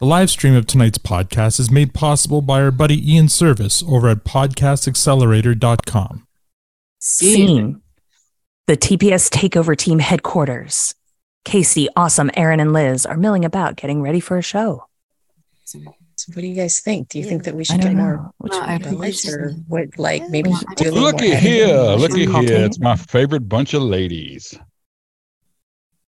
The 0.00 0.06
live 0.06 0.30
stream 0.30 0.54
of 0.54 0.66
tonight's 0.66 0.96
podcast 0.98 1.60
is 1.60 1.70
made 1.70 1.92
possible 1.92 2.40
by 2.40 2.62
our 2.62 2.70
buddy 2.70 3.12
Ian 3.12 3.28
Service 3.28 3.82
over 3.86 4.08
at 4.08 4.24
podcastaccelerator.com. 4.24 6.26
Scene. 6.98 7.82
The 8.66 8.76
TPS 8.78 9.28
Takeover 9.30 9.76
Team 9.76 9.98
headquarters. 9.98 10.94
Casey, 11.44 11.88
Awesome, 11.96 12.30
Aaron, 12.34 12.60
and 12.60 12.72
Liz 12.72 13.04
are 13.04 13.16
milling 13.18 13.44
about 13.44 13.76
getting 13.76 14.00
ready 14.02 14.20
for 14.20 14.38
a 14.38 14.42
show. 14.42 14.86
So, 15.64 15.78
so 16.16 16.32
what 16.32 16.40
do 16.42 16.46
you 16.46 16.54
guys 16.54 16.80
think? 16.80 17.08
Do 17.10 17.18
you 17.18 17.24
think 17.24 17.44
that 17.44 17.54
we 17.54 17.64
should 17.64 17.80
get 17.82 17.92
know. 17.92 18.02
more 18.02 18.30
What 18.38 18.52
No, 18.52 18.58
should 18.60 18.68
I 18.68 18.78
do? 18.78 18.96
votes 18.96 19.28
or 19.28 19.50
what? 19.68 19.98
Like 19.98 20.28
maybe 20.30 20.48
Yeah, 20.50 20.56
do 20.76 20.84
a 20.84 20.86
little 20.92 21.00
more 21.00 21.12
Looky 21.12 21.32
editing? 21.32 21.52
here, 21.52 21.66
Should 21.68 22.00
looky 22.00 22.26
here. 22.26 22.42
Kate? 22.42 22.50
It's 22.64 22.80
my 22.80 22.96
favorite 22.96 23.48
bunch 23.48 23.74
of 23.74 23.82
ladies. 23.82 24.58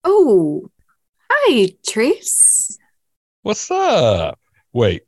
Oh, 0.05 0.69
hi, 1.31 1.71
Trace. 1.87 2.79
What's 3.43 3.71
up? 3.71 4.39
Wait, 4.73 5.03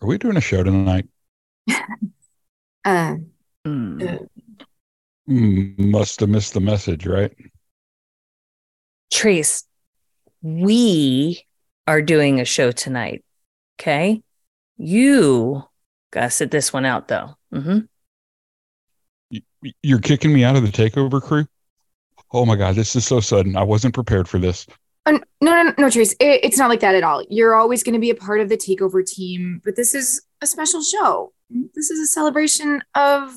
are 0.00 0.08
we 0.08 0.18
doing 0.18 0.36
a 0.36 0.40
show 0.40 0.62
tonight? 0.62 1.06
Uh. 2.84 3.16
Mm, 3.66 4.28
Must 5.26 6.20
have 6.20 6.28
missed 6.30 6.54
the 6.54 6.60
message, 6.60 7.06
right? 7.06 7.32
Trace, 9.12 9.64
we 10.42 11.44
are 11.86 12.00
doing 12.00 12.40
a 12.40 12.44
show 12.44 12.72
tonight. 12.72 13.24
Okay. 13.78 14.22
You 14.78 15.64
gotta 16.10 16.30
sit 16.30 16.50
this 16.50 16.72
one 16.72 16.86
out 16.86 17.08
though. 17.08 17.36
Mm-hmm. 17.52 17.80
You're 19.82 20.00
kicking 20.00 20.32
me 20.32 20.44
out 20.44 20.56
of 20.56 20.62
the 20.62 20.68
takeover 20.68 21.20
crew? 21.20 21.46
Oh 22.32 22.46
my 22.46 22.56
god, 22.56 22.74
this 22.76 22.96
is 22.96 23.06
so 23.06 23.20
sudden. 23.20 23.56
I 23.56 23.62
wasn't 23.62 23.94
prepared 23.94 24.28
for 24.28 24.38
this. 24.38 24.66
Oh, 25.08 25.20
no, 25.40 25.54
no, 25.54 25.62
no, 25.62 25.74
no, 25.78 25.90
Trace. 25.90 26.12
It, 26.14 26.44
it's 26.44 26.58
not 26.58 26.68
like 26.68 26.80
that 26.80 26.94
at 26.94 27.02
all. 27.02 27.24
You're 27.28 27.54
always 27.54 27.82
going 27.82 27.94
to 27.94 28.00
be 28.00 28.10
a 28.10 28.14
part 28.14 28.40
of 28.40 28.48
the 28.48 28.56
takeover 28.56 29.04
team, 29.04 29.60
but 29.64 29.76
this 29.76 29.94
is 29.94 30.22
a 30.40 30.46
special 30.46 30.82
show. 30.82 31.32
This 31.50 31.90
is 31.90 32.00
a 32.00 32.06
celebration 32.06 32.82
of. 32.94 33.34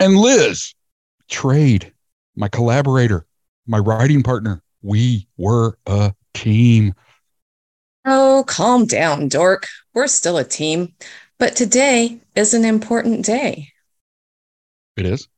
And 0.00 0.16
Liz, 0.16 0.74
trade, 1.28 1.92
my 2.36 2.48
collaborator, 2.48 3.26
my 3.66 3.78
writing 3.78 4.22
partner. 4.22 4.62
We 4.82 5.28
were 5.36 5.78
a 5.86 6.12
team. 6.34 6.94
Oh, 8.04 8.44
calm 8.46 8.86
down, 8.86 9.28
dork. 9.28 9.68
We're 9.94 10.08
still 10.08 10.38
a 10.38 10.44
team, 10.44 10.94
but 11.38 11.54
today 11.54 12.18
is 12.34 12.52
an 12.52 12.64
important 12.64 13.24
day. 13.24 13.68
It 14.96 15.06
is. 15.06 15.28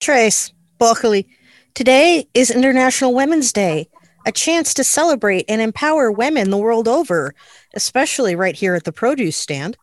Trace, 0.00 0.52
Buckley, 0.78 1.28
today 1.74 2.26
is 2.34 2.50
International 2.50 3.14
Women's 3.14 3.52
Day, 3.52 3.89
a 4.26 4.32
chance 4.32 4.74
to 4.74 4.84
celebrate 4.84 5.44
and 5.48 5.60
empower 5.60 6.10
women 6.10 6.50
the 6.50 6.58
world 6.58 6.88
over, 6.88 7.34
especially 7.74 8.34
right 8.34 8.54
here 8.54 8.74
at 8.74 8.84
the 8.84 8.92
produce 8.92 9.36
stand. 9.36 9.76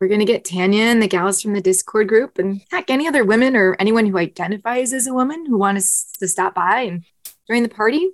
We're 0.00 0.08
going 0.08 0.20
to 0.20 0.26
get 0.26 0.44
Tanya 0.44 0.82
and 0.82 1.02
the 1.02 1.08
gals 1.08 1.40
from 1.40 1.54
the 1.54 1.60
Discord 1.60 2.08
group, 2.08 2.38
and 2.38 2.60
heck, 2.70 2.90
any 2.90 3.06
other 3.06 3.24
women 3.24 3.56
or 3.56 3.76
anyone 3.78 4.06
who 4.06 4.18
identifies 4.18 4.92
as 4.92 5.06
a 5.06 5.14
woman 5.14 5.46
who 5.46 5.56
want 5.56 5.78
us 5.78 6.10
to 6.18 6.28
stop 6.28 6.54
by 6.54 6.80
and 6.82 7.04
join 7.48 7.62
the 7.62 7.68
party 7.68 8.10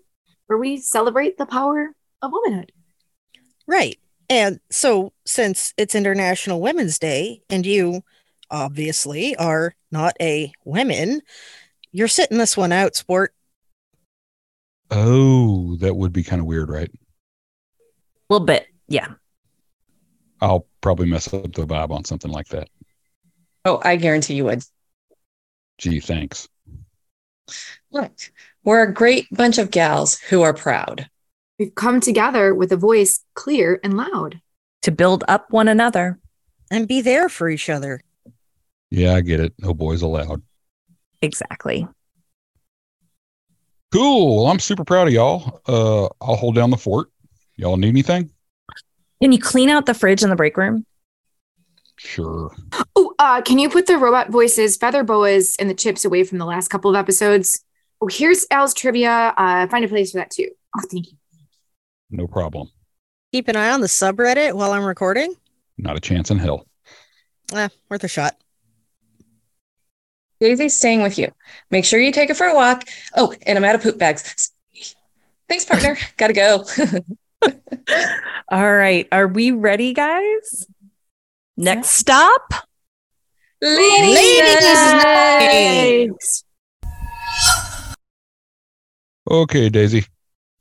where 0.47 0.59
we 0.59 0.77
celebrate 0.77 1.39
the 1.39 1.47
power 1.47 1.95
of 2.23 2.33
womanhood. 2.33 2.73
Right. 3.67 3.99
And 4.29 4.61
so, 4.71 5.13
since 5.25 5.75
it's 5.77 5.95
International 5.95 6.61
Women's 6.61 6.99
Day, 6.99 7.43
and 7.51 7.65
you 7.65 8.03
obviously 8.51 9.35
are 9.37 9.75
not 9.91 10.17
a 10.21 10.53
woman, 10.65 11.23
you're 11.93 12.09
sitting 12.09 12.39
this 12.39 12.57
one 12.57 12.73
out, 12.73 12.95
sport. 12.95 13.35
Oh, 14.91 15.77
that 15.77 15.95
would 15.95 16.13
be 16.13 16.23
kind 16.23 16.41
of 16.41 16.47
weird, 16.47 16.69
right? 16.69 16.91
A 16.91 18.33
little 18.33 18.47
bit. 18.47 18.67
Yeah. 18.89 19.09
I'll 20.41 20.67
probably 20.81 21.07
mess 21.07 21.33
up 21.33 21.53
the 21.53 21.67
vibe 21.67 21.91
on 21.91 22.05
something 22.05 22.31
like 22.31 22.49
that. 22.49 22.69
Oh, 23.65 23.81
I 23.85 23.97
guarantee 23.97 24.35
you 24.35 24.45
would. 24.47 24.63
Gee, 25.79 26.01
thanks. 26.01 26.49
Look, 27.93 28.13
we're 28.65 28.83
a 28.83 28.93
great 28.93 29.27
bunch 29.31 29.59
of 29.59 29.71
gals 29.71 30.19
who 30.19 30.43
are 30.43 30.55
proud. 30.55 31.09
We've 31.59 31.75
come 31.75 32.01
together 32.01 32.55
with 32.55 32.73
a 32.73 32.77
voice 32.77 33.23
clear 33.35 33.81
and 33.85 33.97
loud. 33.97 34.41
To 34.83 34.91
build 34.91 35.25
up 35.29 35.51
one 35.51 35.69
another. 35.69 36.19
and 36.71 36.89
be 36.89 37.01
there 37.03 37.29
for 37.29 37.51
each 37.51 37.69
other. 37.69 38.01
Yeah, 38.91 39.15
I 39.15 39.21
get 39.21 39.41
it. 39.41 39.53
No 39.59 39.75
boys 39.75 40.03
allowed. 40.03 40.43
Exactly. 41.21 41.87
Cool. 43.93 44.37
Well, 44.37 44.53
I'm 44.53 44.61
super 44.61 44.85
proud 44.85 45.09
of 45.09 45.13
y'all. 45.13 45.61
Uh, 45.67 46.05
I'll 46.21 46.37
hold 46.37 46.55
down 46.55 46.71
the 46.71 46.77
fort. 46.77 47.09
Y'all 47.57 47.77
need 47.77 47.89
anything? 47.89 48.31
Can 49.21 49.33
you 49.33 49.39
clean 49.39 49.69
out 49.69 49.87
the 49.87 49.95
fridge 49.95 50.23
in 50.23 50.31
the 50.31 50.37
break 50.37 50.57
room? 50.57 50.87
Sure. 51.97 52.55
Oh, 52.97 53.15
uh, 53.19 53.43
can 53.43 53.59
you 53.59 53.69
put 53.69 53.87
the 53.87 53.99
robot 53.99 54.31
voices, 54.31 54.77
feather 54.79 55.05
boas, 55.05 55.57
and 55.57 55.69
the 55.69 55.75
chips 55.75 56.05
away 56.05 56.25
from 56.25 56.39
the 56.39 56.47
last 56.47 56.69
couple 56.69 56.91
of 56.91 56.97
episodes? 56.97 57.63
Oh, 58.01 58.09
here's 58.11 58.47
Al's 58.51 58.73
trivia. 58.73 59.35
Uh, 59.37 59.67
find 59.67 59.85
a 59.85 59.89
place 59.89 60.13
for 60.13 60.19
that 60.19 60.31
too. 60.31 60.49
Oh, 60.77 60.83
thank 60.91 61.09
you. 61.09 61.19
No 62.11 62.27
problem. 62.27 62.71
Keep 63.33 63.49
an 63.49 63.57
eye 63.57 63.71
on 63.71 63.83
the 63.83 63.87
subreddit 63.87 64.55
while 64.55 64.73
I'm 64.73 64.85
recording. 64.85 65.35
Not 65.77 65.97
a 65.97 66.01
chance 66.01 66.31
in 66.31 66.39
hell. 66.39 66.67
Eh, 67.53 67.69
worth 67.91 68.05
a 68.05 68.09
shot. 68.09 68.37
Daisy's 70.41 70.75
staying 70.75 71.03
with 71.03 71.19
you. 71.19 71.31
Make 71.71 71.85
sure 71.85 72.01
you 72.01 72.13
take 72.13 72.29
her 72.31 72.35
for 72.35 72.47
a 72.47 72.55
walk. 72.55 72.89
Oh, 73.15 73.35
and 73.47 73.59
I'm 73.59 73.65
out 73.65 73.75
of 73.75 73.83
poop 73.83 73.99
bags. 73.99 74.53
Thanks, 75.49 75.65
partner. 75.65 75.99
Gotta 76.17 76.33
go. 76.33 76.65
All 78.49 78.73
right. 78.73 79.07
Are 79.13 79.29
we 79.29 79.51
ready, 79.51 79.93
guys? 79.93 80.67
Next 81.57 81.91
stop. 81.91 82.55
Ladies' 83.61 84.63
night. 84.65 86.11
Okay, 89.31 89.69
Daisy. 89.69 90.07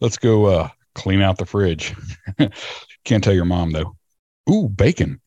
Let's 0.01 0.17
go 0.17 0.46
uh 0.46 0.69
clean 0.96 1.22
out 1.22 1.38
the 1.38 1.46
fridge. 1.46 1.96
Can't 3.06 3.23
tell 3.23 3.34
your 3.34 3.46
mom 3.46 3.72
though. 3.72 3.96
Ooh, 4.50 4.67
bacon. 4.67 5.22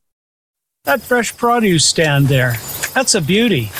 That 0.84 1.00
fresh 1.00 1.34
produce 1.36 1.86
stand 1.86 2.26
there. 2.26 2.56
That's 2.92 3.14
a 3.14 3.20
beauty. 3.20 3.70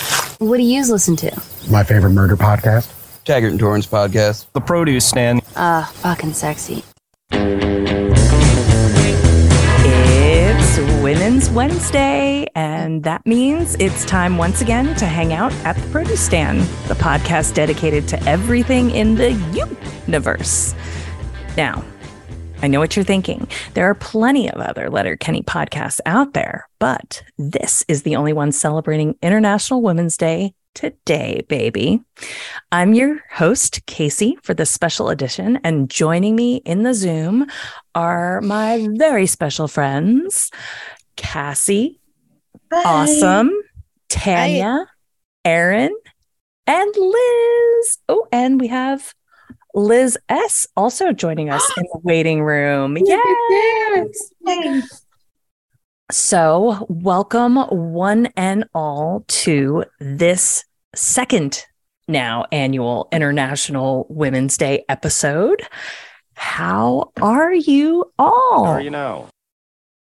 What 0.43 0.57
do 0.57 0.63
you 0.63 0.85
listen 0.91 1.15
to? 1.17 1.31
My 1.71 1.85
favorite 1.85 2.09
murder 2.09 2.35
podcast. 2.35 2.91
Taggart 3.23 3.51
and 3.51 3.59
Torrance 3.59 3.87
podcast. 3.87 4.45
The 4.51 4.59
produce 4.59 5.05
stand. 5.05 5.41
Uh, 5.55 5.85
fucking 5.85 6.33
sexy. 6.33 6.83
It's 9.85 10.77
Women's 11.01 11.49
Wednesday, 11.49 12.45
and 12.55 13.03
that 13.03 13.25
means 13.25 13.75
it's 13.79 14.03
time 14.03 14.37
once 14.37 14.59
again 14.59 14.93
to 14.97 15.05
hang 15.05 15.31
out 15.31 15.53
at 15.63 15.77
the 15.77 15.87
Produce 15.91 16.19
Stand, 16.19 16.59
the 16.89 16.95
podcast 16.95 17.53
dedicated 17.53 18.05
to 18.09 18.21
everything 18.23 18.91
in 18.91 19.15
the 19.15 19.31
universe. 20.05 20.75
Now, 21.55 21.85
I 22.63 22.67
know 22.67 22.79
what 22.79 22.95
you're 22.95 23.03
thinking. 23.03 23.49
There 23.73 23.89
are 23.89 23.93
plenty 23.93 24.49
of 24.49 24.61
other 24.61 24.89
Letterkenny 24.89 25.43
podcasts 25.43 25.99
out 26.05 26.33
there, 26.33 26.69
but 26.79 27.21
this 27.37 27.83
is 27.89 28.03
the 28.03 28.15
only 28.15 28.31
one 28.31 28.53
celebrating 28.53 29.17
International 29.21 29.81
Women's 29.81 30.15
Day 30.15 30.53
today, 30.73 31.43
baby. 31.49 32.01
I'm 32.71 32.93
your 32.93 33.21
host, 33.29 33.85
Casey, 33.85 34.37
for 34.43 34.53
this 34.53 34.71
special 34.71 35.09
edition, 35.09 35.59
and 35.65 35.89
joining 35.89 36.37
me 36.37 36.61
in 36.63 36.83
the 36.83 36.93
Zoom 36.93 37.47
are 37.95 38.39
my 38.39 38.87
very 38.91 39.27
special 39.27 39.67
friends, 39.67 40.49
Cassie, 41.17 41.99
Awesome, 42.71 43.51
Tanya, 44.07 44.85
Erin, 45.43 45.93
and 46.65 46.95
Liz. 46.95 47.97
Oh, 48.07 48.25
and 48.31 48.57
we 48.57 48.67
have 48.67 49.13
Liz 49.73 50.17
S 50.29 50.67
also 50.77 51.11
joining 51.11 51.49
us 51.49 51.69
in 51.77 51.83
the 51.91 51.99
waiting 52.03 52.43
room. 52.43 52.97
Yes. 52.99 54.31
So, 56.11 56.85
welcome 56.89 57.55
one 57.55 58.27
and 58.37 58.65
all 58.75 59.25
to 59.27 59.85
this 59.99 60.63
second 60.93 61.65
now 62.07 62.45
annual 62.51 63.07
International 63.11 64.05
Women's 64.09 64.57
Day 64.57 64.85
episode. 64.89 65.63
How 66.35 67.11
are 67.21 67.53
you 67.53 68.11
all? 68.19 68.65
How 68.65 68.71
are 68.73 68.81
you 68.81 68.91
now? 68.91 69.29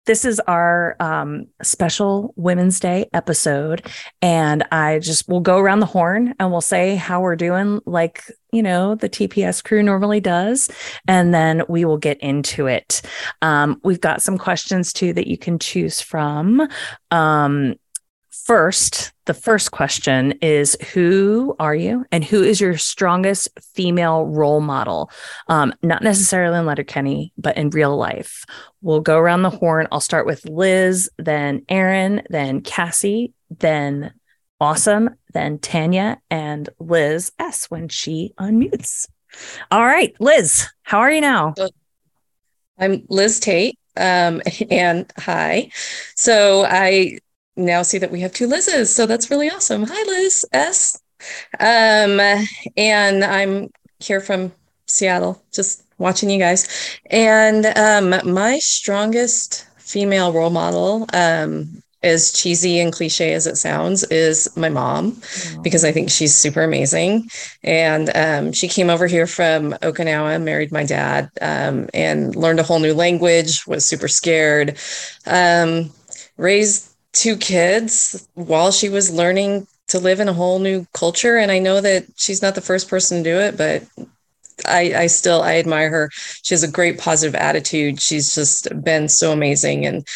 This 0.04 0.24
is 0.24 0.40
our 0.40 0.96
um, 0.98 1.46
special 1.62 2.34
Women's 2.36 2.80
Day 2.80 3.08
episode. 3.12 3.86
And 4.20 4.64
I 4.72 4.98
just 4.98 5.28
will 5.28 5.40
go 5.40 5.58
around 5.58 5.80
the 5.80 5.86
horn 5.86 6.34
and 6.40 6.50
we'll 6.50 6.60
say 6.60 6.96
how 6.96 7.20
we're 7.20 7.36
doing, 7.36 7.80
like, 7.86 8.24
you 8.52 8.62
know, 8.62 8.96
the 8.96 9.08
TPS 9.08 9.62
crew 9.62 9.82
normally 9.82 10.20
does. 10.20 10.68
And 11.06 11.32
then 11.32 11.62
we 11.68 11.84
will 11.84 11.98
get 11.98 12.18
into 12.20 12.66
it. 12.66 13.02
Um, 13.42 13.80
we've 13.84 14.00
got 14.00 14.22
some 14.22 14.38
questions 14.38 14.92
too 14.92 15.12
that 15.12 15.28
you 15.28 15.38
can 15.38 15.58
choose 15.60 16.00
from. 16.00 16.68
Um, 17.12 17.76
first, 18.30 19.11
the 19.24 19.34
first 19.34 19.70
question 19.70 20.32
is 20.42 20.76
Who 20.92 21.54
are 21.58 21.74
you 21.74 22.04
and 22.10 22.24
who 22.24 22.42
is 22.42 22.60
your 22.60 22.76
strongest 22.76 23.48
female 23.74 24.26
role 24.26 24.60
model? 24.60 25.10
Um, 25.48 25.72
not 25.82 26.02
necessarily 26.02 26.58
in 26.58 26.66
Letterkenny, 26.66 27.32
but 27.36 27.56
in 27.56 27.70
real 27.70 27.96
life. 27.96 28.44
We'll 28.80 29.00
go 29.00 29.18
around 29.18 29.42
the 29.42 29.50
horn. 29.50 29.86
I'll 29.92 30.00
start 30.00 30.26
with 30.26 30.48
Liz, 30.48 31.10
then 31.18 31.64
Aaron, 31.68 32.22
then 32.30 32.60
Cassie, 32.62 33.32
then 33.50 34.12
Awesome, 34.60 35.10
then 35.34 35.58
Tanya, 35.58 36.20
and 36.30 36.70
Liz 36.78 37.32
S 37.40 37.68
when 37.68 37.88
she 37.88 38.32
unmutes. 38.38 39.08
All 39.72 39.84
right, 39.84 40.14
Liz, 40.20 40.68
how 40.84 41.00
are 41.00 41.10
you 41.10 41.20
now? 41.20 41.54
I'm 42.78 43.04
Liz 43.08 43.40
Tate. 43.40 43.76
Um, 43.96 44.40
and 44.70 45.12
hi. 45.18 45.70
So 46.14 46.64
I 46.64 47.18
now 47.56 47.82
see 47.82 47.98
that 47.98 48.10
we 48.10 48.20
have 48.20 48.32
two 48.32 48.46
Liz's. 48.46 48.94
So 48.94 49.06
that's 49.06 49.30
really 49.30 49.50
awesome. 49.50 49.84
Hi, 49.86 50.02
Liz 50.06 50.44
S. 50.52 51.00
Um, 51.60 52.20
and 52.76 53.24
I'm 53.24 53.70
here 54.00 54.20
from 54.20 54.52
Seattle, 54.86 55.42
just 55.52 55.84
watching 55.98 56.30
you 56.30 56.38
guys. 56.38 56.98
And 57.10 57.66
um, 57.66 58.32
my 58.32 58.58
strongest 58.58 59.66
female 59.76 60.32
role 60.32 60.50
model, 60.50 61.06
um, 61.12 61.82
as 62.02 62.32
cheesy 62.32 62.80
and 62.80 62.92
cliche 62.92 63.32
as 63.32 63.46
it 63.46 63.56
sounds, 63.56 64.02
is 64.04 64.54
my 64.56 64.68
mom, 64.68 65.22
because 65.62 65.84
I 65.84 65.92
think 65.92 66.10
she's 66.10 66.34
super 66.34 66.64
amazing. 66.64 67.28
And 67.62 68.10
um, 68.16 68.52
she 68.52 68.66
came 68.66 68.90
over 68.90 69.06
here 69.06 69.28
from 69.28 69.72
Okinawa, 69.74 70.42
married 70.42 70.72
my 70.72 70.84
dad, 70.84 71.30
um, 71.40 71.88
and 71.94 72.34
learned 72.34 72.58
a 72.58 72.64
whole 72.64 72.80
new 72.80 72.94
language, 72.94 73.64
was 73.68 73.86
super 73.86 74.08
scared, 74.08 74.76
um, 75.26 75.92
raised 76.36 76.91
two 77.12 77.36
kids 77.36 78.28
while 78.34 78.72
she 78.72 78.88
was 78.88 79.12
learning 79.12 79.66
to 79.88 79.98
live 79.98 80.20
in 80.20 80.28
a 80.28 80.32
whole 80.32 80.58
new 80.58 80.86
culture. 80.94 81.36
And 81.36 81.50
I 81.50 81.58
know 81.58 81.80
that 81.80 82.04
she's 82.16 82.42
not 82.42 82.54
the 82.54 82.60
first 82.60 82.88
person 82.88 83.18
to 83.18 83.30
do 83.30 83.38
it, 83.38 83.56
but 83.56 83.84
I, 84.66 84.94
I 84.94 85.06
still 85.08 85.42
I 85.42 85.56
admire 85.56 85.90
her. 85.90 86.10
She 86.42 86.54
has 86.54 86.62
a 86.62 86.70
great 86.70 86.98
positive 86.98 87.34
attitude. 87.34 88.00
She's 88.00 88.34
just 88.34 88.68
been 88.82 89.08
so 89.08 89.32
amazing. 89.32 89.84
And 89.86 90.06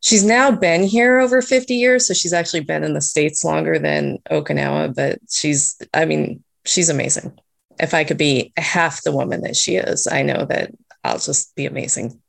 she's 0.00 0.24
now 0.24 0.50
been 0.50 0.84
here 0.84 1.18
over 1.18 1.42
50 1.42 1.74
years. 1.74 2.06
So 2.06 2.14
she's 2.14 2.32
actually 2.32 2.60
been 2.60 2.84
in 2.84 2.94
the 2.94 3.00
States 3.00 3.44
longer 3.44 3.78
than 3.78 4.18
Okinawa, 4.30 4.94
but 4.94 5.18
she's, 5.28 5.76
I 5.94 6.04
mean, 6.04 6.42
she's 6.64 6.88
amazing. 6.88 7.38
If 7.78 7.94
I 7.94 8.04
could 8.04 8.18
be 8.18 8.52
half 8.56 9.02
the 9.02 9.12
woman 9.12 9.42
that 9.42 9.56
she 9.56 9.76
is, 9.76 10.06
I 10.06 10.22
know 10.22 10.46
that 10.46 10.70
I'll 11.04 11.18
just 11.18 11.54
be 11.54 11.66
amazing. 11.66 12.20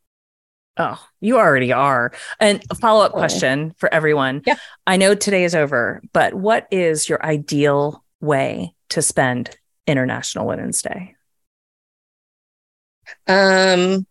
Oh, 0.80 1.04
you 1.22 1.38
already 1.40 1.74
are. 1.74 2.12
And 2.40 2.64
a 2.70 2.76
follow 2.76 3.04
up 3.04 3.12
question 3.12 3.74
for 3.78 3.92
everyone. 3.94 4.44
Yeah. 4.46 4.58
I 4.86 4.98
know 4.98 5.16
today 5.16 5.44
is 5.44 5.56
over, 5.56 6.02
but 6.14 6.34
what 6.36 6.68
is 6.72 7.10
your 7.10 7.24
ideal 7.26 8.04
way 8.22 8.76
to 8.90 9.02
spend 9.02 9.58
International 9.88 10.46
Women's 10.46 10.82
Day? 10.82 11.16
Um, 13.28 14.06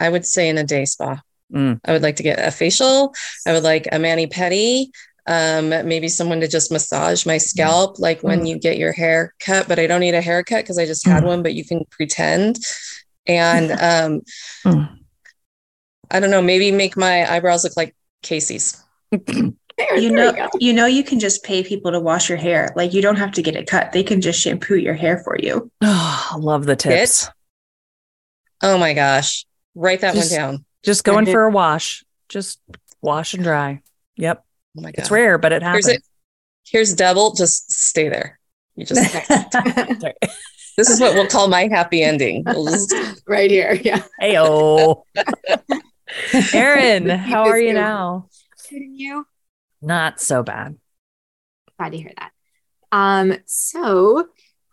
I 0.00 0.08
would 0.08 0.26
say 0.26 0.48
in 0.48 0.58
a 0.58 0.64
day 0.64 0.84
spa. 0.84 1.20
Mm. 1.52 1.80
I 1.84 1.92
would 1.92 2.02
like 2.02 2.16
to 2.16 2.22
get 2.22 2.38
a 2.38 2.50
facial. 2.50 3.14
I 3.46 3.52
would 3.52 3.62
like 3.62 3.86
a 3.92 3.98
mani 3.98 4.26
pedi. 4.26 4.86
Um, 5.26 5.68
maybe 5.68 6.08
someone 6.08 6.40
to 6.40 6.48
just 6.48 6.72
massage 6.72 7.26
my 7.26 7.36
scalp, 7.36 7.98
like 7.98 8.22
when 8.22 8.40
Mm. 8.40 8.48
you 8.48 8.58
get 8.58 8.78
your 8.78 8.92
hair 8.92 9.34
cut. 9.40 9.68
But 9.68 9.78
I 9.78 9.86
don't 9.86 10.00
need 10.00 10.14
a 10.14 10.22
haircut 10.22 10.64
because 10.64 10.78
I 10.78 10.86
just 10.86 11.06
had 11.06 11.22
Mm. 11.22 11.26
one. 11.26 11.42
But 11.42 11.54
you 11.54 11.64
can 11.64 11.84
pretend, 11.90 12.56
and 13.26 13.70
um, 13.72 14.22
Mm. 14.64 14.98
I 16.10 16.20
don't 16.20 16.30
know. 16.30 16.42
Maybe 16.42 16.70
make 16.72 16.96
my 16.96 17.30
eyebrows 17.30 17.64
look 17.64 17.76
like 17.76 17.94
Casey's. 18.22 18.82
There, 19.78 19.96
you 19.96 20.08
there 20.10 20.10
know 20.10 20.32
go. 20.32 20.48
you 20.58 20.72
know 20.72 20.86
you 20.86 21.04
can 21.04 21.20
just 21.20 21.44
pay 21.44 21.62
people 21.62 21.92
to 21.92 22.00
wash 22.00 22.28
your 22.28 22.36
hair 22.36 22.68
like 22.74 22.92
you 22.92 23.00
don't 23.00 23.14
have 23.16 23.30
to 23.32 23.42
get 23.42 23.54
it 23.54 23.68
cut 23.68 23.92
they 23.92 24.02
can 24.02 24.20
just 24.20 24.40
shampoo 24.40 24.74
your 24.74 24.94
hair 24.94 25.18
for 25.22 25.36
you 25.38 25.70
Oh, 25.82 26.36
love 26.40 26.66
the 26.66 26.74
tips. 26.74 27.30
Oh 28.60 28.76
my 28.76 28.92
gosh! 28.92 29.46
Write 29.76 30.00
that 30.00 30.14
Just- 30.16 30.32
one 30.32 30.38
down. 30.40 30.64
Just 30.82 31.04
going 31.04 31.26
for 31.26 31.44
a 31.44 31.50
wash. 31.50 32.04
Just 32.28 32.60
wash 33.00 33.34
and 33.34 33.44
dry. 33.44 33.80
Yep. 34.16 34.44
Oh 34.76 34.80
my 34.80 34.90
god! 34.90 34.98
It's 34.98 35.10
rare, 35.12 35.38
but 35.38 35.52
it 35.52 35.62
Here's 35.62 35.86
happens. 35.86 36.08
Here's 36.66 36.94
double. 36.94 37.34
Just 37.34 37.70
stay 37.70 38.08
there. 38.08 38.40
You 38.74 38.84
just. 38.84 39.00
this 40.76 40.90
is 40.90 41.00
what 41.00 41.14
we'll 41.14 41.28
call 41.28 41.46
my 41.46 41.68
happy 41.68 42.02
ending. 42.02 42.42
We'll 42.44 42.66
just- 42.66 42.92
right 43.28 43.48
here. 43.50 43.74
Yeah. 43.74 44.02
Heyo. 44.20 45.04
Aaron, 46.54 47.08
how 47.08 47.44
are 47.44 47.58
you 47.58 47.72
going. 47.72 47.74
now? 47.74 48.28
Kidding 48.68 48.94
you? 48.94 49.26
Not 49.80 50.20
so 50.20 50.42
bad. 50.42 50.76
Glad 51.78 51.92
to 51.92 51.98
hear 51.98 52.12
that. 52.18 52.32
Um, 52.90 53.34
so 53.46 54.28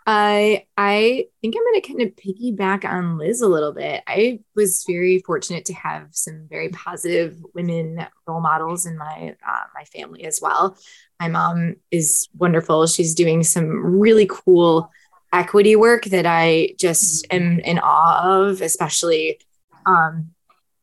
I 0.08 0.66
I 0.78 1.26
think 1.42 1.56
I'm 1.56 1.64
gonna 1.66 1.82
kind 1.82 2.02
of 2.02 2.16
piggyback 2.16 2.86
on 2.86 3.18
Liz 3.18 3.42
a 3.42 3.48
little 3.48 3.74
bit. 3.74 4.04
I 4.08 4.40
was 4.56 4.84
very 4.88 5.20
fortunate 5.20 5.66
to 5.66 5.74
have 5.74 6.10
some 6.12 6.48
very 6.50 6.70
positive 6.70 7.38
women 7.54 8.06
role 8.28 8.42
models 8.42 8.86
in 8.86 8.98
my 8.98 9.36
uh, 9.48 9.64
my 9.74 9.84
family 9.86 10.24
as 10.26 10.40
well. 10.42 10.78
My 11.20 11.28
mom 11.28 11.78
is 11.92 12.28
wonderful. 12.38 12.86
She's 12.88 13.16
doing 13.16 13.44
some 13.44 13.68
really 14.00 14.28
cool 14.30 14.92
equity 15.34 15.76
work 15.76 16.06
that 16.06 16.26
I 16.26 16.76
just 16.80 17.26
am 17.32 17.60
in 17.60 17.80
awe 17.80 18.48
of, 18.48 18.62
especially 18.62 19.40
um, 19.86 20.35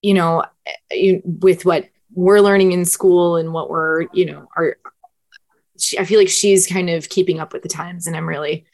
you 0.03 0.15
know, 0.15 0.45
you, 0.91 1.23
with 1.25 1.65
what 1.65 1.89
we're 2.15 2.41
learning 2.41 2.73
in 2.73 2.85
school 2.85 3.37
and 3.37 3.53
what 3.53 3.71
we're, 3.71 4.03
you 4.13 4.27
know, 4.27 4.49
are 4.57 4.77
she, 5.79 5.99
I 5.99 6.05
feel 6.05 6.19
like 6.19 6.29
she's 6.29 6.67
kind 6.67 6.91
of 6.91 7.09
keeping 7.09 7.41
up 7.41 7.53
with 7.53 7.63
the 7.63 7.69
times, 7.69 8.07
and 8.07 8.17
I'm 8.17 8.29
really, 8.29 8.67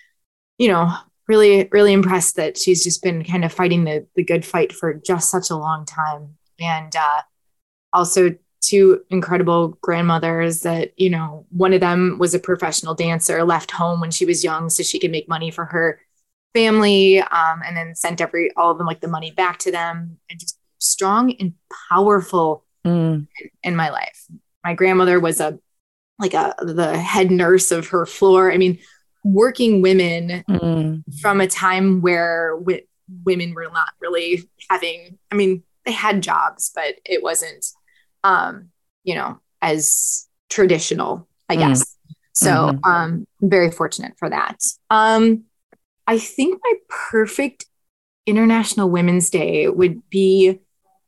you 0.58 0.68
know, 0.68 0.92
really, 1.28 1.68
really 1.70 1.92
impressed 1.92 2.36
that 2.36 2.58
she's 2.58 2.82
just 2.82 3.02
been 3.02 3.24
kind 3.24 3.44
of 3.44 3.52
fighting 3.52 3.84
the 3.84 4.06
the 4.16 4.24
good 4.24 4.44
fight 4.44 4.72
for 4.72 4.94
just 4.94 5.30
such 5.30 5.50
a 5.50 5.56
long 5.56 5.84
time, 5.84 6.36
and 6.58 6.94
uh, 6.96 7.22
also 7.92 8.34
two 8.60 9.02
incredible 9.10 9.68
grandmothers 9.80 10.62
that 10.62 10.92
you 10.98 11.08
know 11.08 11.46
one 11.50 11.72
of 11.72 11.80
them 11.80 12.16
was 12.18 12.34
a 12.34 12.38
professional 12.38 12.94
dancer 12.94 13.44
left 13.44 13.70
home 13.70 14.00
when 14.00 14.10
she 14.10 14.24
was 14.24 14.42
young 14.42 14.68
so 14.68 14.82
she 14.82 14.98
could 14.98 15.12
make 15.12 15.28
money 15.28 15.50
for 15.50 15.64
her 15.64 16.00
family 16.54 17.20
um, 17.20 17.62
and 17.64 17.76
then 17.76 17.94
sent 17.94 18.20
every 18.20 18.50
all 18.56 18.70
of 18.70 18.78
them 18.78 18.86
like 18.86 19.00
the 19.00 19.08
money 19.08 19.30
back 19.30 19.58
to 19.58 19.70
them 19.70 20.18
and 20.28 20.40
just 20.40 20.57
strong 20.78 21.32
and 21.40 21.54
powerful 21.90 22.64
Mm. 22.86 23.26
in 23.64 23.76
my 23.76 23.90
life. 23.90 24.24
My 24.64 24.72
grandmother 24.74 25.18
was 25.20 25.40
a 25.40 25.58
like 26.20 26.34
a 26.34 26.54
the 26.62 26.96
head 26.98 27.30
nurse 27.30 27.70
of 27.70 27.88
her 27.88 28.06
floor. 28.06 28.50
I 28.52 28.56
mean, 28.56 28.78
working 29.24 29.82
women 29.82 30.44
Mm. 30.48 31.02
from 31.20 31.40
a 31.40 31.46
time 31.46 32.00
where 32.00 32.52
wi- 32.58 32.84
women 33.24 33.52
were 33.54 33.68
not 33.72 33.90
really 34.00 34.48
having. 34.70 35.18
I 35.30 35.34
mean, 35.34 35.62
they 35.84 35.92
had 35.92 36.22
jobs, 36.22 36.70
but 36.74 36.94
it 37.04 37.22
wasn't, 37.22 37.66
um, 38.24 38.70
you 39.04 39.14
know, 39.14 39.38
as 39.62 40.26
traditional, 40.50 41.28
I 41.48 41.56
Mm. 41.56 41.58
guess. 41.58 41.96
So, 42.32 42.50
Mhm. 42.50 42.68
um, 42.84 43.26
I'm 43.40 43.48
very 43.48 43.70
fortunate 43.70 44.14
for 44.18 44.28
that. 44.30 44.60
Um, 44.90 45.44
I 46.06 46.18
think 46.18 46.60
my 46.62 46.72
perfect 46.88 47.66
International 48.26 48.88
Women's 48.90 49.30
Day 49.30 49.68
would 49.68 50.08
be 50.10 50.60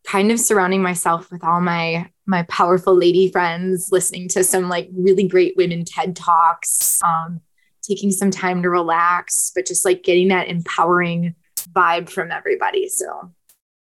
kind 0.07 0.31
of 0.33 0.41
surrounding 0.41 0.83
myself 0.83 1.31
with 1.31 1.45
all 1.45 1.61
my 1.61 2.11
my 2.27 2.43
powerful 2.45 2.95
lady 2.95 3.31
friends, 3.31 3.89
listening 3.91 4.29
to 4.29 4.45
some 4.45 4.69
like 4.69 4.89
really 4.93 5.27
great 5.27 5.55
women 5.57 5.85
TED 5.85 6.15
talks, 6.15 7.01
um, 7.03 7.41
taking 7.83 8.11
some 8.13 8.31
time 8.31 8.63
to 8.63 8.71
relax, 8.71 9.51
but 9.55 9.67
just 9.67 9.85
like 9.85 10.03
getting 10.05 10.29
that 10.29 10.49
empowering 10.49 11.35
vibe 11.73 12.09
from 12.09 12.31
everybody. 12.31 12.89
So 12.89 13.33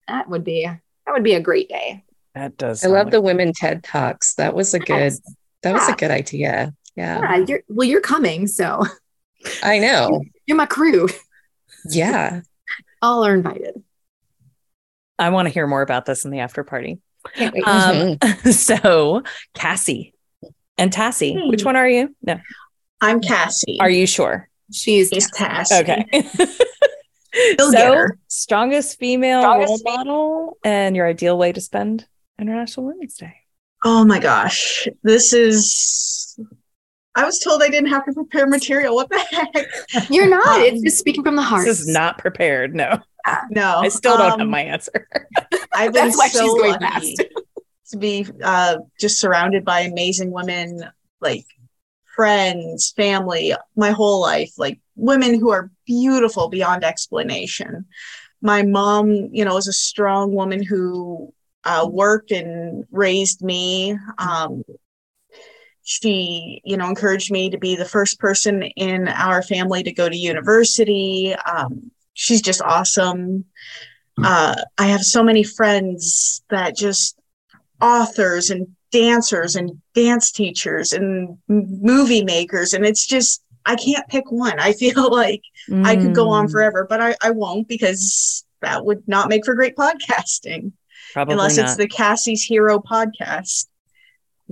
that 0.08 0.28
would 0.28 0.44
be 0.44 0.64
that 0.64 1.12
would 1.12 1.22
be 1.24 1.34
a 1.34 1.40
great 1.40 1.68
day. 1.68 2.04
That 2.34 2.56
does. 2.56 2.84
I 2.84 2.88
love 2.88 3.06
like- 3.06 3.12
the 3.12 3.20
women 3.20 3.52
TED 3.52 3.82
talks. 3.84 4.34
That 4.34 4.54
was 4.54 4.74
a 4.74 4.78
good. 4.78 4.88
Yes. 5.12 5.20
That 5.62 5.74
was 5.74 5.88
a 5.88 5.92
good 5.94 6.10
idea. 6.10 6.72
Yeah, 6.96 7.20
Yeah, 7.20 7.44
you're 7.46 7.62
well, 7.68 7.86
you're 7.86 8.00
coming, 8.00 8.46
so 8.46 8.84
I 9.62 9.78
know. 9.78 10.20
you're 10.46 10.56
my 10.56 10.66
crew. 10.66 11.06
Yeah. 11.88 12.40
All 13.02 13.24
are 13.24 13.34
invited. 13.34 13.82
I 15.20 15.30
want 15.30 15.46
to 15.46 15.54
hear 15.54 15.66
more 15.66 15.82
about 15.82 16.06
this 16.06 16.24
in 16.24 16.30
the 16.32 16.40
after 16.40 16.64
party. 16.64 16.98
Can't 17.34 17.54
wait. 17.54 17.66
Um, 17.66 18.18
so 18.52 19.22
Cassie 19.54 20.14
and 20.78 20.90
Tassie, 20.92 21.34
Hey. 21.38 21.48
which 21.48 21.64
one 21.64 21.76
are 21.76 21.88
you? 21.88 22.14
No, 22.22 22.40
i'm 23.02 23.20
cassie 23.20 23.78
are 23.80 23.90
you 23.90 24.06
sure? 24.06 24.48
She's 24.72 25.10
She's 25.10 25.30
Tassie. 25.30 25.80
Okay. 25.82 26.06
You'll 27.58 27.70
so 27.70 27.72
get 27.72 27.94
her. 27.94 28.18
strongest 28.28 28.98
female 28.98 29.42
Strongest 29.42 29.84
role 29.86 29.96
model 29.96 30.58
and 30.64 30.96
your 30.96 31.06
ideal 31.06 31.38
way 31.38 31.52
to 31.52 31.60
spend 31.60 32.06
International 32.40 32.86
Women's 32.86 33.14
Day. 33.16 33.34
oh 33.84 34.04
my 34.04 34.18
gosh 34.18 34.88
this 35.04 35.32
is 35.32 36.38
i 37.16 37.24
was 37.24 37.38
told 37.38 37.62
i 37.62 37.68
didn't 37.68 37.90
have 37.90 38.04
to 38.04 38.12
prepare 38.12 38.46
material 38.46 38.94
what 38.94 39.08
the 39.10 39.18
heck 39.30 40.10
you're 40.10 40.28
not. 40.28 40.46
Um, 40.46 40.62
it's 40.62 40.82
just 40.82 40.98
speaking 40.98 41.22
from 41.22 41.36
the 41.36 41.42
heart. 41.42 41.66
This 41.66 41.80
is 41.80 41.86
not 41.88 42.18
prepared. 42.18 42.74
No, 42.74 42.98
no 43.50 43.80
I 43.80 43.88
still 43.88 44.16
don't 44.16 44.30
have 44.30 44.40
um, 44.40 44.50
my 44.50 44.62
answer. 44.62 45.08
i've 45.72 45.92
been 45.92 46.06
That's 46.06 46.18
why 46.18 46.28
so 46.28 46.40
she's 46.40 46.54
going 46.54 46.80
lucky 46.80 47.16
fast. 47.16 47.24
to 47.90 47.96
be 47.96 48.26
uh, 48.42 48.78
just 48.98 49.20
surrounded 49.20 49.64
by 49.64 49.80
amazing 49.80 50.30
women 50.30 50.84
like 51.20 51.44
friends, 52.14 52.92
family, 52.96 53.54
my 53.76 53.90
whole 53.90 54.20
life, 54.20 54.52
like 54.58 54.78
women 54.96 55.38
who 55.38 55.50
are 55.50 55.70
beautiful 55.86 56.48
beyond 56.48 56.84
explanation. 56.84 57.86
My 58.42 58.62
mom, 58.62 59.10
you 59.32 59.44
know, 59.44 59.56
is 59.56 59.68
a 59.68 59.72
strong 59.72 60.32
woman 60.34 60.62
who 60.62 61.32
uh, 61.64 61.88
worked 61.90 62.30
and 62.30 62.84
raised 62.90 63.42
me. 63.42 63.96
Um, 64.18 64.64
she, 65.82 66.60
you 66.64 66.76
know, 66.76 66.88
encouraged 66.88 67.32
me 67.32 67.50
to 67.50 67.58
be 67.58 67.74
the 67.74 67.84
first 67.84 68.18
person 68.18 68.62
in 68.62 69.08
our 69.08 69.42
family 69.42 69.82
to 69.82 69.92
go 69.92 70.08
to 70.08 70.16
university. 70.16 71.34
Um, 71.34 71.90
she's 72.20 72.42
just 72.42 72.60
awesome. 72.60 73.46
Uh, 74.22 74.54
I 74.76 74.88
have 74.88 75.00
so 75.00 75.22
many 75.22 75.42
friends 75.42 76.42
that 76.50 76.76
just 76.76 77.18
authors 77.80 78.50
and 78.50 78.68
dancers 78.92 79.56
and 79.56 79.80
dance 79.94 80.30
teachers 80.30 80.92
and 80.92 81.38
movie 81.48 82.22
makers. 82.22 82.74
And 82.74 82.84
it's 82.84 83.06
just, 83.06 83.42
I 83.64 83.76
can't 83.76 84.06
pick 84.08 84.30
one. 84.30 84.60
I 84.60 84.72
feel 84.82 85.10
like 85.10 85.40
mm. 85.70 85.86
I 85.86 85.96
could 85.96 86.14
go 86.14 86.28
on 86.28 86.46
Mm. 86.48 86.52
forever, 86.52 86.86
but 86.86 87.00
I, 87.00 87.14
I 87.22 87.30
won't 87.30 87.68
because 87.68 88.44
that 88.60 88.84
would 88.84 89.02
not 89.08 89.30
make 89.30 89.46
for 89.46 89.54
great 89.54 89.74
podcasting. 89.76 90.72
Probably 91.14 91.32
unless 91.32 91.56
it's 91.56 91.76
the 91.76 91.88
Cassie's 91.88 92.42
Hero 92.44 92.80
podcast. 92.80 93.66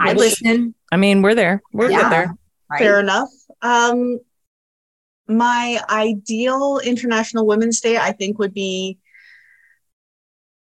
I 0.01 0.15
listen. 0.15 0.75
I 0.91 0.97
mean, 0.97 1.21
we're 1.21 1.35
there. 1.35 1.61
We're 1.75 1.91
Yeah. 1.91 2.03
good 2.05 2.13
there. 2.13 2.35
Fair 2.79 3.01
enough. 3.01 3.29
Um, 3.61 4.21
my 5.29 5.81
ideal 5.91 6.81
International 6.83 7.47
Women's 7.47 7.81
Day, 7.81 7.99
I 7.99 8.13
think, 8.13 8.39
would 8.39 8.55
be 8.55 8.99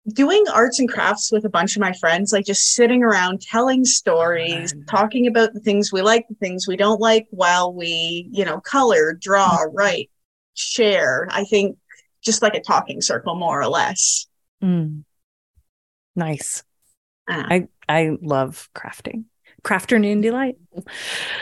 doing 0.08 0.44
arts 0.52 0.78
and 0.78 0.88
crafts 0.88 1.32
with 1.32 1.44
a 1.44 1.50
bunch 1.50 1.76
of 1.76 1.80
my 1.80 1.92
friends, 1.92 2.32
like 2.32 2.44
just 2.44 2.74
sitting 2.74 3.02
around 3.02 3.40
telling 3.40 3.84
stories, 3.84 4.74
talking 4.86 5.26
about 5.26 5.54
the 5.54 5.60
things 5.60 5.92
we 5.92 6.02
like, 6.02 6.26
the 6.28 6.34
things 6.34 6.68
we 6.68 6.76
don't 6.76 7.00
like, 7.00 7.26
while 7.30 7.72
we, 7.72 8.28
you 8.30 8.44
know, 8.44 8.60
color, 8.60 9.14
draw, 9.14 9.64
write, 9.72 10.10
share. 10.54 11.26
I 11.30 11.44
think 11.44 11.78
just 12.22 12.42
like 12.42 12.54
a 12.54 12.60
talking 12.60 13.00
circle, 13.00 13.34
more 13.34 13.60
or 13.60 13.68
less. 13.68 14.26
Mm. 14.62 15.04
Nice. 16.16 16.62
Ah. 17.28 17.46
I 17.50 17.68
I 17.88 18.16
love 18.20 18.68
crafting. 18.74 19.24
Crafternoon 19.64 20.22
delight. 20.22 20.56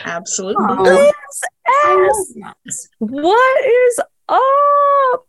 Absolutely. 0.05 0.65
Oh. 0.67 0.83
Liz 0.83 2.35
S, 2.65 2.87
What 2.99 3.65
is 3.65 3.99
up? 4.29 5.27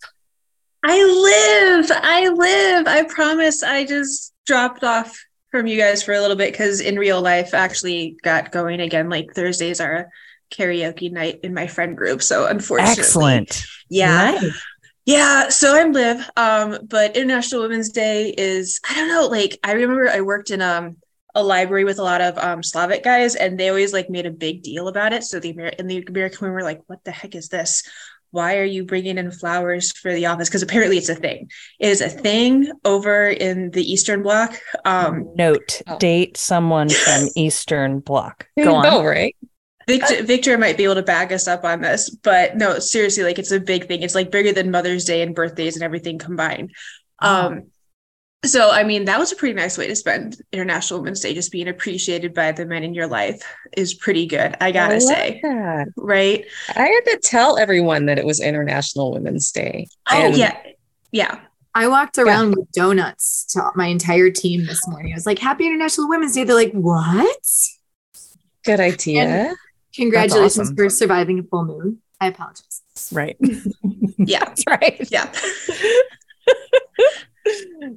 I 0.87 1.03
live. 1.03 1.91
I 1.93 2.29
live. 2.29 2.87
I 2.87 3.05
promise. 3.05 3.63
I 3.63 3.85
just 3.85 4.33
dropped 4.47 4.85
off 4.85 5.19
from 5.51 5.67
you 5.67 5.77
guys 5.79 6.03
for 6.03 6.13
a 6.13 6.21
little 6.21 6.37
bit 6.37 6.53
because 6.53 6.81
in 6.81 6.99
real 6.99 7.21
life, 7.21 7.55
I 7.55 7.59
actually 7.59 8.17
got 8.23 8.53
going 8.53 8.81
again. 8.81 9.09
Like 9.09 9.35
Thursdays 9.35 9.81
are 9.81 9.95
a 9.95 10.07
karaoke 10.55 11.11
night 11.11 11.41
in 11.43 11.55
my 11.55 11.67
friend 11.67 11.97
group. 11.97 12.23
So 12.23 12.47
unfortunately, 12.47 13.01
Excellent. 13.03 13.65
Yeah. 13.89 14.39
Nice. 14.41 14.63
Yeah, 15.07 15.49
so 15.51 15.77
I'm 15.79 15.93
Liv. 15.93 16.31
Um, 16.37 16.79
but 16.89 17.17
International 17.17 17.63
Women's 17.63 17.91
Day 17.91 18.35
is 18.39 18.81
I 18.89 18.95
don't 18.95 19.09
know, 19.09 19.27
like 19.27 19.59
I 19.63 19.73
remember 19.73 20.09
I 20.09 20.23
worked 20.23 20.51
in 20.51 20.63
um 20.63 20.97
a 21.35 21.43
library 21.43 21.85
with 21.85 21.99
a 21.99 22.03
lot 22.03 22.21
of 22.21 22.39
um 22.39 22.63
Slavic 22.63 23.03
guys 23.03 23.35
and 23.35 23.59
they 23.59 23.69
always 23.69 23.93
like 23.93 24.09
made 24.11 24.27
a 24.27 24.31
big 24.31 24.63
deal 24.63 24.89
about 24.89 25.13
it. 25.13 25.25
So 25.25 25.41
the 25.41 25.51
Amer- 25.51 25.73
and 25.79 25.91
the 25.91 26.05
American 26.09 26.39
women 26.43 26.55
were 26.55 26.63
like, 26.63 26.81
"What 26.87 27.03
the 27.05 27.11
heck 27.11 27.35
is 27.35 27.49
this? 27.49 27.83
Why 28.31 28.59
are 28.59 28.65
you 28.65 28.85
bringing 28.85 29.19
in 29.19 29.31
flowers 29.31 29.93
for 29.97 30.13
the 30.13 30.27
office?" 30.27 30.49
Because 30.49 30.63
apparently 30.63 30.99
it's 30.99 31.09
a 31.09 31.15
thing. 31.15 31.51
It 31.79 31.89
is 31.89 32.01
a 32.01 32.09
thing 32.09 32.71
over 32.85 33.29
in 33.29 33.71
the 33.71 33.83
Eastern 33.93 34.23
Bloc. 34.23 34.59
Um, 34.85 35.31
Note, 35.37 35.83
Oh. 35.87 35.99
date 35.99 36.37
someone 36.37 36.89
from 36.89 37.29
Eastern 37.37 38.01
Bloc. 38.01 38.47
Go 38.63 38.75
on. 38.77 38.87
Oh, 38.87 39.05
right. 39.05 39.37
Victor, 39.87 40.23
Victor 40.23 40.57
might 40.57 40.79
be 40.79 40.85
able 40.85 40.95
to 40.95 41.03
back 41.03 41.31
us 41.31 41.47
up 41.47 41.63
on 41.63 41.83
this, 41.83 42.09
but 42.09 42.57
no, 42.57 42.79
seriously, 42.79 43.23
like 43.23 43.39
it's 43.39 43.53
a 43.53 43.61
big 43.61 43.87
thing. 43.87 44.03
It's 44.03 44.15
like 44.15 44.31
bigger 44.31 44.51
than 44.53 44.71
Mother's 44.71 45.05
Day 45.05 45.21
and 45.21 45.35
birthdays 45.35 45.75
and 45.77 45.83
everything 45.83 46.19
combined. 46.19 46.71
Um, 47.19 47.71
so 48.45 48.71
I 48.71 48.85
mean, 48.85 49.05
that 49.07 49.19
was 49.19 49.33
a 49.33 49.37
pretty 49.37 49.55
nice 49.55 49.79
way 49.79 49.87
to 49.87 49.97
spend 49.97 50.41
International 50.53 51.01
Women's 51.01 51.21
Day. 51.21 51.35
Just 51.35 51.53
being 51.53 51.69
appreciated 51.69 52.35
by 52.35 52.53
the 52.53 52.67
men 52.67 52.85
in 52.85 52.95
your 52.95 53.07
life 53.07 53.43
is 53.77 53.95
pretty 53.95 54.27
good. 54.27 54.57
I 54.61 54.73
gotta 54.73 54.95
I 54.95 54.99
love 54.99 55.03
say, 55.03 55.41
that. 55.43 55.89
right? 55.97 56.45
I 56.77 56.83
had 56.87 57.01
to 57.13 57.19
tell 57.23 57.59
everyone 57.59 58.07
that 58.07 58.19
it 58.19 58.27
was 58.27 58.41
International 58.41 59.13
Women's 59.13 59.51
Day. 59.53 59.89
Oh 60.11 60.27
And- 60.27 60.37
yeah, 60.37 60.57
yeah. 61.13 61.41
I 61.77 61.89
walked 61.89 62.19
around 62.19 62.55
with 62.57 62.71
donuts 62.71 63.47
to 63.47 63.69
my 63.75 63.89
entire 63.89 64.31
team 64.31 64.65
this 64.65 64.87
morning. 64.87 65.13
I 65.13 65.17
was 65.17 65.27
like, 65.27 65.41
Happy 65.41 65.67
International 65.67 66.09
Women's 66.09 66.33
Day. 66.35 66.45
They're 66.45 66.55
like, 66.55 66.71
What? 66.73 67.37
Good 68.65 68.79
idea. 68.79 69.25
And 69.49 69.57
congratulations 69.93 70.57
awesome. 70.59 70.77
for 70.77 70.89
surviving 70.89 71.41
a 71.41 71.43
full 71.43 71.65
moon. 71.65 72.01
I 72.21 72.29
apologize. 72.29 72.83
Right. 73.13 73.37
Yeah. 74.17 74.39
That's 74.45 74.65
right. 74.69 75.09
Yeah. 75.11 75.31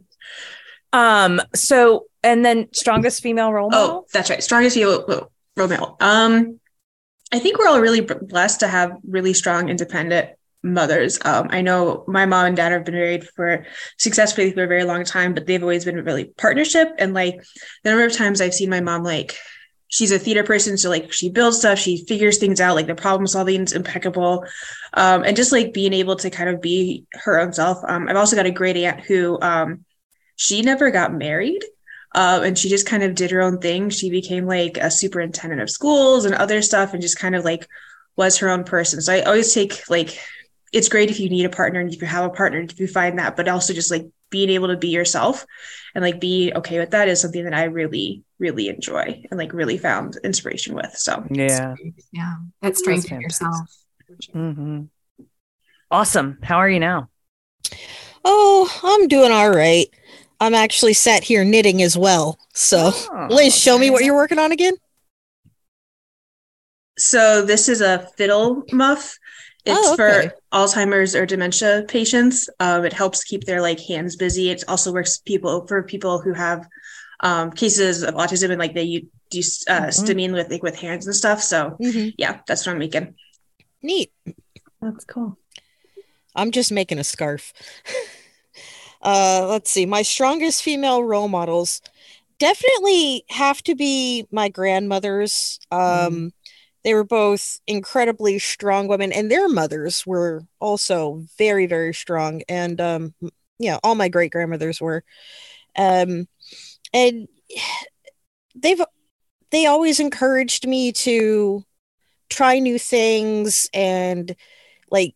Um, 0.97 1.41
so 1.53 2.05
and 2.23 2.43
then 2.43 2.69
strongest 2.73 3.21
female 3.21 3.53
role 3.53 3.69
model. 3.69 3.89
Oh, 3.89 4.05
that's 4.11 4.29
right. 4.31 4.43
Strongest 4.43 4.75
female 4.75 5.29
role 5.55 5.67
model. 5.67 5.97
Um, 5.99 6.59
I 7.31 7.39
think 7.39 7.59
we're 7.59 7.67
all 7.67 7.81
really 7.81 8.01
blessed 8.01 8.61
to 8.61 8.67
have 8.67 8.97
really 9.07 9.33
strong, 9.33 9.69
independent 9.69 10.29
mothers. 10.63 11.19
Um, 11.23 11.49
I 11.51 11.61
know 11.61 12.03
my 12.07 12.25
mom 12.25 12.47
and 12.47 12.57
dad 12.57 12.71
have 12.71 12.83
been 12.83 12.95
married 12.95 13.27
for 13.35 13.65
successfully 13.97 14.51
for 14.53 14.63
a 14.63 14.67
very 14.67 14.85
long 14.85 15.03
time, 15.03 15.35
but 15.35 15.45
they've 15.45 15.61
always 15.61 15.85
been 15.85 16.03
really 16.03 16.25
partnership. 16.25 16.89
And 16.97 17.13
like 17.13 17.35
the 17.83 17.91
number 17.91 18.05
of 18.05 18.13
times 18.13 18.41
I've 18.41 18.55
seen 18.55 18.69
my 18.69 18.81
mom, 18.81 19.03
like 19.03 19.37
she's 19.89 20.11
a 20.11 20.17
theater 20.17 20.43
person, 20.43 20.77
so 20.77 20.89
like 20.89 21.13
she 21.13 21.29
builds 21.29 21.59
stuff, 21.59 21.77
she 21.77 22.05
figures 22.05 22.39
things 22.39 22.59
out, 22.59 22.75
like 22.75 22.87
the 22.87 22.95
problem 22.95 23.27
solving 23.27 23.61
is 23.61 23.73
impeccable, 23.73 24.45
um, 24.95 25.23
and 25.23 25.37
just 25.37 25.51
like 25.51 25.73
being 25.73 25.93
able 25.93 26.15
to 26.15 26.29
kind 26.31 26.49
of 26.49 26.59
be 26.59 27.05
her 27.13 27.39
own 27.39 27.53
self. 27.53 27.77
Um, 27.87 28.09
I've 28.09 28.17
also 28.17 28.35
got 28.35 28.47
a 28.47 28.51
great 28.51 28.77
aunt 28.77 29.01
who 29.01 29.39
um, 29.41 29.85
she 30.37 30.61
never 30.61 30.89
got 30.91 31.13
married. 31.13 31.63
Uh, 32.15 32.41
and 32.43 32.57
she 32.57 32.69
just 32.69 32.87
kind 32.87 33.03
of 33.03 33.13
did 33.13 33.31
her 33.31 33.41
own 33.41 33.59
thing. 33.59 33.89
She 33.89 34.09
became 34.09 34.47
like 34.47 34.77
a 34.77 34.89
superintendent 34.89 35.61
of 35.61 35.69
schools 35.69 36.23
and 36.23 36.33
other 36.33 36.61
stuff, 36.61 36.93
and 36.93 37.01
just 37.01 37.19
kind 37.19 37.35
of 37.35 37.43
like 37.43 37.67
was 38.15 38.37
her 38.37 38.49
own 38.49 38.63
person. 38.63 39.01
So 39.01 39.13
I 39.13 39.21
always 39.21 39.53
take 39.53 39.89
like 39.89 40.17
it's 40.73 40.89
great 40.89 41.09
if 41.09 41.19
you 41.19 41.29
need 41.29 41.45
a 41.45 41.49
partner 41.49 41.79
and 41.79 41.93
if 41.93 42.01
you 42.01 42.07
have 42.07 42.25
a 42.25 42.29
partner 42.33 42.59
if 42.59 42.79
you 42.79 42.87
find 42.87 43.19
that, 43.19 43.35
but 43.35 43.47
also 43.47 43.73
just 43.73 43.91
like 43.91 44.07
being 44.29 44.49
able 44.49 44.69
to 44.69 44.77
be 44.77 44.89
yourself 44.89 45.45
and 45.95 46.03
like 46.03 46.19
be 46.19 46.51
okay 46.55 46.79
with 46.79 46.91
that 46.91 47.07
is 47.07 47.21
something 47.21 47.43
that 47.45 47.53
I 47.53 47.65
really, 47.65 48.23
really 48.39 48.67
enjoy 48.67 49.23
and 49.29 49.37
like 49.37 49.53
really 49.53 49.77
found 49.77 50.17
inspiration 50.23 50.75
with. 50.75 50.95
So 50.97 51.25
Yeah. 51.29 51.75
Yeah. 52.11 52.35
That 52.61 52.77
strength 52.77 53.11
in 53.11 53.21
yourself. 53.21 53.69
hmm 54.31 54.83
Awesome. 55.89 56.39
How 56.43 56.57
are 56.57 56.69
you 56.69 56.79
now? 56.79 57.09
Oh, 58.25 58.69
I'm 58.83 59.07
doing 59.07 59.31
all 59.31 59.49
right. 59.49 59.87
I'm 60.39 60.53
actually 60.53 60.93
sat 60.93 61.23
here 61.23 61.43
knitting 61.43 61.81
as 61.81 61.97
well. 61.97 62.37
So, 62.53 62.91
Oh, 62.93 63.27
Liz, 63.29 63.57
show 63.57 63.77
me 63.77 63.89
what 63.89 64.03
you're 64.03 64.15
working 64.15 64.39
on 64.39 64.51
again. 64.51 64.75
So 66.97 67.45
this 67.45 67.69
is 67.69 67.81
a 67.81 68.07
fiddle 68.17 68.63
muff. 68.71 69.17
It's 69.65 69.77
Oh, 69.87 69.93
okay. 69.93 70.29
for 70.29 70.35
Alzheimer's 70.53 71.15
or 71.15 71.25
dementia 71.25 71.85
patients. 71.87 72.49
Um, 72.59 72.85
it 72.85 72.93
helps 72.93 73.23
keep 73.23 73.43
their 73.43 73.61
like 73.61 73.79
hands 73.79 74.15
busy. 74.15 74.49
It 74.49 74.63
also 74.67 74.91
works 74.93 75.17
people 75.19 75.67
for 75.67 75.83
people 75.83 76.19
who 76.21 76.33
have 76.33 76.67
um, 77.19 77.51
cases 77.51 78.03
of 78.03 78.13
autism 78.15 78.51
and 78.51 78.59
like 78.59 78.73
they 78.75 79.05
do 79.29 79.39
uh, 79.67 79.87
Mhm. 79.87 79.89
stimming 79.89 80.31
with 80.33 80.49
like 80.51 80.63
with 80.63 80.75
hands 80.79 81.05
and 81.07 81.15
stuff. 81.15 81.41
So 81.43 81.75
Mhm. 81.81 82.13
yeah, 82.17 82.39
that's 82.47 82.65
what 82.65 82.73
I'm 82.73 82.79
making. 82.79 83.15
Neat. 83.81 84.11
That's 84.81 85.03
cool. 85.05 85.37
I'm 86.35 86.51
just 86.51 86.71
making 86.71 86.99
a 86.99 87.03
scarf. 87.03 87.53
uh, 89.01 89.45
let's 89.49 89.71
see. 89.71 89.85
My 89.85 90.01
strongest 90.01 90.63
female 90.63 91.03
role 91.03 91.27
models 91.27 91.81
definitely 92.39 93.25
have 93.29 93.63
to 93.63 93.75
be 93.75 94.27
my 94.31 94.49
grandmothers. 94.49 95.59
Um, 95.71 96.33
They 96.83 96.93
were 96.95 97.05
both 97.05 97.59
incredibly 97.67 98.39
strong 98.39 98.87
women, 98.87 99.11
and 99.13 99.31
their 99.31 99.49
mothers 99.49 100.05
were 100.07 100.43
also 100.61 101.25
very, 101.37 101.67
very 101.67 101.93
strong. 101.93 102.43
And 102.49 102.81
um, 102.81 103.15
yeah, 103.59 103.79
all 103.83 103.95
my 103.95 104.09
great 104.09 104.31
grandmothers 104.31 104.81
were. 104.81 105.03
Um, 105.77 106.27
and 106.93 107.27
they've 108.55 108.81
they 109.51 109.65
always 109.67 109.99
encouraged 109.99 110.67
me 110.67 110.91
to 110.91 111.63
try 112.29 112.59
new 112.59 112.79
things 112.79 113.69
and 113.73 114.35
like 114.91 115.15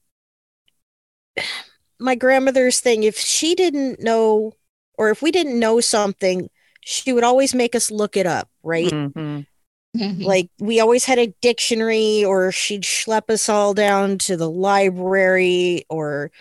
my 2.01 2.15
grandmother's 2.15 2.79
thing 2.79 3.03
if 3.03 3.17
she 3.17 3.55
didn't 3.55 4.01
know 4.01 4.53
or 4.97 5.09
if 5.09 5.21
we 5.21 5.31
didn't 5.31 5.59
know 5.59 5.79
something 5.79 6.49
she 6.83 7.13
would 7.13 7.23
always 7.23 7.53
make 7.53 7.75
us 7.75 7.91
look 7.91 8.17
it 8.17 8.25
up 8.25 8.49
right? 8.63 8.91
Mhm. 8.91 10.23
like 10.23 10.49
we 10.59 10.79
always 10.79 11.05
had 11.05 11.19
a 11.19 11.33
dictionary 11.41 12.23
or 12.23 12.51
she'd 12.51 12.83
schlep 12.83 13.29
us 13.29 13.49
all 13.49 13.73
down 13.73 14.17
to 14.19 14.37
the 14.37 14.49
library 14.49 15.85
or 15.89 16.31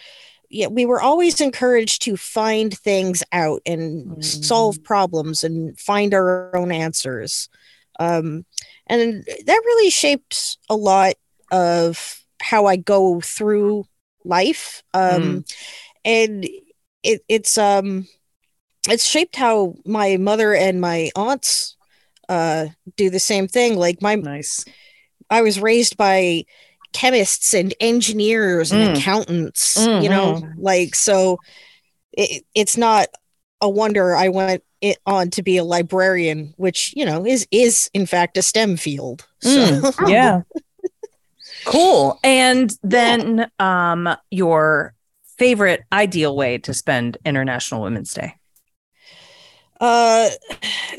yeah 0.49 0.69
we 0.69 0.87
were 0.87 1.01
always 1.01 1.41
encouraged 1.41 2.03
to 2.03 2.17
find 2.17 2.77
things 2.79 3.23
out 3.33 3.61
and 3.67 4.25
solve 4.25 4.83
problems 4.85 5.43
and 5.45 5.79
find 5.79 6.15
our 6.15 6.55
own 6.57 6.71
answers. 6.73 7.49
Um 7.99 8.45
and 8.87 9.25
that 9.47 9.63
really 9.65 9.91
shapes 9.91 10.57
a 10.69 10.77
lot 10.77 11.15
of 11.51 12.23
how 12.41 12.67
I 12.67 12.77
go 12.77 13.21
through 13.21 13.85
life. 14.25 14.83
Um, 14.95 15.45
and 16.05 16.45
it, 17.03 17.23
it's 17.29 17.59
um, 17.59 18.07
it's 18.89 19.05
shaped 19.05 19.37
how 19.37 19.75
my 19.85 20.17
mother 20.17 20.55
and 20.55 20.81
my 20.81 21.11
aunts 21.17 21.77
uh 22.29 22.67
do 22.97 23.11
the 23.11 23.21
same 23.21 23.49
thing. 23.49 23.77
Like 23.77 24.03
my 24.03 24.15
nice. 24.17 24.65
I 25.31 25.43
was 25.43 25.61
raised 25.61 25.97
by 25.97 26.45
chemists 26.93 27.55
and 27.55 27.73
engineers 27.81 28.73
and 28.73 28.83
Mm. 28.83 28.97
accountants. 28.97 29.87
You 30.01 30.09
know, 30.09 30.41
like 30.59 30.95
so. 30.95 31.41
It, 32.13 32.45
it's 32.55 32.77
not 32.77 33.09
a 33.61 33.69
wonder 33.69 34.15
I 34.17 34.29
went 34.29 34.63
it 34.81 34.99
on 35.07 35.31
to 35.31 35.43
be 35.43 35.57
a 35.59 35.65
librarian, 35.65 36.55
which 36.57 36.93
you 36.97 37.05
know 37.05 37.25
is 37.27 37.47
is 37.51 37.91
in 37.95 38.07
fact 38.07 38.37
a 38.37 38.43
STEM 38.43 38.77
field. 38.77 39.27
So 39.41 39.61
Mm, 39.61 40.09
yeah. 40.09 40.41
Cool. 41.65 42.19
And 42.23 42.77
then 42.83 43.51
um 43.59 44.09
your 44.31 44.95
favorite 45.39 45.83
ideal 45.93 46.37
way 46.37 46.59
to 46.59 46.75
spend 46.75 47.17
International 47.25 47.83
Women's 47.83 48.13
Day. 48.13 48.35
Uh, 49.81 50.29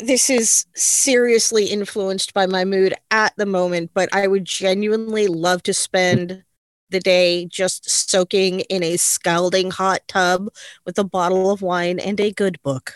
this 0.04 0.30
is 0.30 0.66
seriously 0.76 1.66
influenced 1.68 2.34
by 2.34 2.48
my 2.48 2.66
mood 2.66 2.96
at 3.12 3.34
the 3.38 3.46
moment, 3.46 3.92
but 3.94 4.10
I 4.12 4.26
would 4.26 4.46
genuinely 4.46 5.28
love 5.28 5.62
to 5.64 5.74
spend 5.74 6.44
the 6.90 7.00
day 7.00 7.46
just 7.46 7.88
soaking 7.88 8.62
in 8.62 8.82
a 8.82 8.98
scalding 8.98 9.70
hot 9.70 10.02
tub 10.08 10.50
with 10.86 10.98
a 10.98 11.04
bottle 11.04 11.52
of 11.52 11.62
wine 11.62 12.00
and 12.00 12.20
a 12.20 12.32
good 12.32 12.60
book. 12.64 12.96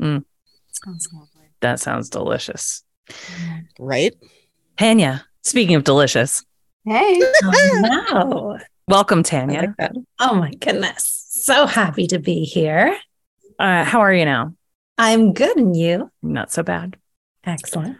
Mm, 0.00 0.24
Sounds 0.72 1.08
lovely. 1.12 1.50
that 1.60 1.80
sounds 1.80 2.08
delicious. 2.08 2.82
Right? 3.78 4.14
Tanya, 4.78 5.26
speaking 5.42 5.74
of 5.74 5.84
delicious, 5.84 6.44
Hey. 6.88 7.20
Wow. 7.42 8.58
welcome 8.86 9.24
Tanya. 9.24 9.74
like. 9.76 9.90
Oh 10.20 10.36
my 10.36 10.52
goodness. 10.52 11.26
So 11.30 11.66
happy 11.66 12.06
to 12.06 12.20
be 12.20 12.44
here. 12.44 12.96
Uh, 13.58 13.82
how 13.82 13.98
are 13.98 14.12
you 14.12 14.24
now? 14.24 14.54
I'm 14.96 15.32
good 15.32 15.56
and 15.56 15.76
you? 15.76 16.12
Not 16.22 16.52
so 16.52 16.62
bad. 16.62 16.96
Excellent. 17.42 17.96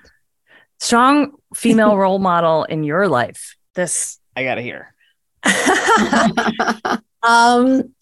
Strong 0.79 1.33
female 1.53 1.97
role 1.99 2.21
model 2.21 2.63
in 2.63 2.85
your 2.85 3.09
life. 3.09 3.57
This 3.75 4.21
I 4.37 4.45
gotta 4.45 4.63
hear. 4.63 4.95
um 7.25 7.93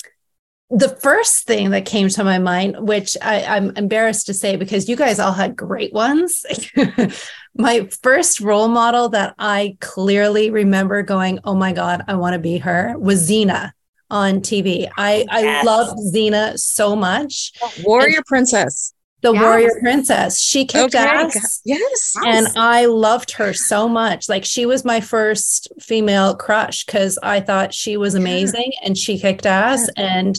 the 0.70 0.88
first 1.00 1.46
thing 1.46 1.70
that 1.70 1.86
came 1.86 2.08
to 2.08 2.24
my 2.24 2.38
mind, 2.38 2.76
which 2.78 3.16
I, 3.22 3.44
I'm 3.44 3.74
embarrassed 3.76 4.26
to 4.26 4.34
say 4.34 4.56
because 4.56 4.88
you 4.88 4.96
guys 4.96 5.18
all 5.18 5.32
had 5.32 5.56
great 5.56 5.94
ones. 5.94 6.44
my 7.56 7.88
first 8.02 8.40
role 8.40 8.68
model 8.68 9.08
that 9.10 9.34
I 9.38 9.76
clearly 9.80 10.50
remember 10.50 11.02
going, 11.02 11.38
oh 11.44 11.54
my 11.54 11.72
God, 11.72 12.02
I 12.08 12.14
want 12.14 12.34
to 12.34 12.38
be 12.38 12.58
her 12.58 12.94
was 12.98 13.28
Xena 13.28 13.72
on 14.10 14.40
TV. 14.40 14.88
I, 14.96 15.24
I 15.30 15.40
Yes. 15.40 15.64
loved 15.64 15.98
Xena 16.14 16.58
so 16.58 16.94
much. 16.96 17.52
Warrior 17.82 18.22
Princess. 18.26 18.92
The 19.22 19.32
Yes. 19.32 19.42
Warrior 19.42 19.70
Princess. 19.80 20.38
She 20.40 20.66
kicked 20.66 20.94
Okay. 20.94 21.04
ass. 21.04 21.62
Yes. 21.64 22.14
And 22.26 22.46
I 22.56 22.84
loved 22.86 23.30
her 23.32 23.54
so 23.54 23.88
much. 23.88 24.28
Like 24.28 24.44
she 24.44 24.66
was 24.66 24.84
my 24.84 25.00
first 25.00 25.68
female 25.80 26.34
crush 26.34 26.84
because 26.84 27.18
I 27.22 27.40
thought 27.40 27.72
she 27.72 27.96
was 27.96 28.14
amazing 28.14 28.72
and 28.84 28.98
she 28.98 29.18
kicked 29.18 29.46
ass. 29.46 29.88
And 29.96 30.38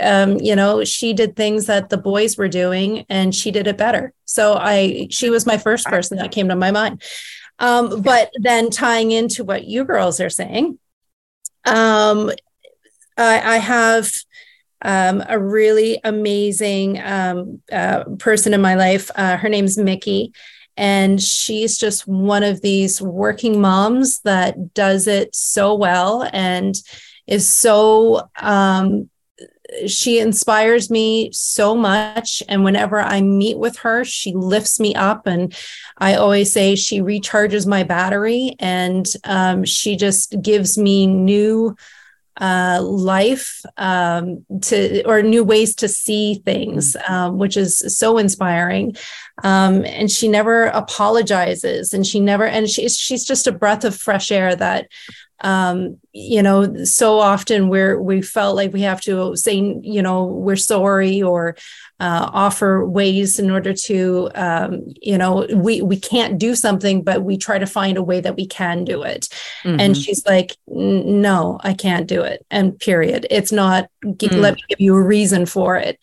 um, 0.00 0.38
you 0.38 0.54
know, 0.54 0.84
she 0.84 1.12
did 1.12 1.36
things 1.36 1.66
that 1.66 1.88
the 1.88 1.96
boys 1.96 2.36
were 2.36 2.48
doing 2.48 3.04
and 3.08 3.34
she 3.34 3.50
did 3.50 3.66
it 3.66 3.76
better. 3.76 4.12
So 4.24 4.54
I 4.54 5.08
she 5.10 5.30
was 5.30 5.46
my 5.46 5.58
first 5.58 5.86
person 5.86 6.18
that 6.18 6.32
came 6.32 6.48
to 6.48 6.56
my 6.56 6.70
mind. 6.70 7.02
Um, 7.58 8.00
but 8.02 8.30
then 8.40 8.70
tying 8.70 9.10
into 9.10 9.44
what 9.44 9.64
you 9.64 9.84
girls 9.84 10.20
are 10.20 10.30
saying, 10.30 10.78
um, 11.66 12.30
I, 13.16 13.56
I 13.56 13.58
have 13.58 14.12
um, 14.82 15.22
a 15.28 15.38
really 15.38 16.00
amazing 16.02 17.00
um, 17.02 17.60
uh, 17.70 18.04
person 18.18 18.54
in 18.54 18.62
my 18.62 18.76
life. 18.76 19.10
Uh, 19.14 19.36
her 19.36 19.50
name's 19.50 19.76
Mickey, 19.76 20.32
and 20.76 21.20
she's 21.20 21.76
just 21.76 22.06
one 22.06 22.42
of 22.42 22.62
these 22.62 23.02
working 23.02 23.60
moms 23.60 24.20
that 24.20 24.72
does 24.72 25.06
it 25.06 25.34
so 25.34 25.74
well 25.74 26.28
and 26.32 26.74
is 27.26 27.48
so. 27.48 28.28
Um, 28.40 29.10
she 29.86 30.18
inspires 30.18 30.90
me 30.90 31.30
so 31.32 31.74
much. 31.74 32.42
And 32.48 32.64
whenever 32.64 33.00
I 33.00 33.20
meet 33.20 33.58
with 33.58 33.78
her, 33.78 34.04
she 34.04 34.32
lifts 34.34 34.80
me 34.80 34.94
up. 34.94 35.26
And 35.26 35.54
I 35.98 36.14
always 36.14 36.52
say 36.52 36.74
she 36.74 37.00
recharges 37.00 37.66
my 37.66 37.82
battery 37.82 38.56
and 38.58 39.06
um, 39.24 39.64
she 39.64 39.96
just 39.96 40.40
gives 40.42 40.76
me 40.78 41.06
new 41.06 41.76
uh, 42.40 42.80
life 42.82 43.62
um, 43.76 44.44
to 44.62 45.02
or 45.04 45.22
new 45.22 45.44
ways 45.44 45.74
to 45.76 45.88
see 45.88 46.36
things, 46.36 46.96
um, 47.06 47.38
which 47.38 47.56
is 47.56 47.78
so 47.98 48.16
inspiring. 48.18 48.96
Um, 49.44 49.84
and 49.84 50.10
she 50.10 50.26
never 50.26 50.64
apologizes, 50.66 51.92
and 51.92 52.06
she 52.06 52.18
never 52.18 52.46
and 52.46 52.68
she's 52.68 52.96
she's 52.96 53.24
just 53.24 53.46
a 53.46 53.52
breath 53.52 53.84
of 53.84 53.94
fresh 53.94 54.32
air 54.32 54.56
that 54.56 54.88
um 55.42 55.96
you 56.12 56.42
know 56.42 56.84
so 56.84 57.18
often 57.18 57.68
we're 57.68 58.00
we 58.00 58.20
felt 58.20 58.56
like 58.56 58.72
we 58.72 58.82
have 58.82 59.00
to 59.00 59.34
say 59.36 59.54
you 59.82 60.02
know 60.02 60.24
we're 60.26 60.56
sorry 60.56 61.22
or 61.22 61.56
uh, 62.00 62.30
offer 62.32 62.84
ways 62.86 63.38
in 63.38 63.50
order 63.50 63.72
to 63.74 64.30
um 64.34 64.82
you 65.00 65.16
know 65.18 65.46
we 65.54 65.82
we 65.82 65.96
can't 65.98 66.38
do 66.38 66.54
something 66.54 67.02
but 67.02 67.22
we 67.22 67.36
try 67.36 67.58
to 67.58 67.66
find 67.66 67.96
a 67.98 68.02
way 68.02 68.20
that 68.20 68.36
we 68.36 68.46
can 68.46 68.84
do 68.84 69.02
it 69.02 69.28
and 69.64 69.94
Mhm. 69.94 70.02
she's 70.04 70.24
like 70.26 70.56
no 70.66 71.58
i 71.62 71.72
can't 71.74 72.06
do 72.06 72.22
it 72.22 72.44
and 72.50 72.78
period 72.78 73.26
it's 73.30 73.52
not 73.52 73.88
Mm. 74.04 74.40
let 74.40 74.54
me 74.54 74.62
give 74.68 74.80
you 74.80 74.94
a 74.96 75.02
reason 75.02 75.44
for 75.46 75.76
it 75.76 75.98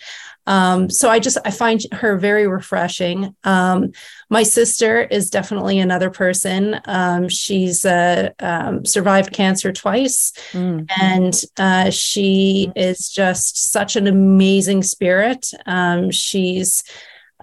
um, 0.48 0.90
so 0.90 1.10
I 1.10 1.20
just 1.20 1.38
I 1.46 1.52
find 1.52 1.82
her 1.92 2.18
very 2.18 2.48
refreshing. 2.48 3.36
Um, 3.44 3.92
my 4.30 4.44
sister 4.44 5.02
is 5.02 5.30
definitely 5.30 5.78
another 5.80 6.10
person. 6.10 6.80
Um, 6.86 7.30
she's 7.30 7.86
uh, 7.86 8.30
um, 8.40 8.86
survived 8.86 9.32
cancer 9.34 9.72
twice, 9.72 10.32
Mm. 10.54 10.90
and 11.00 11.34
uh, 11.58 11.92
she 11.92 12.72
is 12.76 13.10
just 13.10 13.72
such 13.72 13.96
an 13.96 14.08
amazing 14.08 14.84
spirit. 14.84 15.52
Um, 15.66 16.10
she's 16.12 16.84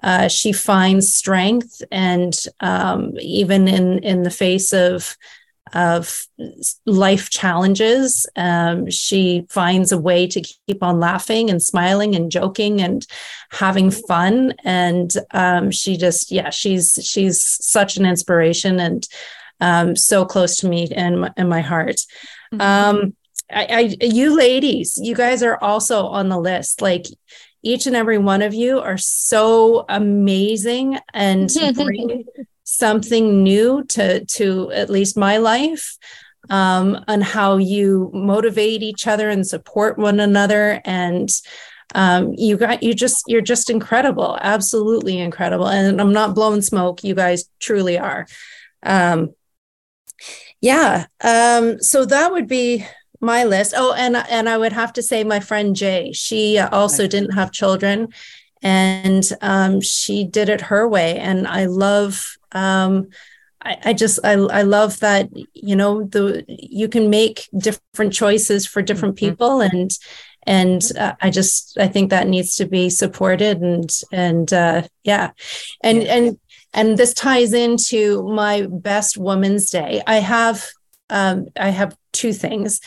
uh, 0.02 0.28
she 0.28 0.52
finds 0.52 1.14
strength, 1.14 1.82
and 1.92 2.34
um, 2.60 3.12
even 3.20 3.68
in 3.68 3.98
in 4.00 4.22
the 4.22 4.30
face 4.30 4.72
of 4.72 5.16
of 5.74 6.26
life 6.86 7.30
challenges, 7.30 8.26
um, 8.36 8.88
she 8.88 9.44
finds 9.50 9.92
a 9.92 9.98
way 9.98 10.26
to 10.28 10.40
keep 10.40 10.82
on 10.82 11.00
laughing 11.00 11.50
and 11.50 11.62
smiling 11.62 12.14
and 12.14 12.30
joking 12.30 12.80
and 12.80 13.06
having 13.50 13.90
fun. 13.90 14.54
And 14.64 15.12
um, 15.32 15.70
she 15.70 15.96
just, 15.96 16.30
yeah, 16.30 16.50
she's 16.50 16.98
she's 17.02 17.40
such 17.42 17.96
an 17.96 18.06
inspiration 18.06 18.78
and 18.78 19.06
um, 19.60 19.96
so 19.96 20.24
close 20.24 20.56
to 20.58 20.68
me 20.68 20.88
and 20.94 21.24
in, 21.24 21.30
and 21.36 21.48
my 21.48 21.60
heart. 21.60 22.00
Um, 22.60 23.16
I, 23.50 23.96
I, 24.00 24.04
you 24.04 24.36
ladies, 24.36 24.98
you 25.02 25.14
guys 25.14 25.42
are 25.42 25.58
also 25.60 26.06
on 26.06 26.28
the 26.28 26.38
list. 26.38 26.80
Like 26.80 27.06
each 27.62 27.86
and 27.86 27.96
every 27.96 28.18
one 28.18 28.42
of 28.42 28.54
you 28.54 28.78
are 28.80 28.98
so 28.98 29.84
amazing 29.88 30.98
and 31.12 31.50
bring 31.74 32.24
something 32.64 33.42
new 33.42 33.84
to 33.84 34.24
to 34.24 34.70
at 34.72 34.90
least 34.90 35.16
my 35.16 35.36
life 35.36 35.96
um 36.50 37.04
on 37.08 37.20
how 37.20 37.56
you 37.58 38.10
motivate 38.12 38.82
each 38.82 39.06
other 39.06 39.30
and 39.30 39.46
support 39.46 39.98
one 39.98 40.18
another. 40.20 40.80
And 40.84 41.30
um 41.94 42.32
you 42.36 42.56
got 42.56 42.82
you 42.82 42.94
just 42.94 43.22
you're 43.26 43.40
just 43.40 43.70
incredible 43.70 44.38
absolutely 44.40 45.18
incredible. 45.18 45.68
And 45.68 46.00
i'm 46.00 46.12
not 46.12 46.34
blowing 46.34 46.62
smoke 46.62 47.04
you 47.04 47.14
guys 47.14 47.48
truly 47.60 47.98
are. 47.98 48.26
Um 48.82 49.34
yeah 50.60 51.06
um 51.22 51.80
so 51.80 52.04
that 52.06 52.32
would 52.32 52.48
be 52.48 52.86
my 53.20 53.44
list. 53.44 53.74
Oh 53.76 53.92
and 53.94 54.16
and 54.16 54.48
i 54.48 54.56
would 54.56 54.72
have 54.72 54.92
to 54.94 55.02
say 55.02 55.24
my 55.24 55.40
friend 55.40 55.76
jay 55.76 56.12
she 56.12 56.58
also 56.58 57.06
didn't 57.06 57.32
have 57.32 57.52
children 57.52 58.08
and 58.64 59.30
um, 59.42 59.80
she 59.80 60.24
did 60.24 60.48
it 60.48 60.62
her 60.62 60.88
way. 60.88 61.18
And 61.18 61.46
i 61.46 61.66
love 61.66 62.36
um, 62.52 63.08
I, 63.62 63.76
I 63.84 63.92
just 63.92 64.20
I, 64.24 64.32
I 64.32 64.62
love 64.62 65.00
that 65.00 65.28
you 65.54 65.76
know 65.76 66.04
the 66.04 66.44
you 66.48 66.88
can 66.88 67.10
make 67.10 67.48
different 67.56 68.12
choices 68.12 68.66
for 68.66 68.82
different 68.82 69.16
people. 69.16 69.60
And 69.60 69.90
and 70.46 70.82
uh, 70.98 71.14
I 71.20 71.30
just 71.30 71.78
I 71.78 71.88
think 71.88 72.10
that 72.10 72.28
needs 72.28 72.56
to 72.56 72.66
be 72.66 72.90
supported. 72.90 73.60
And 73.60 73.90
and 74.12 74.52
uh, 74.52 74.82
yeah. 75.04 75.30
And 75.82 76.02
and 76.02 76.38
and 76.72 76.96
this 76.98 77.14
ties 77.14 77.52
into 77.52 78.22
my 78.28 78.66
best 78.68 79.16
woman's 79.16 79.70
day. 79.70 80.02
I 80.06 80.16
have 80.16 80.66
um, 81.10 81.46
I 81.58 81.68
have 81.68 81.96
two 82.12 82.32
things 82.32 82.80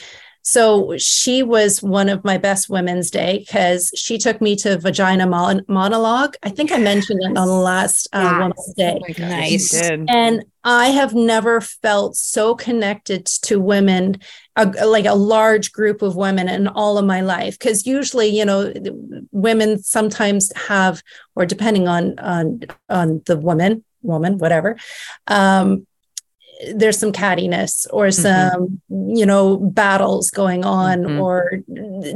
So 0.49 0.95
she 0.97 1.43
was 1.43 1.83
one 1.83 2.07
of 2.07 2.23
my 2.23 2.37
best 2.37 2.69
women's 2.69 3.11
day 3.11 3.39
because 3.39 3.91
she 3.95 4.17
took 4.17 4.39
me 4.39 4.55
to 4.57 4.77
vagina 4.77 5.27
mon- 5.27 5.65
monologue. 5.67 6.35
I 6.41 6.49
think 6.49 6.71
I 6.71 6.77
mentioned 6.77 7.19
it 7.21 7.37
on 7.37 7.47
the 7.47 7.53
last 7.53 8.07
uh, 8.13 8.21
Yes. 8.21 8.39
women's 8.39 8.73
day. 8.75 8.95
Oh 8.95 8.99
my 9.01 9.13
gosh, 9.13 9.29
Nice. 9.29 9.73
you 9.73 9.81
did. 9.81 10.09
And 10.09 10.45
I 10.63 10.87
have 10.87 11.13
never 11.13 11.59
felt 11.59 12.15
so 12.15 12.55
connected 12.55 13.25
to 13.25 13.59
women, 13.59 14.21
a, 14.55 14.65
like 14.87 15.05
a 15.05 15.15
large 15.15 15.73
group 15.73 16.01
of 16.01 16.15
women 16.15 16.47
in 16.47 16.69
all 16.69 16.97
of 16.97 17.03
my 17.05 17.19
life. 17.19 17.59
Because 17.59 17.85
usually, 17.85 18.27
you 18.27 18.45
know, 18.45 18.71
women 19.33 19.83
sometimes 19.83 20.53
have, 20.55 21.03
or 21.35 21.45
depending 21.45 21.89
on 21.89 22.17
on 22.19 22.61
on 22.87 23.21
the 23.25 23.35
woman, 23.35 23.83
woman, 24.01 24.37
whatever, 24.37 24.77
um, 25.27 25.86
there's 26.73 26.97
some 26.97 27.11
cattiness 27.11 27.85
or 27.91 28.09
some 28.09 28.81
you 28.89 29.25
know 29.25 29.57
battles 29.57 30.31
going 30.31 30.65
on 30.65 31.03
Mhm. 31.03 31.21
or 31.21 31.61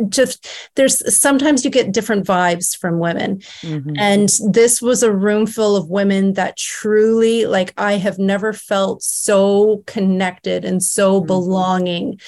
just 0.09 0.47
there's 0.75 0.97
sometimes 1.15 1.63
you 1.63 1.69
get 1.69 1.91
different 1.91 2.25
vibes 2.25 2.75
from 2.75 2.97
women 2.97 3.41
Mhm. 3.61 3.95
and 3.99 4.29
this 4.51 4.81
was 4.81 5.03
a 5.03 5.11
room 5.11 5.45
full 5.45 5.75
of 5.75 5.89
women 5.89 6.33
that 6.33 6.57
truly 6.57 7.45
like 7.45 7.73
i 7.77 7.93
have 7.97 8.17
never 8.17 8.51
felt 8.51 9.03
so 9.03 9.83
connected 9.85 10.65
and 10.65 10.81
so 10.81 11.21
belonging 11.21 12.19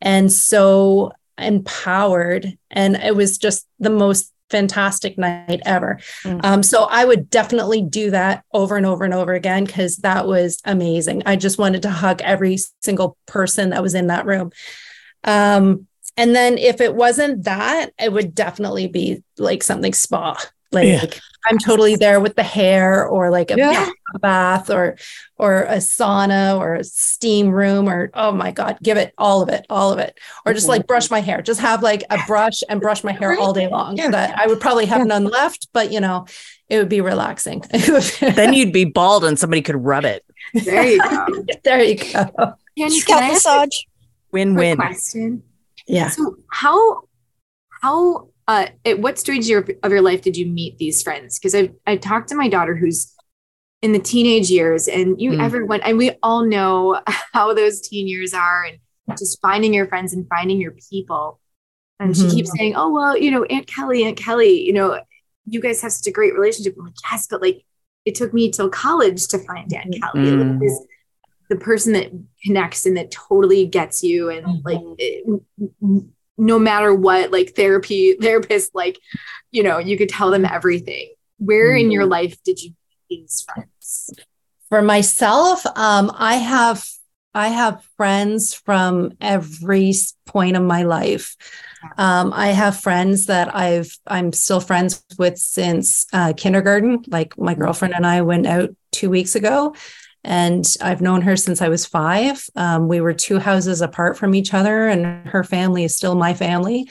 and 0.00 0.32
so 0.32 1.12
empowered 1.38 2.56
and 2.70 2.96
it 2.96 3.14
was 3.14 3.36
just 3.38 3.66
the 3.78 3.90
most 3.90 4.32
fantastic 4.50 5.18
night 5.18 5.60
ever. 5.66 5.98
Um, 6.24 6.62
so 6.62 6.84
i 6.90 7.04
would 7.04 7.28
definitely 7.30 7.82
do 7.82 8.10
that 8.10 8.44
over 8.52 8.76
and 8.76 8.86
over 8.86 9.04
and 9.04 9.14
over 9.14 9.34
again 9.34 9.64
because 9.64 9.98
that 9.98 10.26
was 10.26 10.60
amazing. 10.64 11.22
I 11.26 11.36
just 11.36 11.58
wanted 11.58 11.82
to 11.82 11.90
hug 11.90 12.22
every 12.22 12.58
single 12.80 13.16
person 13.26 13.70
that 13.70 13.82
was 13.82 13.94
in 13.94 14.06
that 14.08 14.26
room. 14.26 14.50
Um, 15.24 15.86
and 16.16 16.34
then 16.34 16.58
if 16.58 16.80
it 16.80 16.94
wasn't 16.94 17.44
that 17.44 17.90
it 17.98 18.12
would 18.12 18.34
definitely 18.34 18.88
be 18.88 19.22
like 19.36 19.62
something 19.62 19.92
spa 19.92 20.36
like 20.72 20.86
Yeah. 20.86 21.20
I'm 21.46 21.58
totally 21.58 21.96
there 21.96 22.20
with 22.20 22.34
the 22.36 22.42
hair 22.42 23.06
or 23.06 23.30
like 23.30 23.50
a 23.50 23.56
Yeah. 23.56 23.88
bath 24.20 24.70
or 24.70 24.96
or 25.36 25.62
a 25.64 25.76
sauna 25.76 26.58
or 26.58 26.74
a 26.76 26.84
steam 26.84 27.48
room 27.50 27.88
or 27.88 28.10
oh 28.14 28.32
my 28.32 28.50
god 28.50 28.78
give 28.82 28.96
it 28.96 29.12
all 29.18 29.42
of 29.42 29.48
it 29.48 29.66
all 29.68 29.92
of 29.92 29.98
it 29.98 30.18
or 30.46 30.52
just 30.54 30.68
like 30.68 30.86
brush 30.86 31.10
my 31.10 31.20
hair 31.20 31.42
just 31.42 31.60
have 31.60 31.82
like 31.82 32.04
a 32.10 32.18
brush 32.26 32.62
and 32.68 32.80
brush 32.80 33.04
my 33.04 33.12
hair 33.12 33.38
all 33.38 33.52
day 33.52 33.68
long 33.68 33.96
that 33.96 34.38
i 34.38 34.46
would 34.46 34.60
probably 34.60 34.86
have 34.86 35.06
none 35.06 35.24
left 35.24 35.68
but 35.72 35.92
you 35.92 36.00
know 36.00 36.26
it 36.68 36.78
would 36.78 36.88
be 36.88 37.00
relaxing 37.00 37.62
then 38.20 38.52
you'd 38.54 38.72
be 38.72 38.84
bald 38.84 39.24
and 39.24 39.38
somebody 39.38 39.62
could 39.62 39.76
rub 39.76 40.04
it. 40.04 40.22
There 40.52 40.86
you 40.86 40.98
go. 41.02 41.26
there 41.64 41.82
you 41.82 41.96
go 41.96 42.54
Candy, 42.76 43.00
Scalp 43.00 43.20
can 43.20 43.30
I 43.30 43.34
ask 43.34 43.46
a 43.46 43.48
massage. 43.50 43.76
Win-win. 44.32 44.76
question? 44.76 45.42
yeah 45.86 46.08
So 46.10 46.36
how 46.50 47.02
how 47.82 48.27
uh 48.48 48.66
at 48.84 48.98
what 48.98 49.18
stage 49.18 49.44
of 49.44 49.48
your, 49.48 49.64
of 49.84 49.92
your 49.92 50.00
life 50.02 50.22
did 50.22 50.36
you 50.36 50.46
meet 50.46 50.78
these 50.78 51.02
friends? 51.02 51.38
Because 51.38 51.54
I've 51.54 51.72
I've 51.86 52.00
talked 52.00 52.28
to 52.30 52.34
my 52.34 52.48
daughter 52.48 52.74
who's 52.74 53.14
in 53.82 53.92
the 53.92 53.98
teenage 54.00 54.50
years, 54.50 54.88
and 54.88 55.20
you 55.20 55.32
Mm. 55.32 55.42
everyone 55.44 55.80
and 55.82 55.96
we 55.98 56.10
all 56.22 56.44
know 56.44 57.00
how 57.32 57.54
those 57.54 57.80
teen 57.80 58.08
years 58.08 58.34
are, 58.34 58.64
and 58.64 58.78
just 59.16 59.40
finding 59.40 59.72
your 59.72 59.86
friends 59.86 60.12
and 60.14 60.26
finding 60.28 60.60
your 60.60 60.74
people. 60.90 61.38
And 62.00 62.12
Mhm. 62.14 62.30
she 62.30 62.36
keeps 62.36 62.50
saying, 62.56 62.74
"Oh 62.76 62.92
well, 62.92 63.16
you 63.16 63.30
know, 63.30 63.44
Aunt 63.44 63.66
Kelly, 63.66 64.04
Aunt 64.04 64.16
Kelly, 64.16 64.62
you 64.62 64.72
know, 64.72 64.98
you 65.46 65.60
guys 65.60 65.80
have 65.82 65.92
such 65.92 66.06
a 66.08 66.12
great 66.12 66.34
relationship." 66.34 66.74
I'm 66.78 66.86
like, 66.86 66.94
"Yes, 67.10 67.26
but 67.30 67.40
like 67.42 67.64
it 68.04 68.14
took 68.14 68.32
me 68.34 68.50
till 68.50 68.68
college 68.70 69.26
to 69.28 69.38
find 69.38 69.72
Aunt 69.72 69.94
Kelly." 70.00 70.30
Like, 70.30 70.46
Mm. 70.46 70.60
this- 70.60 70.82
the 71.50 71.56
person 71.56 71.94
that 71.94 72.10
connects 72.44 72.84
and 72.84 72.94
that 72.98 73.10
totally 73.10 73.64
gets 73.66 74.02
you 74.02 74.28
and 74.28 74.62
like 74.64 74.80
it- 74.98 75.24
n- 75.82 76.12
no 76.38 76.58
matter 76.58 76.94
what 76.94 77.32
like 77.32 77.54
therapy 77.54 78.14
therapist 78.14 78.74
like 78.74 78.98
you 79.50 79.62
know 79.62 79.78
you 79.78 79.98
could 79.98 80.08
tell 80.08 80.30
them 80.30 80.44
everything. 80.44 81.12
Where 81.38 81.74
in 81.74 81.90
your 81.90 82.06
life 82.06 82.42
did 82.44 82.62
you 82.62 82.70
meet 83.10 83.20
these 83.20 83.42
friends? 83.42 84.10
For 84.68 84.82
myself 84.82 85.66
um 85.76 86.10
i 86.14 86.36
have 86.36 86.84
i 87.34 87.48
have 87.48 87.84
friends 87.96 88.54
from 88.54 89.12
every 89.20 89.92
point 90.26 90.56
of 90.56 90.62
my 90.62 90.84
life. 90.84 91.36
Um 91.96 92.32
i 92.32 92.48
have 92.48 92.80
friends 92.80 93.26
that 93.26 93.54
i've 93.54 93.98
i'm 94.06 94.32
still 94.32 94.60
friends 94.60 95.04
with 95.18 95.38
since 95.38 96.06
uh, 96.12 96.32
kindergarten. 96.36 97.04
Like 97.08 97.36
my 97.38 97.54
girlfriend 97.54 97.94
and 97.94 98.06
i 98.06 98.22
went 98.22 98.46
out 98.46 98.70
two 98.92 99.10
weeks 99.10 99.34
ago 99.34 99.74
and 100.28 100.64
i've 100.80 101.00
known 101.00 101.22
her 101.22 101.36
since 101.36 101.60
i 101.60 101.68
was 101.68 101.84
five 101.86 102.44
um, 102.54 102.86
we 102.86 103.00
were 103.00 103.14
two 103.14 103.38
houses 103.38 103.80
apart 103.80 104.16
from 104.16 104.34
each 104.34 104.54
other 104.54 104.86
and 104.86 105.26
her 105.28 105.42
family 105.42 105.82
is 105.84 105.96
still 105.96 106.14
my 106.14 106.34
family 106.34 106.88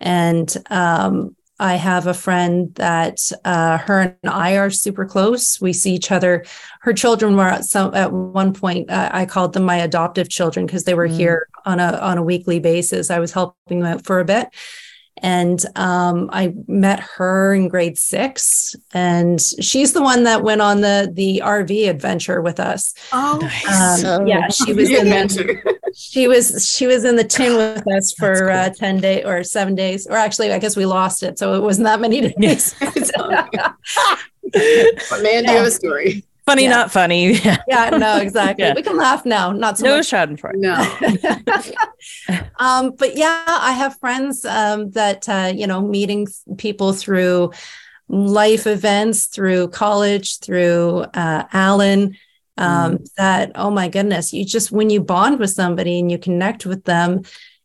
and 0.00 0.56
um, 0.70 1.36
I 1.62 1.74
have 1.74 2.06
a 2.06 2.14
friend 2.14 2.74
that 2.76 3.18
uh, 3.44 3.76
her 3.76 4.00
and 4.22 4.32
I 4.32 4.56
are 4.56 4.70
super 4.70 5.04
close. 5.04 5.60
We 5.60 5.74
see 5.74 5.92
each 5.94 6.10
other. 6.10 6.46
Her 6.80 6.94
children 6.94 7.36
were 7.36 7.48
at 7.48 7.66
some 7.66 7.94
at 7.94 8.10
one 8.10 8.54
point. 8.54 8.90
Uh, 8.90 9.10
I 9.12 9.26
called 9.26 9.52
them 9.52 9.64
my 9.64 9.76
adoptive 9.76 10.30
children 10.30 10.64
because 10.64 10.84
they 10.84 10.94
were 10.94 11.06
Mm. 11.06 11.16
here 11.18 11.48
on 11.66 11.78
a 11.78 11.98
on 11.98 12.16
a 12.16 12.22
weekly 12.22 12.60
basis. 12.60 13.10
I 13.10 13.18
was 13.18 13.32
helping 13.32 13.80
them 13.80 13.92
out 13.92 14.06
for 14.06 14.20
a 14.20 14.24
bit, 14.24 14.48
and 15.22 15.64
um, 15.76 16.28
I 16.32 16.54
met 16.66 17.00
her 17.00 17.54
in 17.54 17.68
grade 17.68 17.98
six, 17.98 18.74
and 18.92 19.40
she's 19.40 19.92
the 19.92 20.02
one 20.02 20.24
that 20.24 20.42
went 20.42 20.60
on 20.60 20.80
the 20.80 21.10
the 21.12 21.42
RV 21.44 21.88
adventure 21.88 22.40
with 22.40 22.60
us. 22.60 22.94
oh 23.12 23.38
Um, 24.06 24.26
yeah, 24.26 24.48
she 24.48 24.72
was 24.72 24.90
in 24.90 25.08
the, 25.08 25.78
she 25.94 26.28
was 26.28 26.68
she 26.68 26.86
was 26.86 27.04
in 27.04 27.16
the 27.16 27.24
tin 27.24 27.56
with 27.56 27.84
us 27.94 28.12
for 28.18 28.50
uh, 28.50 28.70
10 28.70 29.00
days 29.00 29.24
or 29.24 29.42
seven 29.42 29.74
days 29.74 30.06
or 30.06 30.14
actually 30.16 30.52
i 30.52 30.58
guess 30.58 30.76
we 30.76 30.86
lost 30.86 31.22
it 31.24 31.36
so 31.38 31.54
it 31.54 31.62
wasn't 31.62 31.84
that 31.84 32.00
many 32.00 32.32
days. 32.40 32.74
But 34.52 35.22
man 35.22 35.44
do 35.44 35.52
you 35.52 35.58
have 35.58 35.66
a 35.66 35.70
story 35.70 36.24
Funny, 36.50 36.64
Yeah. 36.64 36.70
not 36.78 36.90
funny. 36.90 37.22
Yeah. 37.48 37.56
yeah 37.68 37.90
no 38.06 38.16
exactly 38.26 38.64
Yeah. 38.64 38.74
we 38.74 38.82
can 38.82 38.96
laugh 38.96 39.22
now 39.24 39.52
not 39.52 39.78
so 39.78 39.84
No 39.86 39.96
much 39.96 40.10
Schadenfreude. 40.10 40.58
no 40.68 40.74
um, 42.58 42.92
but 42.98 43.16
yeah, 43.16 43.44
I 43.46 43.72
have 43.72 43.98
friends 43.98 44.44
um, 44.44 44.90
that 44.92 45.28
uh, 45.28 45.52
you 45.54 45.66
know 45.66 45.80
meeting 45.80 46.26
people 46.58 46.92
through 46.92 47.52
life 48.08 48.66
events, 48.66 49.26
through 49.26 49.68
college, 49.68 50.38
through 50.40 51.04
uh, 51.14 51.44
Alan. 51.52 52.16
Um, 52.56 52.98
That 53.16 53.52
oh 53.54 53.70
my 53.70 53.88
goodness, 53.88 54.32
you 54.32 54.44
just 54.44 54.70
when 54.72 54.90
you 54.90 55.00
bond 55.00 55.38
with 55.38 55.50
somebody 55.50 55.98
and 55.98 56.10
you 56.10 56.18
connect 56.18 56.66
with 56.66 56.84
them, 56.84 57.22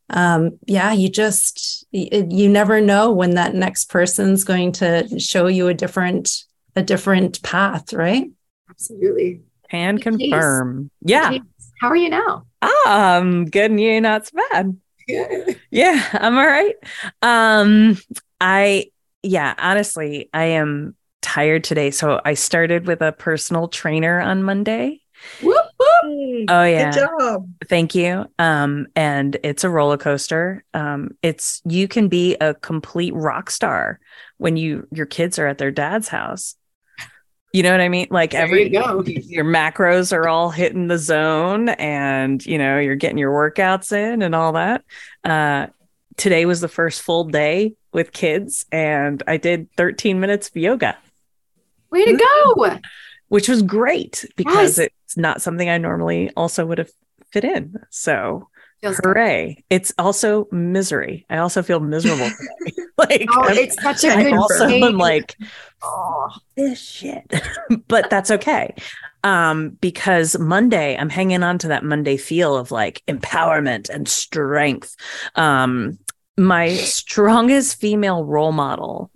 um, 0.10 0.58
yeah, 0.67 0.93
you 0.93 1.10
just 1.10 1.86
you 1.91 2.48
never 2.50 2.80
know 2.80 3.12
when 3.12 3.32
that 3.36 3.54
next 3.56 3.86
person's 3.89 4.43
going 4.45 4.71
to 4.74 5.19
show 5.19 5.48
you 5.48 5.67
a 5.67 5.74
different 5.74 6.43
a 6.78 6.82
different 6.84 7.41
path, 7.41 7.91
right? 7.93 8.28
Absolutely 8.76 9.42
Can 9.70 9.98
Hey, 9.98 10.04
confirm. 10.04 10.92
Yeah. 11.02 11.38
How 11.82 11.90
are 11.90 11.96
you 11.96 12.10
now 12.10 12.46
Um, 12.88 13.46
good 13.46 13.72
and 13.72 13.80
you 13.80 14.00
not 14.02 14.28
so 14.28 14.38
bad. 14.52 14.78
Yeah, 15.70 16.04
I'm 16.14 16.38
all 16.38 16.46
right. 16.46 16.76
Um, 17.22 17.98
I 18.42 18.92
yeah, 19.24 19.54
honestly, 19.58 20.30
I 20.34 20.46
am 20.46 20.96
tired 21.22 21.64
today. 21.64 21.92
So 21.92 22.22
I 22.24 22.34
started 22.36 22.88
with 22.88 23.02
a 23.02 23.12
personal 23.12 23.68
trainer 23.68 24.20
on 24.20 24.44
Monday. 24.44 25.02
whoop, 25.42 25.66
whoop. 25.80 26.46
Oh 26.50 26.64
yeah. 26.64 26.92
Good 26.92 27.08
job. 27.20 27.50
Thank 27.68 27.96
you. 27.96 28.26
Um, 28.40 28.88
and 28.96 29.38
it's 29.44 29.64
a 29.64 29.70
roller 29.70 29.98
coaster. 29.98 30.64
Um, 30.74 31.12
it's 31.22 31.62
you 31.66 31.88
can 31.88 32.08
be 32.08 32.36
a 32.42 32.54
complete 32.54 33.14
rock 33.14 33.50
star 33.50 34.00
when 34.38 34.58
you 34.58 34.88
your 34.92 35.06
kids 35.06 35.40
are 35.40 35.48
at 35.48 35.58
their 35.58 35.72
dad's 35.72 36.08
house. 36.08 36.56
You 37.56 37.63
know 37.63 37.72
what 37.72 37.80
I 37.80 37.88
mean? 37.88 38.08
Like 38.12 38.32
There 38.32 38.41
every 38.41 38.63
you 38.63 38.70
go. 38.82 39.02
your 39.06 39.46
macros 39.46 40.12
are 40.12 40.28
all 40.28 40.50
hitting 40.50 40.88
the 40.89 40.98
zone 40.98 41.70
and 41.70 42.46
you 42.46 42.58
know, 42.58 42.80
you're 42.80 42.98
getting 42.98 43.18
your 43.18 43.32
workouts 43.32 43.94
in 43.94 44.22
and 44.22 44.36
all 44.36 44.52
that. 44.54 44.84
Uh 45.24 45.68
today 46.18 46.46
was 46.46 46.60
the 46.60 46.68
first 46.68 47.02
full 47.02 47.24
day 47.24 47.74
with 47.94 48.12
kids 48.12 48.65
and 48.74 49.24
I 49.26 49.38
did 49.38 49.72
13 49.78 50.20
minutes 50.20 50.50
of 50.50 50.58
yoga 50.58 50.98
way 51.91 52.04
to 52.04 52.18
go 52.18 52.78
which 53.30 53.48
was 53.48 53.62
great 53.62 54.26
because 54.36 54.78
Yes. 54.78 54.89
it's 55.06 55.15
not 55.18 55.41
something 55.41 55.70
I 55.70 55.78
normally 55.78 56.32
also 56.36 56.65
would 56.65 56.78
have 56.80 56.91
fit 57.32 57.46
in. 57.46 57.76
So 57.89 58.50
Feels 58.86 59.00
good. 59.00 59.10
hooray. 59.17 59.63
It's 59.69 59.93
also 59.98 60.48
misery. 60.52 61.26
I 61.30 61.38
also 61.38 61.63
feel 61.63 61.80
miserable 61.80 62.30
like 62.98 63.28
oh 63.32 63.43
I'm- 63.43 63.58
it's 63.58 63.82
such 63.82 64.04
a 64.04 64.15
good 64.15 64.34
I 64.34 64.38
also 64.38 64.67
am 64.67 64.98
like 64.98 65.36
oh 65.82 66.30
this 66.56 66.82
shit. 66.82 67.34
but 67.88 68.10
that's 68.10 68.32
okay. 68.32 68.74
Um, 69.24 69.71
because 69.82 70.38
Monday, 70.38 70.95
I'm 70.95 71.10
hanging 71.10 71.41
on 71.41 71.58
to 71.60 71.69
that 71.69 71.84
Monday 71.84 72.15
feel 72.15 72.56
of 72.56 72.69
like 72.69 73.02
empowerment 73.08 73.89
and 73.89 74.08
strength. 74.08 74.95
Um, 75.36 75.98
my 76.38 76.76
strongest 76.76 77.80
female 77.80 78.24
role 78.24 78.52
model. 78.52 79.10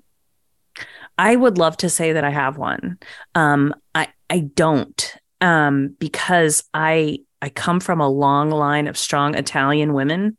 I 1.17 1.35
would 1.35 1.57
love 1.59 1.77
to 1.77 1.89
say 1.89 2.13
that 2.13 2.23
I 2.23 2.31
have 2.31 2.57
one. 2.57 2.97
Um, 3.35 3.75
I 3.93 4.07
I 4.29 4.39
don't. 4.39 5.15
Um, 5.41 5.95
because 5.99 6.63
I 6.73 7.19
I 7.41 7.49
come 7.49 7.79
from 7.79 8.01
a 8.01 8.09
long 8.09 8.51
line 8.51 8.87
of 8.87 8.97
strong 8.97 9.35
Italian 9.35 9.93
women 9.93 10.37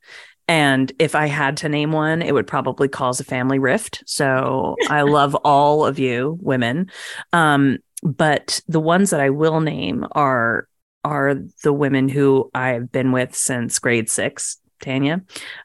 And 0.50 0.90
if 0.98 1.14
I 1.14 1.26
had 1.26 1.58
to 1.58 1.68
name 1.68 1.92
one, 1.92 2.22
it 2.22 2.34
would 2.34 2.48
probably 2.48 2.88
cause 2.88 3.20
a 3.20 3.24
family 3.24 3.60
rift. 3.60 4.02
So 4.04 4.74
I 4.88 5.02
love 5.18 5.36
all 5.36 5.86
of 5.86 6.00
you 6.00 6.38
women. 6.42 6.90
Um, 7.32 7.78
but 8.02 8.60
the 8.66 8.80
ones 8.80 9.10
that 9.10 9.20
I 9.20 9.30
will 9.30 9.60
name 9.60 10.04
are 10.10 10.66
are 11.04 11.36
the 11.62 11.72
women 11.72 12.08
who 12.08 12.50
I've 12.52 12.90
been 12.90 13.12
with 13.12 13.34
since 13.36 13.78
grade 13.78 14.10
six, 14.10 14.58
Tanya. 14.82 15.22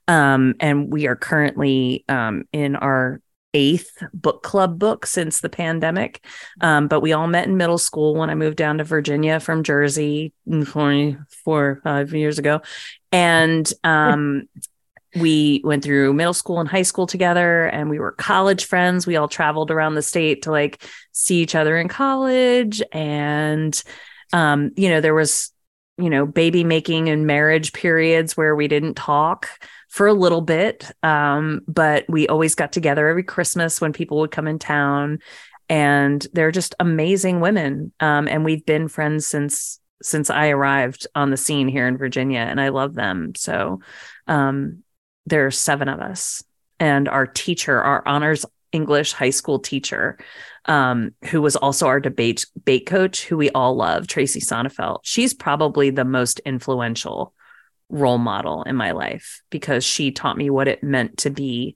Um, 0.08 0.54
and 0.60 0.94
we 0.94 1.08
are 1.08 1.16
currently 1.16 2.06
um, 2.08 2.44
in 2.54 2.76
our 2.76 3.22
eighth 3.56 4.04
book 4.14 4.44
club 4.44 4.78
book 4.78 5.06
since 5.06 5.40
the 5.40 5.50
pandemic. 5.50 6.24
Um, 6.60 6.90
but 6.90 7.00
we 7.00 7.14
all 7.14 7.28
met 7.28 7.48
in 7.48 7.56
middle 7.56 7.78
school 7.78 8.14
when 8.14 8.30
I 8.30 8.36
moved 8.36 8.58
down 8.58 8.80
to 8.80 8.84
Virginia 8.84 9.40
from 9.40 9.64
Jersey 9.64 10.34
four, 11.44 11.80
five 11.82 12.14
years 12.14 12.38
ago. 12.38 12.62
And 13.14 13.72
um, 13.86 14.50
we 15.16 15.62
went 15.64 15.86
through 15.86 16.14
middle 16.14 16.34
school 16.34 16.60
and 16.60 16.68
high 16.68 16.82
school 16.82 17.08
together 17.08 17.68
and 17.68 17.90
we 17.90 17.98
were 17.98 18.12
college 18.12 18.66
friends. 18.66 19.08
We 19.08 19.16
all 19.16 19.30
traveled 19.30 19.72
around 19.72 19.96
the 19.96 20.02
state 20.02 20.42
to 20.42 20.52
like 20.52 20.84
see 21.14 21.42
each 21.42 21.56
other 21.56 21.78
in 21.78 21.88
college. 21.88 22.84
And, 22.92 23.82
um, 24.34 24.72
you 24.76 24.90
know, 24.90 25.00
there 25.00 25.16
was, 25.16 25.54
you 25.98 26.10
know, 26.10 26.26
baby 26.26 26.66
making 26.66 27.08
and 27.08 27.26
marriage 27.26 27.72
periods 27.72 28.36
where 28.36 28.54
we 28.54 28.68
didn't 28.68 28.96
talk 28.96 29.48
for 29.96 30.08
a 30.08 30.14
little 30.14 30.42
bit. 30.42 30.92
Um, 31.04 31.62
but 31.70 32.04
we 32.10 32.28
always 32.28 32.54
got 32.54 32.74
together 32.74 33.08
every 33.08 33.24
Christmas 33.24 33.80
when 33.80 33.94
people 33.94 34.20
would 34.20 34.30
come 34.30 34.46
in 34.46 34.60
town. 34.60 35.20
And 35.70 36.28
they're 36.34 36.52
just 36.52 36.76
amazing 36.82 37.40
women. 37.40 37.94
Um, 38.02 38.28
and 38.28 38.44
we've 38.44 38.66
been 38.66 38.90
friends 38.90 39.26
since 39.26 39.80
since 40.04 40.30
I 40.30 40.50
arrived 40.50 41.08
on 41.16 41.32
the 41.32 41.38
scene 41.38 41.70
here 41.70 41.88
in 41.88 41.98
Virginia, 41.98 42.42
and 42.42 42.60
I 42.60 42.70
love 42.70 42.94
them. 42.94 43.34
So 43.36 43.80
um, 44.28 44.84
there 45.26 45.46
are 45.46 45.52
seven 45.52 45.88
of 45.88 46.02
us, 46.02 46.44
and 46.78 47.08
our 47.08 47.26
teacher, 47.26 47.82
our 47.82 48.06
honors 48.06 48.46
English 48.74 49.14
high 49.14 49.30
school 49.30 49.60
teacher, 49.60 50.18
um, 50.66 51.12
who 51.30 51.42
was 51.42 51.56
also 51.56 51.88
our 51.88 52.02
debate 52.02 52.46
debate 52.54 52.86
coach, 52.86 53.24
who 53.24 53.38
we 53.38 53.50
all 53.52 53.78
love, 53.78 54.08
Tracy 54.08 54.42
Sonnefeld. 54.42 55.00
She's 55.04 55.34
probably 55.34 55.90
the 55.90 56.06
most 56.06 56.40
influential 56.40 57.34
role 57.90 58.18
model 58.18 58.64
in 58.64 58.76
my 58.76 58.92
life 58.92 59.42
because 59.50 59.84
she 59.84 60.12
taught 60.12 60.38
me 60.38 60.50
what 60.50 60.68
it 60.68 60.84
meant 60.84 61.18
to 61.20 61.30
be 61.30 61.76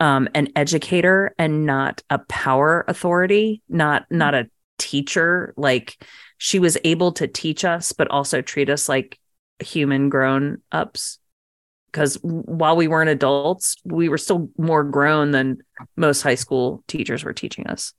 um, 0.00 0.28
an 0.34 0.48
educator 0.56 1.34
and 1.38 1.64
not 1.64 2.02
a 2.10 2.18
power 2.18 2.84
authority, 2.88 3.62
not 3.68 4.06
not 4.10 4.34
a 4.34 4.50
teacher. 4.78 5.54
Like 5.56 5.96
she 6.38 6.58
was 6.58 6.76
able 6.84 7.12
to 7.12 7.26
teach 7.26 7.64
us, 7.64 7.92
but 7.92 8.10
also 8.10 8.42
treat 8.42 8.68
us 8.68 8.88
like 8.88 9.18
human 9.58 10.08
grown 10.08 10.58
ups. 10.70 11.18
Because 11.86 12.18
while 12.20 12.76
we 12.76 12.88
weren't 12.88 13.08
adults, 13.08 13.76
we 13.84 14.10
were 14.10 14.18
still 14.18 14.50
more 14.58 14.84
grown 14.84 15.30
than 15.30 15.62
most 15.96 16.20
high 16.20 16.34
school 16.34 16.84
teachers 16.88 17.24
were 17.24 17.32
teaching 17.32 17.66
us. 17.68 17.94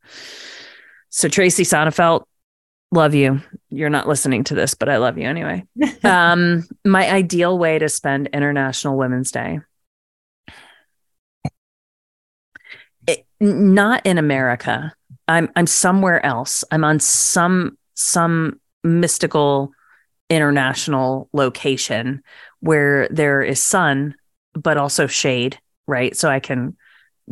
So 1.10 1.28
Tracy 1.28 1.64
Sonnefeld, 1.64 2.26
love 2.92 3.14
you. 3.14 3.42
You're 3.70 3.90
not 3.90 4.08
listening 4.08 4.44
to 4.46 4.56
this, 4.56 4.74
but 4.74 4.90
I 4.90 4.98
love 4.98 5.18
you 5.18 5.28
anyway. 5.28 5.64
um, 6.04 6.68
my 6.86 7.10
ideal 7.10 7.58
way 7.58 7.80
to 7.80 7.90
spend 7.90 8.28
International 8.34 8.98
Women's 8.98 9.32
Day. 9.32 9.60
It, 13.08 13.26
not 13.40 14.06
in 14.06 14.18
America. 14.18 14.94
I'm 15.28 15.50
I'm 15.56 15.68
somewhere 15.68 16.26
else. 16.26 16.64
I'm 16.72 16.84
on 16.84 17.00
some 17.00 17.78
some 17.96 18.60
mystical 18.84 19.72
international 20.30 21.30
location 21.34 22.22
where 22.60 23.08
there 23.10 23.42
is 23.42 23.62
sun 23.62 24.16
but 24.54 24.78
also 24.78 25.08
shade, 25.08 25.60
right? 25.88 26.16
So 26.16 26.30
I 26.30 26.40
can 26.40 26.76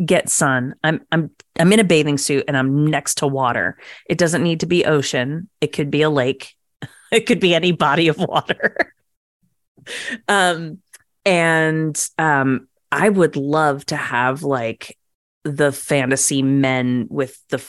get 0.03 0.29
sun. 0.29 0.75
I'm 0.83 1.01
I'm 1.11 1.31
I'm 1.59 1.71
in 1.71 1.79
a 1.79 1.83
bathing 1.85 2.17
suit 2.17 2.43
and 2.47 2.57
I'm 2.57 2.87
next 2.87 3.15
to 3.19 3.27
water. 3.27 3.77
It 4.09 4.17
doesn't 4.17 4.43
need 4.43 4.59
to 4.61 4.65
be 4.65 4.83
ocean. 4.85 5.49
It 5.61 5.67
could 5.73 5.91
be 5.91 6.01
a 6.01 6.09
lake. 6.09 6.53
It 7.11 7.27
could 7.27 7.39
be 7.39 7.53
any 7.55 7.71
body 7.71 8.07
of 8.09 8.17
water. 8.17 8.75
um 10.27 10.79
and 11.23 12.09
um 12.17 12.67
I 12.91 13.09
would 13.09 13.35
love 13.35 13.85
to 13.87 13.95
have 13.95 14.43
like 14.43 14.97
the 15.43 15.71
fantasy 15.71 16.41
men 16.41 17.07
with 17.09 17.39
the 17.49 17.63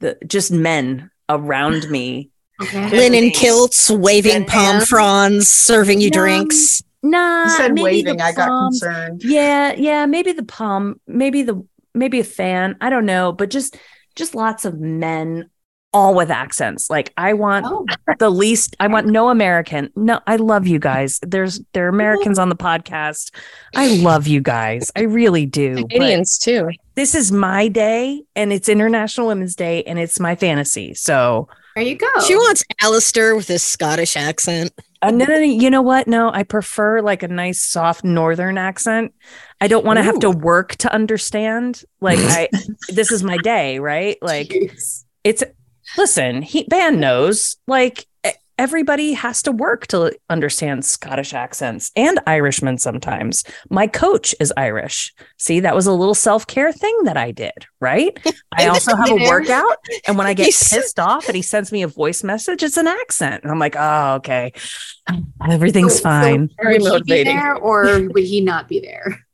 the 0.00 0.16
just 0.26 0.52
men 0.52 1.10
around 1.28 1.90
me. 1.90 2.30
Okay. 2.62 2.88
Linen 2.90 3.30
kilts, 3.30 3.90
waving 3.90 4.44
palm 4.46 4.80
fronds, 4.82 5.48
serving 5.48 6.00
you 6.00 6.10
No. 6.10 6.20
drinks. 6.20 6.82
Nah, 7.02 7.44
You 7.44 7.50
said 7.50 7.74
maybe 7.74 7.82
waving, 7.84 8.16
the 8.16 8.24
I 8.24 8.32
got 8.32 8.48
concerned. 8.48 9.22
Yeah, 9.24 9.72
yeah, 9.74 10.06
maybe 10.06 10.32
the 10.32 10.42
palm, 10.44 11.00
maybe 11.06 11.42
the 11.42 11.64
maybe 11.94 12.20
a 12.20 12.24
fan. 12.24 12.76
I 12.80 12.90
don't 12.90 13.06
know, 13.06 13.32
but 13.32 13.50
just 13.50 13.76
just 14.16 14.34
lots 14.34 14.64
of 14.64 14.80
men, 14.80 15.48
all 15.92 16.12
with 16.14 16.28
accents. 16.30 16.90
Like 16.90 17.12
I 17.16 17.34
want 17.34 17.66
Oh. 17.68 17.86
the 18.18 18.30
least. 18.30 18.74
I 18.80 18.88
want 18.88 19.06
no 19.06 19.28
American. 19.28 19.90
No, 19.94 20.20
I 20.26 20.36
love 20.36 20.66
you 20.66 20.80
guys. 20.80 21.20
There's 21.22 21.60
there 21.72 21.86
are 21.86 21.88
Americans 21.88 22.36
on 22.40 22.48
the 22.48 22.56
podcast. 22.56 23.32
I 23.76 23.94
love 23.98 24.26
you 24.26 24.40
guys. 24.40 24.90
I 24.96 25.02
really 25.02 25.46
do. 25.46 25.76
but 25.82 25.90
Canadians 25.90 26.36
too. 26.38 26.68
This 26.96 27.14
is 27.14 27.30
my 27.30 27.68
day, 27.68 28.22
and 28.34 28.52
it's 28.52 28.68
International 28.68 29.28
Women's 29.28 29.54
Day, 29.54 29.84
and 29.84 30.00
it's 30.00 30.18
my 30.18 30.34
fantasy. 30.34 30.94
So 30.94 31.48
There 31.76 31.84
you 31.84 31.94
go. 31.96 32.08
She 32.26 32.34
wants 32.34 32.64
Alistair 32.82 33.36
with 33.36 33.46
his 33.46 33.62
Scottish 33.62 34.16
accent. 34.16 34.72
Uh, 35.00 35.10
no, 35.12 35.24
no, 35.26 35.34
no, 35.34 35.40
you 35.40 35.70
know 35.70 35.82
what? 35.82 36.08
No, 36.08 36.30
I 36.32 36.42
prefer 36.42 37.00
like 37.00 37.22
a 37.22 37.28
nice 37.28 37.62
soft 37.62 38.02
northern 38.02 38.58
accent. 38.58 39.14
I 39.60 39.68
don't 39.68 39.84
want 39.84 39.98
to 39.98 40.02
have 40.02 40.18
to 40.20 40.30
work 40.30 40.74
to 40.76 40.92
understand. 40.92 41.84
Like 42.00 42.18
I 42.18 42.48
this 42.88 43.12
is 43.12 43.22
my 43.22 43.36
day, 43.38 43.78
right? 43.78 44.18
Like 44.20 44.52
it's 45.22 45.44
listen, 45.96 46.42
he 46.42 46.66
Van 46.68 46.98
knows 46.98 47.56
like 47.68 48.06
e- 48.26 48.30
everybody 48.58 49.12
has 49.12 49.40
to 49.42 49.52
work 49.52 49.86
to 49.88 50.12
understand 50.28 50.84
Scottish 50.84 51.32
accents 51.32 51.90
and 51.96 52.18
Irishmen 52.26 52.76
sometimes. 52.78 53.44
My 53.70 53.86
coach 53.86 54.34
is 54.40 54.52
Irish. 54.56 55.14
See, 55.38 55.60
that 55.60 55.74
was 55.74 55.86
a 55.86 55.92
little 55.92 56.14
self-care 56.14 56.72
thing 56.72 56.96
that 57.04 57.16
I 57.16 57.30
did, 57.30 57.66
right? 57.80 58.18
I 58.58 58.66
also 58.68 58.94
have 58.96 59.10
a 59.10 59.14
workout 59.14 59.76
and 60.06 60.18
when 60.18 60.26
I 60.26 60.34
get 60.34 60.46
pissed 60.70 60.98
off 60.98 61.28
and 61.28 61.36
he 61.36 61.42
sends 61.42 61.70
me 61.72 61.82
a 61.82 61.88
voice 61.88 62.22
message, 62.24 62.62
it's 62.62 62.76
an 62.76 62.88
accent. 62.88 63.42
And 63.44 63.52
I'm 63.52 63.58
like, 63.58 63.76
oh, 63.78 64.14
okay. 64.16 64.52
Everything's 65.48 65.92
So- 65.94 65.98
so 65.98 66.02
fine. 66.02 66.50
Very 66.60 66.78
would 66.78 66.82
he 66.82 66.84
be 66.84 66.90
motivating. 66.90 67.36
there 67.36 67.54
or 67.56 68.08
would 68.08 68.24
he 68.24 68.40
not 68.40 68.68
be 68.68 68.80
there 68.80 69.24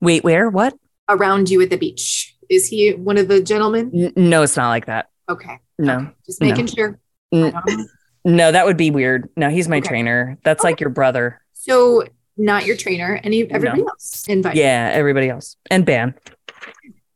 Wait, 0.00 0.24
where? 0.24 0.50
What? 0.50 0.74
around 1.08 1.50
you 1.50 1.60
at 1.62 1.70
the 1.70 1.76
beach? 1.76 2.34
Is 2.48 2.66
he 2.66 2.90
one 2.94 3.18
of 3.18 3.28
the 3.28 3.42
gentlemen? 3.42 3.90
N- 3.94 4.12
no, 4.30 4.42
it's 4.42 4.56
not 4.56 4.68
like 4.68 4.86
that. 4.86 5.08
Okay, 5.28 5.58
No. 5.78 6.10
just 6.26 6.40
making 6.40 6.66
No. 6.66 6.72
sure. 6.74 6.98
N- 7.32 7.54
um, 7.54 7.86
No, 8.24 8.52
that 8.52 8.66
would 8.66 8.76
be 8.76 8.90
weird. 8.90 9.28
No, 9.36 9.48
he's 9.50 9.68
my 9.68 9.78
Okay. 9.78 9.88
trainer. 9.88 10.38
That's 10.44 10.62
like 10.62 10.80
your 10.80 10.90
brother. 10.90 11.40
So 11.54 12.04
not 12.36 12.66
your 12.66 12.76
trainer, 12.76 13.20
any 13.24 13.42
everybody 13.50 13.82
No. 13.82 13.88
else 13.88 14.24
invited. 14.28 14.58
Yeah, 14.58 14.90
everybody 14.92 15.28
else. 15.28 15.56
And 15.70 15.84
ban. 15.84 16.14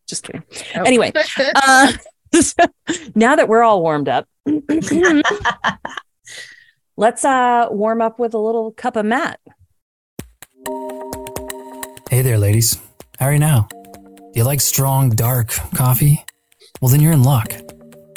Just 0.09 0.25
kidding. 0.25 0.43
Oh. 0.75 0.83
Anyway, 0.83 1.13
uh, 1.55 1.93
now 3.15 3.37
that 3.37 3.49
we're 3.49 3.63
all 3.63 3.83
warmed 3.83 4.09
up, 4.09 4.27
let's 6.97 7.25
uh 7.25 7.69
warm 7.71 8.01
up 8.03 8.19
with 8.19 8.35
a 8.35 8.39
little 8.39 8.73
cup 8.73 8.97
of 8.97 9.07
Matt. 9.07 9.39
Hey 12.11 12.23
there, 12.23 12.39
ladies. 12.39 12.79
How 13.19 13.27
are 13.27 13.33
you 13.33 13.39
now? 13.39 13.69
Do 13.73 14.31
you 14.35 14.45
like 14.45 14.61
strong, 14.61 15.11
dark 15.11 15.49
coffee? 15.75 16.25
Well, 16.81 16.91
then 16.91 17.01
you're 17.01 17.13
in 17.13 17.23
luck. 17.23 17.53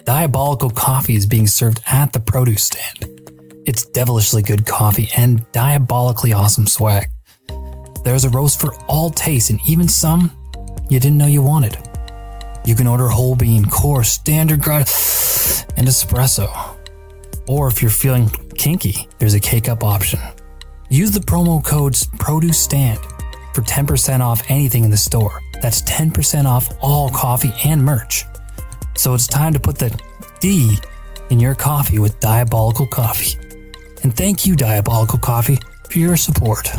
Diabolical 0.10 0.72
coffee 0.72 1.16
is 1.16 1.28
being 1.28 1.46
served 1.46 1.84
at 1.86 2.14
the 2.14 2.20
produce 2.20 2.64
stand. 2.64 3.30
It's 3.68 3.86
devilishly 3.86 4.42
good 4.42 4.66
coffee 4.66 5.08
and 5.16 5.46
diabolically 5.52 6.34
awesome 6.34 6.66
swag. 6.66 7.12
There's 8.04 8.26
a 8.26 8.30
roast 8.30 8.60
for 8.60 8.74
all 8.88 9.12
tastes 9.12 9.52
and 9.52 9.60
even 9.68 9.88
some 9.88 10.32
you 10.90 11.00
didn't 11.00 11.20
know 11.20 11.28
you 11.28 11.44
wanted. 11.44 11.78
You 12.66 12.74
can 12.74 12.88
order 12.88 13.08
whole 13.08 13.36
bean, 13.36 13.66
coarse, 13.66 14.10
standard 14.10 14.64
grind, 14.64 14.88
and 15.78 15.88
espresso. 15.88 16.50
Or 17.48 17.68
if 17.68 17.84
you're 17.84 17.92
feeling 17.92 18.32
kinky, 18.56 19.08
there's 19.20 19.36
a 19.36 19.40
K-Cup 19.40 19.84
option. 19.84 20.20
Use 20.90 21.12
the 21.12 21.20
promo 21.20 21.64
codes 21.64 22.08
Produce 22.18 22.60
Stand 22.60 22.98
for 23.54 23.62
10% 23.62 24.22
off 24.22 24.42
anything 24.50 24.86
in 24.86 24.90
the 24.90 24.98
store. 24.98 25.40
That's 25.62 25.84
10% 25.84 26.46
off 26.46 26.68
all 26.82 27.12
coffee 27.12 27.54
and 27.64 27.84
merch. 27.84 28.26
So 29.00 29.14
it's 29.14 29.28
time 29.28 29.54
to 29.54 29.62
put 29.62 29.78
the 29.78 29.98
D 30.42 30.78
in 31.30 31.40
your 31.40 31.56
coffee 31.56 32.00
with 32.00 32.20
Diabolical 32.20 32.86
Coffee. 32.86 33.40
And 34.04 34.14
thank 34.14 34.46
you, 34.46 34.58
Diabolical 34.58 35.18
Coffee, 35.20 35.58
for 35.90 36.00
your 36.00 36.18
support. 36.18 36.70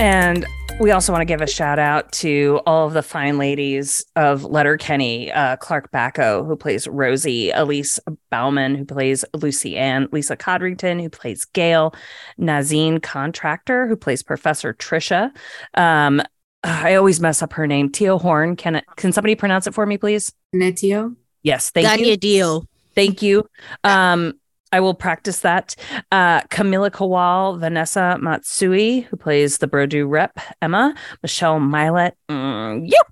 And 0.00 0.44
We 0.80 0.90
also 0.90 1.12
want 1.12 1.20
to 1.20 1.26
give 1.26 1.40
a 1.40 1.46
shout 1.46 1.78
out 1.78 2.10
to 2.14 2.60
all 2.66 2.88
of 2.88 2.94
the 2.94 3.02
fine 3.02 3.38
ladies 3.38 4.04
of 4.16 4.42
Letterkenny, 4.42 5.30
uh, 5.30 5.56
Clark 5.58 5.92
Backo, 5.92 6.44
who 6.44 6.56
plays 6.56 6.88
Rosie, 6.88 7.52
Elise 7.52 8.00
Bauman, 8.30 8.74
who 8.74 8.84
plays 8.84 9.24
Lucy 9.34 9.76
Ann, 9.76 10.08
Lisa 10.10 10.36
Codrington, 10.36 10.98
who 10.98 11.08
plays 11.08 11.44
Gail, 11.44 11.94
Nazneen 12.40 13.00
Contractor, 13.00 13.86
who 13.86 13.94
plays 13.94 14.24
Professor 14.24 14.74
Trisha. 14.74 15.30
Um, 15.74 16.20
I 16.64 16.94
always 16.94 17.20
mess 17.20 17.42
up 17.42 17.52
her 17.52 17.66
name. 17.66 17.90
Tiio 17.90 18.20
Horn. 18.20 18.56
Can 18.56 18.76
it, 18.76 18.84
can 18.96 19.12
somebody 19.12 19.34
pronounce 19.34 19.66
it 19.66 19.74
for 19.74 19.84
me, 19.86 19.98
please? 19.98 20.32
Netio. 20.54 21.14
Yes, 21.42 21.70
thank 21.70 21.86
Got 21.86 22.00
you. 22.00 22.06
you 22.06 22.16
deal. 22.16 22.66
Thank 22.94 23.20
you. 23.22 23.46
Um, 23.82 24.34
I 24.72 24.80
will 24.80 24.94
practice 24.94 25.40
that. 25.40 25.76
Uh, 26.10 26.40
Kamilla 26.42 26.90
Kowal, 26.90 27.60
Vanessa 27.60 28.18
Matsui, 28.20 29.02
who 29.02 29.16
plays 29.16 29.58
the 29.58 29.68
Brodu 29.68 30.08
rep, 30.08 30.40
Emma, 30.60 30.94
Michelle 31.22 31.60
Mylett, 31.60 32.12
mm, 32.28 32.90
yep. 32.90 33.06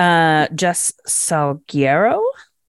Uh, 0.00 0.48
Jess 0.54 0.92
Salgueiro, 1.06 2.20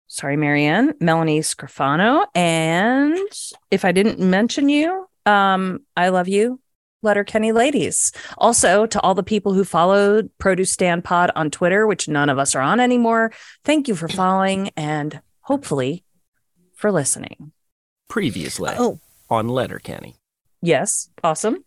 sorry, 0.08 0.38
Marianne, 0.38 0.94
Melanie 1.00 1.40
Scrofano, 1.40 2.26
and 2.36 3.18
if 3.72 3.84
I 3.84 3.92
didn't 3.92 4.20
mention 4.20 4.70
you, 4.70 5.08
um, 5.26 5.80
I 5.98 6.10
love 6.10 6.28
you, 6.28 6.60
Letterkenny 7.02 7.52
ladies. 7.52 8.12
Also, 8.38 8.86
to 8.86 9.00
all 9.02 9.16
the 9.16 9.24
people 9.24 9.54
who 9.54 9.64
followed 9.64 10.30
Produce 10.38 10.72
Stand 10.72 11.04
Pod 11.04 11.32
on 11.36 11.50
Twitter, 11.50 11.88
which 11.88 12.08
none 12.08 12.30
of 12.30 12.38
us 12.38 12.56
are 12.56 12.62
on 12.62 12.80
anymore, 12.80 13.32
thank 13.64 13.88
you 13.88 13.96
for 13.96 14.08
following 14.08 14.70
and 14.76 15.22
hopefully 15.42 16.04
for 16.76 16.92
listening. 16.92 17.52
Previously 18.10 18.72
Oh. 18.78 19.00
on 19.30 19.48
Letterkenny. 19.48 20.16
Yes, 20.62 21.10
awesome. 21.24 21.64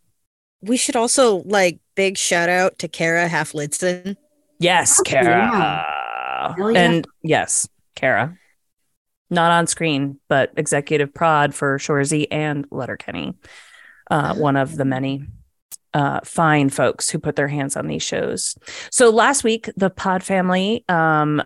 We 0.61 0.77
should 0.77 0.97
also 0.97 1.37
like 1.45 1.81
big 1.95 2.18
shout 2.18 2.49
out 2.49 2.79
to 2.81 2.88
Kara 2.88 3.27
Half-Lidson. 3.29 4.16
Yes, 4.59 5.01
Oh, 5.01 5.03
Kara. 5.05 5.25
yeah. 5.27 6.55
Hell 6.57 6.71
yeah. 6.73 6.79
And 6.81 7.07
yes, 7.23 7.68
Kara. 7.97 8.37
Not 9.31 9.51
on 9.51 9.66
screen, 9.66 10.21
but 10.29 10.53
executive 10.59 11.14
prod 11.14 11.55
for 11.55 11.79
Shorzy 11.79 12.27
and 12.31 12.66
Letterkenny. 12.71 13.35
Uh, 14.12 14.35
one 14.35 14.57
of 14.57 14.77
the 14.77 14.85
many 14.85 15.25
uh, 15.94 16.20
fine 16.25 16.68
folks 16.68 17.09
who 17.11 17.18
put 17.18 17.35
their 17.37 17.48
hands 17.48 17.77
on 17.77 17.87
these 17.87 18.03
shows. 18.03 18.55
So 18.90 19.11
last 19.11 19.42
week, 19.42 19.70
the 19.77 19.90
Pod 19.90 20.22
family, 20.22 20.85
um, 20.88 21.42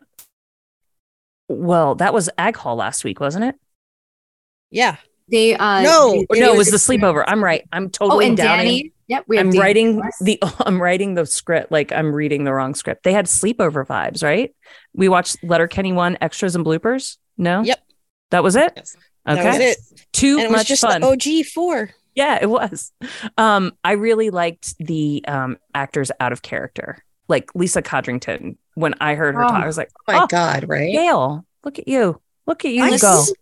well, 1.48 1.94
that 1.96 2.12
was 2.12 2.28
Ag 2.38 2.56
Hall 2.56 2.76
last 2.76 3.04
week, 3.04 3.20
wasn't 3.20 3.44
it? 3.44 3.54
Yeah. 4.70 4.96
They 5.28 5.54
uh 5.56 5.82
no, 5.82 6.24
they- 6.30 6.40
no, 6.40 6.52
it 6.54 6.56
was 6.58 6.70
the 6.70 6.76
sleepover. 6.76 7.24
I'm 7.26 7.42
right. 7.42 7.64
I'm 7.72 7.86
Oh, 7.86 7.88
totally 7.88 8.28
and 8.28 8.36
downing. 8.36 8.66
Danny. 8.66 8.92
Yep, 9.08 9.24
we 9.28 9.36
have 9.36 9.46
I'm 9.46 9.50
Danny, 9.52 9.60
writing 9.62 9.98
of 9.98 10.04
the 10.20 10.38
I'm 10.60 10.80
writing 10.80 11.14
the 11.14 11.26
script 11.26 11.72
like 11.72 11.90
I'm 11.92 12.12
reading 12.12 12.44
the 12.44 12.52
wrong 12.52 12.74
script. 12.76 13.02
They 13.02 13.12
had 13.12 13.26
sleepover 13.26 13.84
vibes, 13.86 14.22
right? 14.22 14.54
We 14.94 15.08
watched 15.08 15.42
Letterkenny 15.42 15.92
one 15.92 16.16
extras 16.20 16.54
and 16.54 16.64
bloopers. 16.64 17.16
No. 17.36 17.62
Yep. 17.62 17.80
That 18.30 18.42
was 18.44 18.54
it. 18.54 18.74
That 19.24 19.38
Okay. 19.38 19.48
was 19.48 19.58
it. 19.58 19.78
Too 20.12 20.34
And 20.38 20.44
it 20.46 20.50
was 20.50 20.58
much 20.58 20.68
just 20.68 20.82
fun. 20.82 21.00
the 21.00 21.08
OG 21.08 21.44
four. 21.52 21.90
Yeah, 22.16 22.38
it 22.40 22.46
was. 22.50 22.92
Um, 23.38 23.72
I 23.84 23.92
really 23.92 24.30
liked 24.30 24.76
the 24.78 25.24
um 25.28 25.58
actors 25.74 26.10
out 26.20 26.32
of 26.32 26.42
character, 26.42 26.98
like 27.28 27.54
Lisa 27.54 27.82
Codrington. 27.82 28.58
When 28.74 28.94
I 29.00 29.14
heard 29.16 29.34
her 29.36 29.40
Oh, 29.42 29.48
talk, 29.48 29.62
I 29.62 29.66
was 29.66 29.78
like, 29.78 29.90
my 30.08 30.20
"Oh, 30.20 30.26
God, 30.28 30.68
right? 30.68 30.92
Gail, 30.92 31.46
look 31.64 31.78
at 31.78 31.88
you, 31.88 32.20
look 32.46 32.64
at 32.64 32.72
you 32.72 32.84
I 32.84 32.90
go." 32.98 33.08
s- 33.18 33.32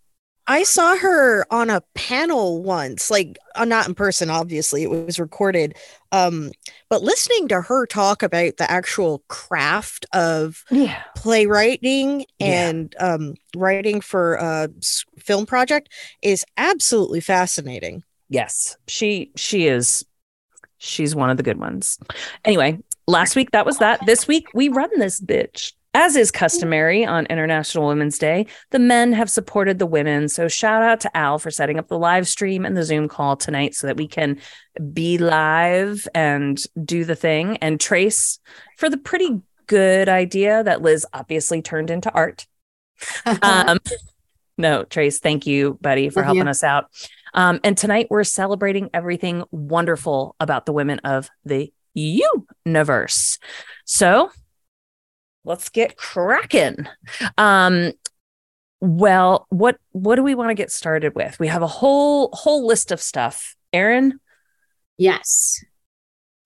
I 0.46 0.64
saw 0.64 0.96
her 0.96 1.46
on 1.52 1.70
a 1.70 1.82
panel 1.94 2.62
once, 2.62 3.10
like 3.10 3.38
uh, 3.56 3.64
not 3.64 3.88
in 3.88 3.94
person, 3.94 4.30
obviously, 4.30 4.82
it 4.84 4.90
was 4.90 5.20
recorded. 5.20 5.76
Um, 6.12 6.52
but 6.90 7.02
listening 7.02 7.48
to 7.48 7.62
her 7.62 7.86
talk 7.86 8.22
about 8.22 8.58
the 8.58 8.70
actual 8.70 9.24
craft 9.28 10.06
of 10.12 10.64
yeah. 10.70 11.02
playwriting 11.16 12.26
Yeah. 12.38 12.46
and 12.46 12.94
um, 13.00 13.34
writing 13.56 14.00
for 14.02 14.34
a 14.36 14.68
s- 14.78 15.04
film 15.18 15.46
project 15.46 15.88
is 16.22 16.44
absolutely 16.58 17.20
fascinating. 17.20 18.04
Yes, 18.28 18.76
she 18.86 19.30
she 19.36 19.66
is. 19.66 20.04
She's 20.78 21.14
one 21.14 21.30
of 21.30 21.36
the 21.36 21.42
good 21.42 21.58
ones. 21.58 21.98
Anyway, 22.44 22.78
last 23.06 23.36
week 23.36 23.52
that 23.52 23.66
was 23.66 23.78
that. 23.78 24.04
This 24.06 24.26
week 24.28 24.48
we 24.54 24.68
run 24.68 24.90
this 24.98 25.20
bitch. 25.20 25.72
As 25.96 26.16
is 26.16 26.32
customary 26.32 27.04
on 27.06 27.24
International 27.26 27.86
Women's 27.86 28.18
Day, 28.18 28.46
the 28.70 28.80
men 28.80 29.12
have 29.12 29.30
supported 29.30 29.78
the 29.78 29.86
women. 29.86 30.28
So 30.28 30.48
shout 30.48 30.82
out 30.82 30.98
to 31.02 31.16
Al 31.16 31.38
for 31.38 31.52
setting 31.52 31.78
up 31.78 31.86
the 31.86 31.98
live 31.98 32.26
stream 32.26 32.64
and 32.64 32.76
the 32.76 32.82
Zoom 32.82 33.06
call 33.06 33.36
tonight 33.36 33.76
so 33.76 33.86
that 33.86 33.96
we 33.96 34.08
can 34.08 34.40
be 34.92 35.18
live 35.18 36.08
and 36.12 36.60
do 36.84 37.04
the 37.04 37.14
thing. 37.14 37.58
And 37.58 37.80
Trace 37.80 38.40
for 38.76 38.90
the 38.90 38.96
pretty 38.96 39.40
good 39.68 40.08
idea 40.08 40.64
that 40.64 40.82
Liz 40.82 41.06
obviously 41.12 41.62
turned 41.62 41.90
into 41.90 42.12
art. 42.12 42.46
Um, 43.42 43.78
no, 44.56 44.84
Trace, 44.84 45.18
thank 45.18 45.46
you, 45.46 45.78
buddy, 45.80 46.08
for 46.10 46.20
Love 46.20 46.26
helping 46.26 46.44
you. 46.44 46.50
us 46.50 46.62
out. 46.62 46.86
Um, 47.34 47.60
and 47.64 47.76
tonight 47.76 48.06
we're 48.10 48.24
celebrating 48.24 48.90
everything 48.94 49.44
wonderful 49.50 50.36
about 50.40 50.66
the 50.66 50.72
women 50.72 51.00
of 51.00 51.28
the 51.44 51.72
universe. 51.94 53.38
So 53.84 54.30
let's 55.44 55.68
get 55.68 55.96
cracking. 55.96 56.86
Um, 57.36 57.92
well, 58.80 59.46
what 59.50 59.78
what 59.92 60.16
do 60.16 60.22
we 60.22 60.34
want 60.34 60.50
to 60.50 60.54
get 60.54 60.70
started 60.70 61.14
with? 61.14 61.38
We 61.38 61.48
have 61.48 61.62
a 61.62 61.66
whole 61.66 62.30
whole 62.32 62.66
list 62.66 62.92
of 62.92 63.00
stuff. 63.00 63.56
Aaron, 63.72 64.20
Yes. 64.98 65.64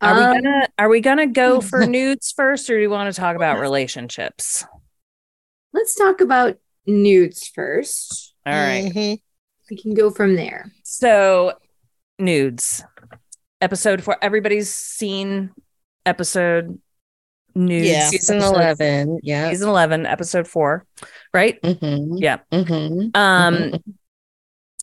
are 0.01 0.14
Um, 0.14 0.16
we 0.37 0.42
gonna 0.42 0.68
are 0.79 0.88
we 0.88 1.01
gonna 1.01 1.27
go 1.27 1.61
for 1.70 1.85
nudes 1.87 2.33
first, 2.33 2.70
or 2.70 2.77
do 2.77 2.81
you 2.83 2.90
want 2.90 3.12
to 3.12 3.20
talk 3.20 3.37
about 3.37 3.59
relationships? 3.61 4.64
Let's 5.72 5.94
talk 5.94 6.20
about 6.20 6.57
nudes 6.87 7.48
first. 7.48 8.35
All 8.46 8.53
right. 8.55 8.85
Mm-hmm. 8.92 9.14
We 9.71 9.77
can 9.77 9.95
go 9.95 10.11
from 10.11 10.37
there. 10.37 10.71
So, 10.85 11.55
nudes. 12.19 12.83
Episode 13.61 14.03
four. 14.03 14.17
Everybody's 14.23 14.73
seen 14.73 15.51
episode 16.07 16.79
nudes. 17.55 17.89
Yeah. 17.89 18.09
Season 18.09 18.37
episode- 18.39 18.55
11. 18.55 19.21
Yeah. 19.23 19.51
Season 19.51 19.69
11, 19.69 20.07
episode 20.07 20.49
four. 20.49 20.87
Right? 21.35 21.61
Mm-hmm. 21.63 22.17
Yeah. 22.17 22.39
Mm-hmm. 22.53 23.09
Um, 23.15 23.75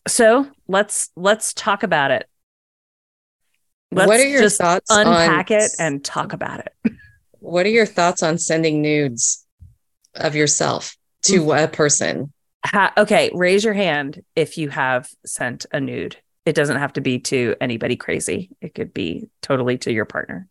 so 0.08 0.48
let's 0.67 1.10
let's 1.15 1.54
talk 1.54 1.84
about 1.84 2.12
it. 2.12 2.28
Let's 3.91 4.08
What 4.08 4.19
are 4.19 4.28
your 4.28 4.41
just 4.41 4.60
thoughts 4.60 4.91
on- 4.91 5.08
unpack 5.08 5.52
it 5.52 5.71
and 5.80 6.04
talk 6.04 6.34
about 6.34 6.60
it. 6.62 6.74
What 7.39 7.67
are 7.67 7.69
your 7.69 7.86
thoughts 7.86 8.24
on 8.24 8.39
sending 8.39 8.82
nudes 8.82 9.45
of 10.15 10.34
yourself 10.36 10.98
to 11.24 11.52
a 11.52 11.67
person? 11.67 12.34
Ha- 12.65 12.93
okay, 12.97 13.32
raise 13.34 13.63
your 13.63 13.73
hand 13.73 14.23
if 14.36 14.58
you 14.58 14.69
have 14.69 15.10
sent 15.25 15.65
a 15.71 15.80
nude. 15.80 16.17
It 16.45 16.56
doesn't 16.56 16.78
have 16.78 16.93
to 16.93 17.01
be 17.01 17.19
to 17.19 17.56
anybody 17.60 17.95
crazy. 17.95 18.51
It 18.62 18.75
could 18.75 18.93
be 18.93 19.30
totally 19.41 19.78
to 19.80 19.91
your 19.91 20.06
partner. 20.06 20.47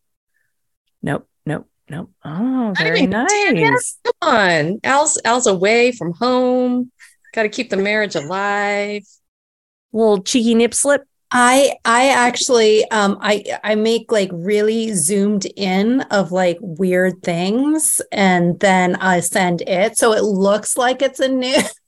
Nope, 1.03 1.29
nope, 1.47 1.69
nope. 1.89 2.11
Oh, 2.25 2.75
very 2.77 3.03
mean, 3.03 3.11
nice. 3.11 3.99
Come 4.05 4.13
on. 4.23 4.81
Al's 4.83 5.21
Al's 5.25 5.47
away 5.47 5.93
from 5.93 6.15
home. 6.15 6.91
Got 7.33 7.43
to 7.43 7.49
keep 7.49 7.71
the 7.71 7.77
marriage 7.77 8.15
alive. 8.15 9.03
Little 9.93 10.23
cheeky 10.23 10.55
nip 10.55 10.75
slip. 10.75 11.03
I 11.37 11.77
I 11.85 12.11
actually 12.11 12.89
um 12.91 13.19
I 13.21 13.45
I 13.65 13.75
make 13.75 14.13
like 14.13 14.31
really 14.33 14.93
zoomed 14.93 15.47
in 15.57 16.03
of 16.03 16.31
like 16.31 16.59
weird 16.61 17.23
things 17.23 18.01
and 18.13 18.59
then 18.61 18.95
I 18.97 19.19
send 19.19 19.63
it 19.63 19.99
so 19.99 20.13
it 20.13 20.23
looks 20.23 20.77
like 20.77 21.03
it's 21.03 21.19
a 21.19 21.29
new 21.29 21.59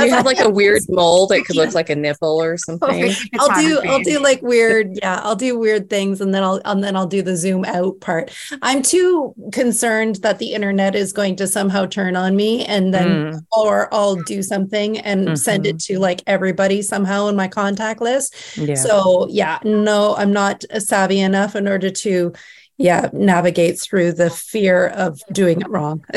You 0.00 0.10
have 0.10 0.24
like 0.26 0.40
a 0.40 0.48
weird 0.48 0.82
mole 0.88 1.26
that 1.28 1.44
could 1.44 1.56
look 1.56 1.74
like 1.74 1.90
a 1.90 1.96
nipple 1.96 2.40
or 2.40 2.56
something. 2.66 3.12
I'll 3.38 3.60
do 3.60 3.80
I'll 3.88 4.02
do 4.02 4.20
like 4.20 4.40
weird 4.42 4.98
yeah 5.02 5.20
I'll 5.22 5.36
do 5.36 5.58
weird 5.58 5.90
things 5.90 6.20
and 6.20 6.32
then 6.34 6.42
I'll 6.42 6.60
and 6.64 6.82
then 6.82 6.96
I'll 6.96 7.06
do 7.06 7.22
the 7.22 7.36
zoom 7.36 7.64
out 7.64 8.00
part. 8.00 8.30
I'm 8.62 8.82
too 8.82 9.34
concerned 9.52 10.16
that 10.16 10.38
the 10.38 10.52
internet 10.52 10.94
is 10.94 11.12
going 11.12 11.36
to 11.36 11.46
somehow 11.46 11.86
turn 11.86 12.16
on 12.16 12.36
me 12.36 12.64
and 12.66 12.92
then 12.94 13.08
Mm. 13.08 13.40
or 13.56 13.92
I'll 13.92 14.16
do 14.16 14.42
something 14.42 14.98
and 14.98 15.38
send 15.38 15.66
it 15.66 15.78
to 15.80 15.98
like 15.98 16.22
everybody 16.26 16.82
somehow 16.82 17.28
in 17.28 17.36
my 17.36 17.48
contact 17.48 18.00
list. 18.00 18.34
Yeah. 18.56 18.74
So 18.74 19.26
yeah, 19.30 19.58
no, 19.64 20.14
I'm 20.16 20.32
not 20.32 20.64
savvy 20.78 21.20
enough 21.20 21.56
in 21.56 21.66
order 21.66 21.90
to 21.90 22.32
yeah 22.78 23.08
navigate 23.12 23.78
through 23.80 24.12
the 24.12 24.30
fear 24.30 24.86
of 24.88 25.20
doing 25.32 25.60
it 25.60 25.68
wrong. 25.68 26.04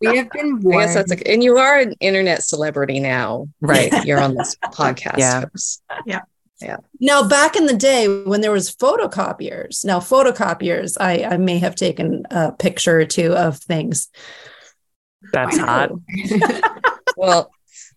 we 0.00 0.16
have 0.16 0.30
been 0.30 0.62
I 0.72 0.86
guess 0.86 0.94
that's 0.94 1.12
a, 1.12 1.28
and 1.30 1.42
you 1.42 1.58
are 1.58 1.78
an 1.78 1.92
internet 2.00 2.42
celebrity 2.42 3.00
now, 3.00 3.48
Right. 3.60 3.92
You're 4.06 4.20
on 4.20 4.34
this 4.34 4.56
podcast. 4.66 5.18
Yeah. 5.18 5.44
host. 5.52 5.82
Yeah. 6.06 6.20
Yeah. 6.60 6.78
Now, 7.00 7.28
back 7.28 7.54
in 7.56 7.66
the 7.66 7.76
day 7.76 8.06
when 8.24 8.40
there 8.40 8.50
was 8.52 8.74
photocopiers, 8.74 9.84
now 9.84 9.98
photocopiers, 10.00 10.96
I, 10.98 11.24
I 11.24 11.36
may 11.36 11.58
have 11.58 11.74
taken 11.74 12.22
a 12.30 12.50
picture 12.52 12.98
or 13.00 13.04
two 13.04 13.34
of 13.34 13.58
things. 13.58 14.08
That's 15.34 15.58
hot. 15.58 15.90
well, 17.16 17.50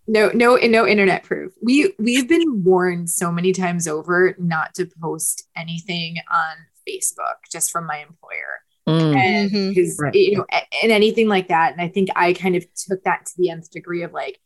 no, 0.06 0.30
no, 0.34 0.56
no 0.56 0.86
internet 0.86 1.22
proof. 1.22 1.52
We 1.62 1.94
we've 1.98 2.28
been 2.28 2.64
warned 2.64 3.08
so 3.08 3.30
many 3.32 3.52
times 3.52 3.86
over 3.88 4.34
not 4.38 4.74
to 4.74 4.90
post 5.00 5.48
anything 5.56 6.16
on 6.30 6.56
Facebook 6.88 7.36
just 7.50 7.70
from 7.70 7.86
my 7.86 7.98
employer. 7.98 8.60
Mm. 8.88 9.16
And 9.16 9.74
because 9.74 9.96
Right. 10.00 10.14
you 10.14 10.38
know, 10.38 10.46
and 10.82 10.90
anything 10.92 11.28
like 11.28 11.48
that. 11.48 11.72
And 11.72 11.80
I 11.80 11.88
think 11.88 12.08
I 12.16 12.32
kind 12.32 12.56
of 12.56 12.64
took 12.74 13.02
that 13.04 13.26
to 13.26 13.32
the 13.36 13.50
nth 13.50 13.70
degree 13.70 14.02
of 14.02 14.12
like 14.12 14.40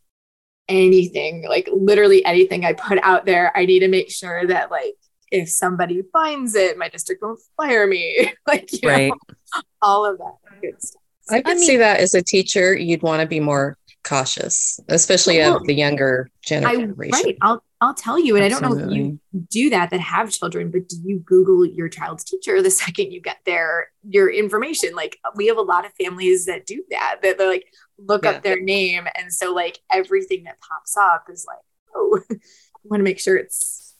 anything, 0.68 1.45
like 1.49 1.68
literally 1.72 2.24
anything 2.24 2.64
I 2.64 2.72
put 2.72 2.99
out 3.03 3.26
there, 3.26 3.53
I 3.57 3.66
need 3.66 3.80
to 3.80 3.89
make 3.89 4.11
sure 4.11 4.47
that 4.47 4.70
like 4.70 4.95
if 5.30 5.49
somebody 5.49 6.03
finds 6.12 6.55
it, 6.55 6.78
my 6.78 6.89
district 6.89 7.22
won't 7.22 7.41
fire 7.57 7.87
me. 7.87 8.32
like 8.47 8.70
you 8.82 8.89
Right. 8.89 9.09
know, 9.09 9.35
all 9.82 10.05
of 10.05 10.18
that 10.18 10.35
good 10.62 10.82
stuff. 10.82 11.01
I 11.30 11.41
could 11.41 11.59
see 11.59 11.76
that 11.78 12.01
as 12.01 12.12
a 12.14 12.22
teacher, 12.22 12.76
you'd 12.76 13.03
want 13.03 13.22
to 13.22 13.26
be 13.26 13.41
more 13.41 13.78
cautious, 14.05 14.78
especially 14.88 15.38
Well, 15.38 15.57
of 15.57 15.66
the 15.66 15.74
younger 15.74 16.30
I 16.30 16.48
generation. 16.48 16.94
right. 16.96 17.36
I'll 17.42 17.64
I'll 17.80 17.94
tell 17.94 18.18
you, 18.18 18.36
and 18.36 18.44
I 18.44 18.48
don't 18.48 18.62
know 18.62 18.78
if 18.78 18.90
you 18.90 19.18
do 19.50 19.68
that 19.70 19.90
that 19.90 20.00
have 20.00 20.30
children, 20.30 20.70
but 20.70 20.88
do 20.88 20.96
you 21.05 21.18
Google 21.18 21.66
your 21.66 21.88
child's 21.88 22.24
teacher 22.24 22.62
the 22.62 22.70
second 22.84 23.11
you 23.12 23.20
get 23.20 23.38
their 23.44 23.88
your 24.09 24.30
information? 24.32 24.94
Like 24.94 25.18
we 25.34 25.46
have 25.48 25.57
a 25.59 25.62
lot 25.62 25.84
of 25.84 25.92
families 26.00 26.46
that 26.46 26.64
do 26.66 26.82
that. 26.90 27.16
That 27.22 27.36
they're 27.38 27.48
like 27.48 27.66
look 27.98 28.24
Yeah. 28.24 28.30
up 28.32 28.42
their 28.42 28.61
name, 28.61 29.07
and 29.16 29.32
so 29.32 29.52
like 29.52 29.78
everything 29.92 30.44
that 30.44 30.57
pops 30.61 30.96
up 30.96 31.26
is 31.30 31.44
like, 31.46 31.59
oh, 31.94 32.20
I 32.30 32.36
want 32.84 33.00
to 33.00 33.05
make 33.05 33.18
sure 33.20 33.36
it's 33.36 33.94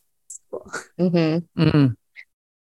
cool. 0.51 0.71
Mm-hmm. 1.01 1.63
Mm. 1.63 1.97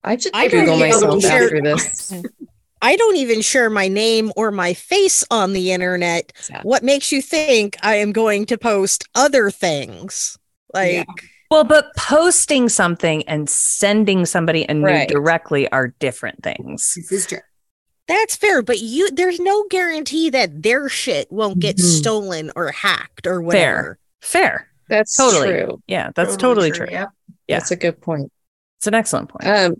I 0.04 0.16
should 0.16 0.32
I 0.34 0.48
don't 0.48 0.60
Google 0.66 0.76
even 0.84 0.90
myself 0.90 1.22
share- 1.22 1.44
after 1.44 1.60
this. 1.62 2.12
I 2.82 2.96
don't 2.96 3.16
even 3.16 3.40
share 3.40 3.70
my 3.70 3.86
name 3.88 4.32
or 4.36 4.50
my 4.50 4.74
face 4.74 5.24
on 5.30 5.52
the 5.52 5.70
internet. 5.72 6.32
What 6.64 6.82
makes 6.82 7.12
you 7.12 7.22
think 7.22 7.76
I 7.82 7.94
am 7.94 8.12
going 8.12 8.44
to 8.46 8.58
post 8.58 9.04
other 9.14 9.50
things? 9.50 10.36
Like, 10.74 11.06
Well, 11.50 11.64
but 11.64 11.94
posting 11.96 12.68
something 12.68 13.22
and 13.28 13.48
sending 13.48 14.26
somebody 14.26 14.64
a 14.68 14.74
nude 14.74 14.84
Right. 14.84 15.08
directly 15.08 15.70
are 15.70 15.88
different 16.00 16.42
things. 16.42 16.94
This 16.96 17.12
is 17.12 17.26
true. 17.26 17.38
that's 18.08 18.34
fair, 18.36 18.62
but 18.62 18.80
you 18.80 19.10
there's 19.12 19.38
no 19.38 19.64
guarantee 19.70 20.28
that 20.30 20.62
their 20.64 20.88
shit 20.88 21.30
won't 21.30 21.60
get 21.60 21.76
Mhm. 21.76 21.98
stolen 21.98 22.50
or 22.56 22.70
hacked 22.72 23.26
or 23.26 23.40
whatever. 23.40 23.98
Fair. 24.20 24.42
Fair. 24.42 24.68
That's 24.88 25.16
totally 25.16 25.48
true. 25.48 25.82
Yeah, 25.86 26.10
that's 26.14 26.36
totally, 26.36 26.72
true. 26.72 26.88
Yeah. 26.90 27.06
Yeah. 27.46 27.58
That's 27.60 27.70
a 27.70 27.76
good 27.76 28.00
point. 28.02 28.30
It's 28.78 28.86
an 28.88 28.94
excellent 28.94 29.28
point. 29.30 29.46
Um, 29.46 29.76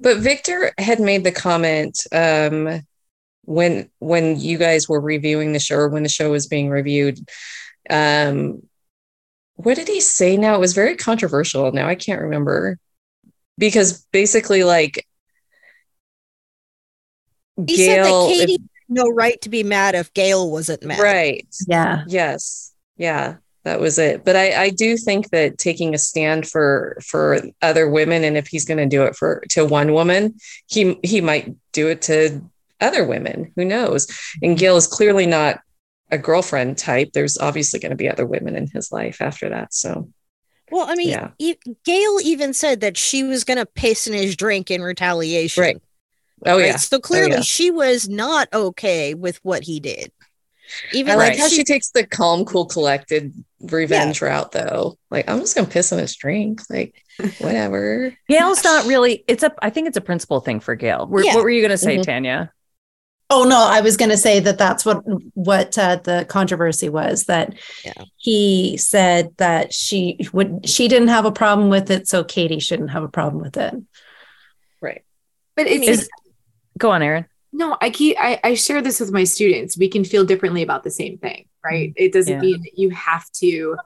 but 0.00 0.18
Victor 0.18 0.72
had 0.78 1.00
made 1.00 1.24
the 1.24 1.32
comment 1.32 2.06
um, 2.12 2.82
when 3.44 3.90
when 3.98 4.38
you 4.40 4.58
guys 4.58 4.88
were 4.88 5.00
reviewing 5.00 5.52
the 5.52 5.58
show 5.58 5.76
or 5.76 5.88
when 5.88 6.02
the 6.02 6.08
show 6.08 6.30
was 6.30 6.46
being 6.46 6.70
reviewed. 6.70 7.18
Um, 7.90 8.62
what 9.54 9.76
did 9.76 9.88
he 9.88 10.00
say? 10.00 10.36
Now 10.36 10.54
it 10.54 10.60
was 10.60 10.74
very 10.74 10.96
controversial. 10.96 11.70
Now 11.72 11.88
I 11.88 11.94
can't 11.94 12.22
remember 12.22 12.78
because 13.58 14.04
basically, 14.12 14.64
like 14.64 15.06
He 17.66 17.76
Gail, 17.76 18.04
said 18.04 18.04
that 18.04 18.32
if- 18.32 18.38
Katy 18.38 18.52
had 18.52 18.68
no 18.88 19.04
right 19.04 19.40
to 19.42 19.48
be 19.48 19.62
mad 19.62 19.94
if 19.94 20.12
Gail 20.14 20.50
wasn't 20.50 20.82
mad. 20.84 21.00
Right. 21.00 21.46
Yeah. 21.66 22.04
Yes. 22.06 22.72
Yeah. 22.96 23.36
That 23.64 23.80
was 23.80 23.98
it. 23.98 24.24
But 24.24 24.34
I, 24.34 24.64
I 24.64 24.70
do 24.70 24.96
think 24.96 25.30
that 25.30 25.56
taking 25.58 25.94
a 25.94 25.98
stand 25.98 26.48
for 26.48 26.98
for 27.04 27.40
other 27.62 27.88
women, 27.88 28.24
and 28.24 28.36
if 28.36 28.48
he's 28.48 28.64
going 28.64 28.78
to 28.78 28.86
do 28.86 29.04
it 29.04 29.14
for 29.14 29.42
to 29.50 29.64
one 29.64 29.92
woman, 29.92 30.34
he 30.66 30.98
he 31.04 31.20
might 31.20 31.54
do 31.72 31.88
it 31.88 32.02
to 32.02 32.40
other 32.80 33.04
women. 33.04 33.52
Who 33.56 33.64
knows? 33.64 34.08
And 34.42 34.58
Gail 34.58 34.76
is 34.76 34.88
clearly 34.88 35.26
not 35.26 35.60
a 36.10 36.18
girlfriend 36.18 36.76
type. 36.76 37.12
There's 37.12 37.38
obviously 37.38 37.78
going 37.78 37.90
to 37.90 37.96
be 37.96 38.08
other 38.10 38.26
women 38.26 38.56
in 38.56 38.66
his 38.66 38.90
life 38.90 39.22
after 39.22 39.48
that. 39.50 39.72
So 39.72 40.10
Well, 40.70 40.86
I 40.88 40.94
mean, 40.96 41.10
Yeah. 41.10 41.30
e- 41.38 41.54
Gail 41.84 42.18
even 42.24 42.52
said 42.52 42.80
that 42.80 42.96
she 42.96 43.22
was 43.22 43.44
going 43.44 43.58
to 43.58 43.66
piss 43.66 44.06
in 44.08 44.12
his 44.12 44.34
drink 44.36 44.70
in 44.70 44.82
retaliation. 44.82 45.62
Right. 45.62 45.82
Oh, 46.44 46.58
yeah. 46.58 46.76
So 46.76 46.96
Oh, 46.96 47.00
clearly 47.00 47.36
yeah. 47.36 47.40
she 47.42 47.70
was 47.70 48.08
not 48.08 48.48
okay 48.52 49.14
with 49.14 49.38
what 49.44 49.62
he 49.62 49.78
did. 49.80 50.10
Even 50.92 51.12
I 51.12 51.16
like 51.16 51.30
like 51.32 51.38
how 51.40 51.48
she 51.48 51.64
takes 51.64 51.90
the 51.90 52.06
calm, 52.06 52.44
cool, 52.44 52.66
collected 52.66 53.32
revenge 53.60 54.20
route, 54.22 54.52
though. 54.52 54.96
Like 55.10 55.28
I'm 55.28 55.40
just 55.40 55.54
gonna 55.54 55.68
piss 55.68 55.92
in 55.92 55.98
his 55.98 56.14
drink. 56.16 56.60
Like 56.70 57.02
whatever. 57.38 58.16
Gail's 58.28 58.62
not 58.64 58.86
really. 58.86 59.24
It's 59.28 59.42
a. 59.42 59.52
I 59.60 59.70
think 59.70 59.88
it's 59.88 59.96
a 59.96 60.00
principal 60.02 60.40
thing 60.40 60.60
for 60.60 60.74
Gail. 60.74 61.06
Were- 61.06 61.22
Yeah. 61.24 61.34
What 61.34 61.44
were 61.44 61.50
you 61.50 61.60
going 61.62 61.70
to 61.70 61.78
say, 61.78 61.94
Mm-hmm. 61.96 62.00
Mhm. 62.02 62.06
Tanya? 62.06 62.52
Oh 63.30 63.44
no, 63.44 63.56
I 63.66 63.80
was 63.80 63.96
going 63.96 64.10
to 64.10 64.16
say 64.18 64.40
that 64.40 64.58
that's 64.58 64.84
what 64.84 65.02
what 65.34 65.78
uh, 65.78 65.96
the 65.96 66.26
controversy 66.28 66.90
was 66.90 67.24
that 67.24 67.54
he 68.16 68.76
said 68.76 69.30
that 69.38 69.72
she 69.72 70.18
would 70.34 70.68
she 70.68 70.86
didn't 70.86 71.08
have 71.08 71.24
a 71.24 71.32
problem 71.32 71.70
with 71.70 71.90
it, 71.90 72.06
so 72.06 72.24
Katy 72.24 72.58
shouldn't 72.60 72.90
have 72.90 73.02
a 73.02 73.08
problem 73.08 73.42
with 73.42 73.56
it. 73.56 73.74
Right. 74.82 75.02
But 75.56 75.66
it's 75.66 75.88
Is- 75.88 76.08
go 76.76 76.90
on, 76.90 77.02
Aaron. 77.02 77.24
No, 77.52 77.76
I 77.80 77.90
keep 77.90 78.16
I, 78.18 78.40
I 78.42 78.54
share 78.54 78.80
this 78.80 78.98
with 79.00 79.12
my 79.12 79.24
students. 79.24 79.76
We 79.76 79.88
can 79.88 80.04
feel 80.04 80.24
differently 80.24 80.62
about 80.62 80.84
the 80.84 80.90
same 80.90 81.18
thing, 81.18 81.46
right? 81.64 81.90
Mm-hmm. 81.90 82.04
It 82.04 82.12
doesn't 82.12 82.32
Yeah. 82.34 82.40
mean 82.40 82.60
that 82.62 82.78
you 82.78 82.90
have 82.90 83.30
to 83.40 83.76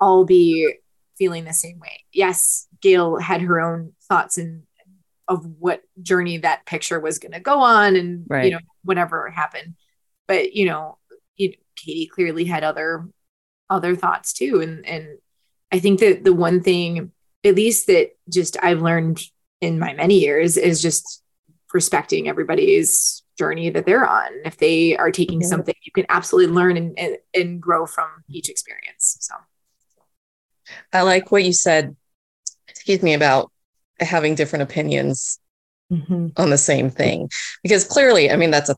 all 0.00 0.24
be 0.24 0.74
feeling 1.16 1.44
the 1.44 1.52
same 1.52 1.78
way. 1.78 2.04
Yes, 2.12 2.66
Gail 2.82 3.16
had 3.18 3.40
her 3.42 3.60
own 3.60 3.92
thoughts 4.08 4.36
and 4.38 4.64
of 5.26 5.46
what 5.58 5.80
journey 6.02 6.36
that 6.38 6.66
picture 6.66 7.00
was 7.00 7.18
going 7.18 7.32
to 7.32 7.40
go 7.40 7.60
on, 7.60 7.96
and 7.96 8.26
Right. 8.28 8.44
you 8.44 8.50
know 8.50 8.58
whatever 8.82 9.30
happened. 9.30 9.74
But 10.28 10.52
you 10.52 10.66
know, 10.66 10.98
you 11.36 11.48
know, 11.50 11.54
Katy 11.76 12.06
clearly 12.08 12.44
had 12.44 12.62
other 12.62 13.08
other 13.70 13.96
thoughts 13.96 14.34
too, 14.34 14.60
and 14.60 14.84
and 14.84 15.18
I 15.72 15.78
think 15.78 16.00
that 16.00 16.24
the 16.24 16.34
one 16.34 16.60
thing, 16.62 17.10
at 17.42 17.54
least 17.54 17.86
that 17.86 18.10
just 18.30 18.58
I've 18.62 18.82
learned 18.82 19.22
in 19.62 19.78
my 19.78 19.94
many 19.94 20.20
years, 20.20 20.58
is 20.58 20.82
just 20.82 21.22
respecting 21.74 22.28
everybody's 22.28 23.22
journey 23.36 23.68
that 23.68 23.84
they're 23.84 24.08
on. 24.08 24.30
If 24.44 24.56
they 24.58 24.96
are 24.96 25.10
taking 25.10 25.42
Yeah. 25.42 25.48
something, 25.48 25.74
you 25.82 25.92
can 25.92 26.06
absolutely 26.08 26.54
learn 26.54 26.76
and, 26.76 26.98
and, 26.98 27.18
and 27.34 27.60
grow 27.60 27.84
from 27.84 28.08
each 28.30 28.48
experience. 28.48 29.16
So 29.20 29.34
I 30.92 31.02
like 31.02 31.30
what 31.32 31.44
you 31.44 31.52
said, 31.52 31.96
excuse 32.68 33.02
me, 33.02 33.12
about 33.12 33.50
having 34.00 34.36
different 34.36 34.62
opinions 34.62 35.38
on 36.36 36.50
the 36.50 36.58
same 36.58 36.90
thing. 36.90 37.28
Because 37.62 37.84
clearly, 37.84 38.30
I 38.30 38.36
mean, 38.36 38.50
that's 38.50 38.70
a 38.70 38.76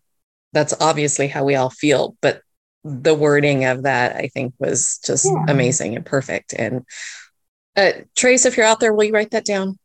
that's 0.53 0.75
obviously 0.81 1.29
how 1.29 1.45
we 1.45 1.55
all 1.55 1.71
feel, 1.71 2.17
but 2.23 2.41
the 2.83 3.15
wording 3.15 3.65
of 3.67 3.83
that 3.83 4.17
I 4.17 4.29
think 4.29 4.55
was 4.59 4.99
just 5.05 5.27
Yeah. 5.27 5.45
amazing 5.49 5.97
and 5.97 6.07
perfect. 6.07 6.55
And 6.55 6.85
uh, 7.77 7.93
Trace, 8.17 8.47
if 8.47 8.57
you're 8.57 8.65
out 8.65 8.81
there, 8.81 8.95
will 8.95 9.05
you 9.05 9.13
write 9.13 9.33
that 9.33 9.45
down? 9.45 9.79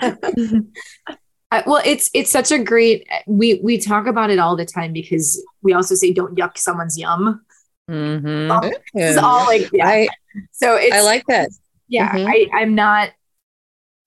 Well, 1.66 1.82
it's 1.84 2.10
it's 2.14 2.30
such 2.30 2.50
a 2.52 2.58
great. 2.58 3.06
We 3.26 3.60
we 3.62 3.78
talk 3.78 4.06
about 4.06 4.30
it 4.30 4.38
all 4.38 4.56
the 4.56 4.64
time 4.64 4.92
because 4.92 5.42
we 5.62 5.72
also 5.72 5.94
say 5.94 6.12
don't 6.12 6.36
yuck 6.36 6.58
someone's 6.58 6.98
yum. 6.98 7.44
Mm-hmm. 7.90 8.50
Um, 8.50 8.72
It's 8.94 9.18
all 9.18 9.44
like 9.44 9.70
yeah. 9.72 9.86
I, 9.86 10.08
so 10.52 10.76
it's 10.76 10.94
I 10.94 11.00
like 11.02 11.24
that. 11.28 11.50
yeah. 11.88 12.12
Mhm. 12.12 12.26
I 12.26 12.48
I'm 12.62 12.74
not. 12.74 13.10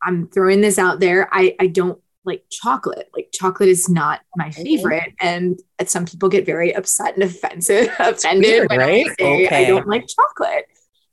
I'm 0.03 0.27
throwing 0.29 0.61
this 0.61 0.77
out 0.79 0.99
there. 0.99 1.27
I 1.31 1.55
I 1.59 1.67
don't 1.67 1.99
like 2.25 2.43
chocolate. 2.49 3.09
Like 3.15 3.29
chocolate 3.33 3.69
is 3.69 3.87
not 3.87 4.21
my 4.35 4.51
favorite, 4.51 5.13
and 5.21 5.59
some 5.85 6.05
people 6.05 6.29
get 6.29 6.45
very 6.45 6.75
upset 6.75 7.13
and 7.15 7.23
offensive 7.23 7.89
offended 7.99 8.43
weird, 8.45 8.69
when 8.69 8.79
right? 8.79 9.07
I 9.07 9.15
say 9.19 9.47
I 9.47 9.65
don't 9.65 9.87
like 9.87 10.05
chocolate. 10.07 10.65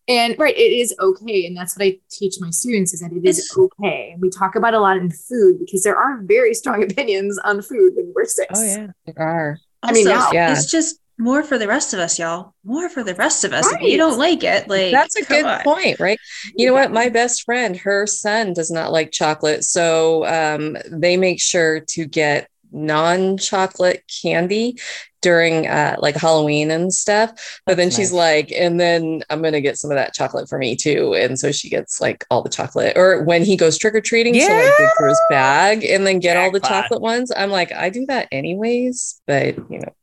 And 0.06 0.38
right, 0.38 0.56
it 0.56 0.60
is 0.60 0.94
okay. 1.00 1.46
And 1.46 1.56
that's 1.56 1.76
what 1.76 1.86
I 1.86 1.98
teach 2.10 2.34
my 2.38 2.50
students 2.50 2.92
is 2.92 3.00
that 3.00 3.12
it 3.12 3.24
is 3.24 3.54
okay. 3.56 4.10
And 4.12 4.20
we 4.20 4.28
talk 4.28 4.54
about 4.54 4.74
a 4.74 4.80
lot 4.80 4.98
in 4.98 5.10
food 5.10 5.58
because 5.58 5.82
there 5.82 5.96
are 5.96 6.20
very 6.22 6.54
strong 6.54 6.82
opinions 6.90 7.38
on 7.38 7.62
food 7.62 7.92
when 7.96 8.12
we're 8.14 8.26
six. 8.26 8.52
Oh 8.54 8.62
yeah. 8.62 8.88
There 9.06 9.18
are. 9.18 9.58
I 9.82 9.92
mean, 9.92 10.06
now. 10.06 10.30
Yeah. 10.32 10.52
it's 10.52 10.70
just 10.70 10.98
more 11.18 11.42
for 11.42 11.58
the 11.58 11.68
rest 11.68 11.94
of 11.94 12.00
us, 12.00 12.18
y'all. 12.18 12.54
More 12.64 12.88
for 12.88 13.04
the 13.04 13.14
rest 13.14 13.44
of 13.44 13.52
us. 13.52 13.70
If 13.72 13.82
you 13.82 13.96
don't 13.96 14.18
like 14.18 14.42
it, 14.42 14.68
like 14.68 14.92
That's 14.92 15.16
a 15.16 15.24
good 15.24 15.44
on. 15.44 15.62
point, 15.62 16.00
right? 16.00 16.18
You 16.56 16.66
know 16.66 16.72
what? 16.72 16.92
My 16.92 17.08
best 17.08 17.44
friend, 17.44 17.76
her 17.76 18.06
son 18.06 18.52
does 18.52 18.70
not 18.70 18.92
like 18.92 19.12
chocolate. 19.12 19.64
So 19.64 20.26
um, 20.26 20.76
they 20.90 21.16
make 21.16 21.40
sure 21.40 21.80
to 21.80 22.06
get 22.06 22.48
non 22.74 23.38
chocolate 23.38 24.02
candy 24.22 24.76
during 25.22 25.66
uh, 25.66 25.96
like 26.00 26.16
Halloween 26.16 26.70
and 26.70 26.92
stuff. 26.92 27.60
But 27.66 27.76
then 27.78 27.90
That's 27.90 27.92
she's 27.92 28.12
nice. 28.12 28.12
like, 28.12 28.52
and 28.52 28.78
then 28.78 29.22
I'm 29.30 29.40
going 29.40 29.54
to 29.54 29.62
get 29.62 29.78
some 29.78 29.90
of 29.90 29.96
that 29.96 30.14
chocolate 30.14 30.48
for 30.48 30.58
me 30.58 30.76
too. 30.76 31.14
And 31.14 31.38
so 31.38 31.52
she 31.52 31.70
gets 31.70 32.00
like 32.00 32.24
all 32.30 32.42
the 32.42 32.50
chocolate. 32.50 32.96
Or 32.96 33.22
when 33.24 33.44
he 33.44 33.56
goes 33.56 33.78
trick 33.78 33.94
or 33.94 34.02
treating, 34.02 34.38
she'll 34.38 34.58
like 34.58 34.76
dig 34.76 34.94
through 34.96 35.08
his 35.10 35.22
bag 35.22 35.84
and 35.84 36.06
then 36.06 36.20
get 36.20 36.36
all 36.36 36.50
the 36.50 36.60
chocolate 36.60 37.00
ones. 37.00 37.32
I'm 37.34 37.50
like, 37.50 37.72
I 37.72 37.90
do 37.90 38.06
that 38.06 38.28
anyways. 38.32 39.22
But, 39.26 39.56
you 39.70 39.80
know, 39.80 39.94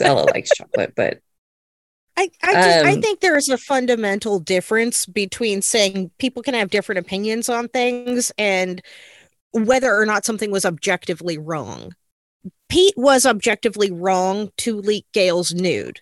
Ella 0.00 0.24
likes 0.32 0.52
chocolate, 0.54 0.94
but 0.96 1.20
I, 2.16 2.30
I 2.42 2.56
just 2.56 2.84
I 2.84 2.96
Um, 2.96 2.96
think 2.96 3.20
there 3.20 3.36
is 3.36 3.48
a 3.48 3.56
fundamental 3.56 4.40
difference 4.40 5.06
between 5.06 5.62
saying 5.62 6.10
people 6.18 6.42
can 6.42 6.54
have 6.54 6.68
different 6.70 6.98
opinions 6.98 7.48
on 7.48 7.68
things 7.68 8.30
and 8.36 8.82
whether 9.52 9.94
or 9.94 10.06
not 10.06 10.24
something 10.24 10.50
was 10.50 10.64
objectively 10.64 11.38
wrong. 11.38 11.92
Pete 12.68 12.94
was 12.96 13.26
objectively 13.26 13.90
wrong 13.90 14.50
to 14.58 14.80
leak 14.80 15.06
Gail's 15.12 15.52
nude. 15.52 16.00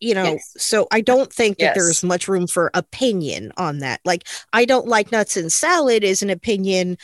You 0.00 0.14
know, 0.14 0.24
Yes. 0.24 0.54
so 0.56 0.86
I 0.92 1.00
don't 1.00 1.32
think 1.32 1.58
that 1.58 1.74
there's 1.74 2.04
much 2.04 2.28
room 2.28 2.46
for 2.46 2.70
opinion 2.74 3.52
on 3.56 3.78
that. 3.78 4.00
Like, 4.04 4.26
I 4.52 4.64
don't 4.64 4.86
like 4.86 5.10
nuts 5.12 5.36
and 5.36 5.52
salad 5.52 6.04
is 6.04 6.22
an 6.22 6.30
opinion. 6.30 6.96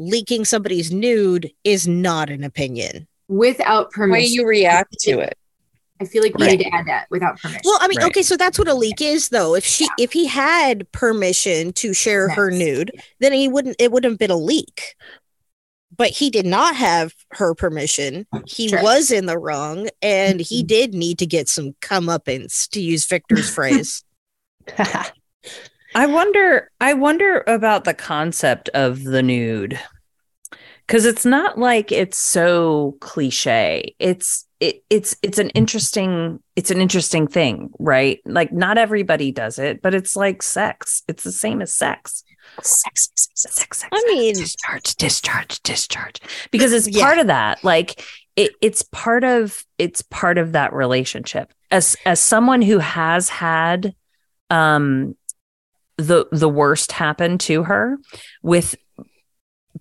leaking 0.00 0.44
somebody's 0.44 0.92
nude 0.92 1.50
is 1.64 1.88
not 1.88 2.30
an 2.30 2.44
opinion. 2.44 3.08
Without 3.26 3.90
permission. 3.90 4.12
Way 4.12 4.26
you 4.26 4.46
react 4.46 4.96
to 5.00 5.18
it. 5.18 5.36
I 6.00 6.04
feel 6.04 6.22
like 6.22 6.36
we 6.36 6.46
Right. 6.46 6.58
need 6.58 6.64
to 6.64 6.74
add 6.74 6.86
that 6.86 7.06
without 7.10 7.40
permission. 7.40 7.62
Well, 7.64 7.78
I 7.80 7.88
mean, 7.88 7.98
Right. 7.98 8.06
okay, 8.08 8.22
so 8.22 8.36
that's 8.36 8.58
what 8.58 8.68
a 8.68 8.74
leak 8.74 9.00
is, 9.00 9.30
though. 9.30 9.54
If 9.54 9.64
she, 9.64 9.88
if 9.98 10.12
he 10.12 10.26
had 10.26 10.90
permission 10.92 11.72
to 11.74 11.92
share 11.92 12.28
her 12.28 12.50
nude, 12.50 12.92
then 13.20 13.32
he 13.32 13.48
wouldn't. 13.48 13.76
It 13.78 13.90
wouldn't 13.92 14.12
have 14.12 14.18
been 14.18 14.30
a 14.30 14.36
leak. 14.36 14.94
But 15.96 16.10
he 16.10 16.30
did 16.30 16.46
not 16.46 16.76
have 16.76 17.12
her 17.32 17.54
permission. 17.54 18.26
He 18.46 18.68
Sure. 18.68 18.82
was 18.82 19.10
in 19.10 19.26
the 19.26 19.38
wrong, 19.38 19.88
and 20.00 20.38
he 20.38 20.60
mm-hmm. 20.60 20.66
did 20.68 20.94
need 20.94 21.18
to 21.18 21.26
get 21.26 21.48
some 21.48 21.72
comeuppance, 21.80 22.68
to 22.70 22.80
use 22.80 23.04
Victor's 23.06 23.50
phrase. 23.54 24.04
I 25.94 26.06
wonder 26.06 26.70
I 26.80 26.92
wonder 26.94 27.42
about 27.46 27.84
the 27.84 27.94
concept 27.94 28.68
of 28.70 29.02
the 29.04 29.22
nude. 29.22 29.80
Cuz 30.88 31.04
it's 31.04 31.24
not 31.24 31.58
like 31.58 31.92
it's 31.92 32.18
so 32.18 32.96
cliche. 33.00 33.94
It's 33.98 34.46
it, 34.60 34.82
it's 34.90 35.14
it's 35.22 35.38
an 35.38 35.50
interesting 35.50 36.40
it's 36.56 36.70
an 36.70 36.80
interesting 36.80 37.28
thing, 37.28 37.70
right? 37.78 38.20
Like 38.24 38.52
not 38.52 38.78
everybody 38.78 39.30
does 39.30 39.58
it, 39.58 39.80
but 39.82 39.94
it's 39.94 40.16
like 40.16 40.42
sex. 40.42 41.02
It's 41.06 41.22
the 41.24 41.32
same 41.32 41.62
as 41.62 41.72
sex. 41.72 42.24
Sex, 42.62 43.10
sex, 43.14 43.28
sex, 43.34 43.54
sex, 43.56 43.78
sex, 43.78 43.90
I 43.92 44.02
mean- 44.08 44.34
discharge, 44.34 44.94
discharge, 44.96 45.62
discharge. 45.62 46.16
Because 46.50 46.72
it's 46.72 46.88
Yeah. 46.88 47.04
part 47.04 47.18
of 47.18 47.26
that. 47.28 47.62
Like 47.62 48.04
it, 48.34 48.52
it's 48.60 48.82
part 48.82 49.22
of 49.24 49.64
it's 49.78 50.02
part 50.02 50.38
of 50.38 50.52
that 50.52 50.72
relationship. 50.72 51.52
As 51.70 51.96
as 52.06 52.18
someone 52.18 52.62
who 52.62 52.78
has 52.78 53.28
had 53.28 53.94
um 54.50 55.14
the 55.98 56.26
the 56.32 56.48
worst 56.48 56.92
happen 56.92 57.36
to 57.38 57.64
her 57.64 57.98
with 58.42 58.74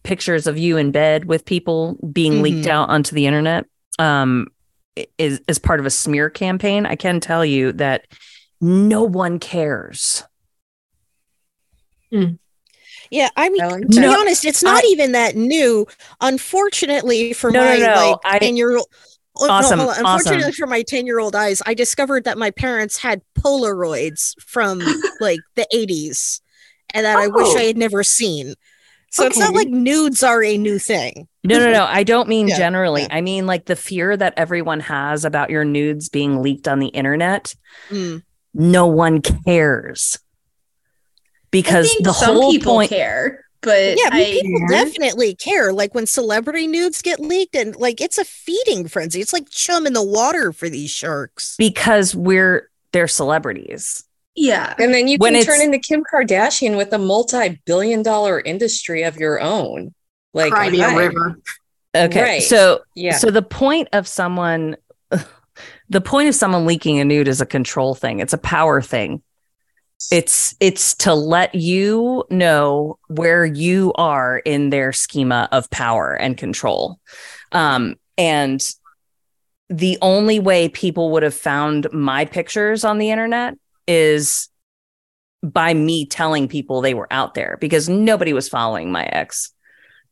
pictures 0.04 0.48
of 0.48 0.58
you 0.58 0.78
in 0.78 0.92
bed 0.92 1.26
with 1.26 1.46
people 1.46 1.98
being 2.12 2.42
leaked 2.42 2.68
Mhm. 2.68 2.72
out 2.72 2.90
onto 2.90 3.16
the 3.16 3.26
internet 3.28 3.66
um 4.00 4.48
is 5.18 5.42
is 5.48 5.60
part 5.60 5.80
of 5.80 5.86
a 5.86 5.90
smear 5.90 6.30
campaign 6.30 6.86
i 6.86 6.96
can 6.96 7.20
tell 7.20 7.44
you 7.46 7.72
that 7.74 8.06
no 8.62 9.04
one 9.04 9.38
cares 9.40 10.24
Yeah, 13.10 13.30
I 13.38 13.50
mean, 13.50 13.62
I 13.62 13.68
like 13.68 13.88
to 13.88 14.02
be 14.02 14.06
honest, 14.06 14.44
it's 14.46 14.64
not 14.64 14.84
I- 14.84 14.88
even 14.88 15.14
that 15.14 15.36
new. 15.36 15.88
Unfortunately, 16.22 17.34
for 17.34 17.52
No, 17.52 17.64
no, 17.64 17.70
my 17.70 17.78
no, 17.78 18.20
like 18.24 18.42
ten 18.42 18.58
year 18.58 18.76
old. 18.78 18.88
Awesome, 19.40 19.80
Unfortunately, 19.82 20.40
awesome. 20.44 20.52
for 20.54 20.68
my 20.68 20.82
ten 20.82 21.06
year 21.06 21.20
old 21.20 21.36
eyes, 21.36 21.62
I 21.66 21.74
discovered 21.74 22.24
that 22.26 22.38
my 22.38 22.52
parents 22.52 22.98
had 22.98 23.22
Polaroids 23.40 24.34
from 24.42 24.80
like 25.22 25.40
the 25.56 25.66
eighties, 25.74 26.42
and 26.94 27.06
that 27.06 27.18
I 27.18 27.28
wish 27.28 27.48
Oh. 27.50 27.58
I 27.58 27.64
had 27.64 27.78
never 27.78 28.04
seen. 28.04 28.56
So 29.10 29.26
it's 29.26 29.38
not 29.40 29.54
like 29.56 29.70
nudes 29.70 30.22
are 30.24 30.44
a 30.44 30.58
new 30.58 30.78
thing. 30.80 31.28
no 31.44 31.58
no 31.60 31.72
no 31.72 31.86
i 31.86 32.04
don't 32.04 32.28
mean 32.28 32.48
Yeah, 32.52 32.58
generally 32.58 33.04
yeah. 33.04 33.08
i 33.12 33.22
mean 33.22 33.46
like 33.48 33.66
the 33.66 33.76
fear 33.76 34.16
that 34.18 34.34
everyone 34.38 34.80
has 34.82 35.24
about 35.26 35.50
your 35.50 35.64
nudes 35.66 36.10
being 36.10 36.42
leaked 36.42 36.68
on 36.68 36.80
the 36.80 36.88
internet 36.88 37.56
Mm. 37.90 38.22
no 38.54 38.86
one 38.88 39.22
cares 39.22 40.20
I 40.20 41.48
because 41.52 41.90
think 41.90 42.04
the 42.04 42.14
some 42.14 42.36
whole 42.36 42.52
people 42.52 42.74
point 42.74 42.90
care, 42.90 43.46
but 43.62 43.98
Yeah, 43.98 44.10
I 44.12 44.20
mean, 44.20 44.38
I, 44.38 44.42
people 44.42 44.68
definitely 44.70 45.34
care. 45.36 45.72
Like 45.74 45.96
when 45.96 46.06
celebrity 46.06 46.68
nudes 46.68 47.02
get 47.02 47.20
leaked, 47.22 47.56
and 47.56 47.76
like 47.78 48.02
it's 48.02 48.18
a 48.18 48.26
feeding 48.26 48.88
frenzy. 48.90 49.22
It's 49.22 49.32
like 49.34 49.50
chum 49.50 49.88
in 49.88 49.94
the 49.94 50.04
water 50.04 50.52
for 50.52 50.68
these 50.70 50.92
sharks. 50.92 51.56
because 51.58 52.14
we're 52.14 52.70
they're 52.92 53.08
celebrities 53.08 54.04
yeah, 54.38 54.76
And 54.78 54.94
then 54.94 55.08
you 55.08 55.18
When 55.18 55.34
can 55.34 55.44
turn 55.44 55.62
into 55.62 55.80
Kim 55.80 56.04
Kardashian 56.14 56.78
with 56.78 56.94
a 56.94 57.00
multi-billion 57.00 58.04
dollar 58.04 58.40
industry 58.40 59.02
of 59.02 59.18
your 59.18 59.42
own. 59.42 59.96
Like 60.34 60.54
Cry 60.54 60.68
a 60.68 60.96
river. 60.96 61.40
Okay. 61.96 62.22
Right. 62.22 62.44
So 62.44 62.82
Yeah. 62.94 63.18
so 63.18 63.32
the 63.32 63.42
point 63.42 63.90
of 63.94 64.08
someone 64.08 64.78
the 65.90 66.02
point 66.02 66.30
of 66.30 66.36
someone 66.36 66.68
leaking 66.68 67.00
a 67.00 67.06
nude 67.06 67.28
is 67.28 67.42
a 67.42 67.48
control 67.48 67.96
thing. 67.96 68.20
It's 68.20 68.34
a 68.34 68.38
power 68.38 68.80
thing. 68.80 69.24
It's 70.12 70.56
it's 70.60 70.94
to 70.98 71.16
let 71.16 71.56
you 71.56 72.24
know 72.30 73.00
where 73.08 73.44
you 73.44 73.92
are 73.96 74.38
in 74.38 74.70
their 74.70 74.94
schema 74.94 75.50
of 75.52 75.68
power 75.72 76.14
and 76.14 76.38
control. 76.38 77.00
Um 77.54 77.96
and 78.20 78.64
the 79.70 79.98
only 80.04 80.40
way 80.40 80.70
people 80.70 81.10
would 81.14 81.24
have 81.24 81.34
found 81.34 81.92
my 81.92 82.26
pictures 82.26 82.84
on 82.84 83.00
the 83.00 83.10
internet 83.10 83.56
is 83.88 84.50
by 85.44 85.74
me 85.74 86.06
telling 86.06 86.48
people 86.48 86.82
they 86.82 86.94
were 86.94 87.08
out 87.12 87.34
there 87.34 87.58
because 87.62 87.88
nobody 87.88 88.34
was 88.34 88.50
following 88.50 88.92
my 88.92 89.06
ex. 89.06 89.52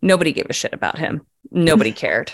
Nobody 0.01 0.31
gave 0.31 0.47
a 0.49 0.53
shit 0.53 0.73
about 0.73 0.97
him. 0.97 1.25
Nobody 1.51 1.91
cared. 2.03 2.31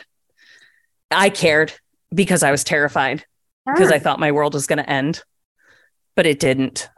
I 1.09 1.29
cared 1.29 1.73
because 2.13 2.43
I 2.43 2.51
was 2.51 2.63
terrified 2.63 3.25
because 3.65 3.91
I 3.91 3.99
thought 3.99 4.19
my 4.19 4.31
world 4.31 4.53
was 4.53 4.67
going 4.67 4.77
to 4.77 4.89
end, 4.89 5.23
but 6.15 6.25
it 6.25 6.39
didn't. 6.39 6.89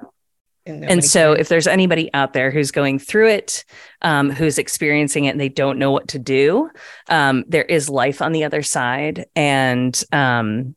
And, 0.66 0.86
And 0.90 1.04
so, 1.04 1.32
cared. 1.32 1.42
if 1.42 1.50
there's 1.50 1.68
anybody 1.68 2.10
out 2.14 2.34
there 2.34 2.50
who's 2.50 2.72
going 2.72 2.98
through 3.00 3.30
it, 3.30 3.66
um, 4.02 4.30
who's 4.30 4.58
experiencing 4.58 5.26
it, 5.26 5.32
and 5.32 5.42
they 5.42 5.50
don't 5.50 5.78
know 5.78 5.92
what 5.92 6.08
to 6.10 6.20
do, 6.20 6.70
um, 7.10 7.44
there 7.48 7.64
is 7.64 7.90
life 7.90 8.22
on 8.22 8.32
the 8.32 8.46
other 8.46 8.64
side. 8.64 9.26
And 9.36 10.02
um, 10.14 10.76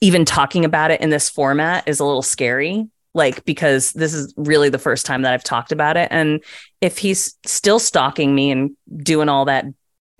even 0.00 0.24
talking 0.24 0.64
about 0.64 0.90
it 0.90 1.00
in 1.00 1.10
this 1.10 1.30
format 1.30 1.86
is 1.86 2.00
a 2.00 2.04
little 2.04 2.22
scary, 2.22 2.88
like, 3.14 3.44
because 3.44 3.92
this 3.92 4.14
is 4.14 4.32
really 4.36 4.68
the 4.68 4.78
first 4.78 5.06
time 5.06 5.22
that 5.22 5.32
I've 5.32 5.44
talked 5.44 5.72
about 5.72 5.96
it. 5.96 6.08
And 6.10 6.42
if 6.80 6.98
he's 6.98 7.34
still 7.44 7.78
stalking 7.78 8.34
me 8.34 8.50
and 8.50 8.76
doing 9.02 9.28
all 9.28 9.44
that 9.46 9.66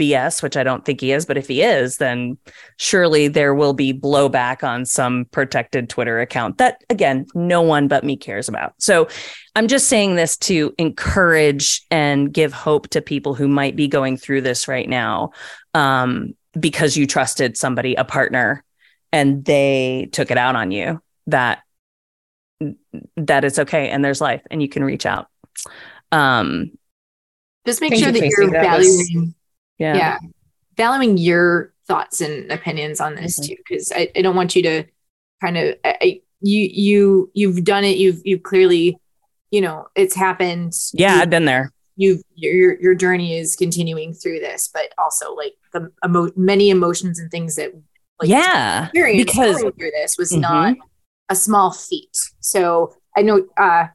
BS, 0.00 0.42
which 0.42 0.56
I 0.56 0.64
don't 0.64 0.84
think 0.84 1.00
he 1.00 1.12
is, 1.12 1.26
but 1.26 1.36
if 1.36 1.46
he 1.46 1.62
is, 1.62 1.98
then 1.98 2.38
surely 2.78 3.28
there 3.28 3.54
will 3.54 3.74
be 3.74 3.92
blowback 3.92 4.64
on 4.64 4.86
some 4.86 5.26
protected 5.26 5.90
Twitter 5.90 6.20
account 6.20 6.56
that, 6.58 6.82
again, 6.88 7.26
no 7.34 7.60
one 7.60 7.86
but 7.86 8.02
me 8.02 8.16
cares 8.16 8.48
about. 8.48 8.72
So 8.78 9.08
I'm 9.54 9.68
just 9.68 9.88
saying 9.88 10.16
this 10.16 10.38
to 10.38 10.74
encourage 10.78 11.82
and 11.90 12.32
give 12.32 12.52
hope 12.52 12.88
to 12.88 13.02
people 13.02 13.34
who 13.34 13.46
might 13.46 13.76
be 13.76 13.88
going 13.88 14.16
through 14.16 14.40
this 14.40 14.68
right 14.68 14.88
now 14.88 15.32
um, 15.74 16.34
because 16.58 16.96
you 16.96 17.06
trusted 17.06 17.58
somebody, 17.58 17.94
a 17.94 18.04
partner, 18.04 18.64
and 19.12 19.44
they 19.44 20.08
took 20.12 20.30
it 20.30 20.38
out 20.38 20.56
on 20.56 20.70
you 20.70 21.02
that 21.26 21.62
that 23.16 23.44
it's 23.44 23.58
okay 23.58 23.88
and 23.90 24.04
there's 24.04 24.20
life 24.20 24.42
and 24.50 24.60
you 24.62 24.68
can 24.68 24.84
reach 24.84 25.06
out 25.06 25.28
um 26.12 26.70
Just 27.66 27.80
make 27.80 27.94
sure 27.94 28.12
that 28.12 28.20
Casey. 28.20 28.34
you're 28.38 28.50
That 28.50 28.78
was- 28.78 28.86
valuing, 29.08 29.34
yeah, 29.78 29.96
yeah. 29.96 30.18
valuing 30.76 31.16
your 31.18 31.72
thoughts 31.86 32.20
and 32.20 32.50
opinions 32.52 33.00
on 33.00 33.14
this 33.14 33.38
Mhm. 33.40 33.46
too, 33.48 33.54
because 33.58 33.92
I, 33.94 34.10
I 34.16 34.22
don't 34.22 34.36
want 34.36 34.54
you 34.56 34.62
to 34.62 34.84
kind 35.40 35.56
of 35.58 35.74
I, 35.84 35.96
I, 36.00 36.20
you 36.40 36.68
you 36.72 37.30
you've 37.34 37.64
done 37.64 37.84
it. 37.84 37.96
You've 37.98 38.20
you've 38.24 38.42
clearly, 38.42 38.96
you 39.50 39.60
know, 39.60 39.88
it's 39.94 40.14
happened. 40.14 40.72
yeah 40.92 41.16
You- 41.16 41.22
i've 41.22 41.30
been 41.30 41.44
there 41.46 41.72
you've 41.96 42.22
your 42.34 42.80
your 42.80 42.94
journey 42.94 43.36
is 43.38 43.56
continuing 43.56 44.14
through 44.14 44.40
this, 44.40 44.70
but 44.72 44.92
also 44.98 45.34
like 45.34 45.54
the 45.72 45.90
emo- 46.04 46.32
many 46.36 46.70
emotions 46.70 47.18
and 47.18 47.30
things 47.30 47.56
that 47.56 47.72
like 48.20 48.28
yeah 48.30 48.88
because 48.94 49.60
through 49.60 49.90
this 49.92 50.16
was 50.18 50.32
Mhm. 50.32 50.40
not 50.40 50.76
a 51.30 51.34
small 51.34 51.72
feat. 51.72 52.16
So 52.40 52.94
I 53.16 53.22
know 53.22 53.46
uh 53.56 53.86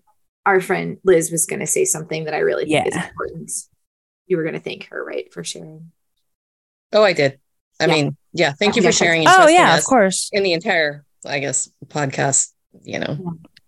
our 0.47 0.61
friend 0.61 0.97
Liz 1.03 1.31
was 1.31 1.45
going 1.45 1.59
to 1.59 1.67
say 1.67 1.85
something 1.85 2.25
that 2.25 2.33
I 2.33 2.39
really 2.39 2.65
think 2.65 2.87
is 2.87 2.95
Yeah. 2.95 3.07
important. 3.09 3.51
You 4.27 4.37
were 4.37 4.43
going 4.43 4.53
to 4.55 4.59
thank 4.59 4.87
her, 4.89 5.03
right, 5.03 5.31
for 5.33 5.43
sharing. 5.43 5.91
Oh, 6.93 7.03
I 7.03 7.13
did. 7.13 7.39
I 7.79 7.85
Yeah. 7.85 7.93
mean, 7.93 8.17
yeah. 8.33 8.53
Thank 8.53 8.75
you 8.75 8.81
Yeah. 8.81 8.89
for 8.89 8.93
sharing. 8.93 9.23
oh 9.27 9.47
yeah 9.47 9.77
of 9.77 9.83
course 9.83 10.29
In 10.33 10.41
the 10.43 10.53
entire, 10.53 11.03
I 11.25 11.39
guess, 11.39 11.69
podcast. 11.87 12.51
You 12.83 12.99
know. 12.99 13.15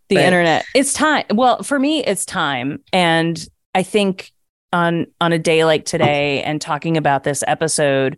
the 0.10 0.16
But- 0.16 0.24
internet 0.26 0.66
it's 0.76 0.94
time 0.94 1.26
well 1.34 1.64
for 1.64 1.78
me 1.80 2.04
it's 2.04 2.26
time 2.26 2.82
and 2.94 3.46
i 3.76 3.84
think 3.84 4.32
on 4.74 5.08
on 5.22 5.32
a 5.34 5.40
day 5.40 5.64
like 5.66 5.84
today 5.86 6.44
and 6.44 6.62
talking 6.62 6.98
about 6.98 7.24
this 7.24 7.44
episode 7.48 8.18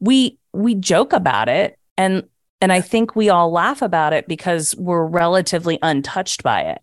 we 0.00 0.38
we 0.54 0.74
joke 0.74 1.12
about 1.12 1.48
it 1.50 1.78
and 1.98 2.24
and 2.62 2.72
i 2.72 2.80
think 2.80 3.14
we 3.14 3.28
all 3.28 3.50
laugh 3.52 3.82
about 3.82 4.14
it 4.14 4.26
because 4.26 4.74
we're 4.76 5.04
relatively 5.04 5.78
untouched 5.82 6.42
by 6.42 6.62
it 6.62 6.80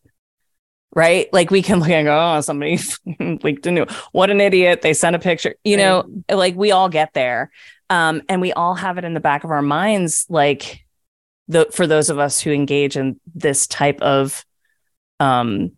right? 0.95 1.31
Like 1.31 1.51
we 1.51 1.61
can 1.61 1.79
look 1.79 1.89
and 1.89 2.05
go 2.05 2.35
oh 2.37 2.41
somebody 2.41 2.79
leaked 3.43 3.65
a 3.65 3.71
new 3.71 3.85
what 4.11 4.29
an 4.29 4.41
idiot. 4.41 4.81
They 4.81 4.93
sent 4.93 5.15
a 5.15 5.19
picture 5.19 5.55
you 5.63 5.77
know 5.77 6.05
like 6.29 6.55
we 6.55 6.71
all 6.71 6.89
get 6.89 7.13
there. 7.13 7.51
Um 7.89 8.21
and 8.29 8.41
we 8.41 8.53
all 8.53 8.75
have 8.75 8.97
it 8.97 9.05
in 9.05 9.13
the 9.13 9.19
back 9.19 9.43
of 9.43 9.51
our 9.51 9.61
minds 9.61 10.25
like 10.29 10.85
the 11.47 11.67
for 11.71 11.87
those 11.87 12.09
of 12.09 12.19
us 12.19 12.39
who 12.39 12.51
engage 12.51 12.97
in 12.97 13.19
this 13.35 13.67
type 13.67 14.01
of 14.01 14.45
um 15.19 15.71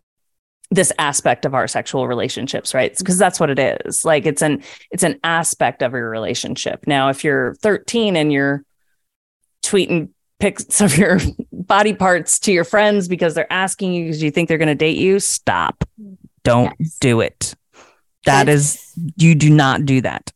this 0.70 0.92
aspect 0.98 1.44
of 1.44 1.54
our 1.54 1.68
sexual 1.68 2.08
relationships 2.08 2.72
right? 2.72 2.96
Because 2.96 3.18
that's 3.18 3.38
what 3.38 3.50
it 3.50 3.58
is. 3.58 4.04
Like 4.04 4.24
it's 4.26 4.42
an 4.42 4.62
it's 4.90 5.02
an 5.02 5.20
aspect 5.22 5.82
of 5.82 5.92
your 5.92 6.08
relationship. 6.08 6.86
Now 6.86 7.10
if 7.10 7.24
you're 7.24 7.54
13 7.56 8.16
and 8.16 8.32
you're 8.32 8.64
tweeting 9.62 10.08
pics 10.40 10.80
of 10.80 10.96
your 10.96 11.18
body 11.52 11.94
parts 11.94 12.38
to 12.40 12.52
your 12.52 12.64
friends 12.64 13.08
because 13.08 13.34
they're 13.34 13.52
asking 13.52 13.92
you 13.92 14.04
because 14.04 14.22
you 14.22 14.30
think 14.30 14.48
they're 14.48 14.58
going 14.58 14.66
to 14.68 14.74
date 14.74 14.98
you 14.98 15.20
stop 15.20 15.84
don't 16.44 16.74
Yes. 16.80 16.98
do 16.98 17.20
it 17.20 17.54
That 18.26 18.48
is, 18.48 18.92
you 19.16 19.34
do 19.34 19.48
not 19.50 19.84
do 19.84 20.00
that. 20.00 20.30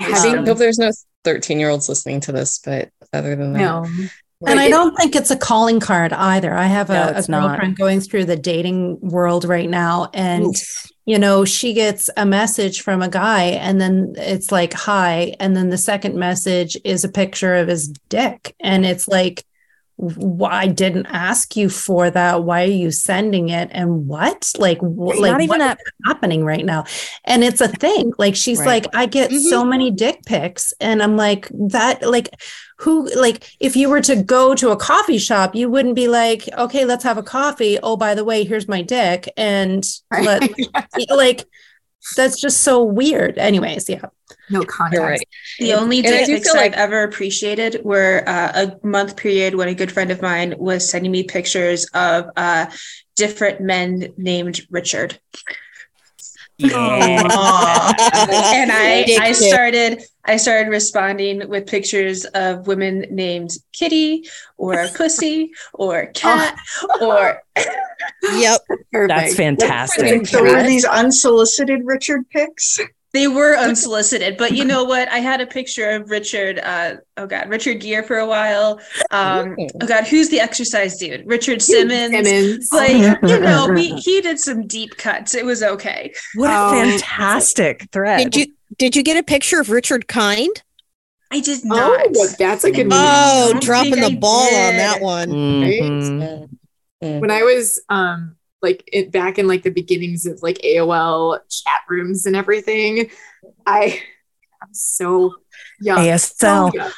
I 0.00 0.36
um, 0.36 0.44
hope 0.46 0.58
there's 0.58 0.78
no 0.78 0.90
13 1.24 1.60
year 1.60 1.68
olds 1.68 1.88
listening 1.88 2.20
to 2.22 2.32
this, 2.32 2.58
but 2.58 2.90
other 3.12 3.36
than 3.36 3.52
that, 3.52 3.58
No. 3.60 3.86
And 4.46 4.60
I 4.60 4.68
don't 4.68 4.94
think 4.96 5.14
it's 5.14 5.30
a 5.30 5.36
calling 5.36 5.80
card 5.80 6.12
either. 6.12 6.52
I 6.54 6.66
have 6.66 6.88
No, 6.88 7.02
a, 7.02 7.12
a 7.12 7.18
it's 7.18 7.28
not. 7.28 7.48
girlfriend 7.48 7.76
going 7.76 8.00
through 8.00 8.24
the 8.26 8.36
dating 8.36 8.98
world 9.00 9.44
right 9.44 9.68
now, 9.68 10.10
and 10.12 10.54
you 11.04 11.18
know, 11.18 11.44
she 11.44 11.72
gets 11.72 12.08
a 12.16 12.24
message 12.24 12.82
from 12.82 13.02
a 13.02 13.08
guy, 13.08 13.42
and 13.44 13.80
then 13.80 14.14
it's 14.16 14.52
like, 14.52 14.72
hi. 14.72 15.34
And 15.40 15.56
then 15.56 15.70
the 15.70 15.78
second 15.78 16.14
message 16.14 16.76
is 16.84 17.04
a 17.04 17.08
picture 17.08 17.54
of 17.56 17.66
his 17.68 17.88
dick. 18.08 18.54
And 18.60 18.86
it's 18.86 19.08
like, 19.08 19.44
why 19.96 20.66
didn't 20.66 21.06
ask 21.06 21.56
you 21.56 21.68
for 21.68 22.10
that. 22.10 22.44
Why 22.44 22.62
are 22.62 22.66
you 22.66 22.90
sending 22.90 23.50
it? 23.50 23.68
And 23.72 24.06
what? 24.06 24.50
Like, 24.58 24.78
wh- 24.78 25.18
like 25.18 25.32
not 25.32 25.40
even 25.42 25.60
what 25.60 25.78
happening 26.06 26.44
right 26.44 26.64
now? 26.64 26.84
And 27.24 27.44
it's 27.44 27.60
a 27.60 27.68
thing. 27.68 28.12
Like, 28.18 28.34
she's 28.34 28.58
Right. 28.60 28.66
like, 28.84 28.86
I 28.94 29.06
get 29.06 29.30
mm-hmm. 29.30 29.48
so 29.48 29.64
many 29.64 29.90
dick 29.90 30.24
pics. 30.24 30.72
And 30.80 31.02
I'm 31.02 31.16
like, 31.16 31.48
that, 31.52 32.02
like, 32.08 32.28
who, 32.78 33.08
like, 33.14 33.48
if 33.60 33.76
you 33.76 33.88
were 33.88 34.00
to 34.02 34.16
go 34.22 34.54
to 34.54 34.70
a 34.70 34.76
coffee 34.76 35.18
shop, 35.18 35.54
you 35.54 35.68
wouldn't 35.70 35.94
be 35.94 36.08
like, 36.08 36.48
okay, 36.56 36.84
let's 36.84 37.04
have 37.04 37.18
a 37.18 37.22
coffee. 37.22 37.78
Oh, 37.82 37.96
by 37.96 38.14
the 38.14 38.24
way, 38.24 38.44
here's 38.44 38.68
my 38.68 38.82
dick. 38.82 39.28
And 39.36 39.84
let, 40.10 40.50
like, 41.10 41.46
that's 42.16 42.40
just 42.40 42.62
so 42.62 42.82
weird. 42.82 43.38
Anyways, 43.38 43.88
yeah. 43.88 44.06
No 44.50 44.62
context. 44.64 45.00
Right. 45.02 45.20
The 45.60 45.74
only 45.74 45.98
And 45.98 46.08
I 46.08 46.10
dick 46.10 46.26
do 46.26 46.34
pics 46.34 46.46
feel 46.50 46.60
like- 46.60 46.72
I've 46.72 46.78
ever 46.78 47.04
appreciated 47.04 47.80
were 47.84 48.24
uh, 48.26 48.52
a 48.82 48.86
month 48.86 49.16
period 49.16 49.54
when 49.54 49.68
a 49.68 49.74
good 49.74 49.92
friend 49.92 50.10
of 50.10 50.20
mine 50.20 50.54
was 50.58 50.88
sending 50.88 51.12
me 51.12 51.22
pictures 51.22 51.86
of 51.94 52.28
uh, 52.36 52.66
different 53.14 53.60
men 53.60 54.12
named 54.16 54.62
Richard. 54.70 55.18
And 56.64 57.28
I 58.72 59.04
I 59.20 59.32
started 59.32 60.02
I 60.24 60.36
started 60.36 60.70
responding 60.70 61.48
with 61.48 61.66
pictures 61.66 62.24
of 62.26 62.66
women 62.66 63.06
named 63.10 63.50
Kitty 63.72 64.24
or 64.56 64.86
Pussy 64.94 65.52
or 65.74 66.06
Cat 66.06 66.58
oh. 67.00 67.16
or 67.16 67.42
Yep. 68.34 68.60
That's 69.08 69.34
fantastic. 69.34 70.26
So 70.26 70.42
were 70.42 70.62
these 70.62 70.84
unsolicited 70.84 71.80
Richard 71.84 72.28
pics? 72.30 72.78
They 73.12 73.28
were 73.28 73.54
unsolicited, 73.56 74.38
but 74.38 74.52
you 74.52 74.64
know 74.64 74.84
what? 74.84 75.06
I 75.10 75.18
had 75.18 75.42
a 75.42 75.46
picture 75.46 75.90
of 75.90 76.08
Richard. 76.08 76.58
Uh, 76.58 76.94
oh 77.18 77.26
God, 77.26 77.50
Richard 77.50 77.80
Gere 77.80 78.02
for 78.02 78.16
a 78.18 78.26
while. 78.26 78.80
Um, 79.10 79.54
oh 79.58 79.86
God, 79.86 80.04
who's 80.04 80.30
the 80.30 80.40
exercise 80.40 80.96
dude? 80.96 81.26
Richard 81.26 81.60
Simmons. 81.60 82.12
Simmons. 82.26 82.72
Like 82.72 83.18
you 83.22 83.38
know, 83.40 83.68
we 83.70 83.88
he 83.96 84.22
did 84.22 84.40
some 84.40 84.66
deep 84.66 84.96
cuts. 84.96 85.34
It 85.34 85.44
was 85.44 85.62
okay. 85.62 86.12
What 86.36 86.50
a 86.50 86.54
Oh. 86.56 86.70
fantastic 86.70 87.88
thread. 87.92 88.30
Did 88.30 88.36
you 88.36 88.54
did 88.78 88.96
you 88.96 89.02
get 89.02 89.18
a 89.18 89.22
picture 89.22 89.60
of 89.60 89.68
Richard 89.68 90.08
Kind? 90.08 90.62
I 91.30 91.40
did 91.40 91.60
Oh, 91.64 91.68
not. 91.68 92.06
well, 92.12 92.28
that's 92.38 92.64
a 92.64 92.70
good. 92.70 92.88
Oh, 92.90 93.58
dropping 93.60 93.96
the 94.00 94.06
I 94.06 94.14
ball 94.16 94.46
on 94.46 94.76
that 94.78 95.00
one. 95.02 95.28
Mhm. 95.30 96.48
when 97.00 97.30
I 97.30 97.42
was 97.42 97.78
um 97.90 98.36
like 98.62 98.88
it 98.92 99.10
back 99.10 99.38
in 99.38 99.46
like 99.48 99.62
the 99.62 99.70
beginnings 99.70 100.24
of 100.26 100.42
like 100.42 100.58
AOL 100.58 101.38
chat 101.50 101.80
rooms 101.88 102.26
and 102.26 102.36
everything, 102.36 103.10
I 103.66 104.00
I'm 104.62 104.72
so 104.72 105.34
young. 105.80 105.98
ASL. 105.98 106.70
So 106.70 106.70
young. 106.74 106.90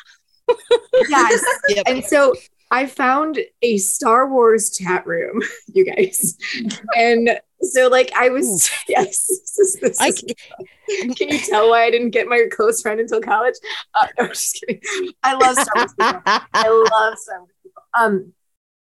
yes. 1.08 1.42
Yep. 1.68 1.84
And 1.86 2.04
so 2.04 2.34
I 2.70 2.86
found 2.86 3.38
a 3.62 3.78
Star 3.78 4.28
Wars 4.28 4.76
chat 4.76 5.06
room, 5.06 5.40
you 5.72 5.84
guys. 5.86 6.36
And 6.96 7.40
so 7.62 7.88
like 7.88 8.12
I 8.14 8.28
was 8.28 8.70
yes, 8.88 9.26
this 9.26 9.58
is, 9.58 9.78
this 9.80 10.00
I 10.00 10.08
is- 10.08 10.22
can 11.16 11.28
you 11.30 11.38
tell 11.38 11.70
why 11.70 11.84
I 11.84 11.90
didn't 11.90 12.10
get 12.10 12.26
my 12.28 12.46
close 12.52 12.82
friend 12.82 13.00
until 13.00 13.20
college? 13.22 13.54
Uh, 13.94 14.06
no, 14.18 14.28
just 14.28 14.60
kidding. 14.60 14.82
I 15.22 15.32
love 15.34 15.56
Star 15.56 15.72
Wars 15.76 15.94
people. 15.98 16.20
I 16.52 16.68
love 16.68 17.18
Star 17.18 17.38
Wars 17.38 17.50
people. 17.62 17.82
Um, 17.98 18.32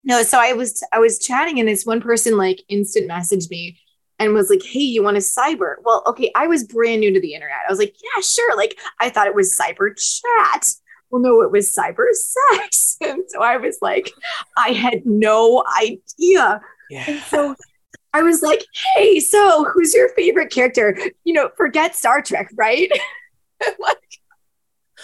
no, 0.04 0.24
so 0.24 0.40
I 0.40 0.54
was 0.54 0.84
I 0.92 1.00
was 1.00 1.20
chatting 1.20 1.60
and 1.60 1.68
this 1.68 1.86
one 1.86 2.02
person 2.02 2.38
like 2.38 2.62
instant 2.70 3.10
messaged 3.10 3.50
me 3.50 3.80
and 4.18 4.34
was 4.34 4.50
like, 4.50 4.64
"Hey, 4.64 4.80
you 4.80 5.04
want 5.04 5.18
a 5.18 5.22
cyber?" 5.22 5.76
Well, 5.84 6.04
okay, 6.08 6.32
I 6.36 6.48
was 6.48 6.64
brand 6.64 7.02
new 7.02 7.14
to 7.14 7.20
the 7.20 7.34
internet. 7.34 7.58
I 7.68 7.72
was 7.72 7.80
like, 7.80 7.96
"Yeah, 8.02 8.22
sure." 8.22 8.56
Like 8.56 8.78
I 9.00 9.10
thought 9.10 9.28
it 9.28 9.36
was 9.36 9.58
cyber 9.58 9.90
chat. 9.96 10.68
Well, 11.10 11.22
no, 11.22 11.42
it 11.42 11.52
was 11.52 11.74
cyber 11.74 12.06
sex. 12.14 12.98
And 13.02 13.24
so 13.30 13.42
I 13.42 13.56
was 13.56 13.78
like, 13.82 14.12
I 14.58 14.72
had 14.72 15.06
no 15.06 15.64
idea. 15.82 16.60
And 17.08 17.22
so 17.22 17.56
I 18.14 18.24
was 18.24 18.42
like, 18.42 18.66
"Hey, 18.96 19.20
so 19.20 19.66
who's 19.66 19.94
your 19.94 20.10
favorite 20.10 20.52
character?" 20.52 20.98
You 21.24 21.34
know, 21.34 21.50
forget 21.56 21.96
Star 21.96 22.22
Trek, 22.22 22.50
right? 22.56 22.92
like, 23.80 23.98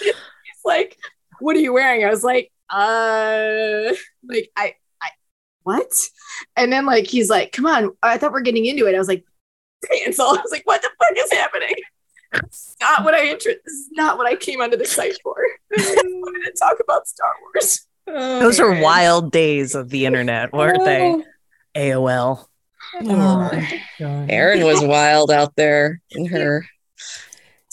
it's 0.02 0.66
like, 0.66 0.98
what 1.40 1.56
are 1.56 1.60
you 1.60 1.74
wearing? 1.74 2.06
I 2.06 2.10
was 2.10 2.24
like, 2.24 2.52
uh, 2.70 3.94
like 4.28 4.50
I, 4.58 4.76
what? 5.66 6.10
And 6.56 6.72
then 6.72 6.86
like 6.86 7.08
he's 7.08 7.30
like, 7.30 7.52
come 7.52 7.66
on, 7.66 7.92
I 8.02 8.18
thought 8.18 8.32
we're 8.32 8.42
getting 8.42 8.66
into 8.66 8.88
it. 8.88 8.96
I 8.96 9.00
was 9.00 9.08
like, 9.08 9.26
cancel. 9.92 10.26
I 10.30 10.42
was 10.42 10.52
like, 10.52 10.66
what 10.66 10.82
the 10.82 10.90
fuck 11.00 11.18
is 11.18 11.32
happening? 11.32 11.76
It's 12.34 12.76
not 12.82 13.04
what 13.04 13.14
I 13.14 13.28
interest. 13.28 13.60
This 13.66 13.74
is 13.74 13.90
not 13.92 14.18
what 14.18 14.28
I 14.28 14.36
came 14.36 14.62
onto 14.62 14.78
the 14.78 14.86
site 14.86 15.18
for. 15.24 15.36
I 15.78 16.02
wanted 16.06 16.46
to 16.46 16.56
talk 16.58 16.78
about 16.82 17.08
Star 17.08 17.34
Wars. 17.42 17.88
Oh, 18.08 18.40
Those 18.40 18.60
are 18.60 18.82
wild 18.82 19.32
days 19.32 19.74
of 19.74 19.90
the 19.90 20.06
internet, 20.06 20.54
weren't 20.54 20.84
they? 20.86 21.02
Oh. 21.02 21.24
AOL. 21.76 22.46
Aaron 24.00 24.62
oh, 24.62 24.66
was 24.68 24.82
wild 24.82 25.32
out 25.32 25.56
there 25.56 26.02
in 26.12 26.28
her 26.28 26.66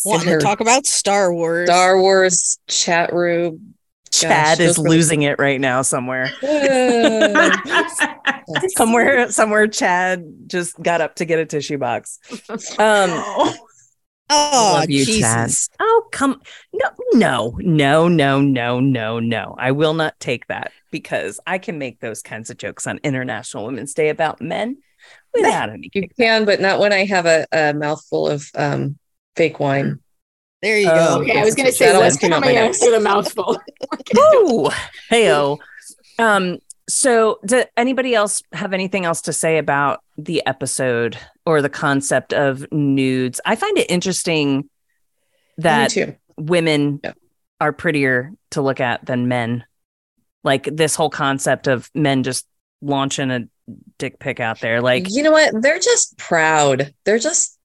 Wanting 0.04 0.28
her 0.28 0.38
to 0.38 0.44
talk 0.44 0.60
about 0.60 0.86
Star 0.86 1.32
Wars. 1.32 1.68
Star 1.68 2.00
Wars 2.00 2.58
chat 2.66 3.12
room. 3.12 3.74
Chad 4.12 4.58
Gosh, 4.58 4.66
is 4.66 4.78
losing 4.78 5.22
it 5.22 5.38
right 5.38 5.60
now 5.60 5.82
somewhere. 5.82 6.30
Somewhere, 8.68 9.30
somewhere. 9.30 9.66
Chad 9.68 10.24
just 10.46 10.80
got 10.80 11.00
up 11.00 11.16
to 11.16 11.24
get 11.24 11.38
a 11.38 11.46
tissue 11.46 11.78
box. 11.78 12.18
Um, 12.78 13.54
Oh, 14.34 14.84
you, 14.88 15.04
Chad. 15.04 15.50
Oh, 15.78 16.04
come 16.10 16.40
no, 16.72 16.88
no, 17.12 17.56
no, 17.58 18.08
no, 18.08 18.40
no, 18.40 18.80
no, 18.80 19.20
no. 19.20 19.54
I 19.58 19.72
will 19.72 19.92
not 19.92 20.18
take 20.20 20.46
that 20.46 20.72
because 20.90 21.38
I 21.46 21.58
can 21.58 21.78
make 21.78 22.00
those 22.00 22.22
kinds 22.22 22.48
of 22.48 22.56
jokes 22.56 22.86
on 22.86 22.98
International 23.04 23.66
Women's 23.66 23.92
Day 23.92 24.08
about 24.08 24.40
men 24.40 24.78
without 25.34 25.68
any. 25.70 25.90
you 25.92 26.08
can, 26.08 26.46
but 26.46 26.60
not 26.60 26.78
when 26.78 26.92
I 26.92 27.04
have 27.04 27.26
a, 27.26 27.46
a 27.52 27.74
mouthful 27.74 28.28
of 28.28 28.48
um, 28.54 28.98
fake 29.36 29.60
wine. 29.60 30.00
There 30.62 30.78
you 30.78 30.86
go. 30.86 31.20
Okay, 31.22 31.40
I 31.40 31.44
was 31.44 31.54
gonna 31.54 31.72
say 31.72 31.86
That 31.86 31.96
always 31.96 32.12
let's 32.12 32.20
came 32.20 32.30
coming 32.30 32.54
my 32.54 32.60
out 32.60 32.66
nose. 32.66 32.78
with 32.80 32.94
a 32.94 33.00
mouthful. 33.00 33.58
Woo! 34.14 34.68
Heyo. 35.10 35.58
Um, 36.18 36.58
so 36.88 37.40
does 37.44 37.64
anybody 37.76 38.14
else 38.14 38.42
have 38.52 38.72
anything 38.72 39.04
else 39.04 39.22
to 39.22 39.32
say 39.32 39.58
about 39.58 40.02
the 40.16 40.42
episode 40.46 41.18
or 41.44 41.62
the 41.62 41.68
concept 41.68 42.32
of 42.32 42.70
nudes? 42.70 43.40
I 43.44 43.56
find 43.56 43.76
it 43.76 43.90
interesting 43.90 44.68
that 45.58 45.90
too. 45.90 46.14
women 46.36 47.00
are 47.60 47.72
prettier 47.72 48.32
to 48.50 48.62
look 48.62 48.80
at 48.80 49.04
than 49.04 49.28
men. 49.28 49.64
Like 50.44 50.64
this 50.64 50.94
whole 50.94 51.10
concept 51.10 51.66
of 51.66 51.90
men 51.94 52.22
just 52.22 52.46
launching 52.80 53.30
a 53.30 53.48
dick 53.98 54.18
pic 54.18 54.38
out 54.40 54.60
there. 54.60 54.80
Like 54.80 55.06
you 55.08 55.22
know 55.22 55.32
what? 55.32 55.60
They're 55.62 55.78
just 55.78 56.18
proud. 56.18 56.92
They're 57.04 57.18
just 57.18 57.58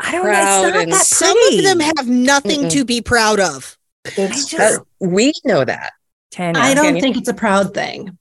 I 0.00 0.12
don't 0.12 0.22
proud 0.24 0.62
know. 0.74 0.80
It's 0.80 0.88
not 0.90 0.98
that 0.98 1.06
Some 1.06 1.32
pretty. 1.36 1.58
of 1.58 1.64
them 1.64 1.80
have 1.80 2.08
nothing 2.08 2.60
Mm-mm. 2.62 2.70
to 2.72 2.84
be 2.84 3.00
proud 3.00 3.40
of. 3.40 3.76
That's 4.16 4.46
just- 4.46 4.80
we 5.00 5.32
know 5.44 5.64
that. 5.64 5.92
Tanya. 6.30 6.60
I 6.60 6.74
don't 6.74 6.84
Tanya? 6.86 7.00
think 7.00 7.16
it's 7.16 7.28
a 7.28 7.34
proud 7.34 7.72
thing. 7.74 8.18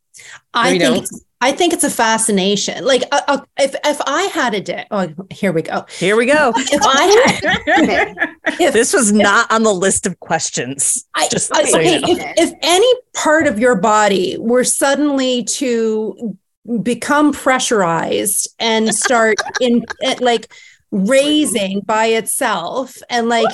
I 0.53 0.69
you 0.73 0.79
think 0.79 0.93
don't? 0.95 1.03
it's, 1.03 1.23
I 1.41 1.51
think 1.51 1.73
it's 1.73 1.83
a 1.83 1.89
fascination. 1.89 2.85
Like 2.85 3.03
uh, 3.11 3.21
uh, 3.27 3.39
if 3.59 3.75
if 3.83 3.99
I 4.05 4.23
had 4.25 4.53
a 4.53 4.61
dick, 4.61 4.85
oh 4.91 5.09
here 5.31 5.51
we 5.51 5.63
go. 5.63 5.85
Here 5.97 6.15
we 6.15 6.25
go. 6.27 6.53
If 6.57 6.81
I 6.83 7.41
had, 7.65 8.27
if 8.61 8.71
this 8.73 8.93
was 8.93 9.11
not 9.11 9.51
on 9.51 9.63
the 9.63 9.73
list 9.73 10.05
of 10.05 10.19
questions. 10.19 11.05
I, 11.15 11.27
Just 11.27 11.53
I- 11.55 11.65
so 11.65 11.79
you 11.79 11.99
know. 12.01 12.07
if, 12.07 12.49
if 12.51 12.53
any 12.61 12.93
part 13.15 13.47
of 13.47 13.57
your 13.59 13.75
body 13.75 14.37
were 14.37 14.63
suddenly 14.63 15.43
to 15.45 16.37
become 16.83 17.33
pressurized 17.33 18.47
and 18.59 18.93
start 18.95 19.37
in 19.59 19.83
like 20.19 20.53
raising 20.93 21.81
by 21.81 22.05
itself 22.07 22.95
and 23.09 23.27
like 23.27 23.49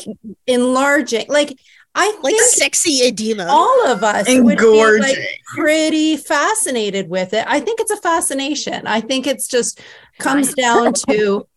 enlarging, 0.48 1.26
like 1.30 1.58
I 1.96 2.08
Like 2.22 2.34
think 2.36 2.42
sexy 2.44 3.08
edema. 3.08 3.48
all 3.50 3.88
of 3.88 4.04
us 4.04 4.28
would 4.28 4.58
be 4.58 4.64
Engorging. 4.64 5.02
like 5.02 5.18
pretty 5.56 6.18
fascinated 6.18 7.10
with 7.10 7.34
it. 7.34 7.46
I 7.48 7.60
think 7.60 7.80
it's 7.80 7.92
a 7.92 7.98
fascination. 7.98 8.86
I 8.86 9.02
think 9.02 9.26
it's 9.26 9.48
just 9.48 9.82
comes 10.20 10.54
down 10.54 10.94
to 11.10 11.48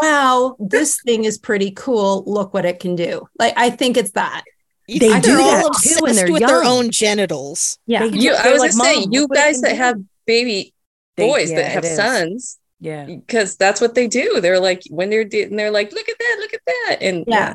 wow, 0.00 0.56
this 0.58 1.00
thing 1.02 1.24
is 1.24 1.38
pretty 1.38 1.70
cool. 1.72 2.22
Look 2.26 2.52
what 2.54 2.64
it 2.64 2.78
can 2.80 2.94
do. 2.94 3.26
Like 3.38 3.54
I 3.56 3.70
think 3.70 3.96
it's 3.96 4.12
that. 4.12 4.44
You 4.86 5.00
They 5.00 5.08
think 5.10 5.24
do 5.24 5.36
they're 5.36 5.38
that 5.38 5.64
all 5.64 5.70
too 5.70 5.96
when 6.00 6.14
they're 6.16 6.30
with 6.32 6.40
their 6.46 6.64
own 6.64 6.90
genitals. 6.90 7.78
Yeah. 7.86 8.04
You, 8.04 8.34
I 8.34 8.50
was 8.52 8.60
like, 8.60 8.72
gonna 8.72 8.84
say, 8.84 9.06
you 9.10 9.22
look 9.22 9.30
what 9.30 9.38
I 9.38 9.42
guys 9.46 9.60
that 9.62 9.70
do." 9.70 9.76
have 9.76 9.96
baby 10.26 10.74
They- 11.16 11.26
boys 11.28 11.50
yeah, 11.50 11.56
that 11.56 11.70
have 11.72 11.84
it 11.84 11.88
is. 11.88 11.96
sons, 11.96 12.58
Yeah. 12.80 13.04
Because 13.04 13.56
that's 13.56 13.80
what 13.80 13.94
they 13.94 14.08
do. 14.08 14.40
They're 14.40 14.60
like 14.60 14.82
when 14.90 15.10
they're 15.10 15.22
and 15.22 15.58
they're 15.58 15.70
like, 15.70 15.92
look 15.92 16.08
at 16.08 16.18
that, 16.18 16.36
look 16.40 16.54
at 16.54 16.60
that. 16.66 16.98
And 17.02 17.24
yeah. 17.26 17.54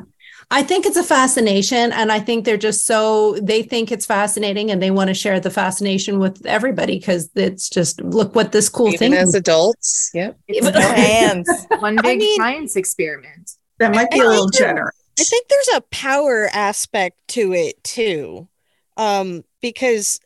I 0.50 0.62
think 0.62 0.86
it's 0.86 0.96
a 0.96 1.02
fascination. 1.02 1.92
And 1.92 2.12
I 2.12 2.20
think 2.20 2.44
they're 2.44 2.56
just 2.56 2.86
so, 2.86 3.34
they 3.42 3.62
think 3.62 3.90
it's 3.90 4.06
fascinating 4.06 4.70
and 4.70 4.80
they 4.80 4.92
want 4.92 5.08
to 5.08 5.14
share 5.14 5.40
the 5.40 5.50
fascination 5.50 6.20
with 6.20 6.46
everybody 6.46 6.98
because 6.98 7.28
it's 7.34 7.68
just, 7.68 8.00
look 8.00 8.36
what 8.36 8.52
this 8.52 8.68
cool 8.68 8.88
Even 8.88 8.98
thing 8.98 9.14
as 9.14 9.34
adults. 9.34 10.10
Yep. 10.14 10.38
It's 10.46 10.72
No 10.72 10.80
hands. 10.80 11.48
one 11.80 11.98
big 12.00 12.22
science 12.36 12.76
experiment. 12.76 13.50
That 13.78 13.92
might 13.92 14.10
be 14.10 14.20
a 14.20 14.28
little 14.28 14.48
generous. 14.48 14.94
I 15.18 15.24
think 15.24 15.48
there's 15.48 15.78
a 15.78 15.80
power 15.90 16.48
aspect 16.52 17.16
to 17.28 17.52
it 17.52 17.82
too, 17.82 18.48
um, 18.96 19.44
because 19.60 20.20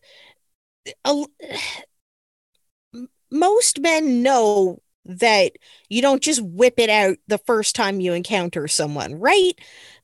a, 1.05 1.25
most 3.31 3.81
men 3.81 4.23
know 4.23 4.83
that 5.05 5.53
you 5.89 6.03
don't 6.03 6.23
just 6.23 6.43
whip 6.43 6.75
it 6.79 6.91
out 6.91 7.17
the 7.27 7.39
first 7.39 7.75
time 7.75 8.01
you 8.01 8.13
encounter 8.13 8.69
someone, 8.69 9.15
right? 9.15 9.53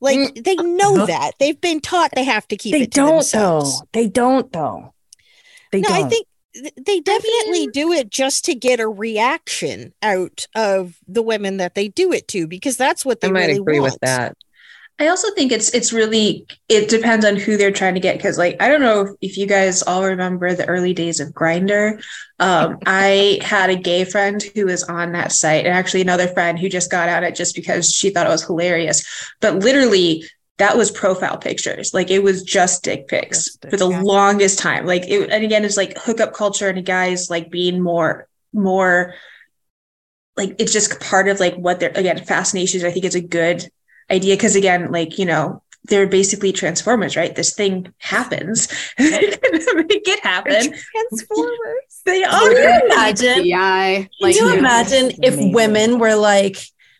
Like 0.01 0.19
mm, 0.19 0.45
they 0.45 0.57
uh, 0.57 0.63
know 0.63 1.07
that 1.07 1.33
they've 1.39 1.61
been 1.61 1.81
taught 1.81 2.13
they 2.15 2.25
have 2.25 2.49
to 2.49 2.57
keep 2.57 2.75
They 2.75 2.83
it 2.83 2.91
to 2.93 3.01
don't 3.01 3.17
themselves. 3.17 3.83
though. 3.83 3.89
They 3.93 4.09
don't 4.09 4.53
though. 4.53 4.95
They 5.73 5.83
no, 5.83 5.89
don't. 5.89 6.07
I 6.07 6.09
think 6.09 6.27
they 6.87 7.01
definitely 7.01 7.67
do 7.69 7.93
it 7.93 8.11
just 8.11 8.45
to 8.47 8.55
get 8.55 8.81
a 8.81 8.89
reaction 8.89 9.93
out 10.03 10.47
of 10.55 10.97
the 11.07 11.23
women 11.23 11.59
that 11.59 11.75
they 11.75 11.89
do 11.89 12.13
it 12.13 12.29
to 12.29 12.47
because 12.47 12.77
that's 12.77 13.05
what 13.05 13.21
they 13.21 13.29
I 13.29 13.33
might 13.33 13.49
really 13.49 13.59
agree 13.59 13.81
want. 13.81 13.93
with 13.93 14.01
that. 14.01 14.37
I 14.99 15.09
also 15.09 15.31
think 15.35 15.53
it's 15.53 15.75
it's 15.75 15.93
really 15.93 16.47
it 16.69 16.89
depends 16.89 17.27
on 17.27 17.37
who 17.37 17.59
they're 17.59 17.71
trying 17.71 17.95
to 17.95 18.01
get 18.01 18.17
because 18.17 18.39
like 18.39 18.57
I 18.61 18.69
don't 18.69 18.81
know 18.81 19.03
if, 19.03 19.11
if 19.21 19.39
you 19.39 19.47
guys 19.47 19.83
all 19.83 20.05
remember 20.05 20.55
the 20.55 20.67
early 20.67 20.95
days 20.95 21.21
of 21.21 21.35
Grindr. 21.35 22.03
Um, 22.39 22.79
I 22.87 23.39
had 23.43 23.69
a 23.69 23.77
gay 23.77 24.05
friend 24.05 24.43
who 24.55 24.67
was 24.67 24.85
on 24.85 25.13
that 25.13 25.33
site 25.33 25.67
and 25.67 25.75
actually 25.75 26.01
another 26.01 26.29
friend 26.29 26.59
who 26.59 26.71
just 26.71 26.91
got 26.91 27.11
on 27.11 27.25
it 27.25 27.35
just 27.35 27.55
because 27.55 27.93
she 27.93 28.09
thought 28.09 28.27
it 28.27 28.31
was 28.31 28.45
hilarious. 28.45 29.05
But 29.41 29.57
literally 29.57 30.25
that 30.59 30.79
was 30.79 30.91
profile 30.91 31.37
pictures. 31.37 31.93
Like 31.93 32.11
it 32.11 32.23
was 32.23 32.43
just 32.43 32.83
dick 32.83 33.09
pics 33.09 33.59
for 33.69 33.77
the 33.77 33.87
longest 33.87 34.59
time. 34.59 34.87
Like 34.87 35.07
it 35.07 35.31
and 35.31 35.45
again 35.45 35.67
it's 35.67 35.77
like 35.77 35.99
hookup 35.99 36.33
culture 36.33 36.71
and 36.71 36.87
guys 36.87 37.29
like 37.29 37.51
being 37.51 37.83
more 37.83 38.29
more 38.55 39.15
like 40.39 40.55
it's 40.59 40.73
just 40.73 41.01
part 41.01 41.29
of 41.29 41.39
like 41.39 41.55
what 41.57 41.81
they're 41.81 41.93
again 41.95 42.25
fascinations. 42.25 42.83
I 42.83 42.91
think 42.91 43.05
it's 43.05 43.15
a 43.15 43.21
good 43.21 43.69
idea 44.11 44.37
because 44.37 44.57
again 44.57 44.91
like 44.93 45.19
you 45.19 45.25
know 45.25 45.63
they're 45.85 46.07
basically 46.07 46.53
transformers 46.53 47.17
right 47.17 47.37
this 47.37 47.55
thing 47.55 47.93
happens 47.99 48.69
make 48.99 50.09
it 50.09 50.21
happen 50.25 50.73
transformers 50.91 52.03
they 52.05 52.23
Can 52.23 52.53
you 52.53 52.81
imagine? 52.87 53.47
Yeah. 53.47 53.95
Can 53.97 54.09
Like 54.21 54.37
you 54.37 54.49
you- 54.49 54.59
imagine 54.59 55.11
if 55.23 55.35
Amazing. 55.35 55.53
women 55.53 55.99
were 55.99 56.15
like, 56.15 56.57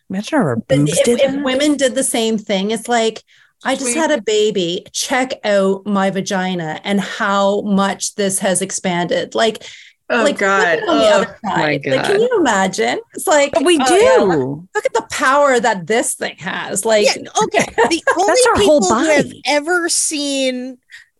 Imagine 0.09 0.37
our 0.39 0.55
boobs 0.57 0.97
if, 0.99 1.05
did 1.05 1.21
if 1.21 1.41
women 1.43 1.75
did 1.77 1.95
the 1.95 2.03
same 2.03 2.37
thing? 2.37 2.71
It's 2.71 2.87
like, 2.89 3.23
I 3.63 3.75
just 3.75 3.95
had 3.95 4.11
a 4.11 4.21
baby. 4.21 4.85
Check 4.91 5.33
out 5.45 5.85
my 5.85 6.09
vagina 6.11 6.79
and 6.83 6.99
how 7.01 7.61
much 7.61 8.15
this 8.15 8.39
has 8.39 8.61
expanded. 8.61 9.33
Like, 9.33 9.63
oh 10.09 10.23
like 10.23 10.37
god 10.37 10.79
flip 10.79 10.83
it 10.83 10.89
on 10.89 10.97
the 10.97 11.03
oh, 11.03 11.21
other 11.21 11.39
my 11.43 11.49
side. 11.55 11.85
Like, 11.85 12.03
God. 12.03 12.05
can 12.05 12.21
you 12.21 12.37
imagine? 12.39 12.99
It's 13.13 13.27
like 13.27 13.51
But 13.53 13.65
we 13.65 13.77
oh, 13.81 13.85
do. 13.87 13.95
yeah, 13.95 14.17
look, 14.35 14.63
look 14.75 14.85
at 14.85 14.93
the 14.93 15.07
power 15.11 15.59
that 15.59 15.87
this 15.87 16.13
thing 16.15 16.37
has. 16.37 16.85
Like, 16.85 17.05
yeah, 17.05 17.23
okay. 17.43 17.65
The 17.89 18.03
only 18.17 18.41
people 18.65 18.83
who 18.85 19.05
have 19.05 19.31
ever 19.45 19.89
seen 19.89 20.77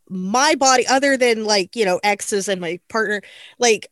my 0.09 0.55
body, 0.55 0.88
other 0.88 1.17
than 1.17 1.43
like 1.45 1.75
you 1.75 1.83
know 1.85 1.99
exes 2.03 2.47
and 2.47 2.61
my 2.61 2.79
partner, 2.89 3.21
like 3.59 3.89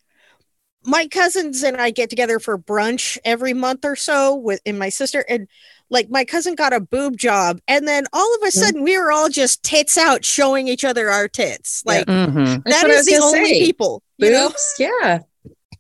my 0.83 1.07
cousins 1.07 1.63
and 1.63 1.77
I 1.77 1.89
get 1.89 2.09
together 2.09 2.39
for 2.39 2.57
brunch 2.57 3.17
every 3.25 3.53
month 3.53 3.83
or 3.85 3.95
so 3.95 4.35
with 4.35 4.61
and 4.65 4.77
my 4.77 4.89
sister 4.89 5.25
and 5.27 5.47
like 5.89 6.09
my 6.11 6.25
cousin 6.25 6.53
got 6.55 6.73
a 6.73 6.79
boob 6.79 7.17
job 7.17 7.59
and 7.67 7.87
then 7.87 8.05
all 8.13 8.35
of 8.35 8.47
a 8.47 8.51
sudden 8.51 8.83
we 8.83 8.95
were 8.97 9.11
all 9.11 9.27
just 9.29 9.63
tits 9.63 9.97
out 9.97 10.23
showing 10.23 10.67
each 10.67 10.83
other 10.85 11.09
our 11.09 11.27
tits 11.27 11.81
like 11.85 12.05
Mhm. 12.05 12.63
That's 12.63 12.81
that 12.81 12.87
what 12.87 12.91
I 12.91 12.93
is 12.93 12.97
was 12.97 13.05
the 13.07 13.11
gonna 13.13 13.25
only 13.37 13.49
say. 13.53 13.59
people 13.65 14.03
you 14.17 14.31
know? 14.31 14.49
Boobs, 14.49 14.75
yeah. 14.79 15.19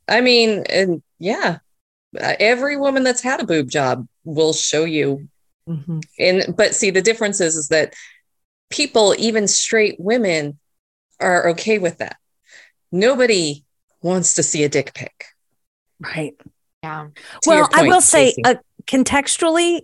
I 0.07 0.21
mean, 0.21 0.63
and 0.69 1.01
yeah, 1.19 1.59
Uh, 2.17 2.33
every 2.39 2.77
woman 2.77 3.03
that's 3.03 3.21
had 3.21 3.41
a 3.41 3.45
boob 3.45 3.69
job 3.69 4.07
will 4.23 4.53
show 4.53 4.85
you. 4.85 5.27
Mhm. 5.67 6.01
And 6.17 6.55
but 6.55 6.73
see, 6.73 6.89
the 6.89 7.01
difference 7.01 7.41
is, 7.41 7.57
is 7.57 7.67
that 7.67 7.93
people, 8.69 9.13
even 9.17 9.47
straight 9.49 9.99
women, 9.99 10.57
are 11.19 11.49
okay 11.49 11.77
with 11.77 11.97
that. 11.97 12.15
Nobody 12.91 13.65
wants 14.01 14.35
to 14.35 14.43
see 14.43 14.63
a 14.63 14.69
dick 14.69 14.93
pic. 14.93 15.25
Right. 15.99 16.35
Yeah. 16.83 17.07
To 17.41 17.51
your 17.51 17.61
Well, 17.63 17.69
I 17.73 17.83
will 17.83 18.01
say, 18.01 18.31
Stacey. 18.31 18.41
uh, 18.45 18.55
contextually, 18.85 19.81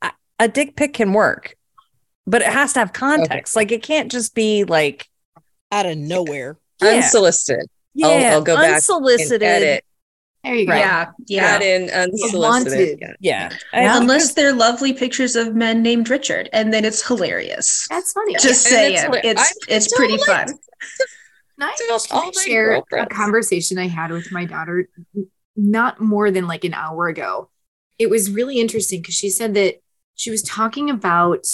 a, 0.00 0.12
a 0.38 0.48
dick 0.48 0.74
pic 0.76 0.94
can 0.94 1.12
work, 1.12 1.54
but 2.26 2.40
it 2.40 2.48
has 2.48 2.72
to 2.74 2.78
have 2.78 2.92
context. 2.94 3.56
Like 3.56 3.72
it 3.72 3.82
can't 3.82 4.10
just 4.10 4.34
be 4.34 4.64
like 4.64 5.06
out 5.70 5.84
of 5.84 5.98
nowhere 5.98 6.56
Yeah. 6.82 6.88
unsolicited. 6.96 7.66
yeah, 7.94 8.06
I'll, 8.06 8.34
I'll 8.34 8.42
go 8.42 8.56
back 8.56 8.74
unsolicited. 8.76 9.42
and 9.42 9.64
edit. 9.64 9.84
There 10.42 10.54
you 10.54 10.66
go. 10.66 10.74
yeah 10.74 11.10
yeah 11.26 11.44
Add 11.44 11.62
in 11.62 11.90
unsolicited. 11.90 12.98
Wanted. 13.02 13.16
Yeah. 13.20 13.50
Yeah. 13.74 13.98
unless 13.98 14.32
they're 14.32 14.54
lovely 14.54 14.94
pictures 14.94 15.36
of 15.36 15.54
men 15.54 15.82
named 15.82 16.08
richard 16.08 16.48
and 16.54 16.72
then 16.72 16.86
it's 16.86 17.06
hilarious 17.06 17.86
That's 17.90 18.12
funny. 18.14 18.32
just 18.34 18.64
And 18.66 18.74
saying 18.74 18.94
it's 18.94 19.04
it's 19.04 19.24
it's, 19.24 19.40
I'm 19.68 19.76
it's 19.76 19.96
pretty 19.96 20.16
like- 20.16 20.26
fun 20.26 20.46
Can 20.48 21.68
I, 21.68 21.72
Still 21.76 21.98
can 22.22 22.32
I 22.34 22.42
share 22.42 22.82
a 22.92 23.06
conversation 23.06 23.76
I 23.78 23.88
had 23.88 24.10
with 24.12 24.32
my 24.32 24.46
daughter 24.46 24.88
not 25.56 26.00
more 26.00 26.30
than 26.30 26.46
like 26.46 26.64
an 26.64 26.72
hour 26.72 27.08
ago? 27.08 27.50
It 27.98 28.08
was 28.08 28.30
really 28.30 28.58
interesting 28.60 29.02
because 29.02 29.14
she 29.14 29.28
said 29.28 29.52
that 29.54 29.82
she 30.14 30.30
was 30.30 30.42
talking 30.42 30.88
about 30.88 31.44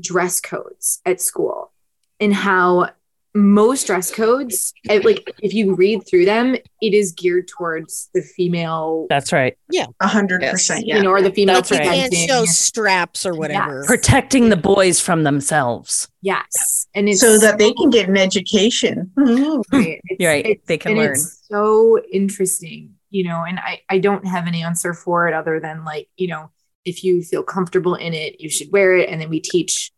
dress 0.00 0.40
codes 0.40 1.00
at 1.06 1.20
school 1.20 1.70
and 2.18 2.34
how 2.34 2.90
most 3.34 3.86
dress 3.86 4.10
codes, 4.10 4.74
like 4.88 5.34
if 5.42 5.54
you 5.54 5.74
read 5.74 6.06
through 6.06 6.26
them, 6.26 6.54
it 6.54 6.94
is 6.94 7.12
geared 7.12 7.48
towards 7.48 8.10
the 8.12 8.20
female, 8.20 9.06
That's 9.08 9.32
right. 9.32 9.56
Yeah, 9.70 9.86
a 10.00 10.06
hundred 10.08 10.42
percent. 10.42 10.86
you 10.86 10.94
Yeah. 10.96 11.02
know, 11.02 11.10
or 11.10 11.22
the 11.22 11.30
female 11.32 11.54
That's 11.56 11.70
right. 11.70 11.82
can't 11.82 12.14
show 12.14 12.44
straps 12.44 13.24
or 13.24 13.34
whatever 13.34 13.84
Protecting 13.86 14.50
the 14.50 14.56
boys 14.56 15.00
from 15.00 15.22
themselves. 15.22 16.08
Yes, 16.20 16.86
and 16.94 17.08
it's 17.08 17.20
So 17.20 17.38
that 17.38 17.58
they 17.58 17.72
can 17.72 17.90
get 17.90 18.08
an 18.08 18.16
education. 18.18 19.10
Right. 19.16 20.00
It's- 20.10 20.16
You're 20.18 20.30
right. 20.32 20.60
They 20.66 20.76
can 20.78 20.92
and 20.92 21.00
learn. 21.00 21.12
It's 21.12 21.46
so 21.48 21.98
interesting, 22.12 22.94
you 23.10 23.24
know, 23.24 23.44
and 23.44 23.58
I, 23.58 23.80
I 23.88 23.98
don't 23.98 24.26
have 24.26 24.46
an 24.46 24.54
answer 24.54 24.92
for 24.94 25.26
it 25.28 25.34
other 25.34 25.58
than 25.60 25.84
like, 25.84 26.08
you 26.16 26.28
know, 26.28 26.50
if 26.84 27.02
you 27.04 27.22
feel 27.22 27.42
comfortable 27.44 27.94
in 27.94 28.12
it, 28.12 28.40
you 28.40 28.50
should 28.50 28.70
wear 28.72 28.96
it. 28.96 29.08
And 29.08 29.20
then 29.20 29.30
we 29.30 29.40
teach 29.40 29.90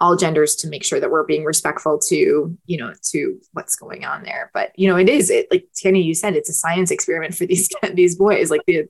all 0.00 0.16
genders 0.16 0.54
to 0.56 0.68
make 0.68 0.84
sure 0.84 1.00
that 1.00 1.10
we're 1.10 1.24
being 1.24 1.44
respectful 1.44 1.98
to, 1.98 2.56
you 2.66 2.76
know, 2.76 2.92
to 3.02 3.40
what's 3.52 3.74
going 3.74 4.04
on 4.04 4.22
there. 4.22 4.50
But, 4.54 4.72
you 4.76 4.88
know, 4.88 4.96
it 4.96 5.08
is 5.08 5.30
it 5.30 5.48
like 5.50 5.68
Tanny, 5.74 6.02
you 6.02 6.14
said 6.14 6.36
it's 6.36 6.50
a 6.50 6.52
science 6.52 6.90
experiment 6.90 7.34
for 7.34 7.46
these 7.46 7.68
these 7.94 8.16
boys. 8.16 8.50
Like 8.50 8.62
the, 8.66 8.88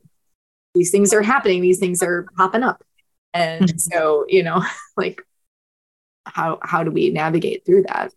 these 0.74 0.90
things 0.90 1.12
are 1.12 1.22
happening, 1.22 1.60
these 1.62 1.78
things 1.78 2.02
are 2.02 2.26
popping 2.36 2.62
up. 2.62 2.84
And 3.32 3.66
mm-hmm. 3.66 3.78
so, 3.78 4.26
you 4.28 4.42
know, 4.42 4.62
like 4.96 5.22
how 6.26 6.58
how 6.62 6.84
do 6.84 6.90
we 6.90 7.10
navigate 7.10 7.64
through 7.64 7.84
that? 7.84 8.12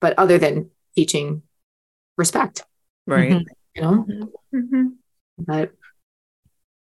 But 0.00 0.18
other 0.18 0.38
than 0.38 0.70
teaching 0.94 1.42
respect, 2.16 2.62
Right. 3.06 3.32
Mm-hmm. 3.32 3.46
you 3.74 3.82
know. 3.82 4.30
Mhm. 4.54 4.92
But 5.38 5.70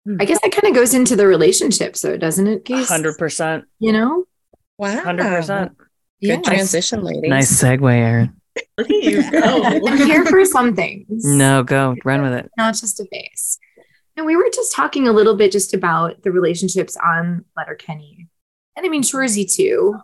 mm-hmm. 0.09 0.17
I 0.21 0.25
guess 0.25 0.41
that 0.41 0.53
kind 0.53 0.69
of 0.71 0.75
goes 0.75 0.95
into 0.95 1.17
the 1.17 1.27
relationship, 1.27 1.97
so 1.97 2.17
doesn't 2.17 2.47
it? 2.47 2.65
Case? 2.65 2.89
Hundred 2.89 3.19
percent. 3.19 3.65
You 3.79 3.93
know. 3.93 4.25
Wow. 4.79 5.01
Hundred 5.03 5.25
percent. 5.25 5.77
Good 5.79 5.87
Yeah. 6.21 6.41
transition, 6.43 7.03
ladies. 7.03 7.29
Nice 7.29 7.63
segue, 7.63 7.93
Aaron. 7.93 8.41
There 8.79 8.87
you 8.91 9.31
go. 9.31 9.63
I'm 9.87 9.97
here 9.99 10.25
for 10.25 10.45
some 10.45 10.75
things, 10.75 11.07
No, 11.25 11.63
go 11.63 11.95
run 12.05 12.23
with 12.23 12.33
it. 12.33 12.51
not 12.57 12.75
just 12.75 12.99
a 13.01 13.05
face. 13.07 13.59
And 14.17 14.25
we 14.25 14.35
were 14.35 14.49
just 14.55 14.75
talking 14.75 15.07
a 15.07 15.13
little 15.13 15.37
bit 15.37 15.53
just 15.53 15.75
about 15.75 16.23
the 16.23 16.31
relationships 16.33 16.97
on 16.97 17.45
Letterkenny, 17.57 18.29
and 18.77 18.87
I 18.87 18.89
mean 18.89 19.03
Shorzy 19.03 19.51
too. 19.51 19.97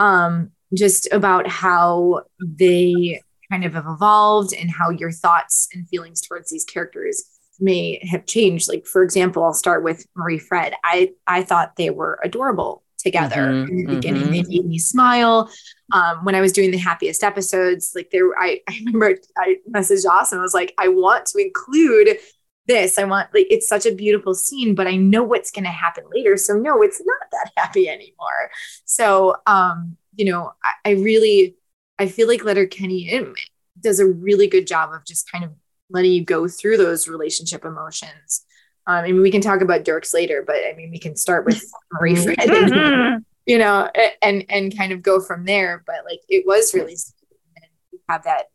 Um, 0.00 0.50
just 0.74 1.08
about 1.12 1.46
how 1.48 2.22
they 2.40 3.20
kind 3.50 3.64
of 3.64 3.74
have 3.74 3.86
evolved 3.86 4.54
and 4.54 4.70
how 4.70 4.90
your 4.90 5.10
thoughts 5.12 5.68
and 5.74 5.88
feelings 5.88 6.20
towards 6.20 6.50
these 6.50 6.64
characters 6.64 7.22
may 7.60 8.00
have 8.10 8.24
changed. 8.26 8.68
Like, 8.68 8.86
for 8.86 9.02
example, 9.02 9.44
I'll 9.44 9.52
start 9.52 9.84
with 9.84 10.06
Marie 10.16 10.38
Fred. 10.38 10.74
I 10.84 11.12
I 11.28 11.42
thought 11.44 11.76
they 11.76 11.90
were 11.90 12.18
adorable 12.24 12.82
together 13.02 13.60
Mhm, 13.64 13.68
in 13.68 13.78
the 13.78 13.86
beginning. 13.88 14.30
mhm. 14.30 14.32
They 14.32 14.42
made 14.48 14.66
me 14.66 14.78
smile. 14.78 15.50
Um, 15.92 16.24
when 16.24 16.34
I 16.34 16.40
was 16.40 16.52
doing 16.52 16.70
the 16.70 16.78
happiest 16.78 17.24
episodes, 17.24 17.92
like 17.94 18.10
there, 18.10 18.26
I, 18.38 18.60
I 18.68 18.78
remember 18.84 19.16
I 19.36 19.56
messaged 19.70 20.06
Austin. 20.06 20.38
I 20.38 20.42
was 20.42 20.54
like, 20.54 20.74
I 20.78 20.88
want 20.88 21.26
to 21.26 21.38
include 21.38 22.18
this. 22.66 22.98
I 22.98 23.04
want 23.04 23.28
like 23.34 23.46
it's 23.50 23.66
such 23.68 23.86
a 23.86 23.94
beautiful 23.94 24.34
scene, 24.34 24.74
but 24.74 24.86
I 24.86 24.96
know 24.96 25.22
what's 25.22 25.50
going 25.50 25.64
to 25.64 25.70
happen 25.70 26.04
later. 26.14 26.36
So 26.36 26.54
no, 26.54 26.82
it's 26.82 27.00
not 27.04 27.18
that 27.32 27.50
happy 27.56 27.88
anymore. 27.88 28.50
So 28.84 29.36
um, 29.46 29.96
you 30.14 30.24
know, 30.26 30.52
I, 30.62 30.90
I 30.90 30.92
really, 30.92 31.56
I 31.98 32.08
feel 32.08 32.28
like 32.28 32.44
Letterkenny 32.44 33.24
does 33.80 34.00
a 34.00 34.06
really 34.06 34.46
good 34.46 34.66
job 34.66 34.92
of 34.92 35.04
just 35.04 35.30
kind 35.30 35.44
of 35.44 35.50
letting 35.88 36.12
you 36.12 36.24
go 36.24 36.46
through 36.48 36.76
those 36.76 37.08
relationship 37.08 37.64
emotions. 37.64 38.44
Um, 38.86 39.04
I 39.04 39.12
mean, 39.12 39.22
we 39.22 39.30
can 39.30 39.40
talk 39.40 39.60
about 39.60 39.84
dorks 39.84 40.14
later, 40.14 40.42
but 40.46 40.56
I 40.56 40.74
mean, 40.76 40.90
we 40.90 40.98
can 40.98 41.16
start 41.16 41.44
with 41.44 41.62
Marie 41.92 42.16
Fred, 42.16 42.38
and, 42.38 43.24
you 43.46 43.58
know, 43.58 43.90
and 44.22 44.44
and 44.48 44.76
kind 44.76 44.92
of 44.92 45.02
go 45.02 45.20
from 45.20 45.44
there. 45.44 45.82
But 45.86 46.04
like, 46.04 46.20
it 46.28 46.46
was 46.46 46.74
really 46.74 46.96
and 47.56 47.66
you 47.92 48.00
have 48.08 48.24
that 48.24 48.46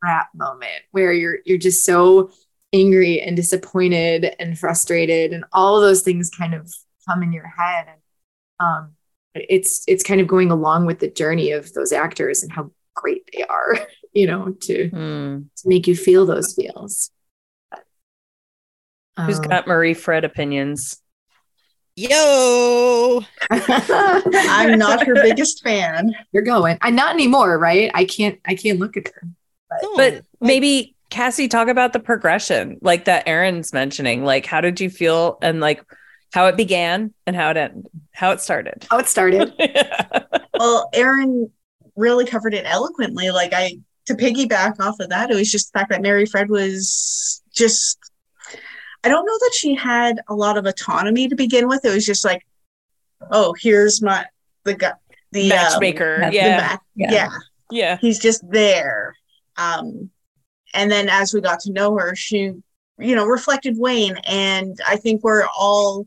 frat 0.00 0.28
moment 0.34 0.82
where 0.90 1.12
you're 1.12 1.38
you're 1.44 1.58
just 1.58 1.84
so 1.84 2.30
angry 2.72 3.20
and 3.20 3.36
disappointed 3.36 4.34
and 4.38 4.58
frustrated, 4.58 5.32
and 5.32 5.44
all 5.52 5.76
of 5.76 5.82
those 5.82 6.02
things 6.02 6.30
kind 6.30 6.54
of 6.54 6.72
come 7.08 7.22
in 7.22 7.32
your 7.32 7.46
head, 7.46 7.86
and 7.88 8.00
um, 8.60 8.92
it's 9.34 9.84
it's 9.88 10.04
kind 10.04 10.20
of 10.20 10.26
going 10.26 10.50
along 10.50 10.86
with 10.86 10.98
the 11.00 11.10
journey 11.10 11.50
of 11.52 11.72
those 11.72 11.92
actors 11.92 12.42
and 12.42 12.52
how 12.52 12.70
great 12.94 13.28
they 13.32 13.42
are, 13.44 13.78
you 14.12 14.26
know, 14.26 14.54
to 14.60 14.90
to 15.56 15.68
make 15.68 15.86
you 15.86 15.96
feel 15.96 16.26
those 16.26 16.54
feels. 16.54 17.10
Who's 19.20 19.38
Um, 19.38 19.44
got 19.44 19.66
Marie 19.66 19.94
Fred 19.94 20.24
opinions? 20.24 21.00
Yo. 21.96 23.22
I'm 23.50 24.78
not 24.78 25.06
her 25.06 25.14
biggest 25.14 25.62
fan. 25.62 26.14
You're 26.32 26.42
going. 26.42 26.78
I'm 26.82 26.96
not 26.96 27.14
anymore, 27.14 27.56
right? 27.58 27.90
I 27.94 28.04
can't 28.04 28.40
I 28.44 28.56
can't 28.56 28.80
look 28.80 28.96
at 28.96 29.08
her. 29.08 29.28
But 29.96 30.24
maybe 30.40 30.96
Cassie, 31.10 31.46
talk 31.46 31.68
about 31.68 31.92
the 31.92 32.00
progression, 32.00 32.78
like 32.80 33.04
that 33.04 33.28
Aaron's 33.28 33.72
mentioning. 33.72 34.24
Like, 34.24 34.46
how 34.46 34.60
did 34.60 34.80
you 34.80 34.90
feel, 34.90 35.38
and 35.42 35.60
like 35.60 35.84
how 36.32 36.46
it 36.46 36.56
began 36.56 37.14
and 37.26 37.36
how 37.36 37.50
it 37.50 37.56
ended, 37.56 37.86
how 38.12 38.32
it 38.32 38.40
started. 38.40 38.84
How 38.90 38.98
it 38.98 39.06
started. 39.06 39.52
well, 40.58 40.90
Aaron 40.92 41.48
really 41.94 42.26
covered 42.26 42.54
it 42.54 42.64
eloquently. 42.66 43.30
Like 43.30 43.52
I 43.52 43.78
to 44.06 44.14
piggyback 44.14 44.80
off 44.80 44.98
of 44.98 45.10
that, 45.10 45.30
it 45.30 45.36
was 45.36 45.50
just 45.50 45.72
the 45.72 45.78
fact 45.78 45.90
that 45.90 46.02
Marie 46.02 46.26
Fred 46.26 46.50
was 46.50 47.40
just 47.54 47.98
I 49.04 49.08
don't 49.08 49.26
know 49.26 49.38
that 49.38 49.52
she 49.54 49.74
had 49.74 50.20
a 50.28 50.34
lot 50.34 50.56
of 50.56 50.64
autonomy 50.64 51.28
to 51.28 51.36
begin 51.36 51.68
with. 51.68 51.84
It 51.84 51.94
was 51.94 52.06
just 52.06 52.24
like, 52.24 52.44
oh, 53.30 53.54
here's 53.58 54.00
my 54.00 54.24
the 54.64 54.74
guy 54.74 54.92
the 55.32 55.42
um, 55.42 55.48
Matchmaker, 55.48 56.18
the 56.20 56.34
yeah. 56.34 56.78
Yeah. 56.94 57.12
yeah. 57.12 57.28
Yeah. 57.70 57.96
He's 58.00 58.18
just 58.18 58.42
there. 58.50 59.14
Um 59.56 60.10
and 60.72 60.90
then 60.90 61.08
as 61.08 61.34
we 61.34 61.40
got 61.40 61.60
to 61.60 61.72
know 61.72 61.96
her, 61.96 62.16
she, 62.16 62.52
you 62.98 63.14
know, 63.14 63.26
reflected 63.26 63.76
Wayne. 63.78 64.16
And 64.24 64.76
I 64.88 64.96
think 64.96 65.22
we're 65.22 65.46
all 65.56 66.04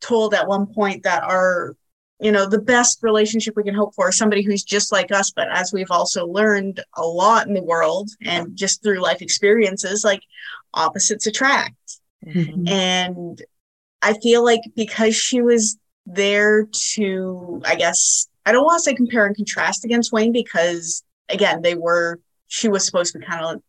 told 0.00 0.32
at 0.32 0.46
one 0.46 0.66
point 0.66 1.02
that 1.02 1.22
our 1.22 1.76
you 2.20 2.30
know 2.30 2.46
the 2.46 2.60
best 2.60 3.02
relationship 3.02 3.54
we 3.56 3.64
can 3.64 3.74
hope 3.74 3.94
for 3.94 4.08
is 4.10 4.16
somebody 4.16 4.42
who's 4.42 4.62
just 4.62 4.92
like 4.92 5.10
us 5.10 5.30
but 5.30 5.48
as 5.50 5.72
we've 5.72 5.90
also 5.90 6.26
learned 6.26 6.80
a 6.96 7.02
lot 7.02 7.46
in 7.46 7.54
the 7.54 7.62
world 7.62 8.10
and 8.24 8.56
just 8.56 8.82
through 8.82 9.00
life 9.00 9.22
experiences 9.22 10.04
like 10.04 10.22
opposites 10.74 11.26
attract 11.26 12.00
and 12.66 13.42
i 14.02 14.12
feel 14.22 14.44
like 14.44 14.60
because 14.76 15.14
she 15.16 15.40
was 15.42 15.78
there 16.06 16.66
to 16.72 17.60
i 17.66 17.74
guess 17.74 18.28
i 18.46 18.52
don't 18.52 18.64
want 18.64 18.78
to 18.78 18.82
say 18.82 18.94
compare 18.94 19.26
and 19.26 19.36
contrast 19.36 19.84
against 19.84 20.12
wayne 20.12 20.32
because 20.32 21.02
again 21.28 21.62
they 21.62 21.74
were 21.74 22.18
she 22.48 22.68
was 22.68 22.84
supposed 22.84 23.12
to 23.12 23.18
be 23.18 23.26
kind 23.26 23.44
of 23.44 23.62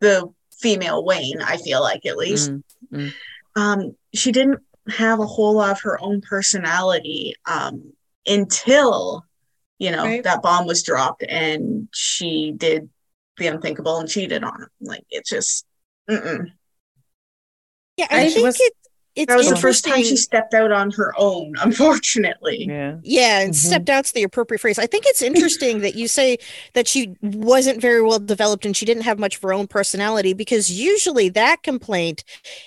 the 0.00 0.28
female 0.60 1.04
wayne 1.04 1.40
i 1.42 1.56
feel 1.56 1.80
like 1.80 2.04
at 2.06 2.16
least 2.16 2.50
Mm, 2.92 3.12
um, 3.56 3.96
she 4.14 4.32
didn't 4.32 4.60
have 4.88 5.18
a 5.20 5.26
whole 5.26 5.54
lot 5.54 5.70
of 5.70 5.80
her 5.82 5.98
own 6.02 6.20
personality 6.20 7.34
um, 7.46 7.92
until 8.26 9.24
you 9.78 9.90
know 9.90 10.04
Right. 10.04 10.24
that 10.24 10.42
bomb 10.42 10.66
was 10.66 10.82
dropped 10.82 11.22
and 11.28 11.88
she 11.92 12.52
did 12.56 12.88
the 13.38 13.46
unthinkable 13.46 13.98
and 13.98 14.08
cheated 14.08 14.44
on 14.44 14.62
him. 14.62 14.68
Like 14.80 15.04
it's 15.10 15.30
just, 15.30 15.64
mm-mm. 16.10 16.52
Yeah, 17.96 18.06
And 18.10 18.20
I 18.20 18.30
think 18.30 18.44
was- 18.46 18.60
it, 18.60 18.72
it's 19.14 19.28
that 19.28 19.36
was 19.36 19.50
the 19.50 19.56
first 19.56 19.84
time 19.84 20.02
she 20.02 20.16
stepped 20.16 20.54
out 20.54 20.72
on 20.72 20.90
her 20.92 21.12
own. 21.18 21.52
Unfortunately, 21.60 22.64
yeah. 22.66 22.96
Yeah, 23.02 23.40
and 23.40 23.54
stepped 23.54 23.90
out's 23.90 24.12
the 24.12 24.22
appropriate 24.22 24.60
phrase. 24.60 24.78
I 24.78 24.86
think 24.86 25.04
it's 25.06 25.20
interesting 25.20 25.80
that 25.80 25.94
you 25.96 26.08
say 26.08 26.38
that 26.72 26.88
she 26.88 27.14
wasn't 27.20 27.78
very 27.82 28.00
well 28.00 28.18
developed 28.18 28.64
and 28.64 28.74
she 28.74 28.86
didn't 28.86 29.02
have 29.02 29.18
much 29.18 29.36
of 29.36 29.42
her 29.42 29.52
own 29.52 29.66
personality 29.66 30.32
because 30.32 30.70
usually 30.70 31.28
that 31.28 31.62
complaint 31.62 32.24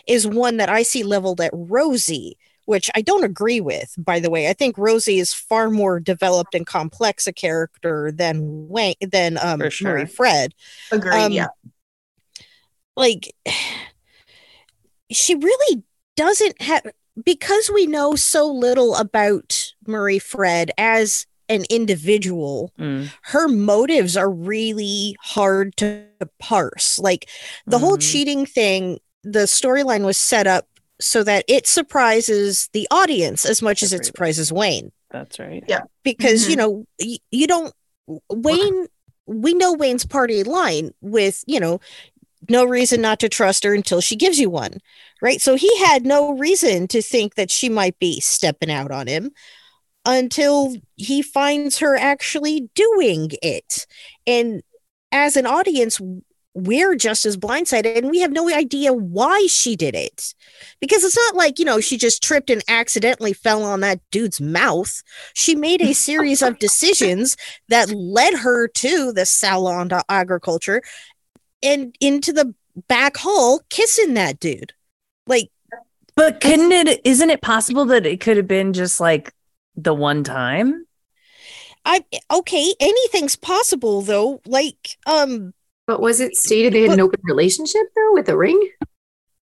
is 0.08 0.28
one 0.28 0.58
that 0.58 0.70
I 0.70 0.84
see 0.84 1.02
leveled 1.02 1.42
at 1.42 1.50
Rosie, 1.52 2.38
which 2.66 2.92
I 2.94 3.02
don't 3.02 3.24
agree 3.24 3.60
with, 3.60 3.96
by 3.98 4.20
the 4.20 4.30
way. 4.30 4.48
I 4.48 4.54
think 4.54 4.78
Rosie 4.78 5.18
is 5.18 5.34
far 5.34 5.72
more 5.72 6.00
developed 6.00 6.54
and 6.54 6.64
complex 6.68 7.26
a 7.26 7.34
character 7.34 8.12
than 8.12 8.68
Wayne 8.70 8.94
than 9.02 9.40
um 9.42 9.62
For 9.62 9.72
sure. 9.72 9.94
Marie 9.94 10.06
Fred. 10.06 10.54
Agreed, 10.92 11.12
Um, 11.16 11.32
yeah. 11.32 11.48
Like 12.96 13.34
she 15.12 15.36
really 15.36 15.84
doesn't 16.16 16.62
have 16.62 16.84
because 17.24 17.70
we 17.74 17.86
know 17.88 18.16
so 18.16 18.45
little 18.47 18.95
about 18.95 19.74
Marie 19.88 20.20
Fred 20.20 20.72
as 20.78 21.26
an 21.47 21.64
individual, 21.70 22.72
Mm. 22.80 23.10
her 23.22 23.47
motives 23.47 24.18
are 24.18 24.30
really 24.30 25.16
hard 25.22 25.78
to 25.78 26.03
parse. 26.39 26.97
Like 26.99 27.30
the 27.68 27.78
whole 27.80 27.97
Mhm. 27.97 28.12
cheating 28.12 28.45
thing, 28.45 28.99
the 29.24 29.45
storyline 29.45 30.03
was 30.06 30.18
set 30.18 30.47
up 30.47 30.68
so 30.99 31.24
that 31.24 31.45
it 31.47 31.68
surprises 31.68 32.68
the 32.74 32.88
audience 32.89 33.45
as 33.45 33.62
much 33.62 33.84
as 33.84 33.93
it 33.93 34.06
surprises 34.06 34.51
Wayne 34.51 34.91
That's 35.12 35.38
right. 35.39 35.64
Yeah. 35.68 35.82
because 36.03 36.47
you 36.49 36.56
Mhm. 36.56 36.58
know 36.58 36.86
y- 36.99 37.18
you 37.32 37.47
don't 37.47 37.74
wayne 38.30 38.88
we 39.28 39.53
know 39.56 39.74
wayne's 39.74 40.06
party 40.06 40.43
line 40.43 40.93
with 41.01 41.43
you 41.47 41.60
know 41.60 41.80
no 42.50 42.66
reason 42.66 43.02
not 43.02 43.20
to 43.20 43.30
trust 43.30 43.64
her 43.64 43.74
until 43.74 44.02
she 44.02 44.16
gives 44.16 44.39
you 44.39 44.50
one 44.50 44.80
right? 45.22 45.41
So 45.41 45.56
he 45.56 45.76
had 45.80 46.06
no 46.06 46.34
reason 46.38 46.88
to 46.89 47.02
think 47.02 47.36
that 47.36 47.52
she 47.52 47.70
might 47.70 47.98
be 48.00 48.20
stepping 48.20 48.72
out 48.72 48.91
on 48.91 49.08
him 49.08 49.32
until 50.06 50.76
he 50.96 51.22
finds 51.22 51.80
her 51.80 51.96
actually 51.96 52.70
doing 52.76 53.32
it. 53.41 53.88
And 54.28 54.62
as 55.12 55.36
an 55.36 55.46
audience 55.46 56.00
we're 56.58 56.96
just 56.96 57.26
as 57.26 57.36
blindsided 57.36 57.98
and 57.98 58.10
we 58.10 58.22
have 58.22 58.32
no 58.32 58.50
idea 58.50 58.93
why 58.93 59.46
she 59.50 59.76
did 59.76 59.93
it. 59.93 60.34
Because 60.80 61.04
it's 61.04 61.18
not 61.18 61.36
like 61.36 61.60
you 61.60 61.66
know 61.66 61.82
she 61.82 61.98
just 61.98 62.24
tripped 62.24 62.50
and 62.50 62.64
accidentally 62.70 63.34
fell 63.34 63.64
on 63.64 63.82
that 63.82 64.00
dude's 64.10 64.39
mouth. 64.39 65.04
She 65.34 65.54
made 65.54 65.82
a 65.82 65.93
series 65.93 66.41
of 66.41 66.60
decisions 66.60 67.36
that 67.68 67.89
led 67.89 68.36
her 68.36 68.70
to 68.70 69.12
the 69.12 69.26
salon 69.26 69.89
agriculture 70.08 70.82
and 71.64 71.95
into 71.99 72.32
the 72.34 72.53
back 72.88 73.18
hall 73.18 73.62
kissing 73.70 74.14
that 74.16 74.39
dude 74.39 74.74
like 75.28 75.49
But 76.16 76.41
couldn't 76.41 76.72
it? 76.72 77.01
Isn't 77.06 77.30
it 77.30 77.41
possible 77.41 77.86
that 77.86 78.06
it 78.06 78.20
could 78.20 78.38
have 78.38 78.47
been 78.47 78.74
just 78.74 78.99
like 78.99 79.34
the 79.76 79.93
one 79.93 80.24
time? 80.24 80.86
i 81.88 82.03
okay 82.34 82.74
anything's 82.80 83.36
possible 83.36 84.01
though 84.01 84.41
like 84.47 84.97
um 85.06 85.53
But 85.88 86.01
was 86.01 86.20
it 86.20 86.36
stated 86.36 86.74
they 86.74 86.82
had 86.82 86.91
an 86.91 86.99
open 86.99 87.20
relationship 87.24 87.84
though 87.95 88.14
with 88.14 88.28
a 88.28 88.36
ring? 88.38 88.60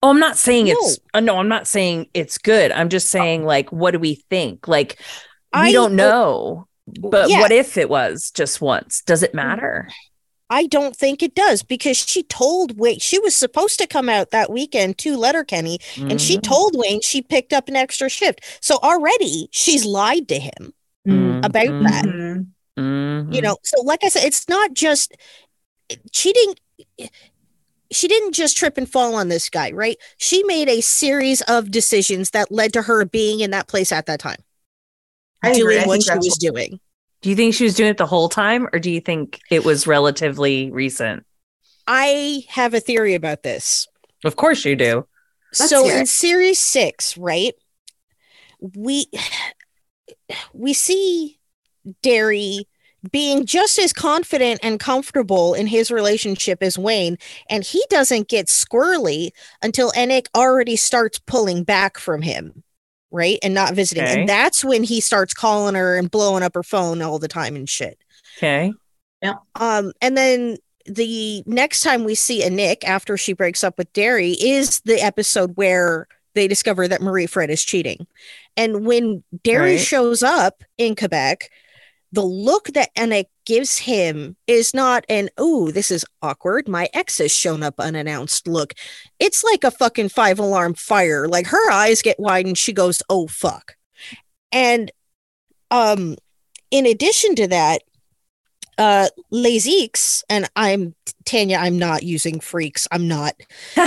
Oh, 0.04 0.12
I'm 0.12 0.20
not 0.20 0.38
saying 0.38 0.68
it's 0.68 1.00
uh, 1.16 1.20
no, 1.20 1.38
I'm 1.38 1.48
not 1.48 1.66
saying 1.66 2.08
it's 2.14 2.38
good. 2.38 2.72
I'm 2.72 2.90
just 2.90 3.10
saying 3.10 3.44
like 3.44 3.72
what 3.72 3.92
do 3.92 4.00
we 4.00 4.24
think? 4.30 4.68
Like 4.68 5.00
we 5.54 5.60
I- 5.60 5.72
don't 5.72 5.96
know. 5.96 6.68
But 6.86 7.30
Yeah. 7.30 7.42
what 7.42 7.52
if 7.52 7.76
it 7.78 7.90
was 7.90 8.32
just 8.32 8.62
once? 8.62 9.02
Does 9.02 9.24
it 9.24 9.34
matter? 9.34 9.90
I 10.50 10.66
don't 10.68 10.96
think 10.96 11.22
it 11.22 11.36
does 11.36 11.62
because 11.62 11.98
she 11.98 12.24
told 12.24 12.80
Wayne 12.80 13.00
she 13.00 13.20
was 13.20 13.36
supposed 13.36 13.80
to 13.80 13.88
come 13.88 14.08
out 14.08 14.32
that 14.32 14.50
weekend 14.52 14.98
to 15.00 15.18
Letterkenny, 15.18 15.80
and 15.98 16.22
she 16.22 16.38
Mhm. 16.38 16.44
told 16.44 16.76
Wayne 16.78 17.02
she 17.02 17.22
picked 17.22 17.52
up 17.54 17.68
an 17.68 17.76
extra 17.76 18.10
shift. 18.10 18.42
So 18.62 18.78
already 18.78 19.50
she's 19.52 19.84
lied 19.86 20.28
to 20.30 20.40
him 20.40 20.74
Mm, 21.08 21.46
about 21.46 21.84
that. 21.84 22.06
Mhm. 22.06 23.34
You 23.34 23.42
know, 23.42 23.58
so 23.64 23.82
like 23.82 24.04
I 24.04 24.10
said, 24.10 24.24
it's 24.26 24.48
not 24.50 24.74
just 24.74 25.14
cheating. 26.12 26.56
She 27.92 28.08
didn't 28.10 28.34
just 28.34 28.58
trip 28.58 28.78
and 28.78 28.90
fall 28.90 29.16
on 29.16 29.30
this 29.30 29.50
guy, 29.50 29.72
right? 29.72 29.98
She 30.18 30.44
made 30.44 30.68
a 30.68 30.82
series 30.82 31.42
of 31.44 31.72
decisions 31.72 32.32
that 32.32 32.52
led 32.52 32.74
to 32.74 32.82
her 32.84 33.06
being 33.06 33.40
in 33.40 33.52
that 33.52 33.68
place 33.68 33.92
at 33.94 34.06
that 34.08 34.20
time, 34.20 34.44
I 35.44 35.50
agree. 35.52 35.62
doing 35.76 35.84
I 35.84 35.88
what 35.88 36.04
she 36.04 36.12
was 36.14 36.28
what- 36.30 36.40
doing. 36.40 36.80
Do 37.22 37.30
you 37.30 37.36
think 37.36 37.54
she 37.54 37.64
was 37.64 37.76
doing 37.76 37.90
it 37.90 37.98
the 37.98 38.06
whole 38.06 38.30
time 38.30 38.68
or 38.72 38.80
do 38.80 38.92
you 38.92 39.02
think 39.02 39.40
it 39.50 39.66
was 39.66 39.88
relatively 39.88 40.72
recent? 40.72 41.26
I 41.88 42.44
have 42.50 42.74
a 42.74 42.80
theory 42.80 43.16
about 43.16 43.44
this. 43.44 43.88
Of 44.24 44.36
course 44.36 44.66
you 44.66 44.76
do. 44.76 45.08
Let's 45.58 45.70
so 45.70 45.90
in 45.90 46.06
series 46.06 46.60
six, 46.60 47.18
right? 47.18 47.54
We 48.60 49.08
we 50.54 50.74
see 50.74 51.40
Derry 52.02 52.68
being 53.12 53.46
just 53.46 53.80
as 53.80 53.94
confident 53.94 54.60
and 54.64 54.80
comfortable 54.80 55.54
in 55.54 55.68
his 55.68 55.92
relationship 55.92 56.62
as 56.62 56.78
Wayne, 56.78 57.18
and 57.50 57.64
he 57.64 57.84
doesn't 57.90 58.28
get 58.28 58.48
squirrely 58.48 59.30
until 59.62 59.92
Anik 59.92 60.28
already 60.36 60.76
starts 60.76 61.20
pulling 61.20 61.64
back 61.64 61.98
from 61.98 62.22
him, 62.22 62.64
right? 63.12 63.40
And 63.42 63.54
not 63.54 63.74
visiting. 63.74 64.04
Okay. 64.04 64.20
And 64.22 64.30
that's 64.30 64.64
when 64.64 64.84
he 64.84 65.00
starts 65.02 65.34
calling 65.34 65.76
her 65.76 65.98
and 65.98 66.12
blowing 66.12 66.44
up 66.44 66.54
her 66.56 66.64
phone 66.64 67.02
all 67.02 67.20
the 67.20 67.28
time 67.28 67.56
and 67.56 67.70
shit. 67.70 67.98
Okay. 68.38 68.74
Yeah. 69.22 69.36
Um, 69.56 69.94
and 70.02 70.16
then 70.18 70.58
the 70.86 71.44
next 71.46 71.82
time 71.82 72.04
we 72.04 72.16
see 72.16 72.44
Anik 72.44 72.84
after 72.84 73.18
she 73.18 73.34
breaks 73.34 73.64
up 73.64 73.78
with 73.78 73.92
Derry 73.94 74.32
is 74.32 74.80
the 74.82 75.02
episode 75.02 75.56
where 75.56 76.08
they 76.34 76.48
discover 76.48 76.88
that 76.88 77.02
Marie 77.02 77.26
Fred 77.26 77.50
is 77.50 77.64
cheating. 77.64 78.06
And 78.56 78.86
when 78.86 79.24
Derry 79.44 79.72
Right. 79.76 79.80
shows 79.80 80.22
up 80.24 80.64
in 80.78 80.96
Quebec, 80.96 81.50
the 82.12 82.22
look 82.24 82.68
that 82.68 82.90
Anna 82.96 83.26
gives 83.48 83.78
him 83.78 84.36
is 84.46 84.74
not 84.74 85.06
an 85.08 85.30
oh, 85.38 85.72
this 85.72 85.90
is 85.90 86.06
awkward. 86.22 86.68
My 86.68 86.90
ex 86.94 87.20
has 87.20 87.32
shown 87.32 87.64
up 87.64 87.80
unannounced 87.80 88.46
look. 88.46 88.74
It's 89.20 89.42
like 89.42 89.64
a 89.64 89.72
fucking 89.72 90.10
five 90.10 90.38
alarm 90.38 90.74
fire. 90.74 91.30
Like 91.30 91.48
her 91.48 91.72
eyes 91.72 92.02
get 92.02 92.20
wide 92.20 92.46
and 92.46 92.58
she 92.58 92.74
goes, 92.74 93.02
oh 93.10 93.28
fuck. 93.28 93.78
And 94.52 94.92
um 95.72 96.18
in 96.72 96.86
addition 96.86 97.36
to 97.36 97.48
that, 97.48 97.84
uh 98.78 99.08
Lazix, 99.32 100.24
and 100.30 100.50
I'm 100.58 100.94
Tanya, 101.24 101.56
I'm 101.56 101.80
not 101.80 102.04
using 102.04 102.42
freaks. 102.42 102.86
I'm 102.92 103.08
not. 103.08 103.34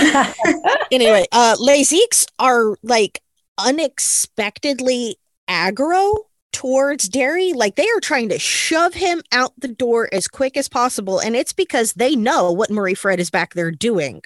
anyway, 0.91 1.27
uh 1.31 1.55
Lazix 1.59 2.25
are 2.39 2.75
like 2.81 3.21
unexpectedly 3.59 5.17
aggro 5.47 6.15
towards 6.51 7.09
Derry. 7.09 7.53
Like 7.53 7.75
they 7.75 7.87
are 7.89 7.99
trying 7.99 8.29
to 8.29 8.39
shove 8.39 8.93
him 8.93 9.21
out 9.31 9.53
the 9.57 9.67
door 9.67 10.09
as 10.11 10.27
quick 10.27 10.57
as 10.57 10.67
possible. 10.67 11.19
And 11.19 11.35
it's 11.35 11.53
because 11.53 11.93
they 11.93 12.15
know 12.15 12.51
what 12.51 12.69
Marie 12.69 12.93
Fred 12.93 13.19
is 13.19 13.29
back 13.29 13.53
there 13.53 13.71
doing. 13.71 14.21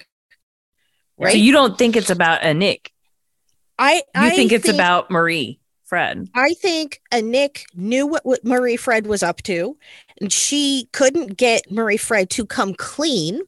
Right. 1.18 1.32
So 1.32 1.38
you 1.38 1.52
don't 1.52 1.78
think 1.78 1.96
it's 1.96 2.10
about 2.10 2.42
Anik? 2.42 2.88
I 3.78 3.96
You 3.96 4.02
I 4.14 4.30
think 4.30 4.52
it's 4.52 4.68
about 4.68 5.10
Marie 5.10 5.60
Fred? 5.84 6.28
I 6.34 6.54
think 6.54 7.00
Anik 7.12 7.64
knew 7.74 8.06
what, 8.06 8.26
what 8.26 8.44
Marie 8.44 8.76
Fred 8.76 9.06
was 9.06 9.22
up 9.22 9.42
to, 9.42 9.76
and 10.20 10.32
she 10.32 10.88
couldn't 10.92 11.36
get 11.36 11.70
Marie 11.70 11.96
Fred 11.96 12.28
to 12.30 12.44
come 12.44 12.74
clean. 12.74 13.40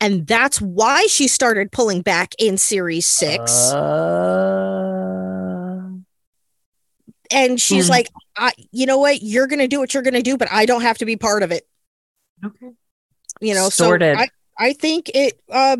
And 0.00 0.26
that's 0.26 0.60
why 0.60 1.06
she 1.06 1.28
started 1.28 1.72
pulling 1.72 2.02
back 2.02 2.34
in 2.38 2.58
series 2.58 3.06
six. 3.06 3.72
Uh, 3.72 4.95
and 7.30 7.60
she's 7.60 7.86
Hmm. 7.86 7.92
like, 7.92 8.08
I, 8.36 8.52
you 8.72 8.86
know 8.86 8.98
what? 8.98 9.22
You're 9.22 9.46
going 9.46 9.58
to 9.60 9.68
do 9.68 9.78
what 9.78 9.94
you're 9.94 10.02
going 10.02 10.14
to 10.14 10.22
do, 10.22 10.36
but 10.36 10.48
I 10.50 10.66
don't 10.66 10.82
have 10.82 10.98
to 10.98 11.04
be 11.06 11.16
part 11.16 11.42
of 11.42 11.52
it. 11.52 11.66
Okay. 12.44 12.70
You 13.40 13.54
know, 13.54 13.68
Sorted. 13.68 14.16
so 14.16 14.22
I, 14.22 14.28
I 14.58 14.72
think 14.72 15.10
it 15.14 15.40
uh, 15.50 15.76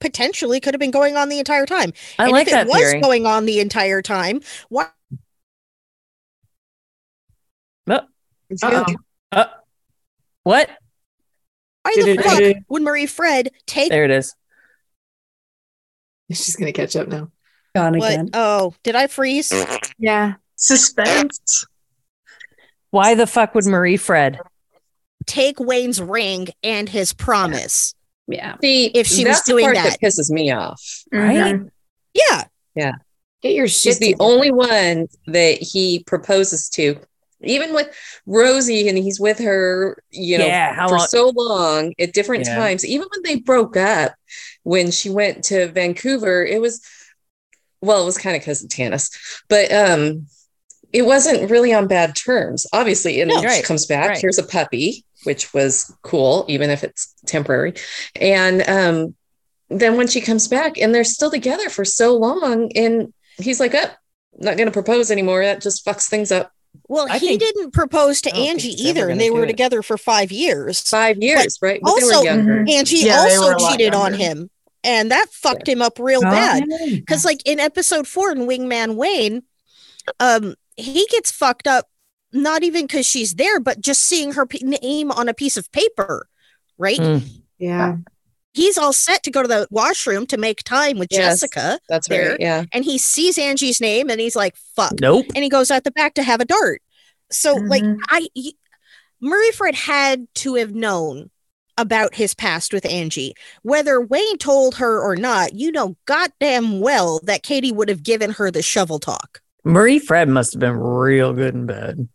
potentially 0.00 0.60
could 0.60 0.74
have 0.74 0.80
been 0.80 0.90
going 0.90 1.16
on 1.16 1.28
the 1.28 1.38
entire 1.38 1.66
time. 1.66 1.92
I 2.18 2.24
and 2.24 2.32
like 2.32 2.46
if 2.48 2.52
that 2.52 2.66
it 2.66 2.70
was 2.70 2.78
theory. 2.78 3.00
going 3.00 3.26
on 3.26 3.46
the 3.46 3.60
entire 3.60 4.02
time, 4.02 4.40
why? 4.68 4.88
Uh, 7.88 8.00
Uh-oh. 8.62 8.84
uh, 9.32 9.44
what? 10.42 10.70
Why 11.82 11.92
the 11.96 12.16
fuck 12.22 12.64
would 12.68 12.82
Marie 12.82 13.06
Fred 13.06 13.50
take 13.66 13.90
There 13.90 14.04
it 14.04 14.10
is. 14.10 14.34
She's 16.32 16.56
gonna 16.56 16.72
catch 16.72 16.96
up 16.96 17.06
now. 17.06 17.30
Gone 17.76 17.98
what? 17.98 18.30
Oh, 18.34 18.74
did 18.82 18.96
I 18.96 19.06
freeze? 19.06 19.52
Yeah. 19.98 20.34
Suspense. 20.56 21.66
Why 22.90 23.14
the 23.14 23.26
fuck 23.26 23.54
would 23.54 23.66
Marie 23.66 23.96
Fred? 23.96 24.40
Take 25.26 25.58
Wayne's 25.60 26.00
ring 26.00 26.48
and 26.62 26.88
his 26.88 27.12
promise. 27.12 27.94
Yeah. 28.28 28.56
See, 28.60 28.86
if 28.86 29.06
she 29.06 29.24
was 29.24 29.36
that's 29.36 29.42
the 29.46 29.52
doing 29.52 29.64
part 29.64 29.76
that, 29.76 30.00
pisses 30.00 30.30
me 30.30 30.50
off. 30.50 30.82
right? 31.12 31.60
Yeah. 32.14 32.44
Yeah. 32.74 32.92
Get 33.42 33.54
your 33.54 33.68
She's 33.68 33.94
shit 33.94 33.98
the 34.00 34.12
together. 34.12 34.24
only 34.30 34.50
one 34.50 35.08
that 35.26 35.58
he 35.60 36.02
proposes 36.06 36.68
to. 36.70 36.98
Even 37.42 37.74
with 37.74 37.94
Rosie, 38.24 38.88
and 38.88 38.96
he's 38.96 39.20
with 39.20 39.38
her, 39.40 40.02
you 40.10 40.38
know, 40.38 40.46
Yeah, 40.46 40.74
how 40.74 40.88
for 40.88 40.96
long- 40.98 41.06
so 41.08 41.32
long 41.36 41.92
at 41.98 42.14
different 42.14 42.46
Yeah. 42.46 42.56
times. 42.56 42.84
Even 42.84 43.06
when 43.10 43.22
they 43.22 43.36
broke 43.40 43.76
up, 43.76 44.14
when 44.62 44.90
she 44.90 45.10
went 45.10 45.44
to 45.44 45.68
Vancouver, 45.68 46.44
it 46.44 46.60
was 46.60 46.80
well, 47.82 48.02
it 48.02 48.06
was 48.06 48.16
kind 48.18 48.34
of 48.34 48.40
because 48.40 48.64
of 48.64 48.70
Tanis, 48.70 49.10
but 49.48 49.70
um, 49.70 50.26
it 50.96 51.04
wasn't 51.06 51.50
really 51.50 51.72
on 51.74 51.86
bad 51.86 52.16
terms. 52.16 52.66
Obviously, 52.72 53.20
and 53.20 53.28
No, 53.28 53.40
then 53.40 53.56
she 53.56 53.62
comes 53.62 53.84
back. 53.86 54.08
right. 54.08 54.18
Here's 54.18 54.38
a 54.38 54.42
puppy, 54.42 55.04
which 55.24 55.52
was 55.52 55.94
cool, 56.02 56.44
even 56.48 56.70
if 56.70 56.82
it's 56.82 57.14
temporary. 57.26 57.74
And 58.14 58.62
um, 58.68 59.14
then 59.68 59.96
when 59.96 60.06
she 60.08 60.20
comes 60.20 60.48
back, 60.48 60.78
and 60.78 60.94
they're 60.94 61.04
still 61.04 61.30
together 61.30 61.68
for 61.68 61.84
so 61.84 62.16
long, 62.16 62.70
and 62.74 63.12
he's 63.38 63.60
like, 63.60 63.74
"Oh, 63.74 63.90
not 64.38 64.56
going 64.56 64.68
to 64.68 64.72
propose 64.72 65.10
anymore. 65.10 65.42
That 65.44 65.60
just 65.60 65.84
fucks 65.84 66.08
things 66.08 66.32
up." 66.32 66.50
Well, 66.88 67.06
I 67.10 67.18
he 67.18 67.26
think- 67.28 67.40
didn't 67.40 67.72
propose 67.72 68.20
to 68.22 68.30
I 68.30 68.32
don't 68.32 68.40
think 68.46 68.50
Angie 68.64 68.82
either, 68.88 69.08
and 69.08 69.20
they 69.20 69.30
were 69.30 69.44
it. 69.44 69.48
together 69.48 69.82
for 69.82 69.96
five 69.98 70.30
years. 70.30 70.80
Five 70.82 71.16
years, 71.22 71.58
right? 71.62 71.80
But 71.82 71.96
they 71.96 72.04
were 72.04 72.12
also, 72.14 72.22
younger. 72.24 72.64
Angie 72.68 72.98
Yeah, 72.98 73.18
also 73.20 73.46
were 73.46 73.52
a 73.54 73.60
lot 73.60 73.70
cheated 73.72 73.94
on 73.94 74.14
him, 74.14 74.50
and 74.84 75.10
that 75.10 75.26
fucked 75.32 75.68
him 75.68 75.82
up 75.82 75.98
real 75.98 76.20
Oh, 76.24 76.30
bad. 76.30 76.64
Because, 76.94 77.24
like 77.24 77.40
in 77.44 77.58
episode 77.60 78.06
four 78.06 78.30
in 78.30 78.46
Wingman 78.46 78.94
Wayne, 78.94 79.42
um, 80.20 80.54
he 80.76 81.06
gets 81.10 81.30
fucked 81.30 81.66
up 81.66 81.86
not 82.32 82.62
even 82.62 82.82
because 82.86 83.06
she's 83.06 83.34
there, 83.36 83.60
but 83.60 83.80
just 83.80 84.02
seeing 84.02 84.32
her 84.32 84.46
p- 84.46 84.60
name 84.62 85.10
on 85.10 85.28
a 85.28 85.34
piece 85.34 85.56
of 85.56 85.70
paper, 85.72 86.28
right? 86.76 86.98
Mm. 86.98 87.22
Yeah. 87.58 87.96
He's 88.52 88.76
all 88.78 88.92
set 88.92 89.22
to 89.24 89.30
go 89.30 89.42
to 89.42 89.48
the 89.48 89.68
washroom 89.70 90.26
to 90.28 90.36
make 90.38 90.62
time 90.62 90.98
with 90.98 91.08
Yes, 91.10 91.40
Jessica. 91.40 91.78
that's 91.88 92.08
there, 92.08 92.30
right, 92.32 92.40
yeah. 92.40 92.64
and 92.72 92.84
he 92.84 92.96
sees 92.98 93.38
Angie's 93.38 93.80
name, 93.82 94.08
and 94.10 94.18
he's 94.20 94.34
like, 94.36 94.56
"Fuck." 94.74 94.94
Nope. 95.00 95.26
and 95.34 95.44
he 95.44 95.50
goes 95.50 95.70
out 95.70 95.84
the 95.84 95.90
back 95.90 96.14
to 96.14 96.22
have 96.22 96.40
a 96.40 96.46
dart. 96.46 96.80
So 97.30 97.54
like 97.54 97.82
i 97.84 97.96
I 98.08 98.28
y- 98.34 98.52
Marie 99.20 99.50
Fred 99.52 99.74
had 99.74 100.26
to 100.36 100.54
have 100.54 100.74
known 100.74 101.30
about 101.78 102.14
his 102.14 102.34
past 102.34 102.72
with 102.72 102.86
Angie. 102.86 103.34
Whether 103.62 104.00
Wayne 104.00 104.38
told 104.38 104.76
her 104.76 105.00
or 105.00 105.16
not, 105.16 105.54
you 105.54 105.70
know 105.70 105.96
goddamn 106.06 106.80
well 106.80 107.20
that 107.24 107.42
Katy 107.42 107.72
would 107.72 107.88
have 107.90 108.02
given 108.02 108.30
her 108.32 108.50
the 108.50 108.62
shovel 108.62 108.98
talk, 108.98 109.40
Marie 109.66 109.98
Fred 109.98 110.28
must 110.28 110.52
have 110.54 110.60
been 110.60 110.76
real 110.76 111.32
good 111.32 111.54
in 111.54 111.66
bed. 111.66 112.08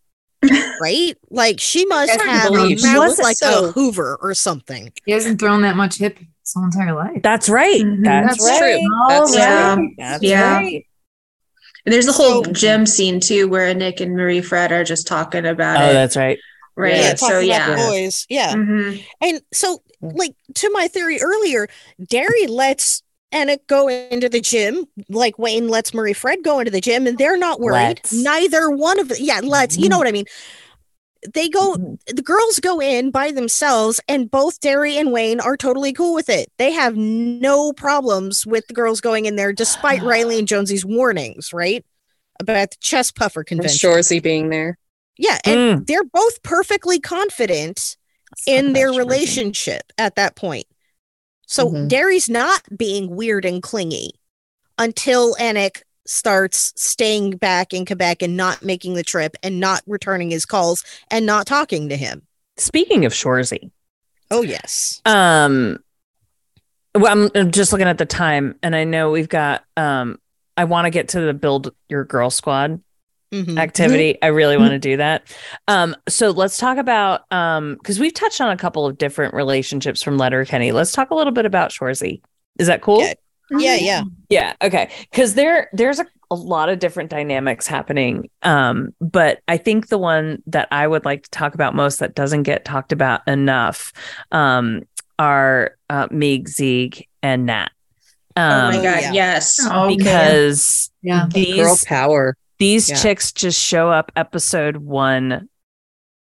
right? 0.82 1.16
Like 1.30 1.60
she 1.60 1.86
must 1.86 2.20
have 2.20 2.52
believe. 2.52 2.80
She 2.80 2.98
was 2.98 3.20
like 3.20 3.38
so- 3.38 3.70
a 3.70 3.72
Hoover 3.72 4.18
or 4.22 4.34
something. 4.34 4.92
He 5.06 5.12
hasn't 5.12 5.40
thrown 5.40 5.62
that 5.62 5.76
much 5.76 5.98
hip 5.98 6.18
his 6.18 6.54
whole 6.56 6.66
entire 6.66 6.94
life. 6.96 7.22
That's 7.22 7.48
right. 7.50 7.82
Mhm. 7.82 8.04
That's, 8.04 8.44
That's 8.44 8.58
true. 8.60 8.80
That's 9.10 9.36
Yeah. 9.36 9.76
true. 9.76 9.90
That's 9.98 10.24
Yeah. 10.24 10.54
right. 10.56 10.86
And 11.86 11.94
there's 11.94 12.08
a 12.08 12.12
whole 12.12 12.44
So- 12.44 12.52
gym 12.52 12.86
scene 12.86 13.20
too 13.20 13.48
where 13.48 13.72
Nick 13.74 14.00
and 14.02 14.16
Marie 14.16 14.42
Fred 14.42 14.72
are 14.72 14.84
just 14.84 15.06
talking 15.08 15.46
about 15.46 15.82
Oh, 15.82 15.90
it. 15.90 15.94
that's 15.94 16.16
right. 16.18 16.40
right. 16.76 16.96
Yeah, 16.96 17.16
so 17.16 17.40
yeah. 17.40 17.76
boys. 17.76 18.26
Yeah. 18.30 18.54
Mhm. 18.54 19.04
And 19.22 19.42
so, 19.54 19.84
like 20.02 20.34
to 20.56 20.70
my 20.72 20.88
theory 20.88 21.22
earlier, 21.22 21.68
Dary 22.10 22.48
lets 22.48 23.04
Anna 23.32 23.58
go 23.68 23.88
into 23.88 24.30
the 24.30 24.42
gym, 24.42 24.86
like 25.10 25.40
Wayne 25.40 25.68
lets 25.68 25.94
Marie 25.94 26.14
Fred 26.14 26.44
go 26.44 26.60
into 26.60 26.72
the 26.72 26.82
gym, 26.82 27.08
and 27.08 27.18
they're 27.18 27.38
not 27.38 27.60
worried. 27.60 28.00
Let's. 28.04 28.14
Neither 28.14 28.70
one 28.70 29.00
of 29.00 29.12
yeah, 29.20 29.42
let's 29.44 29.78
you 29.78 29.90
know 29.90 29.98
what 29.98 30.08
I 30.08 30.12
mean. 30.12 30.26
They 31.34 31.50
go, 31.50 31.76
mm-hmm. 31.76 32.16
the 32.16 32.22
girls 32.24 32.60
go 32.60 32.82
in 32.82 33.12
by 33.12 33.32
themselves, 33.32 34.00
and 34.08 34.30
both 34.30 34.60
Dary 34.60 34.98
and 34.98 35.12
Wayne 35.12 35.40
are 35.40 35.56
totally 35.56 35.94
cool 35.94 36.16
with 36.16 36.30
it. 36.30 36.52
They 36.58 36.72
have 36.72 36.98
no 36.98 37.74
problems 37.74 38.46
with 38.46 38.66
the 38.68 38.74
girls 38.74 39.02
going 39.02 39.26
in 39.26 39.36
there, 39.36 39.54
despite 39.54 40.02
Riley 40.04 40.40
and 40.40 40.48
Jonesy's 40.48 40.84
warnings, 40.84 41.54
right? 41.54 41.86
About 42.40 42.72
the 42.72 42.78
chest 42.80 43.16
puffer 43.16 43.42
And 43.42 43.48
convention. 43.48 43.90
Shoresy 43.90 44.22
being 44.22 44.50
there. 44.50 44.78
Yeah, 45.18 45.38
and 45.46 45.82
mm. 45.82 45.88
they're 45.88 46.04
both 46.04 46.42
perfectly 46.42 47.00
confident 47.00 47.98
in 48.48 48.74
their 48.74 48.92
relationship 48.92 49.94
at 49.98 50.16
that 50.16 50.36
point. 50.36 50.66
So 51.52 51.70
Mhm. 51.70 51.90
Dary's 51.90 52.30
not 52.30 52.62
being 52.78 53.14
weird 53.14 53.44
and 53.44 53.62
clingy 53.62 54.12
until 54.78 55.36
Anik 55.36 55.82
starts 56.06 56.72
staying 56.78 57.32
back 57.32 57.74
in 57.74 57.86
Quebec 57.86 58.22
and 58.22 58.38
not 58.38 58.64
making 58.64 58.94
the 58.94 59.04
trip 59.04 59.36
and 59.44 59.60
not 59.60 59.84
returning 59.86 60.32
his 60.32 60.46
calls 60.46 60.82
and 61.10 61.26
not 61.26 61.46
talking 61.46 61.90
to 61.90 61.98
him. 61.98 62.22
Speaking 62.56 63.04
of 63.04 63.12
Shoresy, 63.12 63.70
Oh 64.32 64.44
yes. 64.44 65.02
um, 65.04 65.84
well, 66.96 67.08
I'm- 67.08 67.32
I'm 67.36 67.52
just 67.52 67.74
looking 67.74 67.88
at 67.88 67.98
the 67.98 68.06
time, 68.06 68.58
and 68.64 68.74
I 68.74 68.86
know 68.86 69.12
we've 69.12 69.30
got. 69.30 69.66
Um, 69.76 70.20
I 70.56 70.64
want 70.64 70.86
to 70.86 70.90
get 70.90 71.10
to 71.10 71.20
the 71.20 71.34
build 71.34 71.74
your 71.90 72.06
girl 72.06 72.30
squad 72.30 72.80
Mhm. 73.32 73.58
activity. 73.58 74.18
I 74.22 74.28
really 74.28 74.58
want 74.58 74.72
to 74.72 74.80
do 74.80 74.98
that. 74.98 75.24
Um, 75.68 75.96
so 76.10 76.32
let's 76.32 76.58
talk 76.58 76.78
about 76.78 77.22
um, 77.32 77.76
because 77.76 78.00
we've 78.00 78.14
touched 78.14 78.42
on 78.42 78.50
a 78.52 78.58
couple 78.58 78.86
of 78.86 78.98
different 78.98 79.34
relationships 79.34 80.02
from 80.04 80.18
Letterkenny. 80.18 80.72
Let's 80.72 80.92
talk 80.92 81.12
a 81.12 81.16
little 81.16 81.32
bit 81.34 81.46
about 81.46 81.72
Shoresy. 81.72 82.22
Is 82.60 82.68
that 82.68 82.82
cool? 82.82 83.02
Yeah. 83.02 83.14
Yeah, 83.58 83.76
yeah. 83.76 84.04
Yeah. 84.30 84.54
Okay. 84.62 84.90
Because 85.12 85.34
there, 85.34 85.70
there's 85.74 86.00
a, 86.00 86.06
a 86.30 86.36
lot 86.36 86.70
of 86.70 86.80
different 86.80 87.10
dynamics 87.10 87.68
happening. 87.68 88.30
Um, 88.44 88.94
but 89.02 89.42
I 89.50 89.58
think 89.58 89.88
the 89.90 89.98
one 89.98 90.42
that 90.48 90.70
I 90.72 90.88
would 90.88 91.04
like 91.04 91.24
to 91.24 91.30
talk 91.32 91.54
about 91.54 91.76
most 91.76 92.00
that 92.00 92.16
doesn't 92.16 92.44
get 92.44 92.64
talked 92.64 92.94
about 92.94 93.28
enough, 93.28 93.92
um, 94.32 94.84
are 95.20 95.76
uh, 95.90 96.08
Miig, 96.08 96.46
Ziig, 96.46 97.06
and 97.22 97.46
Nat. 97.46 97.72
Oh 98.38 98.42
Um, 98.42 98.76
my 98.76 98.82
god, 98.82 99.14
yes. 99.14 99.60
Okay. 99.70 99.96
because 99.98 100.90
Yeah. 101.02 101.28
these 101.30 101.56
Girl 101.56 101.78
power. 101.86 102.36
These 102.62 102.90
Yeah. 102.90 102.96
chicks 102.96 103.32
just 103.34 103.60
show 103.60 103.90
up 103.92 104.12
episode 104.16 104.78
one 104.78 105.50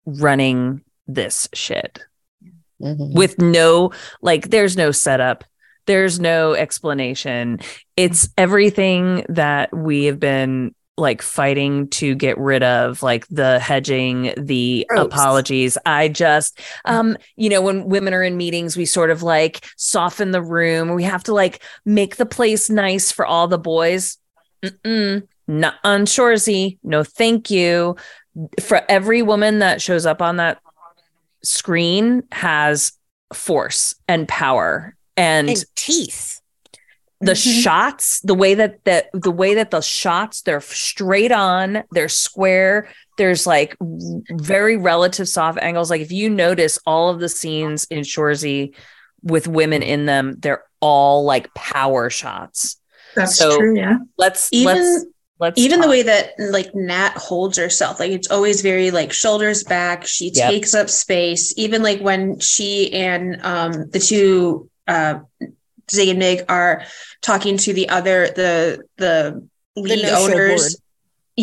running 0.06 0.82
this 1.06 1.48
shit. 1.52 2.00
with 2.78 3.38
no 3.38 3.92
like 4.22 4.48
there's 4.48 4.74
no 4.76 4.90
setup. 4.90 5.44
There's 5.86 6.18
no 6.18 6.54
explanation. 6.54 7.58
It's 7.96 8.28
everything 8.38 9.26
that 9.28 9.76
we 9.76 10.04
have 10.06 10.18
been 10.18 10.74
like 10.96 11.20
fighting 11.22 11.88
to 11.88 12.14
get 12.14 12.38
rid 12.38 12.62
of 12.62 13.02
like 13.02 13.26
the 13.28 13.58
hedging 13.58 14.32
the 14.36 14.86
Tropes. 14.88 15.14
apologies. 15.14 15.78
I 15.84 16.08
just 16.08 16.58
um 16.86 17.16
you 17.36 17.48
know 17.50 17.60
when 17.60 17.86
women 17.88 18.14
are 18.14 18.22
in 18.22 18.36
meetings 18.36 18.76
we 18.76 18.86
sort 18.86 19.10
of 19.10 19.22
like 19.22 19.62
soften 19.76 20.30
the 20.30 20.42
room. 20.42 20.94
We 20.94 21.02
have 21.04 21.24
to 21.24 21.34
like 21.34 21.62
make 21.84 22.16
the 22.16 22.26
place 22.26 22.70
nice 22.70 23.12
for 23.12 23.26
all 23.26 23.46
the 23.48 23.58
boys. 23.58 24.16
Mm-mm, 24.62 25.26
not 25.50 25.74
on 25.84 26.06
shoresy 26.06 26.78
no 26.82 27.02
thank 27.02 27.50
you 27.50 27.96
for 28.60 28.82
every 28.88 29.22
woman 29.22 29.58
that 29.58 29.82
shows 29.82 30.06
up 30.06 30.22
on 30.22 30.36
that 30.36 30.58
screen 31.42 32.22
has 32.32 32.92
force 33.34 33.94
and 34.08 34.28
power 34.28 34.94
and, 35.16 35.48
And 35.48 35.64
teeth. 35.76 36.40
the 37.20 37.32
mm-hmm. 37.32 37.60
shots 37.60 38.20
the 38.20 38.34
way 38.34 38.54
that 38.54 38.84
that 38.84 39.10
the 39.12 39.30
way 39.30 39.54
that 39.54 39.70
the 39.70 39.80
shots 39.80 40.42
they're 40.42 40.60
straight 40.60 41.32
on 41.32 41.82
they're 41.92 42.08
square 42.08 42.88
there's 43.18 43.46
like 43.46 43.76
very 44.30 44.76
relative 44.76 45.28
soft 45.28 45.58
angles 45.60 45.90
like 45.90 46.00
if 46.00 46.12
you 46.12 46.30
notice 46.30 46.78
all 46.86 47.10
of 47.10 47.20
the 47.20 47.28
scenes 47.28 47.84
in 47.90 48.00
shoresy 48.00 48.74
with 49.22 49.46
women 49.48 49.82
in 49.82 50.06
them 50.06 50.36
they're 50.38 50.62
all 50.80 51.24
like 51.24 51.52
power 51.54 52.08
shots 52.10 52.80
That's 53.14 53.36
So, 53.36 53.58
true. 53.58 53.76
Yeah. 53.76 53.98
let's 54.16 54.48
Even 54.52 54.76
let's 54.76 55.04
let's 55.40 55.58
even 55.58 55.80
the 55.80 55.88
way 55.88 56.02
that 56.02 56.32
like 56.38 56.74
Nat 56.74 57.14
holds 57.16 57.56
herself, 57.56 57.98
like 57.98 58.10
it's 58.12 58.30
always 58.30 58.60
very 58.60 58.90
like 58.90 59.12
shoulders 59.12 59.64
back. 59.64 60.06
She 60.06 60.30
Yep. 60.34 60.50
takes 60.50 60.74
up 60.74 60.88
space. 60.90 61.54
Even 61.56 61.82
like 61.82 62.00
when 62.00 62.38
she 62.38 62.92
and 62.92 63.40
um 63.42 63.90
the 63.90 63.98
two 63.98 64.68
uh 64.86 65.20
Ziig 65.90 66.10
and 66.10 66.22
Miig 66.22 66.44
are 66.48 66.84
talking 67.22 67.56
to 67.58 67.72
the 67.72 67.88
other 67.88 68.26
the 68.28 68.84
the 68.96 69.46
lead 69.76 70.02
no-show 70.02 70.34
owners. 70.34 70.76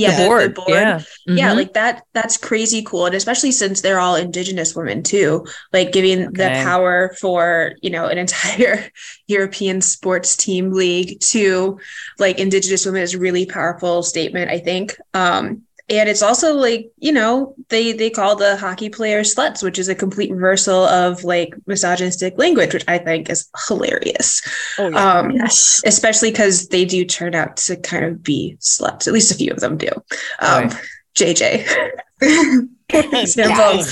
Board. 0.05 0.41
Yeah, 0.41 0.47
The 0.47 0.53
board, 0.53 0.69
yeah. 0.69 1.01
yeah, 1.25 1.53
Mhm. 1.53 1.55
like 1.55 1.73
that. 1.73 2.03
That's 2.13 2.37
crazy 2.37 2.81
cool, 2.83 3.05
and 3.05 3.15
especially 3.15 3.51
since 3.51 3.81
they're 3.81 3.99
all 3.99 4.15
Indigenous 4.15 4.75
women 4.75 5.03
too. 5.03 5.45
Like 5.73 5.91
giving 5.91 6.31
the 6.33 6.49
power 6.63 7.15
for 7.19 7.73
you 7.81 7.89
know 7.89 8.07
an 8.07 8.17
entire 8.25 8.91
European 9.27 9.81
sports 9.81 10.35
team 10.37 10.71
league 10.71 11.19
to 11.21 11.79
like 12.19 12.39
Indigenous 12.39 12.85
women 12.85 13.01
is 13.01 13.15
really 13.15 13.45
powerful 13.45 14.03
statement. 14.03 14.49
I 14.51 14.59
think, 14.59 14.97
um, 15.13 15.63
and 15.89 16.09
it's 16.09 16.21
also 16.21 16.53
like 16.53 16.91
you 16.97 17.11
know 17.11 17.55
they 17.69 17.93
they 17.93 18.09
call 18.09 18.35
the 18.35 18.57
hockey 18.57 18.89
players 18.89 19.33
sluts, 19.33 19.63
which 19.63 19.79
is 19.79 19.87
a 19.89 19.95
complete 19.95 20.31
reversal 20.31 20.85
of 20.85 21.23
like 21.23 21.53
misogynistic 21.65 22.37
language, 22.37 22.73
which 22.73 22.83
I 22.87 22.97
think 22.97 23.29
is 23.29 23.49
hilarious. 23.67 24.41
Oh, 24.77 24.89
yeah. 24.89 25.19
Um, 25.19 25.31
especially 25.85 26.31
because 26.31 26.67
they 26.67 26.85
do 26.85 27.05
turn 27.05 27.35
out 27.35 27.57
to 27.57 27.77
kind 27.77 28.05
of 28.05 28.21
be 28.21 28.57
sluts. 28.59 29.07
At 29.07 29.13
least 29.13 29.31
a 29.31 29.35
few 29.35 29.51
of 29.51 29.59
them 29.59 29.77
do. 29.77 29.89
Um, 30.39 30.67
Right. 30.67 30.75
JJ. 31.15 31.65
for 32.89 33.15
example. 33.15 33.83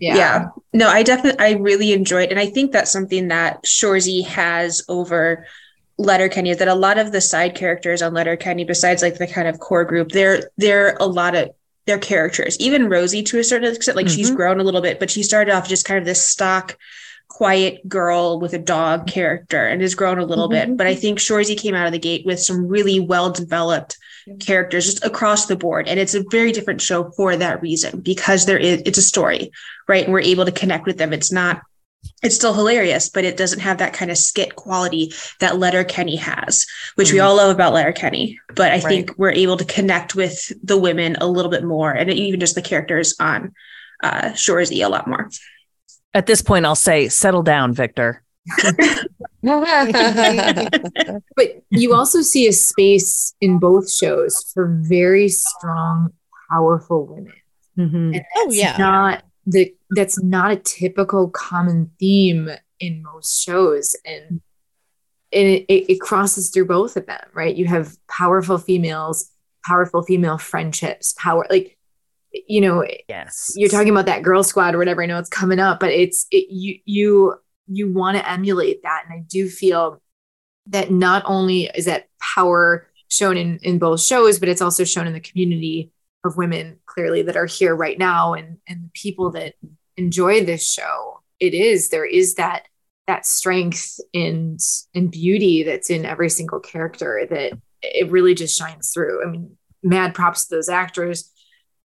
Yeah. 0.00 0.16
Yeah. 0.16 0.46
No, 0.72 0.88
I 0.88 1.02
definitely 1.02 1.44
I 1.44 1.52
really 1.52 1.92
enjoyed 1.92 2.30
and 2.30 2.38
I 2.38 2.46
think 2.46 2.72
that's 2.72 2.92
something 2.92 3.28
that 3.28 3.64
Shoresy 3.64 4.24
has 4.26 4.82
over 4.88 5.46
Letterkenny 5.98 6.50
is 6.50 6.58
that 6.58 6.68
a 6.68 6.74
lot 6.74 6.98
of 6.98 7.12
the 7.12 7.20
side 7.20 7.54
characters 7.54 8.02
on 8.02 8.14
Letterkenny, 8.14 8.64
besides 8.64 9.02
like 9.02 9.18
the 9.18 9.26
kind 9.26 9.48
of 9.48 9.58
core 9.58 9.84
group, 9.84 10.10
they're 10.10 10.50
they're 10.56 10.96
a 11.00 11.06
lot 11.06 11.34
of 11.34 11.50
their 11.86 11.98
characters. 11.98 12.58
Even 12.60 12.88
Rosie 12.88 13.22
to 13.24 13.38
a 13.38 13.44
certain 13.44 13.74
extent, 13.74 13.96
like 13.96 14.08
she's 14.08 14.30
Mhm. 14.30 14.36
grown 14.36 14.60
a 14.60 14.64
little 14.64 14.82
bit, 14.82 15.00
but 15.00 15.10
she 15.10 15.22
started 15.22 15.52
off 15.52 15.68
just 15.68 15.84
kind 15.84 15.98
of 15.98 16.04
this 16.04 16.24
stock 16.24 16.76
quiet 17.28 17.86
girl 17.88 18.40
with 18.40 18.52
a 18.52 18.58
dog 18.58 19.06
character 19.06 19.66
and 19.66 19.80
has 19.82 19.94
grown 19.94 20.18
a 20.18 20.24
little 20.24 20.48
bit. 20.48 20.76
But 20.76 20.86
I 20.86 20.94
think 20.94 21.18
Shoresy 21.18 21.56
came 21.56 21.74
out 21.74 21.86
of 21.86 21.92
the 21.92 21.98
gate 21.98 22.24
with 22.26 22.40
some 22.40 22.66
really 22.68 23.00
well 23.00 23.30
developed 23.30 23.96
characters 24.40 24.86
just 24.86 25.04
across 25.04 25.46
the 25.46 25.56
board. 25.56 25.88
And 25.88 25.98
it's 25.98 26.14
a 26.14 26.24
very 26.30 26.52
different 26.52 26.80
show 26.80 27.10
for 27.16 27.36
that 27.36 27.62
reason 27.62 28.00
because 28.00 28.46
there 28.46 28.58
is 28.58 28.82
it's 28.84 28.98
a 28.98 29.02
story, 29.02 29.50
right? 29.88 30.04
And 30.04 30.12
we're 30.12 30.20
able 30.20 30.44
to 30.44 30.52
connect 30.52 30.86
with 30.86 30.98
them. 30.98 31.12
It's 31.12 31.32
not 31.32 31.62
it's 32.22 32.34
still 32.34 32.54
hilarious, 32.54 33.08
but 33.08 33.24
it 33.24 33.36
doesn't 33.36 33.60
have 33.60 33.78
that 33.78 33.92
kind 33.92 34.10
of 34.10 34.18
skit 34.18 34.56
quality 34.56 35.12
that 35.40 35.58
Letterkenny 35.58 36.16
has, 36.16 36.66
which 36.96 37.12
we 37.12 37.18
Mhm. 37.18 37.24
all 37.24 37.36
love 37.36 37.50
about 37.54 37.72
Letterkenny. 37.72 38.38
But 38.54 38.70
I 38.72 38.74
Right. 38.76 38.82
think 38.82 39.14
we're 39.18 39.32
able 39.32 39.56
to 39.56 39.64
connect 39.64 40.14
with 40.14 40.52
the 40.62 40.76
women 40.76 41.16
a 41.20 41.26
little 41.26 41.50
bit 41.50 41.64
more 41.64 41.90
and 41.92 42.10
even 42.10 42.40
just 42.40 42.54
the 42.54 42.62
characters 42.62 43.14
on 43.20 43.52
uh 44.02 44.30
Shoresy 44.34 44.84
a 44.84 44.88
lot 44.88 45.06
more. 45.08 45.28
at 46.14 46.26
this 46.26 46.40
point 46.40 46.64
i'll 46.64 46.74
say 46.76 47.08
settle 47.08 47.42
down 47.42 47.72
victor 47.74 48.22
But 51.36 51.62
you 51.70 51.94
also 51.94 52.22
see 52.22 52.46
a 52.48 52.52
space 52.52 53.34
in 53.40 53.58
both 53.58 53.90
shows 53.90 54.50
for 54.54 54.66
very 54.82 55.28
strong, 55.28 56.12
powerful 56.50 57.06
women. 57.06 57.32
Mhm. 57.78 58.14
And 58.16 58.24
Oh, 58.36 58.50
yeah. 58.52 58.76
not 58.78 59.22
the 59.48 59.74
that's 59.90 60.22
not 60.22 60.52
a 60.52 60.56
typical 60.56 61.30
common 61.30 61.90
theme 61.98 62.50
in 62.78 63.02
most 63.02 63.42
shows. 63.42 63.96
And 64.04 64.40
and 65.32 65.46
it, 65.46 65.64
it, 65.68 65.92
it 65.92 66.00
crosses 66.00 66.50
through 66.50 66.66
both 66.66 66.96
of 66.96 67.06
them, 67.06 67.20
right? 67.34 67.54
You 67.54 67.66
have 67.66 67.96
powerful 68.08 68.58
females, 68.58 69.30
powerful 69.64 70.02
female 70.02 70.38
friendships, 70.38 71.14
power 71.18 71.46
like 71.50 71.76
you 72.30 72.60
know, 72.60 72.86
yes 73.08 73.54
you're 73.56 73.70
talking 73.70 73.88
about 73.88 74.06
that 74.06 74.22
girl 74.22 74.42
squad 74.44 74.74
or 74.74 74.78
whatever. 74.78 75.02
I 75.02 75.06
know 75.06 75.18
it's 75.18 75.30
coming 75.30 75.58
up, 75.58 75.80
but 75.80 75.90
it's 75.90 76.26
it, 76.30 76.50
you 76.50 76.78
you 76.84 77.34
you 77.66 77.92
want 77.92 78.16
to 78.18 78.30
emulate 78.30 78.82
that, 78.82 79.04
and 79.04 79.18
I 79.18 79.24
do 79.26 79.48
feel 79.48 80.02
that 80.66 80.90
not 80.90 81.22
only 81.26 81.70
is 81.74 81.86
that 81.86 82.08
power 82.20 82.86
shown 83.08 83.38
in 83.38 83.58
in 83.62 83.78
both 83.78 84.02
shows, 84.02 84.38
but 84.38 84.50
it's 84.50 84.60
also 84.60 84.84
shown 84.84 85.06
in 85.06 85.14
the 85.14 85.20
community 85.20 85.90
of 86.24 86.36
women 86.36 86.78
clearly 86.86 87.22
that 87.22 87.36
are 87.36 87.46
here 87.46 87.74
right 87.74 87.98
now, 87.98 88.34
and 88.34 88.58
and 88.66 88.84
the 88.84 88.90
people 88.94 89.30
that 89.32 89.54
enjoy 89.96 90.44
this 90.44 90.68
show. 90.68 91.22
It 91.40 91.54
is 91.54 91.90
there 91.90 92.06
is 92.06 92.34
that 92.34 92.66
that 93.06 93.26
strength 93.26 94.00
and 94.12 94.60
and 94.94 95.10
beauty 95.10 95.62
that's 95.62 95.90
in 95.90 96.04
every 96.04 96.30
single 96.30 96.60
character 96.60 97.26
that 97.30 97.52
it 97.82 98.10
really 98.10 98.34
just 98.34 98.58
shines 98.58 98.90
through. 98.92 99.24
I 99.24 99.30
mean, 99.30 99.56
mad 99.82 100.14
props 100.14 100.46
to 100.46 100.56
those 100.56 100.68
actors 100.68 101.32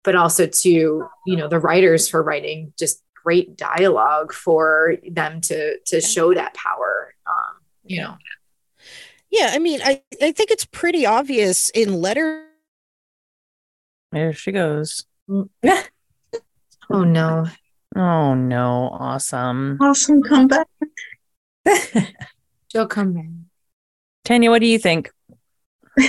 but 0.03 0.15
also 0.15 0.47
to 0.47 0.69
you 0.69 1.35
know 1.35 1.47
the 1.47 1.59
writers 1.59 2.07
for 2.07 2.23
writing 2.23 2.73
just 2.79 3.03
great 3.23 3.57
dialogue 3.57 4.31
for 4.31 4.95
them 5.11 5.41
to 5.41 5.77
to 5.85 5.99
show 5.99 6.33
that 6.33 6.53
power 6.53 7.13
um 7.27 7.57
you 7.83 8.01
know 8.01 8.15
Yeah, 9.31 9.51
I 9.53 9.59
mean, 9.59 9.79
I, 9.83 10.01
I 10.21 10.31
think 10.31 10.49
it's 10.49 10.65
pretty 10.65 11.05
obvious 11.05 11.69
in 11.69 12.01
letter. 12.01 12.48
There 14.11 14.33
she 14.33 14.51
goes. 14.51 15.05
Oh 16.91 17.03
no. 17.03 17.45
Oh 17.95 18.33
no. 18.33 18.89
Awesome. 18.99 19.77
Awesome 19.79 20.23
comeback. 20.23 20.67
she'll 22.71 22.87
come 22.87 23.13
back. 23.13 23.25
Tanya 24.25 24.49
what 24.49 24.59
do 24.61 24.65
you 24.67 24.79
think? 24.79 25.11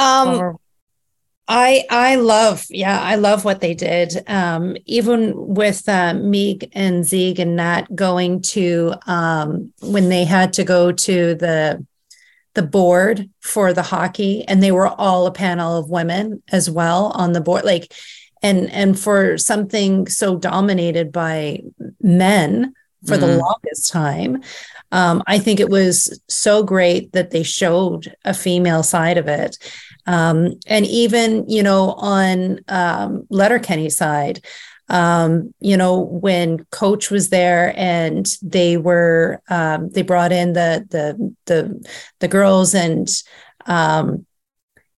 Um, 0.00 0.28
Or- 0.28 0.60
I 1.48 1.84
I 1.90 2.16
love 2.16 2.66
yeah 2.70 3.00
I 3.00 3.14
love 3.16 3.44
what 3.44 3.60
they 3.60 3.74
did. 3.74 4.22
Um, 4.28 4.76
even 4.86 5.32
with 5.34 5.88
uh, 5.88 6.12
Miig 6.14 6.68
and 6.72 7.04
Ziig 7.04 7.38
and 7.38 7.56
Nat 7.56 7.94
going 7.96 8.42
to 8.42 8.94
um, 9.06 9.72
when 9.80 10.08
they 10.08 10.24
had 10.24 10.52
to 10.54 10.64
go 10.64 10.92
to 10.92 11.34
the 11.34 11.84
the 12.54 12.62
board 12.62 13.28
for 13.40 13.72
the 13.72 13.82
hockey, 13.82 14.44
and 14.48 14.62
they 14.62 14.72
were 14.72 14.88
all 14.88 15.26
a 15.26 15.32
panel 15.32 15.76
of 15.76 15.90
women 15.90 16.42
as 16.50 16.70
well 16.70 17.06
on 17.14 17.32
the 17.32 17.40
board. 17.40 17.64
Like, 17.64 17.92
and 18.42 18.70
and 18.70 18.98
for 18.98 19.38
something 19.38 20.06
so 20.08 20.36
dominated 20.36 21.12
by 21.12 21.62
men 22.00 22.72
for 23.06 23.16
the 23.16 23.26
Mhm. 23.26 23.38
longest 23.38 23.90
time, 23.92 24.42
um, 24.90 25.22
I 25.26 25.38
think 25.38 25.60
it 25.60 25.70
was 25.70 26.20
so 26.28 26.62
great 26.62 27.12
that 27.12 27.30
they 27.30 27.42
showed 27.42 28.12
a 28.24 28.34
female 28.34 28.82
side 28.82 29.18
of 29.18 29.28
it. 29.28 29.58
Um, 30.06 30.54
and 30.66 30.86
even, 30.86 31.48
you 31.48 31.62
know, 31.62 31.92
on 31.92 32.60
um, 32.68 33.26
Letterkenny 33.28 33.90
side, 33.90 34.40
um, 34.88 35.52
you 35.60 35.76
know, 35.76 36.00
when 36.00 36.64
Coach 36.70 37.10
was 37.10 37.28
there 37.28 37.74
and 37.76 38.26
they 38.42 38.76
were, 38.76 39.42
um, 39.50 39.90
they 39.90 40.02
brought 40.02 40.32
in 40.32 40.54
the 40.54 40.86
the 40.88 41.34
the 41.46 41.90
the 42.20 42.28
girls 42.28 42.74
and 42.74 43.08
um, 43.66 44.24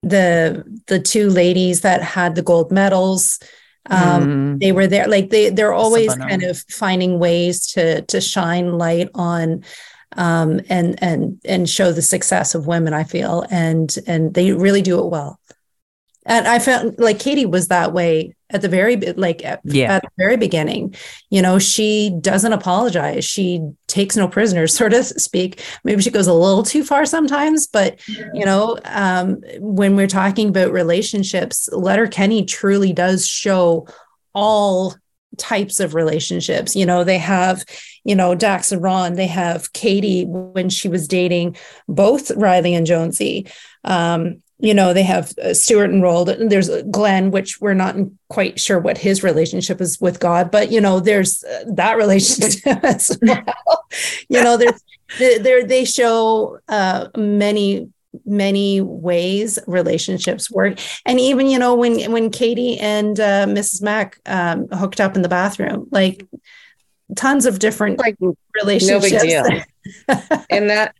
the 0.02 0.64
the 0.86 1.00
two 1.00 1.28
ladies 1.28 1.80
that 1.80 2.02
had 2.02 2.34
the 2.34 2.42
gold 2.42 2.70
medals. 2.70 3.38
Um, 3.86 4.56
Mm. 4.56 4.60
They 4.60 4.72
were 4.72 4.86
there, 4.86 5.08
like 5.08 5.30
they 5.30 5.50
they're 5.50 5.72
always 5.72 6.14
Sabana. 6.14 6.28
kind 6.28 6.42
of 6.42 6.58
finding 6.68 7.18
ways 7.18 7.66
to 7.72 8.02
to 8.02 8.20
shine 8.20 8.78
light 8.78 9.08
on 9.14 9.64
um, 10.16 10.60
and 10.68 11.02
and 11.02 11.40
and 11.44 11.68
show 11.68 11.90
the 11.90 12.02
success 12.02 12.54
of 12.54 12.66
women. 12.66 12.92
I 12.92 13.04
feel, 13.04 13.44
and 13.50 13.92
and 14.06 14.34
they 14.34 14.52
really 14.52 14.82
do 14.82 14.98
it 14.98 15.06
well. 15.06 15.40
And 16.26 16.46
I 16.46 16.58
felt 16.58 16.98
like 16.98 17.18
Katy 17.18 17.46
was 17.46 17.68
that 17.68 17.92
way 17.92 18.34
at 18.50 18.62
the 18.62 18.68
very 18.68 18.96
like 18.96 19.44
at, 19.44 19.60
Yeah. 19.64 19.94
at 19.96 20.02
the 20.02 20.10
very 20.18 20.36
beginning. 20.36 20.94
You 21.30 21.42
know, 21.42 21.58
she 21.58 22.12
doesn't 22.20 22.52
apologize. 22.52 23.24
She 23.24 23.60
takes 23.86 24.16
no 24.16 24.28
prisoners, 24.28 24.74
so 24.76 24.88
to 24.88 25.02
speak. 25.04 25.62
Maybe 25.84 26.02
she 26.02 26.10
goes 26.10 26.26
a 26.26 26.34
little 26.34 26.62
too 26.62 26.84
far 26.84 27.06
sometimes, 27.06 27.66
but 27.66 28.00
you 28.34 28.44
know, 28.44 28.78
um, 28.84 29.40
when 29.58 29.96
we're 29.96 30.06
talking 30.06 30.48
about 30.48 30.72
relationships, 30.72 31.68
Letterkenny 31.72 32.44
truly 32.44 32.92
does 32.92 33.26
show 33.26 33.86
all 34.34 34.94
types 35.38 35.80
of 35.80 35.94
relationships. 35.94 36.76
You 36.76 36.86
know, 36.86 37.04
they 37.04 37.18
have, 37.18 37.64
you 38.04 38.14
know, 38.14 38.34
Dax 38.34 38.72
and 38.72 38.82
Ron, 38.82 39.14
they 39.14 39.26
have 39.28 39.72
Katy 39.72 40.24
when 40.26 40.68
she 40.68 40.88
was 40.88 41.08
dating 41.08 41.56
both 41.88 42.30
Riley 42.32 42.74
and 42.74 42.86
Jonesy. 42.86 43.46
Um, 43.84 44.42
you 44.60 44.74
know, 44.74 44.92
they 44.92 45.02
have 45.02 45.32
uh, 45.38 45.54
Stewart 45.54 45.90
and 45.90 46.02
Roald 46.02 46.28
and 46.28 46.50
There's 46.50 46.70
Glenn, 46.90 47.30
which 47.30 47.60
we're 47.60 47.74
not 47.74 47.96
quite 48.28 48.60
sure 48.60 48.78
what 48.78 48.98
his 48.98 49.22
relationship 49.22 49.80
is 49.80 50.00
with 50.00 50.20
God, 50.20 50.50
but 50.50 50.70
you 50.70 50.80
know, 50.80 51.00
there's 51.00 51.42
uh, 51.44 51.64
that 51.74 51.96
relationship 51.96 52.66
as 52.84 53.18
well. 53.22 53.86
you 54.28 54.42
know, 54.42 54.56
there's 54.56 54.82
there 55.18 55.64
they 55.64 55.84
show 55.84 56.58
uh, 56.68 57.08
many 57.16 57.88
many 58.26 58.80
ways 58.80 59.56
relationships 59.68 60.50
work 60.50 60.76
and 61.06 61.20
even 61.20 61.46
you 61.46 61.60
know 61.60 61.76
when 61.76 62.10
when 62.10 62.28
katy 62.28 62.76
and 62.78 63.20
uh, 63.20 63.46
mrs 63.46 63.80
mack 63.82 64.18
um, 64.26 64.66
hooked 64.72 65.00
up 65.00 65.14
in 65.14 65.22
the 65.22 65.28
bathroom 65.28 65.86
like 65.92 66.26
tons 67.16 67.46
of 67.46 67.58
different 67.58 67.98
like 67.98 68.16
relationships 68.54 69.12
No 69.12 69.42
big 69.42 69.64
deal. 70.08 70.42
and 70.50 70.70
that 70.70 70.94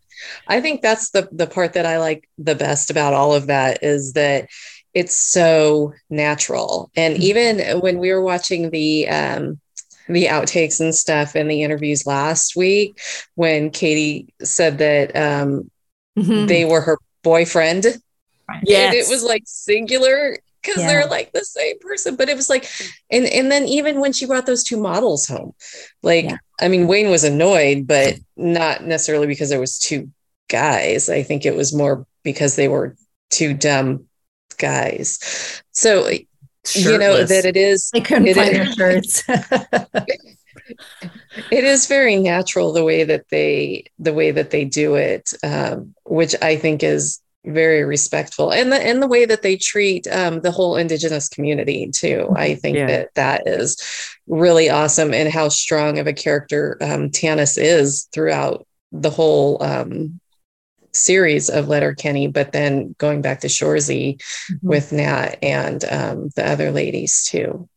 I 0.46 0.60
think 0.60 0.82
that's 0.82 1.10
the 1.10 1.28
the 1.32 1.46
part 1.46 1.74
that 1.74 1.86
I 1.86 1.98
like 1.98 2.28
the 2.38 2.54
best 2.54 2.90
about 2.90 3.14
all 3.14 3.34
of 3.34 3.46
that 3.48 3.82
is 3.82 4.12
that 4.14 4.48
it's 4.94 5.14
so 5.14 5.92
natural. 6.08 6.90
And 6.96 7.16
even 7.18 7.80
when 7.80 7.98
we 7.98 8.12
were 8.12 8.22
watching 8.22 8.70
the 8.70 9.08
um 9.08 9.60
the 10.08 10.26
outtakes 10.26 10.80
and 10.80 10.94
stuff 10.94 11.36
in 11.36 11.46
the 11.46 11.62
interviews 11.62 12.06
last 12.06 12.56
week 12.56 13.00
when 13.36 13.70
Katy 13.70 14.32
said 14.42 14.78
that 14.78 15.14
um 15.16 15.70
Mhm. 16.18 16.48
they 16.48 16.64
were 16.64 16.80
her 16.80 16.98
boyfriend. 17.22 17.84
Yes. 18.64 18.92
And 18.92 18.94
it 18.94 19.08
was 19.08 19.22
like 19.22 19.42
singular 19.46 20.36
because 20.62 20.80
Yeah. 20.80 20.86
they're 20.88 21.06
like 21.06 21.32
the 21.32 21.44
same 21.44 21.78
person. 21.80 22.16
But 22.16 22.28
it 22.28 22.36
was 22.36 22.48
like, 22.50 22.66
and 23.10 23.26
and 23.26 23.50
then 23.50 23.66
even 23.66 24.00
when 24.00 24.12
she 24.12 24.26
brought 24.26 24.46
those 24.46 24.64
two 24.64 24.76
models 24.80 25.26
home, 25.26 25.52
like 26.02 26.26
I 26.60 26.68
mean, 26.68 26.86
Wayne 26.86 27.10
was 27.10 27.24
annoyed, 27.24 27.86
but 27.86 28.14
not 28.36 28.84
necessarily 28.84 29.26
because 29.26 29.48
there 29.50 29.60
was 29.60 29.78
two 29.78 30.10
guys. 30.48 31.08
I 31.08 31.22
think 31.22 31.44
it 31.46 31.56
was 31.56 31.74
more 31.74 32.06
because 32.22 32.56
they 32.56 32.68
were 32.68 32.96
two 33.30 33.54
dumb 33.54 34.06
guys. 34.58 35.62
So 35.72 36.08
you 36.74 36.98
know 36.98 37.24
that 37.24 37.46
it 37.46 37.56
is 37.56 37.90
they 37.90 38.00
couldn't 38.02 38.28
it 38.28 38.36
find 38.36 38.48
is- 38.56 38.76
their 38.76 39.02
shirts 39.02 39.22
it 41.50 41.64
is 41.64 41.86
very 41.86 42.16
natural 42.16 42.72
the 42.72 42.84
way 42.84 43.02
that 43.04 43.24
they 43.30 43.84
the 43.98 44.12
way 44.12 44.30
that 44.30 44.50
they 44.50 44.64
do 44.66 44.94
it 44.94 45.32
um, 45.42 45.94
which 46.04 46.34
i 46.42 46.56
think 46.56 46.82
is 46.82 47.20
very 47.46 47.84
respectful 47.84 48.52
and 48.52 48.70
the 48.70 48.76
and 48.76 49.02
the 49.02 49.06
way 49.06 49.24
that 49.24 49.40
they 49.40 49.56
treat 49.56 50.06
um, 50.08 50.40
the 50.40 50.50
whole 50.50 50.76
indigenous 50.76 51.28
community 51.28 51.90
too. 51.90 52.28
I 52.36 52.54
think 52.54 52.76
Yeah. 52.76 52.86
that 52.86 53.14
that 53.14 53.48
is 53.48 53.80
really 54.26 54.68
awesome 54.68 55.14
and 55.14 55.32
how 55.32 55.48
strong 55.48 55.98
of 55.98 56.06
a 56.06 56.12
character 56.12 56.76
um, 56.82 57.08
tanis 57.10 57.56
is 57.56 58.08
throughout 58.12 58.66
the 58.92 59.08
whole 59.10 59.62
um, 59.62 60.20
series 60.92 61.48
of 61.48 61.68
Letterkenny 61.68 62.26
but 62.26 62.52
then 62.52 62.94
going 62.98 63.22
back 63.22 63.40
to 63.40 63.46
shorzy 63.46 64.20
with 64.60 64.92
nat 64.92 65.36
and 65.40 65.82
um, 65.84 66.28
the 66.36 66.46
other 66.46 66.70
ladies 66.72 67.24
too 67.30 67.68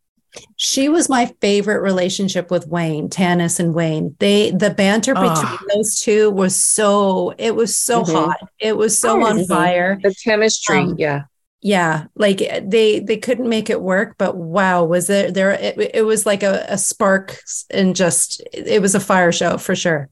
She 0.57 0.89
was 0.89 1.09
my 1.09 1.27
favorite 1.41 1.81
relationship 1.81 2.49
with 2.49 2.67
Wayne, 2.67 3.09
Tanis 3.09 3.59
and 3.59 3.73
Wayne. 3.73 4.15
They 4.19 4.51
the 4.51 4.69
banter 4.71 5.13
between 5.13 5.31
Ah. 5.35 5.59
those 5.73 5.99
two 5.99 6.31
was 6.31 6.55
so 6.55 7.33
it 7.37 7.55
was 7.55 7.77
so 7.77 8.03
Mhm. 8.03 8.13
hot. 8.13 8.37
It 8.59 8.75
was 8.77 8.97
so 8.99 9.23
on 9.25 9.39
Mhm. 9.39 9.47
fire. 9.47 9.99
the 10.01 10.13
chemistry 10.23 10.79
Um, 10.79 10.95
yeah 10.97 11.23
Yeah, 11.61 12.05
like 12.15 12.39
they 12.65 12.99
they 12.99 13.17
couldn't 13.17 13.47
make 13.47 13.69
it 13.69 13.81
work, 13.81 14.15
but 14.17 14.35
wow, 14.35 14.83
was 14.83 15.07
there 15.07 15.31
there 15.31 15.51
it, 15.51 15.91
it 15.93 16.01
was 16.05 16.25
like 16.25 16.43
a, 16.43 16.65
a 16.67 16.77
spark 16.77 17.39
and 17.69 17.95
just 17.95 18.41
it 18.51 18.81
was 18.81 18.95
a 18.95 18.99
fire 18.99 19.31
show 19.31 19.57
for 19.57 19.75
sure. 19.75 20.09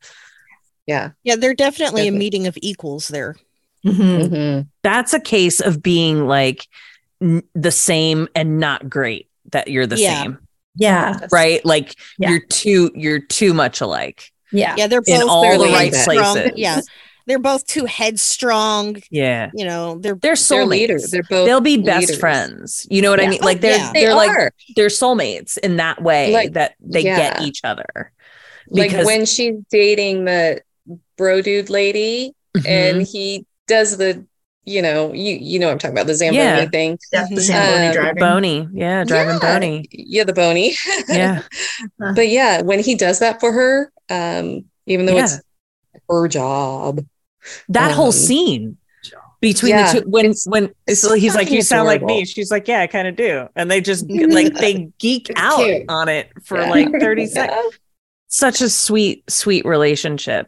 yeah 0.88 1.10
Yeah, 1.24 1.36
they're 1.36 1.54
definitely 1.56 2.08
a 2.08 2.12
meeting 2.12 2.48
of 2.48 2.58
equals 2.62 3.08
there. 3.08 3.36
Mm-hmm. 3.86 4.68
That's 4.84 5.14
a 5.14 5.20
case 5.20 5.60
of 5.62 5.82
being 5.82 6.28
like 6.28 6.68
n- 7.22 7.44
the 7.56 7.72
same 7.72 8.28
and 8.36 8.60
not 8.60 8.90
great 8.90 9.28
that 9.52 9.68
you're 9.68 9.88
the 9.88 9.98
Yeah. 9.98 10.22
same. 10.24 10.38
Yeah. 10.76 11.20
Right? 11.32 11.64
Like 11.66 11.96
Yeah. 12.18 12.30
you're 12.32 12.40
too 12.50 12.92
you're 12.96 13.20
too 13.20 13.54
much 13.54 13.82
alike. 13.82 14.32
Yeah. 14.52 14.76
Yeah, 14.78 14.88
they're 14.88 15.02
In 15.08 15.22
both 15.22 15.30
all 15.30 15.58
the 15.60 15.66
right 15.72 15.94
headstrong. 15.94 16.34
places. 16.36 16.52
Yeah. 16.56 16.82
They're 17.28 17.40
both 17.40 17.66
too 17.68 17.86
headstrong. 17.86 18.98
Yeah. 19.12 19.52
You 19.54 19.66
know, 19.66 20.00
they're 20.00 20.16
They're 20.16 20.34
soulmates. 20.34 20.68
leaders. 20.68 21.12
They're 21.12 21.24
both 21.30 21.46
They'll 21.46 21.62
be 21.62 21.78
best 21.78 22.02
leaders. 22.08 22.20
friends. 22.20 22.88
You 22.90 23.02
know 23.02 23.12
what 23.12 23.22
I 23.22 23.28
mean? 23.28 23.42
Like 23.42 23.58
Oh, 23.58 23.62
they're 23.62 23.78
yeah. 23.78 23.92
They 23.94 24.02
they're 24.06 24.16
like 24.16 24.54
they're 24.76 24.88
soulmates 24.88 25.58
in 25.58 25.78
that 25.78 26.02
way 26.02 26.34
Like, 26.34 26.54
that 26.54 26.76
they 26.80 27.04
get 27.04 27.42
each 27.42 27.62
other. 27.64 28.12
like 28.70 28.92
when 29.06 29.26
she's 29.26 29.56
dating 29.70 30.26
the 30.26 30.62
bro 31.18 31.42
dude 31.42 31.70
lady 31.70 32.34
Mhm. 32.58 32.68
and 32.68 33.02
he 33.08 33.46
does 33.68 33.98
the 33.98 34.26
you 34.66 34.82
know 34.82 35.12
you 35.14 35.36
you 35.42 35.58
know 35.60 35.66
what 35.68 35.72
i'm 35.74 35.80
talking 35.80 35.96
about 35.96 36.08
the 36.08 36.14
zamboni 36.16 36.38
Yeah. 36.44 36.66
thing 36.70 36.98
Yeah, 37.12 37.26
the 37.30 37.36
Mhm. 37.36 37.40
Zamboni 37.40 37.88
Um, 37.88 37.94
driving. 37.94 38.20
Boney. 38.20 38.68
Yeah, 38.74 39.04
driving 39.04 39.40
yeah, 39.42 39.54
Boney. 39.54 39.86
yeah 39.92 40.24
the 40.24 40.34
bony 40.34 40.76
Yeah. 41.10 41.42
but 42.16 42.28
yeah 42.30 42.62
when 42.62 42.80
he 42.80 42.96
does 42.96 43.20
that 43.20 43.40
for 43.40 43.52
her 43.52 43.92
um 44.10 44.66
even 44.86 45.06
though 45.08 45.18
it's 45.18 45.40
her 46.10 46.28
job 46.28 47.04
That 47.70 47.92
whole 47.92 48.08
Um, 48.08 48.12
scene 48.12 48.78
between 49.40 49.72
yeah, 49.72 49.94
the 49.94 50.02
two 50.02 50.08
when 50.10 50.26
it's- 50.26 50.46
when 50.48 50.72
it's 50.86 51.02
so 51.02 51.14
he's 51.16 51.34
like 51.34 51.50
you 51.50 51.64
sound 51.64 51.88
like 51.88 52.04
me 52.04 52.24
she's 52.26 52.52
like 52.52 52.68
yeah 52.68 52.82
i 52.82 52.88
kind 52.88 53.08
of 53.08 53.16
do 53.16 53.48
and 53.56 53.72
they 53.72 53.82
just 53.82 54.08
like 54.10 54.54
they 54.54 54.90
geek 55.00 55.32
out 55.36 55.58
cute. 55.58 55.86
on 55.90 56.08
it 56.08 56.30
for 56.46 56.60
Yeah. 56.62 56.70
like 56.70 56.88
30 57.00 57.24
Yeah. 57.24 57.28
seconds 57.28 57.80
such 58.28 58.62
a 58.62 58.70
sweet 58.70 59.24
sweet 59.30 59.66
relationship 59.66 60.46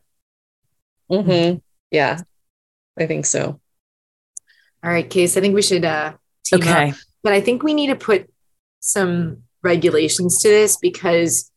mm-hmm. 1.11 1.57
yeah 1.89 2.19
i 2.99 3.07
think 3.07 3.25
so 3.25 3.59
All 4.83 4.89
right, 4.89 5.09
Case. 5.09 5.37
I 5.37 5.41
think 5.41 5.55
we 5.55 5.61
should 5.61 5.85
uh 5.85 6.13
team 6.45 6.59
okay 6.61 6.89
up. 6.91 6.95
But 7.23 7.33
I 7.33 7.41
think 7.41 7.63
we 7.63 7.73
need 7.73 7.87
to 7.87 7.95
put 7.95 8.29
some 8.81 9.43
regulations 9.61 10.39
to 10.41 10.49
this 10.49 10.75
because 10.77 11.49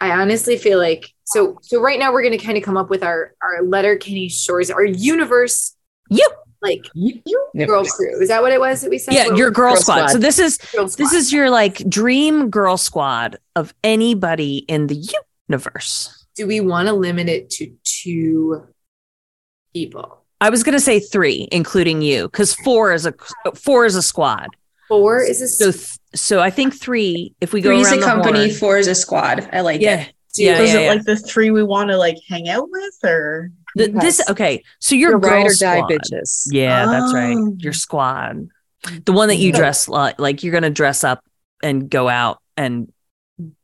I 0.00 0.10
honestly 0.10 0.58
feel 0.58 0.78
like 0.78 1.12
so 1.24 1.58
so 1.62 1.80
right 1.80 1.98
now 1.98 2.12
we're 2.12 2.22
gonna 2.22 2.38
kind 2.38 2.58
of 2.58 2.64
come 2.64 2.76
up 2.76 2.90
with 2.90 3.02
our 3.02 3.34
our 3.42 3.62
Letterkenny 3.62 4.28
Shores, 4.28 4.70
our 4.70 4.84
universe, 4.84 5.74
yep 6.10 6.30
like 6.62 6.86
Yep. 6.94 7.66
girl 7.66 7.84
crew. 7.86 8.20
Is 8.20 8.28
that 8.28 8.42
what 8.42 8.52
it 8.52 8.60
was 8.60 8.82
that 8.82 8.90
we 8.90 8.98
said? 8.98 9.14
yeah 9.14 9.28
What 9.28 9.38
your 9.38 9.50
girl, 9.50 9.72
Girl 9.74 9.80
squad. 9.82 10.08
so 10.08 10.18
this 10.18 10.38
is 10.38 10.58
this 10.96 11.12
is 11.14 11.32
your 11.32 11.48
like 11.48 11.76
dream 11.88 12.50
girl 12.50 12.76
squad 12.76 13.38
of 13.56 13.72
anybody 13.82 14.58
in 14.68 14.86
the 14.86 15.08
universe 15.48 16.20
do 16.36 16.46
we 16.46 16.60
want 16.60 16.88
to 16.88 16.94
limit 16.94 17.28
it 17.28 17.50
to 17.50 17.72
two 17.84 18.66
people? 19.74 20.19
I 20.40 20.50
was 20.50 20.62
gonna 20.62 20.80
say 20.80 20.98
three 21.00 21.48
including 21.52 22.02
you 22.02 22.24
because 22.24 22.54
four 22.54 22.92
is 22.92 23.06
a 23.06 23.14
four 23.54 23.84
is 23.86 23.96
a 23.96 24.02
squad 24.02 24.48
Four 24.88 25.22
is 25.22 25.40
a 25.40 25.46
so 25.48 25.70
th- 25.70 25.98
so 26.14 26.40
i 26.40 26.50
think 26.50 26.74
three 26.74 27.32
if 27.40 27.52
we 27.52 27.60
go 27.60 27.70
Three's 27.70 27.86
around 27.88 27.98
a 27.98 28.00
the 28.00 28.06
company, 28.06 28.38
horn. 28.48 28.50
four 28.58 28.78
is 28.78 28.88
a 28.88 28.94
squad. 28.94 29.48
I 29.52 29.60
like 29.60 29.80
yeah 29.80 30.00
it. 30.00 30.12
yeah, 30.36 30.58
is 30.58 30.72
yeah, 30.72 30.80
it 30.80 30.84
yeah. 30.84 30.90
like 30.92 31.04
the 31.04 31.16
three 31.16 31.50
we 31.52 31.62
want 31.62 31.90
to 31.90 31.96
like 31.96 32.16
hang 32.28 32.48
out 32.48 32.68
with 32.70 32.94
or 33.04 33.52
Th- 33.78 33.92
this 33.92 34.20
okay 34.28 34.64
so 34.80 34.96
your 34.96 35.10
Your 35.10 35.20
girl 35.20 35.30
ride 35.30 35.46
or 35.46 35.54
die 35.54 35.76
squad. 35.78 35.90
bitches 35.92 36.48
Yeah, 36.50 36.86
that's 36.86 37.14
right. 37.14 37.36
Oh. 37.38 37.54
Your 37.60 37.72
squad. 37.72 38.48
The 39.04 39.12
one 39.12 39.28
that 39.28 39.36
you 39.36 39.52
dress 39.52 39.86
like, 39.88 40.18
like 40.18 40.42
you're 40.42 40.52
gonna 40.52 40.70
dress 40.70 41.04
up 41.04 41.22
and 41.62 41.88
go 41.88 42.08
out 42.08 42.40
and 42.56 42.92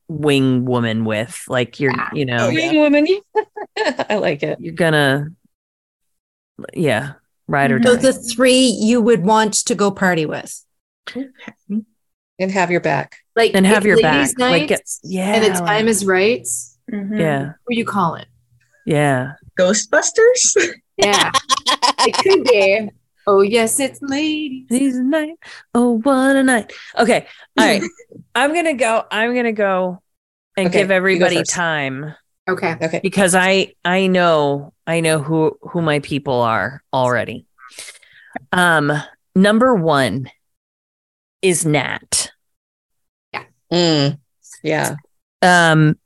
wing 0.09 0.65
woman 0.65 1.05
with. 1.05 1.43
Like 1.48 1.81
you're, 1.81 1.93
you 2.12 2.24
know, 2.24 2.36
Oh. 2.51 2.55
Wing 2.55 2.78
woman 2.78 3.07
i 4.09 4.15
like 4.16 4.44
it 4.44 4.61
you're 4.61 4.74
gonna 4.74 5.31
yeah, 6.74 7.12
ride 7.47 7.73
or 7.73 7.83
So 7.83 7.97
the 7.97 8.12
three 8.12 8.66
you 8.66 9.01
would 9.01 9.24
want 9.24 9.55
to 9.66 9.74
go 9.74 9.91
party 9.91 10.27
with. 10.27 10.65
and 12.39 12.51
have 12.51 12.70
your 12.70 12.81
back 12.81 13.19
Like 13.35 13.53
and 13.55 13.66
have 13.66 13.87
your 13.87 13.97
ladies' 13.97 14.35
back. 14.35 14.39
Like 14.51 14.61
night 14.62 14.69
get, 14.69 14.83
yeah. 15.03 15.35
and 15.35 15.45
the 15.45 15.59
time 15.59 15.89
is 15.89 16.05
right. 16.05 16.47
Mhm. 16.93 17.19
yeah. 17.19 17.53
Who 17.66 17.74
you 17.74 17.85
call 17.85 18.15
it? 18.16 18.27
Yeah. 18.85 19.33
Ghostbusters? 19.59 20.57
Yeah, 20.99 21.31
it 22.07 22.15
could 22.16 22.45
be. 22.45 22.89
Oh 23.27 23.43
yes, 23.43 23.78
it's 23.81 24.01
ladies. 24.01 24.65
These 24.70 24.97
night. 24.99 25.35
Oh, 25.74 25.99
what 25.99 26.37
a 26.37 26.43
night. 26.43 26.73
Okay. 26.99 27.27
All 27.59 27.66
right. 27.66 27.83
I'm 28.35 28.55
gonna 28.55 28.73
go. 28.73 29.05
I'm 29.11 29.35
gonna 29.35 29.53
go 29.53 30.01
and 30.57 30.69
Okay, 30.69 30.78
give 30.78 30.85
you 30.87 30.89
go 30.89 30.95
everybody 30.95 31.43
time 31.43 32.15
Okay. 32.49 32.77
okay 32.81 33.01
because 33.03 33.35
I 33.35 33.74
I 33.85 34.07
know 34.07 34.73
I 34.86 35.00
know 35.00 35.18
who 35.18 35.58
who 35.62 35.82
my 35.82 36.00
people 36.00 36.40
are 36.40 36.82
already. 36.92 37.46
Um 38.52 38.92
number 39.34 39.74
1 39.74 40.30
is 41.42 41.66
Nat. 41.66 42.30
Mm, 43.72 44.18
yeah. 44.62 44.96
Um, 45.42 45.98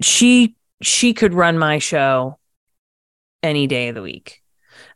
she 0.00 0.54
she 0.82 1.14
could 1.14 1.34
run 1.34 1.58
my 1.58 1.78
show 1.78 2.38
any 3.42 3.66
day 3.66 3.88
of 3.88 3.94
the 3.94 4.02
week. 4.02 4.42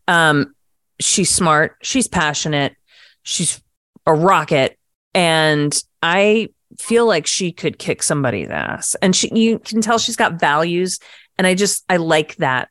Um, 0.06 0.54
she's 1.00 1.30
smart. 1.30 1.76
She's 1.82 2.08
passionate. 2.08 2.74
She's 3.22 3.62
a 4.06 4.14
rocket, 4.14 4.78
and 5.14 5.74
I 6.02 6.48
feel 6.78 7.06
like 7.06 7.26
she 7.26 7.52
could 7.52 7.78
kick 7.78 8.02
somebody's 8.02 8.48
ass. 8.48 8.94
And 9.02 9.14
she, 9.16 9.34
you 9.34 9.58
can 9.58 9.80
tell 9.80 9.98
she's 9.98 10.16
got 10.16 10.38
values, 10.38 10.98
and 11.38 11.46
I 11.46 11.54
just 11.54 11.84
I 11.88 11.96
like 11.96 12.36
that. 12.36 12.68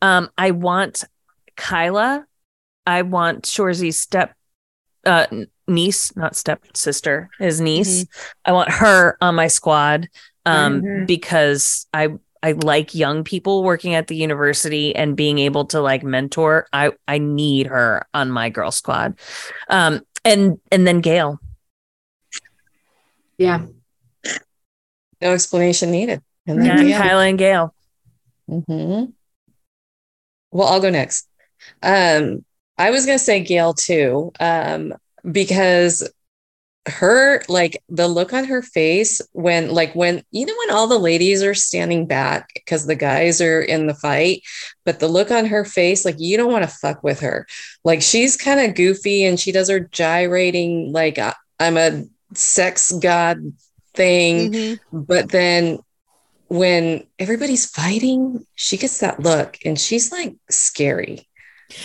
Um, 0.00 0.30
I 0.38 0.52
want 0.52 1.04
Kyla. 1.56 2.26
I 2.86 3.02
want 3.02 3.46
Shoresy's 3.46 3.98
step 3.98 4.34
uh 5.04 5.26
niece, 5.68 6.14
not 6.16 6.36
step 6.36 6.64
sister, 6.74 7.28
his 7.38 7.60
niece. 7.60 8.06
I 8.44 8.52
want 8.52 8.70
her 8.70 9.16
on 9.20 9.34
my 9.34 9.48
squad 9.48 10.08
um 10.46 10.82
Mhm. 10.82 11.06
because 11.06 11.86
I 11.92 12.08
I 12.42 12.52
like 12.52 12.94
young 12.94 13.24
people 13.24 13.62
working 13.64 13.94
at 13.94 14.06
the 14.06 14.16
university 14.16 14.94
and 14.94 15.16
being 15.16 15.38
able 15.38 15.64
to 15.66 15.80
like 15.80 16.02
mentor. 16.02 16.66
I 16.72 16.92
I 17.08 17.18
need 17.18 17.66
her 17.68 18.06
on 18.12 18.30
my 18.30 18.50
girl 18.50 18.70
squad. 18.70 19.18
Um 19.70 20.02
and 20.24 20.58
and 20.70 20.86
then 20.86 21.00
Gail. 21.00 21.38
Yeah. 23.38 23.64
No 25.20 25.32
explanation 25.32 25.90
needed. 25.90 26.22
And 26.46 26.60
then 26.60 26.66
Yeah, 26.66 26.82
Gail. 26.82 26.98
Kyla 27.02 27.24
and 27.26 27.38
Gail. 27.38 27.74
Hmm 28.48 29.14
Well, 30.50 30.68
I'll 30.68 30.80
go 30.80 30.90
next. 30.90 31.28
Um, 31.82 32.44
I 32.78 32.90
was 32.90 33.06
gonna 33.06 33.18
say 33.18 33.40
Gail 33.40 33.74
too, 33.74 34.32
um, 34.40 34.94
because 35.30 36.08
her 36.86 37.42
like 37.48 37.82
the 37.88 38.08
look 38.08 38.32
on 38.32 38.44
her 38.44 38.62
face 38.62 39.20
when 39.32 39.70
like 39.72 39.94
when 39.94 40.22
you 40.32 40.46
know 40.46 40.54
when 40.66 40.76
all 40.76 40.86
the 40.86 40.98
ladies 40.98 41.42
are 41.42 41.54
standing 41.54 42.06
back 42.06 42.50
because 42.54 42.86
the 42.86 42.94
guys 42.96 43.40
are 43.40 43.62
in 43.62 43.86
the 43.86 43.94
fight 43.94 44.42
but 44.84 45.00
the 45.00 45.08
look 45.08 45.30
on 45.30 45.46
her 45.46 45.64
face 45.64 46.04
like 46.04 46.16
you 46.18 46.36
don't 46.36 46.52
want 46.52 46.64
to 46.64 46.76
fuck 46.78 47.02
with 47.04 47.20
her. 47.20 47.46
Like 47.84 48.02
she's 48.02 48.36
kind 48.36 48.60
of 48.60 48.74
goofy 48.76 49.24
and 49.24 49.40
she 49.40 49.52
does 49.52 49.68
her 49.70 49.80
gyrating 49.80 50.92
like 50.92 51.18
I- 51.18 51.34
i'm 51.60 51.76
a 51.76 52.04
sex 52.34 52.92
god 52.92 53.38
thing 53.94 54.52
but 54.92 55.30
then 55.30 55.78
when 56.48 57.04
everybody's 57.18 57.66
fighting 57.66 58.44
she 58.54 58.76
gets 58.76 58.98
that 59.00 59.20
look 59.20 59.58
and 59.64 59.78
she's 59.80 60.12
like 60.12 60.34
scary 60.50 61.26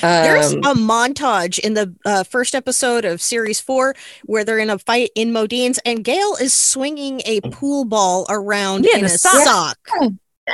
There's 0.01 0.51
Um, 0.53 0.59
a 0.59 0.73
montage 0.75 1.57
in 1.59 1.73
the 1.73 1.95
uh, 2.05 2.23
first 2.23 2.53
episode 2.53 3.05
of 3.05 3.21
series 3.21 3.59
four 3.61 3.95
where 4.25 4.43
they're 4.43 4.59
in 4.59 4.69
a 4.69 4.77
fight 4.77 5.09
in 5.15 5.31
Modine's, 5.31 5.79
and 5.85 6.03
Gail 6.03 6.35
is 6.35 6.53
swinging 6.53 7.21
a 7.25 7.39
pool 7.41 7.85
ball 7.85 8.25
around 8.29 8.85
Yeah, 8.85 8.99
in 8.99 9.05
a 9.05 9.09
sock. 9.09 9.43
sock. 9.45 9.77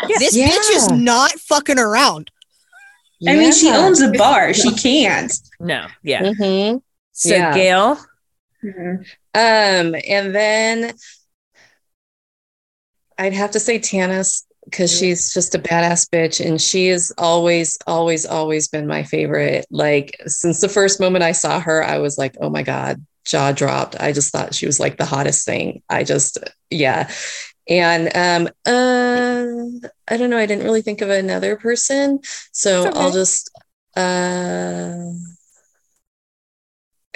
This 0.07 0.35
Yeah. 0.35 0.49
bitch 0.49 0.75
is 0.75 0.89
not 0.91 1.31
fucking 1.39 1.79
around. 1.79 2.29
I 3.27 3.35
mean, 3.35 3.51
she 3.51 3.69
owns 3.71 3.99
a 4.01 4.11
bar. 4.11 4.53
She 4.53 4.71
can't. 4.87 5.33
No, 5.59 5.87
yeah. 6.03 6.21
Mhm. 6.21 6.81
So 7.11 7.29
Yeah. 7.35 7.53
Gail, 7.55 7.99
Um, 8.63 9.03
and 9.33 10.33
then 10.35 10.93
I'd 13.17 13.33
have 13.33 13.51
to 13.51 13.59
say 13.59 13.79
Tanis 13.79 14.43
because 14.65 14.97
she's 14.97 15.33
just 15.33 15.55
a 15.55 15.59
badass 15.59 16.09
bitch 16.09 16.43
and 16.45 16.59
she 16.59 16.87
has 16.87 17.13
always, 17.17 17.77
always, 17.85 18.25
always 18.25 18.67
been 18.67 18.87
my 18.87 19.03
favorite. 19.03 19.65
Like 19.69 20.19
since 20.25 20.59
the 20.59 20.69
first 20.69 20.99
moment 20.99 21.23
I 21.23 21.31
saw 21.33 21.59
her, 21.59 21.83
I 21.83 21.99
was 21.99 22.17
like, 22.17 22.35
oh 22.41 22.49
my 22.49 22.63
God, 22.63 23.05
jaw 23.25 23.51
dropped. 23.51 23.95
I 23.99 24.11
just 24.11 24.31
thought 24.31 24.55
she 24.55 24.65
was 24.65 24.79
like 24.79 24.97
the 24.97 25.05
hottest 25.05 25.45
thing. 25.45 25.83
I 25.87 26.03
just, 26.03 26.39
yeah. 26.69 27.11
And 27.67 28.07
um, 28.15 28.47
uh, 28.65 29.87
I 30.07 30.17
don't 30.17 30.29
know. 30.29 30.37
I 30.37 30.45
didn't 30.45 30.65
really 30.65 30.81
think 30.81 31.01
of 31.01 31.09
another 31.09 31.55
person. 31.57 32.19
So 32.51 32.87
It's 32.87 32.97
I'll 32.97 33.11
just 33.11 33.51
uh 33.95 35.11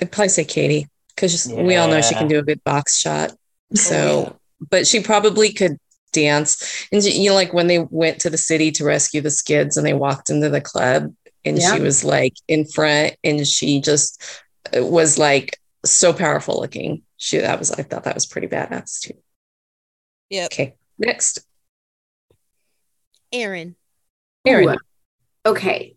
I'd 0.01 0.11
probably 0.11 0.29
say 0.29 0.45
Katy 0.45 0.87
because 1.15 1.51
we 1.51 1.75
all 1.75 1.87
know 1.87 2.01
she 2.01 2.15
can 2.15 2.27
do 2.27 2.39
a 2.39 2.43
good 2.43 2.63
box 2.63 2.97
shot. 2.97 3.33
So, 3.75 4.37
but 4.69 4.87
she 4.87 5.01
probably 5.01 5.51
could 5.51 5.77
dance. 6.11 6.87
And 6.91 7.03
you 7.03 7.29
know, 7.29 7.35
like 7.35 7.53
when 7.53 7.67
they 7.67 7.79
went 7.79 8.19
to 8.21 8.29
the 8.29 8.37
city 8.37 8.71
to 8.73 8.83
rescue 8.85 9.21
the 9.21 9.29
skids 9.31 9.77
and 9.77 9.85
they 9.85 9.93
walked 9.93 10.29
into 10.29 10.49
the 10.49 10.61
club 10.61 11.13
and 11.45 11.57
Yeah. 11.57 11.75
she 11.75 11.81
was 11.81 12.03
like 12.03 12.33
in 12.47 12.65
front 12.65 13.15
and 13.23 13.47
she 13.47 13.81
just 13.81 14.21
uh, 14.77 14.83
was 14.85 15.17
like 15.17 15.57
so 15.85 16.11
powerful 16.13 16.59
looking. 16.59 17.03
She, 17.17 17.37
that 17.37 17.59
was, 17.59 17.71
I 17.71 17.83
thought 17.83 18.03
that 18.05 18.15
was 18.15 18.25
pretty 18.25 18.47
badass 18.47 18.99
too. 19.01 19.13
Yeah. 20.29 20.45
Okay. 20.45 20.75
Next, 20.97 21.39
Aaron. 23.31 23.75
Aaron. 24.45 24.69
Ooh, 24.69 25.49
okay. 25.51 25.95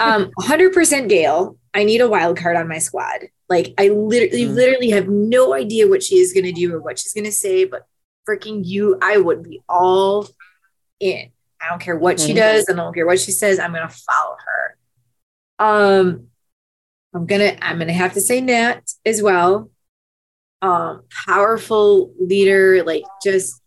Um, 0.00 0.30
100% 0.40 1.08
Gail. 1.08 1.56
I 1.74 1.84
need 1.84 2.00
a 2.00 2.08
wild 2.08 2.36
card 2.36 2.56
on 2.56 2.68
my 2.68 2.78
squad. 2.78 3.28
Like, 3.48 3.74
I 3.78 3.88
literally, 3.88 4.44
Mm. 4.46 4.54
literally 4.54 4.90
have 4.90 5.08
no 5.08 5.54
idea 5.54 5.88
what 5.88 6.02
she 6.02 6.16
is 6.16 6.32
going 6.32 6.44
to 6.44 6.52
do 6.52 6.72
or 6.74 6.80
what 6.80 6.98
she's 6.98 7.12
going 7.14 7.24
to 7.24 7.32
say, 7.32 7.64
but 7.64 7.86
freaking 8.28 8.60
you, 8.64 8.98
I 9.00 9.16
would 9.16 9.42
be 9.42 9.62
all 9.68 10.28
in. 11.00 11.30
I 11.60 11.68
don't 11.70 11.80
care 11.80 11.96
what 11.96 12.20
she 12.20 12.32
Mhm. 12.32 12.36
does. 12.36 12.68
I 12.68 12.74
don't 12.74 12.94
care 12.94 13.06
what 13.06 13.18
she 13.20 13.32
says. 13.32 13.58
I'm 13.58 13.72
going 13.72 13.88
to 13.88 13.94
follow 13.94 14.36
her. 14.46 14.76
Um, 15.58 16.28
I'm 17.14 17.26
gonna, 17.26 17.56
I'm 17.62 17.78
gonna 17.78 17.92
have 17.92 18.12
to 18.14 18.20
say 18.20 18.40
Nat 18.40 18.80
as 19.04 19.22
well. 19.22 19.70
Um, 20.60 21.02
powerful 21.26 22.12
leader, 22.20 22.82
like 22.84 23.04
just 23.22 23.60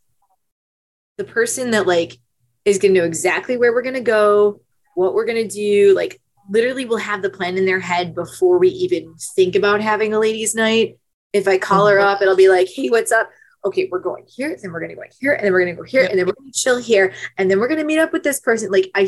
the 1.17 1.23
person 1.23 1.71
that 1.71 1.87
like 1.87 2.17
is 2.65 2.77
going 2.77 2.93
to 2.93 2.99
know 2.99 3.05
exactly 3.05 3.57
where 3.57 3.73
we're 3.73 3.81
going 3.81 3.95
to 3.95 4.01
go, 4.01 4.61
what 4.95 5.13
we're 5.13 5.25
going 5.25 5.47
to 5.47 5.53
do. 5.53 5.93
Like, 5.95 6.21
literally, 6.49 6.85
will 6.85 6.97
have 6.97 7.21
the 7.21 7.29
plan 7.29 7.57
in 7.57 7.65
their 7.65 7.79
head 7.79 8.13
before 8.13 8.57
we 8.57 8.69
even 8.69 9.15
think 9.35 9.55
about 9.55 9.81
having 9.81 10.13
a 10.13 10.19
ladies' 10.19 10.55
night. 10.55 10.97
If 11.33 11.47
I 11.47 11.57
call 11.57 11.87
her 11.87 11.99
up, 11.99 12.21
it'll 12.21 12.35
be 12.35 12.49
like, 12.49 12.67
hey, 12.73 12.89
what's 12.89 13.11
up? 13.11 13.29
Okay, 13.63 13.87
we're 13.91 13.99
going 13.99 14.25
here, 14.27 14.57
then 14.61 14.71
we're 14.71 14.79
going 14.79 14.89
to 14.89 14.95
go 14.95 15.03
here, 15.19 15.33
and 15.33 15.45
then 15.45 15.53
we're 15.53 15.59
going 15.63 15.75
to 15.75 15.79
go 15.81 15.85
here, 15.85 16.03
and 16.03 16.17
then 16.17 16.25
we're 16.25 16.33
going 16.33 16.51
to 16.51 16.57
chill 16.59 16.77
here, 16.81 17.13
and 17.37 17.49
then 17.49 17.59
we're 17.59 17.67
going 17.67 17.79
to 17.79 17.85
meet 17.85 17.99
up 17.99 18.11
with 18.11 18.23
this 18.23 18.39
person. 18.39 18.71
Like, 18.71 18.89
I, 18.95 19.07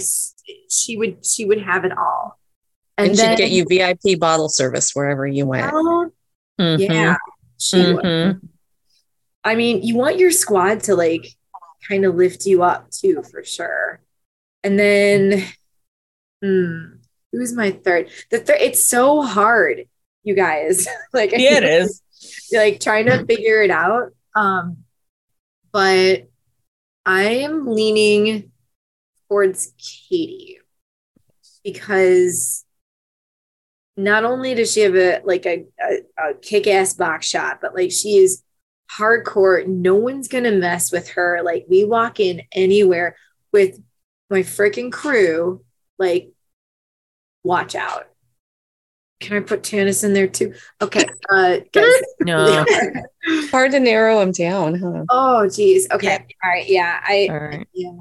she 0.70 0.96
would, 0.98 1.26
she 1.26 1.46
would 1.46 1.60
have 1.62 1.86
it 1.86 1.98
all. 1.98 2.40
And, 2.98 3.16
then- 3.16 3.36
she'd 3.36 3.44
get 3.44 3.50
you 3.52 3.66
VIP 3.68 4.20
bottle 4.20 4.50
service 4.50 4.92
wherever 4.94 5.26
you 5.26 5.48
went. 5.48 5.72
Oh, 5.74 6.12
Mhm. 6.60 6.80
yeah, 6.88 7.16
she 7.58 7.94
would. 7.94 8.04
Mhm. 8.06 8.42
I 9.44 9.56
mean, 9.56 9.82
you 9.82 9.96
want 9.96 10.20
your 10.20 10.30
squad 10.30 10.82
to 10.84 10.96
like 10.96 11.26
kind 11.90 12.06
of 12.06 12.14
lift 12.16 12.46
you 12.46 12.62
up 12.62 12.92
too, 12.92 13.24
for 13.32 13.44
sure. 13.44 14.00
And 14.64 14.78
then, 14.80 15.44
hmm, 16.44 16.84
who's 17.32 17.54
my 17.54 17.72
third? 17.72 18.10
The 18.30 18.38
third, 18.40 18.58
it's 18.62 18.88
so 18.88 19.24
hard, 19.24 19.86
you 20.24 20.36
guys. 20.36 20.88
like, 21.14 21.32
Yeah, 21.32 21.58
it 21.58 21.64
is. 21.64 22.02
like 22.54 22.80
trying 22.80 23.08
to 23.08 23.26
figure 23.26 23.64
it 23.64 23.72
out. 23.72 24.14
Um, 24.36 24.84
but 25.72 26.30
I 27.06 27.24
am 27.24 27.68
leaning 27.68 28.52
towards 29.28 29.74
Katy 29.78 30.60
because 31.64 32.66
not 33.96 34.24
only 34.24 34.56
does 34.56 34.74
she 34.74 34.82
have 34.82 34.96
a 34.96 35.22
like 35.24 35.46
a, 35.46 35.66
a, 35.82 36.30
a 36.30 36.34
kick-ass 36.36 36.96
box 36.96 37.28
shot, 37.28 37.60
but 37.62 37.76
like 37.76 37.92
she 37.92 38.18
is 38.18 38.44
hardcore. 38.92 39.66
No 39.68 39.96
one's 39.96 40.28
gonna 40.28 40.52
mess 40.52 40.92
with 40.92 41.10
her. 41.10 41.42
Like 41.44 41.66
we 41.70 41.84
walk 41.86 42.20
in 42.20 42.42
anywhere 42.52 43.16
with 43.52 43.80
my 44.30 44.40
freaking 44.40 44.92
crew, 44.92 45.64
like 46.00 46.32
watch 47.44 47.76
out. 47.76 48.08
Can 49.24 49.38
I 49.38 49.40
put 49.40 49.62
Tanis 49.62 50.04
in 50.04 50.12
there 50.12 50.28
too? 50.28 50.54
Okay, 50.82 51.06
uh, 51.32 51.60
guys. 51.72 51.86
No. 52.20 52.66
Hard 53.52 53.72
to 53.72 53.80
narrow 53.80 54.20
them 54.20 54.34
down, 54.34 54.76
huh? 54.76 55.06
Oh, 55.10 55.48
geez. 55.48 55.88
Okay. 55.92 56.18
All 56.44 56.50
right. 56.52 56.68
Yeah. 56.68 57.00
I. 57.02 57.28
All 57.32 57.40
right. 57.40 57.68
Yeah. 57.74 57.92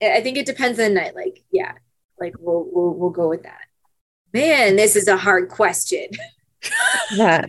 I 0.00 0.18
I 0.18 0.20
think 0.22 0.38
it 0.38 0.46
depends 0.46 0.78
on 0.78 0.94
the 0.94 1.00
night. 1.00 1.16
Like, 1.16 1.42
yeah. 1.50 1.72
Like 2.20 2.34
we'll 2.38 2.68
we'll 2.70 2.94
we'll 2.94 3.10
go 3.10 3.28
with 3.28 3.42
that. 3.42 3.62
Man, 4.32 4.76
this 4.76 4.94
is 4.94 5.08
a 5.08 5.16
hard 5.16 5.48
question. 5.48 6.08
Yeah. 7.12 7.46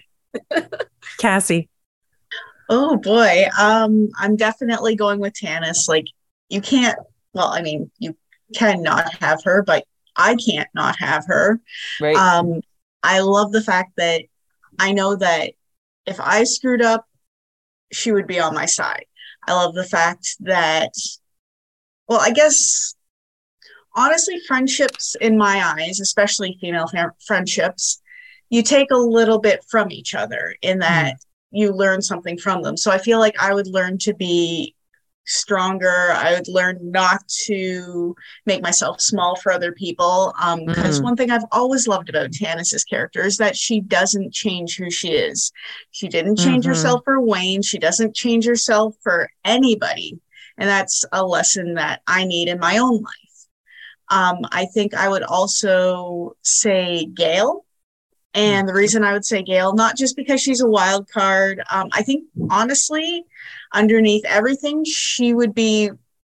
Cassie. 1.20 1.70
Oh 2.68 2.98
boy. 2.98 3.46
Um, 3.60 4.10
I'm 4.18 4.36
definitely 4.36 4.96
going 4.96 5.20
with 5.20 5.34
Tanis. 5.34 5.88
Like 5.88 6.06
you 6.50 6.60
can't, 6.60 6.98
well, 7.34 7.50
I 7.50 7.62
mean, 7.62 7.92
you 8.00 8.18
cannot 8.56 9.14
have 9.22 9.44
her, 9.44 9.62
but 9.62 9.86
I 10.16 10.36
can't 10.36 10.70
not 10.74 10.98
have 11.00 11.26
her. 11.28 11.60
Right. 12.02 12.16
Um, 12.16 12.62
I 13.02 13.20
love 13.20 13.52
the 13.52 13.64
fact 13.64 13.94
that 13.98 14.24
I 14.80 14.92
know 14.92 15.16
that 15.16 15.52
if 16.06 16.20
I 16.20 16.44
screwed 16.44 16.82
up, 16.82 17.06
she 17.92 18.12
would 18.12 18.28
be 18.28 18.40
on 18.40 18.54
my 18.54 18.66
side. 18.66 19.06
I 19.48 19.54
love 19.54 19.76
the 19.76 19.84
fact 19.84 20.36
that, 20.42 20.94
well, 22.08 22.20
I 22.20 22.32
guess 22.32 22.96
honestly, 23.96 24.40
friendships 24.48 25.16
in 25.22 25.38
my 25.38 25.76
eyes, 25.78 26.00
especially 26.00 26.58
female 26.60 26.90
friendships, 27.26 28.02
you 28.50 28.64
take 28.64 28.92
a 28.92 28.98
little 28.98 29.40
bit 29.40 29.64
from 29.70 29.92
each 29.92 30.16
other 30.16 30.56
in 30.62 30.80
that 30.80 31.16
you 31.52 31.72
learn 31.72 32.02
something 32.02 32.38
from 32.38 32.62
them. 32.62 32.78
So 32.78 32.92
I 32.92 32.98
feel 32.98 33.20
like 33.20 33.42
I 33.42 33.54
would 33.54 33.68
learn 33.68 33.98
to 34.00 34.14
be 34.14 34.76
stronger. 35.26 36.12
I 36.12 36.34
would 36.34 36.48
learn 36.48 36.80
not 36.82 37.28
to 37.46 38.16
make 38.46 38.62
myself 38.62 39.00
small 39.02 39.36
for 39.36 39.52
other 39.52 39.72
people. 39.72 40.34
Um, 40.42 40.66
because 40.66 41.00
Mm. 41.00 41.04
one 41.04 41.16
thing 41.16 41.32
I've 41.32 41.46
always 41.52 41.88
loved 41.88 42.10
about 42.10 42.32
Tanis's 42.32 42.84
character 42.84 43.24
is 43.24 43.38
that 43.38 43.56
she 43.56 43.80
doesn't 43.80 44.34
change 44.34 44.78
who 44.78 44.90
she 44.90 45.10
is. 45.10 45.52
She 45.92 46.08
didn't 46.08 46.38
change 46.38 46.66
Mhm. 46.66 46.70
herself 46.70 47.02
for 47.06 47.22
Wayne. 47.22 47.62
She 47.62 47.80
doesn't 47.80 48.16
change 48.16 48.46
herself 48.46 48.96
for 49.02 49.30
anybody. 49.46 50.20
And 50.58 50.70
that's 50.70 51.06
a 51.12 51.26
lesson 51.26 51.76
that 51.76 52.02
I 52.06 52.26
need 52.26 52.48
in 52.48 52.60
my 52.60 52.78
own 52.78 53.02
life. 53.02 53.48
Um, 54.10 54.40
I 54.52 54.66
think 54.66 54.94
I 54.94 55.10
would 55.10 55.24
also 55.24 56.36
say 56.44 57.06
Gail. 57.06 57.66
And 58.36 58.68
the 58.68 58.74
reason 58.74 59.04
I 59.04 59.14
would 59.14 59.26
say 59.26 59.44
Gail, 59.44 59.74
not 59.74 59.96
just 59.96 60.16
because 60.16 60.42
she's 60.42 60.62
a 60.62 60.68
wild 60.68 61.10
card, 61.10 61.62
um, 61.72 61.90
I 61.92 62.02
think 62.02 62.26
honestly, 62.50 63.26
underneath 63.74 64.24
everything, 64.26 64.84
she 64.86 65.34
would 65.34 65.54
be 65.54 65.92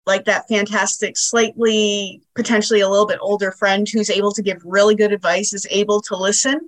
like 0.07 0.25
that 0.25 0.49
fantastic, 0.49 1.19
slightly, 1.19 2.23
potentially 2.35 2.81
a 2.81 2.89
little 2.89 3.07
bit 3.07 3.19
older 3.21 3.53
friend 3.53 3.87
who's 3.89 4.09
able 4.09 4.33
to 4.33 4.43
give 4.43 4.63
really 4.65 4.95
good 4.95 5.13
advice, 5.13 5.53
is 5.53 5.67
able 5.71 6.01
to 6.01 6.17
listen, 6.17 6.59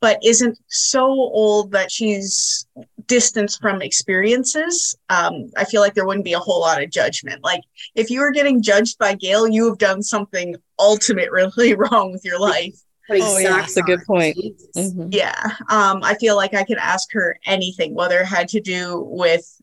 but 0.00 0.18
isn't 0.22 0.56
so 0.68 1.06
old 1.06 1.72
that 1.72 1.90
she's 1.90 2.66
distanced 3.06 3.60
from 3.60 3.82
experiences. 3.82 4.96
Um, 5.10 5.50
I 5.56 5.64
feel 5.64 5.80
like 5.80 5.94
there 5.94 6.06
wouldn't 6.06 6.24
be 6.24 6.34
a 6.34 6.38
whole 6.38 6.60
lot 6.60 6.82
of 6.82 6.90
judgment. 6.90 7.42
Like 7.42 7.62
if 7.96 8.10
you 8.10 8.20
were 8.20 8.30
getting 8.30 8.62
judged 8.62 8.96
by 8.98 9.14
Gail, 9.14 9.48
you 9.48 9.66
have 9.68 9.78
done 9.78 10.02
something 10.02 10.54
ultimate 10.78 11.30
really 11.32 11.74
wrong 11.74 12.12
with 12.12 12.24
your 12.24 12.38
life. 12.38 12.78
Oh, 13.10 13.38
yeah, 13.38 13.58
that's 13.58 13.76
a 13.76 13.82
good 13.82 14.02
point. 14.06 14.36
Mhm. 14.76 15.12
Yeah. 15.12 15.42
Um, 15.68 16.00
I 16.02 16.14
feel 16.18 16.36
like 16.36 16.54
I 16.54 16.64
could 16.64 16.78
ask 16.78 17.12
her 17.12 17.36
anything, 17.44 17.94
whether 17.94 18.20
it 18.20 18.26
had 18.26 18.48
to 18.50 18.60
do 18.60 19.02
with, 19.06 19.60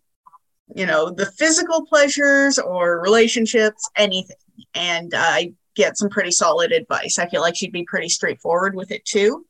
you 0.75 0.85
know, 0.85 1.09
the 1.09 1.25
physical 1.25 1.85
pleasures 1.85 2.59
or 2.59 2.99
relationships, 3.01 3.89
anything. 3.95 4.35
And 4.73 5.13
I 5.15 5.53
get 5.75 5.97
some 5.97 6.09
pretty 6.09 6.31
solid 6.31 6.71
advice. 6.71 7.17
I 7.17 7.27
feel 7.27 7.41
like 7.41 7.55
she'd 7.55 7.71
be 7.71 7.83
pretty 7.83 8.09
straightforward 8.09 8.75
with 8.75 8.91
it 8.91 9.05
too. 9.05 9.45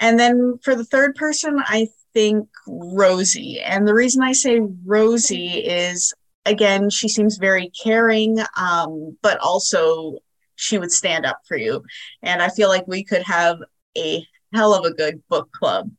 And 0.00 0.18
then 0.18 0.58
for 0.62 0.74
the 0.74 0.84
third 0.84 1.14
person, 1.14 1.62
I 1.64 1.88
think 2.12 2.48
Rosie. 2.66 3.60
And 3.60 3.86
the 3.86 3.94
reason 3.94 4.22
I 4.22 4.32
say 4.32 4.60
Rosie 4.84 5.58
is, 5.58 6.12
again, 6.46 6.90
she 6.90 7.08
seems 7.08 7.36
very 7.36 7.70
caring, 7.70 8.38
um, 8.56 9.16
but 9.22 9.38
also 9.38 10.18
she 10.56 10.78
would 10.78 10.92
stand 10.92 11.26
up 11.26 11.40
for 11.46 11.56
you. 11.56 11.84
And 12.22 12.42
I 12.42 12.48
feel 12.48 12.68
like 12.68 12.86
we 12.86 13.04
could 13.04 13.22
have 13.22 13.58
a 13.96 14.26
hell 14.52 14.74
of 14.74 14.84
a 14.84 14.94
good 14.94 15.22
book 15.28 15.50
club. 15.52 15.90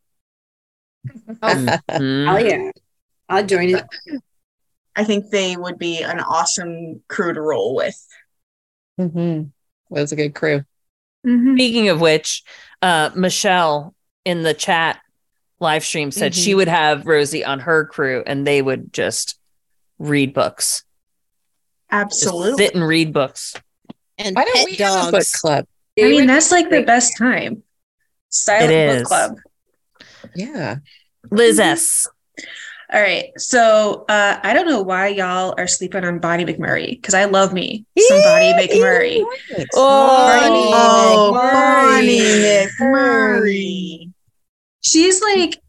Oh, 1.42 1.78
oh 1.90 2.38
yeah. 2.38 2.72
I'll 3.30 3.46
join 3.46 3.70
it. 3.76 3.84
I 4.96 5.04
think 5.04 5.30
they 5.30 5.58
would 5.58 5.78
be 5.78 6.02
an 6.04 6.20
awesome 6.20 7.02
crew 7.08 7.34
to 7.34 7.42
roll 7.42 7.76
with. 7.76 8.00
Mm-hmm. 9.00 9.44
That's 9.94 10.12
a 10.12 10.16
good 10.16 10.34
crew. 10.36 10.64
Mm-hmm. 11.26 11.56
Speaking 11.56 11.90
of 11.90 12.00
which, 12.00 12.44
uh, 12.82 13.10
Michelle 13.16 13.94
in 14.24 14.44
the 14.44 14.54
chat 14.54 15.00
live 15.60 15.84
stream 15.84 16.12
said 16.12 16.34
she 16.36 16.52
Mhm. 16.52 16.56
would 16.58 16.68
have 16.68 17.06
Rosie 17.06 17.44
on 17.44 17.60
her 17.62 17.86
crew 17.86 18.24
and 18.26 18.46
they 18.46 18.62
would 18.62 18.94
just 18.94 19.40
read 20.00 20.34
books. 20.34 20.84
Just 21.92 22.02
Absolutely. 22.02 22.66
sit 22.66 22.76
and 22.76 22.88
read 22.88 23.12
books. 23.14 23.54
And 24.18 24.36
Why 24.36 24.44
don't 24.46 24.56
pet 24.56 24.66
we 24.66 24.76
have 24.78 25.08
a 25.08 25.12
book 25.12 25.24
club? 25.42 25.66
I 26.00 26.04
mean, 26.04 26.28
that's 26.28 26.52
like 26.52 26.70
the 26.70 26.84
best 26.84 27.18
time. 27.18 27.64
Silent 28.30 28.72
It 28.72 29.00
book 29.00 29.08
club. 29.08 29.38
Yeah. 30.36 30.78
Liz 31.32 31.60
S. 31.60 32.08
All 32.94 33.02
right. 33.02 33.32
So 33.38 34.06
uh, 34.08 34.40
I 34.44 34.54
don't 34.54 34.68
know 34.68 34.82
why 34.82 35.08
y'all 35.08 35.56
are 35.58 35.68
sleeping 35.68 36.06
on 36.06 36.20
Bonnie 36.20 36.46
McMurray 36.46 36.92
because 36.92 37.14
I 37.14 37.26
love 37.26 37.54
me 37.54 37.86
some 37.98 38.22
Bonnie 38.22 38.54
McMurray. 38.54 39.26
Oh, 39.74 41.32
Bonnie 41.32 42.20
Bonnie 42.20 42.20
McMurray. 42.20 44.12
She's 44.82 45.22
like, 45.22 45.60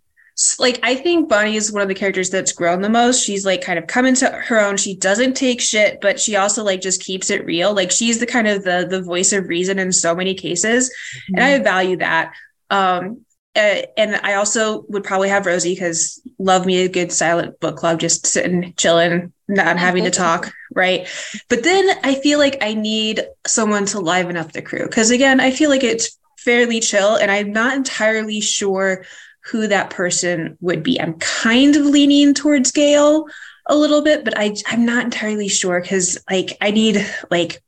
like 0.59 0.79
I 0.83 0.95
think 0.95 1.31
Bonnie 1.31 1.57
is 1.57 1.73
one 1.73 1.81
of 1.81 1.89
the 1.89 1.95
characters 1.95 2.29
that's 2.29 2.53
grown 2.53 2.83
the 2.83 2.91
most. 2.91 3.25
She's 3.25 3.47
like 3.47 3.63
kind 3.63 3.79
of 3.79 3.87
come 3.87 4.05
into 4.05 4.29
her 4.29 4.61
own. 4.61 4.77
She 4.77 4.95
doesn't 4.95 5.35
take 5.35 5.63
shit, 5.63 5.99
but 6.03 6.21
she 6.21 6.37
also 6.37 6.63
like 6.63 6.83
just 6.83 7.03
keeps 7.03 7.31
it 7.31 7.47
real. 7.47 7.75
Like 7.75 7.91
she's 7.91 8.19
the 8.19 8.27
kind 8.27 8.47
of 8.47 8.63
the 8.63 8.87
the 8.89 9.01
voice 9.01 9.33
of 9.33 9.49
reason 9.49 9.79
in 9.79 9.93
so 9.93 10.15
many 10.15 10.35
cases, 10.35 10.95
and 11.29 11.41
I 11.41 11.59
value 11.61 11.97
that. 11.97 12.35
Um, 12.69 13.25
uh, 13.57 13.83
and 13.97 14.17
I 14.17 14.35
also 14.35 14.83
would 14.89 15.05
probably 15.05 15.29
have 15.29 15.47
Rosie 15.47 15.75
because 15.75 16.21
love 16.39 16.67
me 16.67 16.79
a 16.79 16.89
good 16.89 17.11
silent 17.11 17.59
book 17.61 17.77
club, 17.77 17.99
just 17.99 18.27
sitting, 18.27 18.75
chilling, 18.77 19.33
not 19.49 19.79
having 19.79 20.05
to 20.05 20.11
talk, 20.11 20.53
right? 20.75 21.09
But 21.49 21.65
then 21.65 21.89
I 22.05 22.17
feel 22.17 22.39
like 22.39 22.59
I 22.63 22.75
need 22.75 23.25
someone 23.47 23.87
to 23.87 24.01
liven 24.01 24.37
up 24.37 24.53
the 24.53 24.63
crew 24.63 24.85
because 24.85 25.11
again, 25.11 25.41
I 25.41 25.51
feel 25.51 25.71
like 25.71 25.85
it's 25.85 26.19
fairly 26.39 26.81
chill, 26.81 27.17
and 27.17 27.31
I'm 27.31 27.53
not 27.53 27.77
entirely 27.77 28.41
sure 28.41 29.05
who 29.47 29.69
that 29.69 29.91
person 29.91 30.59
would 30.61 30.83
be. 30.83 31.01
I'm 31.01 31.15
kind 31.15 31.77
of 31.77 31.87
leaning 31.87 32.35
towards 32.35 32.73
Gail 32.73 33.27
a 33.67 33.77
little 33.77 34.03
bit, 34.03 34.25
but 34.25 34.35
I 34.37 34.55
I'm 34.67 34.85
not 34.85 35.05
entirely 35.05 35.49
sure 35.49 35.81
because 35.81 36.19
like 36.31 36.57
I 36.61 36.71
need 36.71 37.07
like 37.31 37.63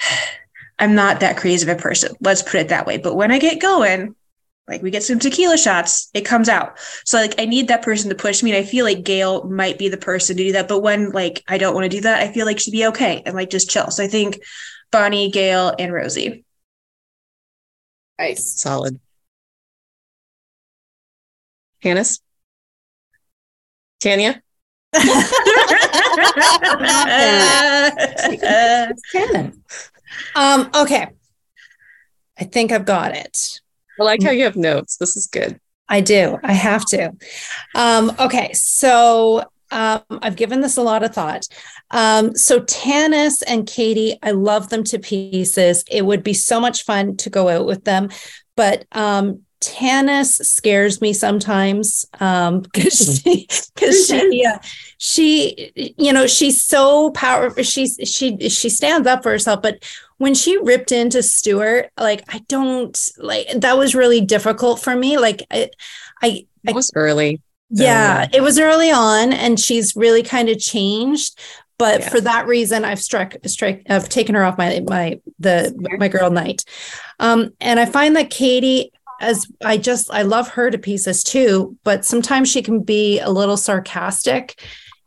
I'm 0.78 0.94
not 0.94 1.20
that 1.20 1.38
crazy 1.38 1.68
of 1.68 1.76
a 1.76 1.80
person. 1.80 2.14
Let's 2.20 2.42
put 2.42 2.56
it 2.56 2.68
that 2.68 2.86
way. 2.86 2.98
But 2.98 3.16
when 3.16 3.32
I 3.32 3.38
get 3.38 3.62
going, 3.62 4.14
like 4.68 4.82
we 4.82 4.90
get 4.90 5.02
some 5.02 5.18
tequila 5.18 5.56
shots, 5.56 6.10
it 6.12 6.22
comes 6.22 6.48
out. 6.48 6.78
So 7.04 7.18
like 7.18 7.34
I 7.38 7.44
need 7.44 7.68
that 7.68 7.82
person 7.82 8.08
to 8.10 8.16
push 8.16 8.42
me. 8.42 8.50
And 8.50 8.58
I 8.58 8.68
feel 8.68 8.84
like 8.84 9.04
Gail 9.04 9.44
might 9.44 9.78
be 9.78 9.88
the 9.88 9.96
person 9.96 10.36
to 10.36 10.42
do 10.42 10.52
that. 10.52 10.68
But 10.68 10.80
when 10.80 11.10
like 11.10 11.42
I 11.48 11.58
don't 11.58 11.74
want 11.74 11.84
to 11.84 11.96
do 11.96 12.00
that, 12.02 12.22
I 12.22 12.32
feel 12.32 12.46
like 12.46 12.58
she'd 12.58 12.72
be 12.72 12.86
okay 12.86 13.22
and 13.24 13.34
like 13.34 13.50
just 13.50 13.70
chill. 13.70 13.90
So 13.90 14.04
I 14.04 14.08
think 14.08 14.40
Bonnie, 14.90 15.30
Gail, 15.30 15.74
and 15.78 15.92
Rosie. 15.92 16.44
Nice. 18.18 18.60
Solid. 18.60 18.98
Hannes? 21.80 22.20
Tanya? 24.00 24.42
Um, 30.34 30.70
okay. 30.74 31.08
I 32.38 32.44
think 32.44 32.72
I've 32.72 32.84
got 32.84 33.14
it. 33.14 33.60
I 34.00 34.04
like 34.04 34.22
how 34.22 34.30
you 34.30 34.44
have 34.44 34.56
notes. 34.56 34.96
This 34.96 35.16
is 35.16 35.26
good. 35.26 35.60
I 35.88 36.00
do. 36.00 36.38
I 36.42 36.52
have 36.52 36.84
to. 36.86 37.12
Um, 37.74 38.12
okay. 38.18 38.52
So 38.54 39.44
um, 39.70 40.02
I've 40.22 40.36
given 40.36 40.60
this 40.60 40.76
a 40.76 40.82
lot 40.82 41.02
of 41.02 41.14
thought. 41.14 41.46
Um, 41.90 42.34
so 42.34 42.60
Tanis 42.60 43.42
and 43.46 43.66
Katy, 43.66 44.18
I 44.22 44.32
love 44.32 44.68
them 44.68 44.84
to 44.84 44.98
pieces. 44.98 45.84
It 45.90 46.04
would 46.04 46.22
be 46.22 46.34
so 46.34 46.60
much 46.60 46.84
fun 46.84 47.16
to 47.18 47.30
go 47.30 47.48
out 47.48 47.66
with 47.66 47.84
them. 47.84 48.10
But 48.56 48.86
um, 48.92 49.42
Tanis 49.60 50.44
scares 50.44 51.00
me 51.00 51.12
sometimes 51.12 52.04
um 52.20 52.60
because 52.72 53.20
she 53.22 53.46
because 53.74 54.06
she 54.06 54.46
uh, 54.46 54.58
she 54.98 55.94
you 55.96 56.12
know 56.12 56.26
she's 56.26 56.62
so 56.62 57.10
powerful 57.12 57.62
she's 57.62 57.98
she 58.04 58.36
she 58.48 58.68
stands 58.68 59.06
up 59.08 59.22
for 59.22 59.30
herself 59.30 59.62
but 59.62 59.82
when 60.18 60.34
she 60.34 60.56
ripped 60.58 60.92
into 60.92 61.22
Stewart 61.22 61.90
like 61.98 62.22
I 62.32 62.40
don't 62.48 62.98
like 63.18 63.48
that 63.60 63.76
was 63.78 63.94
really 63.94 64.20
difficult 64.20 64.80
for 64.80 64.94
me 64.96 65.18
like 65.18 65.42
I 65.50 65.70
I, 66.22 66.46
It 66.64 66.74
was 66.74 66.90
early. 66.94 67.40
yeah, 67.70 68.26
it 68.32 68.42
was 68.42 68.58
early 68.58 68.90
on, 68.90 69.32
and 69.32 69.58
she's 69.60 69.94
really 69.96 70.22
kind 70.22 70.48
of 70.48 70.58
changed. 70.58 71.38
But 71.78 72.00
Yeah. 72.00 72.08
for 72.08 72.20
that 72.22 72.46
reason, 72.46 72.84
I've 72.86 73.00
struck 73.00 73.34
strike 73.46 73.82
I've 73.90 74.08
taken 74.08 74.34
her 74.34 74.44
off 74.44 74.56
my 74.56 74.82
my 74.88 75.20
the 75.38 75.74
my 75.98 76.08
girl 76.08 76.30
night. 76.30 76.64
Um, 77.20 77.50
and 77.60 77.78
I 77.78 77.84
find 77.84 78.16
that 78.16 78.30
Katy, 78.30 78.92
as 79.20 79.46
I 79.64 79.76
just 79.76 80.10
I 80.10 80.22
love 80.22 80.48
her 80.48 80.70
to 80.70 80.78
pieces 80.78 81.22
too, 81.22 81.76
but 81.84 82.04
sometimes 82.06 82.50
she 82.50 82.62
can 82.62 82.80
be 82.82 83.18
a 83.20 83.28
little 83.30 83.58
sarcastic. 83.58 84.58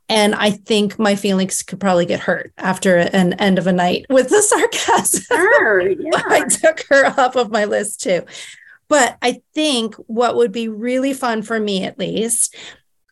And 0.10 0.34
I 0.36 0.52
think 0.52 0.98
my 0.98 1.15
feelings 1.15 1.61
could 1.61 1.80
probably 1.80 2.06
get 2.06 2.19
hurt 2.19 2.52
after 2.57 2.98
an 2.98 3.34
end 3.34 3.60
of 3.60 3.68
a 3.68 3.72
night 3.72 4.07
with 4.10 4.30
the 4.30 4.41
sarcasm. 4.41 5.23
Sure, 5.27 5.90
yeah. 5.90 6.23
I 6.27 6.45
took 6.45 6.84
her 6.90 7.06
off 7.19 7.36
of 7.36 7.52
my 7.52 7.65
list 7.65 8.02
too. 8.02 8.26
But 8.88 9.18
I 9.22 9.41
think 9.53 9.95
what 10.07 10.36
would 10.36 10.52
be 10.52 10.68
really 10.68 11.14
fun 11.14 11.44
for 11.44 11.60
me, 11.60 11.84
at 11.84 11.99
least, 11.99 12.56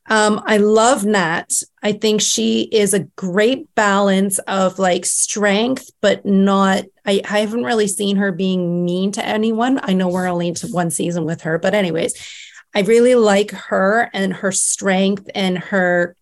um, 0.10 0.41
I 0.45 0.57
love 0.57 1.06
Nat. 1.06 1.52
I 1.84 1.91
think 1.91 2.22
she 2.22 2.64
is 2.64 2.94
a 2.94 3.03
great 3.18 3.74
balance 3.76 4.40
of 4.40 4.80
like 4.80 5.06
strength, 5.06 5.91
but 6.02 6.26
not. 6.26 6.86
I, 7.06 7.22
I 7.30 7.40
haven't 7.40 7.65
really 7.65 7.88
seen 7.88 8.15
her 8.15 8.32
being 8.32 8.86
mean 8.86 9.11
to 9.14 9.26
anyone. 9.26 9.80
I 9.84 9.94
know 9.94 10.07
we're 10.07 10.28
only 10.28 10.48
into 10.48 10.68
one 10.68 10.91
season 10.91 11.26
with 11.26 11.41
her, 11.41 11.60
but 11.60 11.74
anyways, 11.74 12.14
I 12.74 12.82
really 12.82 13.15
like 13.15 13.52
her 13.52 14.10
and 14.14 14.34
her 14.34 14.52
strength 14.52 15.30
and 15.36 15.57
her 15.57 16.15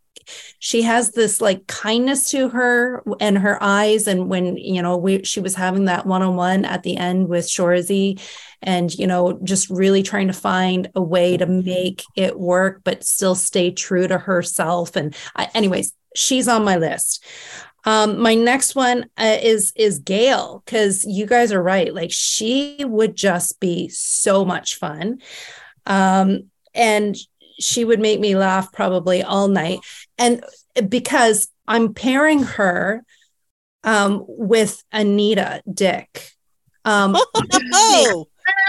she 0.60 0.82
has 0.84 1.12
this 1.12 1.42
like 1.42 1.68
kindness 1.68 2.32
to 2.32 2.50
her 2.50 3.04
and 3.20 3.38
her 3.38 3.62
eyes. 3.62 4.08
And 4.08 4.30
when, 4.30 4.58
you 4.58 4.82
know, 4.82 4.98
we, 4.98 5.24
she 5.24 5.40
was 5.40 5.56
having 5.56 5.86
that 5.86 6.06
one 6.06 6.22
on 6.22 6.36
one 6.36 6.66
at 6.66 6.84
the 6.84 6.98
end 6.98 7.28
with 7.28 7.46
Shoresy 7.46 8.20
and, 8.62 8.94
you 8.94 9.08
know, 9.08 9.40
just 9.44 9.70
really 9.70 10.04
trying 10.04 10.28
to 10.28 10.34
find 10.34 10.90
a 10.96 11.02
way 11.02 11.38
to 11.38 11.46
make 11.46 12.04
it 12.16 12.40
work, 12.40 12.82
but 12.84 13.04
still 13.04 13.36
stay 13.36 13.72
true 13.72 14.08
to 14.08 14.18
herself. 14.18 14.96
And 14.96 15.16
I, 15.36 15.50
anyways, 15.54 15.94
she's 16.16 16.48
on 16.48 16.64
my 16.64 16.78
list. 16.78 17.24
Um, 17.86 18.20
my 18.20 18.34
next 18.34 18.74
one 18.74 19.06
uh, 19.16 19.38
is 19.42 19.72
is 19.76 20.00
Gail 20.00 20.64
because 20.66 21.06
you 21.06 21.28
guys 21.28 21.52
are 21.52 21.62
right. 21.62 21.94
Like 21.94 22.12
she 22.12 22.84
would 22.84 23.16
just 23.16 23.60
be 23.60 23.90
so 23.90 24.44
much 24.44 24.76
fun, 24.78 25.22
um, 25.86 26.50
and 26.74 27.16
she 27.60 27.86
would 27.86 28.00
make 28.00 28.20
me 28.20 28.36
laugh 28.36 28.72
probably 28.72 29.24
all 29.24 29.48
night. 29.48 29.80
And 30.18 30.44
because 30.90 31.48
I'm 31.68 31.94
pairing 31.94 32.44
her 32.44 33.04
um, 33.84 34.24
with 34.28 34.84
Anita 34.92 35.62
Dick. 35.72 36.32
Um, 36.84 37.16
Oh, 37.74 38.28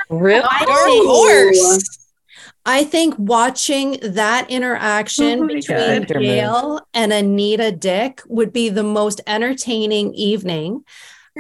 Really? 0.09 0.47
I 0.49 0.65
dark 0.65 1.55
think- 1.55 1.83
I 2.69 2.83
think 2.83 3.15
watching 3.17 3.99
that 4.03 4.51
interaction 4.51 5.45
Oh 5.45 5.47
between 5.47 6.01
God. 6.03 6.09
Gail 6.21 6.81
and 6.93 7.13
Anita 7.13 7.71
Dick 7.71 8.23
would 8.27 8.53
be 8.53 8.69
the 8.71 8.83
most 8.83 9.21
entertaining 9.27 10.13
evening. 10.15 10.83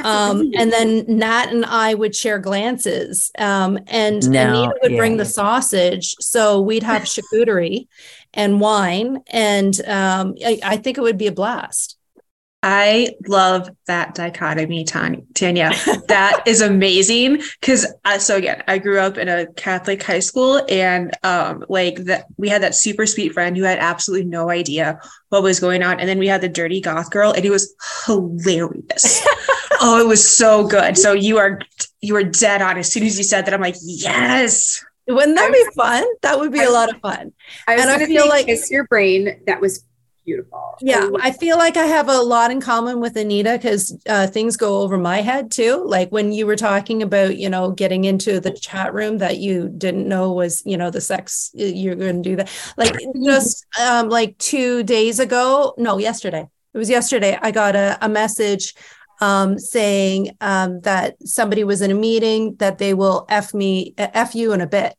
Um, 0.02 0.50
and 0.56 0.72
then 0.72 1.04
Nat 1.08 1.52
and 1.52 1.64
I 1.64 1.94
would 1.94 2.14
share 2.14 2.38
glances. 2.38 3.30
Um, 3.38 3.78
and 3.86 4.28
No, 4.28 4.48
Anita 4.48 4.74
would 4.82 4.96
bring 4.96 5.12
yeah. 5.12 5.18
the 5.18 5.24
sausage. 5.24 6.14
So 6.20 6.60
we'd 6.60 6.82
have 6.82 7.02
charcuterie 7.04 7.88
and 8.34 8.60
wine. 8.60 9.22
And 9.28 9.78
um, 9.86 10.34
I, 10.44 10.60
I 10.62 10.76
think 10.76 10.98
it 10.98 11.02
would 11.02 11.18
be 11.18 11.26
a 11.26 11.32
blast. 11.32 11.96
I 12.68 13.10
love 13.28 13.68
that 13.86 14.16
dichotomy, 14.16 14.84
Tanya. 14.84 15.22
That 16.08 16.42
is 16.46 16.60
amazing. 16.60 17.42
Because 17.60 17.86
uh, 18.04 18.18
so 18.18 18.36
again, 18.36 18.64
I 18.66 18.78
grew 18.78 18.98
up 18.98 19.18
in 19.18 19.28
a 19.28 19.46
Catholic 19.52 20.02
high 20.02 20.20
school, 20.20 20.64
and 20.68 21.12
um, 21.22 21.64
like 21.68 21.96
that, 22.04 22.26
we 22.36 22.48
had 22.48 22.62
that 22.62 22.74
super 22.74 23.06
sweet 23.06 23.32
friend 23.32 23.56
who 23.56 23.62
had 23.62 23.78
absolutely 23.78 24.26
no 24.26 24.50
idea 24.50 24.98
what 25.28 25.44
was 25.44 25.60
going 25.60 25.84
on, 25.84 26.00
and 26.00 26.08
then 26.08 26.18
we 26.18 26.26
had 26.26 26.40
the 26.40 26.48
dirty 26.48 26.80
goth 26.80 27.10
girl, 27.10 27.30
and 27.30 27.44
it 27.44 27.50
was 27.50 27.72
hilarious. 28.04 29.24
oh, 29.80 30.00
it 30.00 30.06
was 30.06 30.26
so 30.26 30.66
good. 30.66 30.96
So 30.96 31.12
you 31.12 31.38
are 31.38 31.60
you 32.00 32.14
were 32.14 32.24
dead 32.24 32.62
on. 32.62 32.78
As 32.78 32.92
soon 32.92 33.04
as 33.04 33.16
you 33.18 33.24
said 33.24 33.46
that, 33.46 33.54
I'm 33.54 33.60
like, 33.60 33.76
yes. 33.82 34.84
Wouldn't 35.08 35.36
that 35.36 35.52
be 35.52 35.64
fun? 35.76 36.04
That 36.22 36.38
would 36.38 36.52
be 36.52 36.62
a 36.62 36.70
lot 36.70 36.92
of 36.92 37.00
fun. 37.00 37.32
I 37.68 37.76
was 37.76 37.84
And 37.84 37.90
I 37.90 38.06
feel 38.06 38.28
like- 38.28 38.46
kiss 38.46 38.70
your 38.70 38.84
brain. 38.84 39.40
That 39.46 39.60
was 39.60 39.84
beautiful. 40.24 40.76
Yeah, 40.80 41.08
I 41.20 41.30
feel 41.30 41.56
like 41.56 41.76
I 41.76 41.86
have 41.86 42.08
a 42.08 42.20
lot 42.20 42.50
in 42.50 42.60
common 42.60 43.00
with 43.00 43.16
Anita 43.16 43.52
because 43.52 43.96
uh, 44.08 44.26
things 44.26 44.56
go 44.56 44.80
over 44.80 44.98
my 44.98 45.20
head 45.22 45.52
too. 45.52 45.84
Like 45.86 46.10
when 46.10 46.32
you 46.32 46.46
were 46.46 46.56
talking 46.56 47.02
about, 47.02 47.36
you 47.36 47.48
know, 47.48 47.70
getting 47.70 48.04
into 48.04 48.40
the 48.40 48.50
chat 48.50 48.92
room 48.92 49.18
that 49.18 49.38
you 49.38 49.68
didn't 49.68 50.08
know 50.08 50.32
was, 50.32 50.62
you 50.66 50.76
know, 50.76 50.90
the 50.90 51.00
sex 51.00 51.52
you're 51.54 51.94
going 51.94 52.22
to 52.22 52.28
do 52.28 52.36
that. 52.36 52.50
Like 52.76 52.96
just 53.24 53.64
um, 53.80 54.08
like 54.08 54.36
two 54.38 54.82
days 54.82 55.20
ago, 55.20 55.74
no, 55.78 55.98
yesterday. 55.98 56.48
It 56.74 56.78
was 56.78 56.90
yesterday. 56.90 57.38
I 57.40 57.52
got 57.52 57.76
a, 57.76 57.96
a 58.02 58.08
message 58.08 58.74
um, 59.20 59.58
saying 59.58 60.36
um, 60.40 60.80
that 60.80 61.16
somebody 61.26 61.64
was 61.64 61.82
in 61.82 61.90
a 61.90 61.94
meeting 61.94 62.56
that 62.56 62.78
they 62.78 62.94
will 62.94 63.26
f 63.28 63.54
me, 63.54 63.94
f 63.98 64.34
you 64.34 64.52
in 64.52 64.60
a 64.60 64.66
bit. 64.66 64.94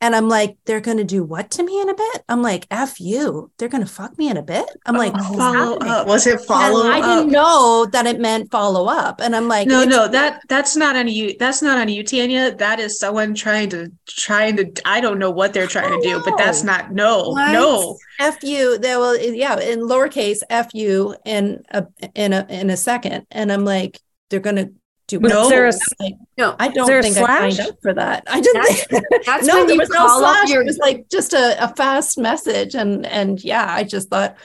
And 0.00 0.14
I'm 0.14 0.28
like, 0.28 0.56
they're 0.64 0.80
going 0.80 0.98
to 0.98 1.04
do 1.04 1.24
what 1.24 1.50
to 1.52 1.62
me 1.64 1.80
in 1.80 1.88
a 1.88 1.94
bit? 1.94 2.24
I'm 2.28 2.40
like, 2.40 2.66
F 2.70 3.00
you. 3.00 3.50
They're 3.58 3.68
going 3.68 3.84
to 3.84 3.90
fuck 3.92 4.16
me 4.16 4.30
in 4.30 4.36
a 4.36 4.42
bit. 4.42 4.64
I'm 4.86 4.96
like, 4.96 5.12
what's 5.12 5.26
Follow 5.36 5.72
happening? 5.72 5.88
up. 5.92 6.06
Was 6.06 6.26
it 6.28 6.38
And 6.38 6.44
follow 6.46 6.86
I 6.88 6.98
up? 7.00 7.04
didn't 7.04 7.32
know 7.32 7.86
that 7.92 8.06
it 8.06 8.20
meant 8.20 8.50
follow 8.50 8.86
up. 8.86 9.20
And 9.20 9.34
I'm 9.34 9.48
like, 9.48 9.66
No, 9.66 9.84
no, 9.84 10.06
that 10.06 10.42
that's 10.48 10.76
not 10.76 10.94
on 10.94 11.08
you. 11.08 11.36
That's 11.38 11.62
not 11.62 11.78
on 11.78 11.88
you, 11.88 12.04
Tanya. 12.04 12.54
That 12.54 12.78
is 12.78 12.98
someone 12.98 13.34
trying 13.34 13.70
to 13.70 13.90
trying 14.06 14.56
to. 14.58 14.70
I 14.84 15.00
don't 15.00 15.18
know 15.18 15.30
what 15.32 15.52
they're 15.52 15.66
trying 15.66 15.90
to 15.90 16.08
do, 16.08 16.22
but 16.24 16.36
that's 16.38 16.62
oh, 16.62 16.66
not 16.66 16.92
no, 16.92 17.30
What? 17.30 17.52
no. 17.52 17.96
F 18.20 18.42
you. 18.42 18.78
They 18.78 18.96
will, 18.96 19.16
yeah, 19.18 19.58
in 19.58 19.80
lowercase 19.80 20.42
F 20.48 20.68
you 20.74 21.16
in 21.24 21.62
a 21.70 21.86
in 22.14 22.32
a 22.32 22.46
in 22.48 22.70
a 22.70 22.76
second. 22.76 23.26
And 23.32 23.50
I'm 23.52 23.64
like, 23.64 24.00
they're 24.30 24.40
gonna 24.40 24.68
do 25.08 25.18
Was 25.20 25.32
what? 25.32 25.48
there 25.48 25.66
a- 25.66 25.72
I'm 25.72 25.78
like, 26.00 26.14
No, 26.36 26.54
I 26.60 26.68
don't 26.68 26.86
there 26.86 26.98
a 27.00 27.02
think 27.02 27.16
I 27.16 27.20
signed 27.26 27.54
slash? 27.54 27.68
up 27.68 27.76
for 27.82 27.94
that. 27.94 28.22
I 28.28 28.40
didn't 28.40 28.62
That's- 28.62 28.86
think 28.86 29.04
that's 29.26 29.46
no, 29.46 29.54
when 29.56 29.66
there 29.66 29.74
you 29.74 29.80
was 29.80 29.88
no 29.90 29.96
call 29.96 30.24
up 30.24 30.36
slash. 30.36 30.50
your- 30.50 30.62
It 30.62 30.66
was 30.66 30.78
like 30.78 31.08
just 31.10 31.32
a, 31.32 31.64
a 31.64 31.74
fast 31.74 32.16
message. 32.18 32.74
And 32.76 33.04
and 33.06 33.42
yeah, 33.42 33.66
I 33.68 33.82
just 33.84 34.08
thought, 34.10 34.36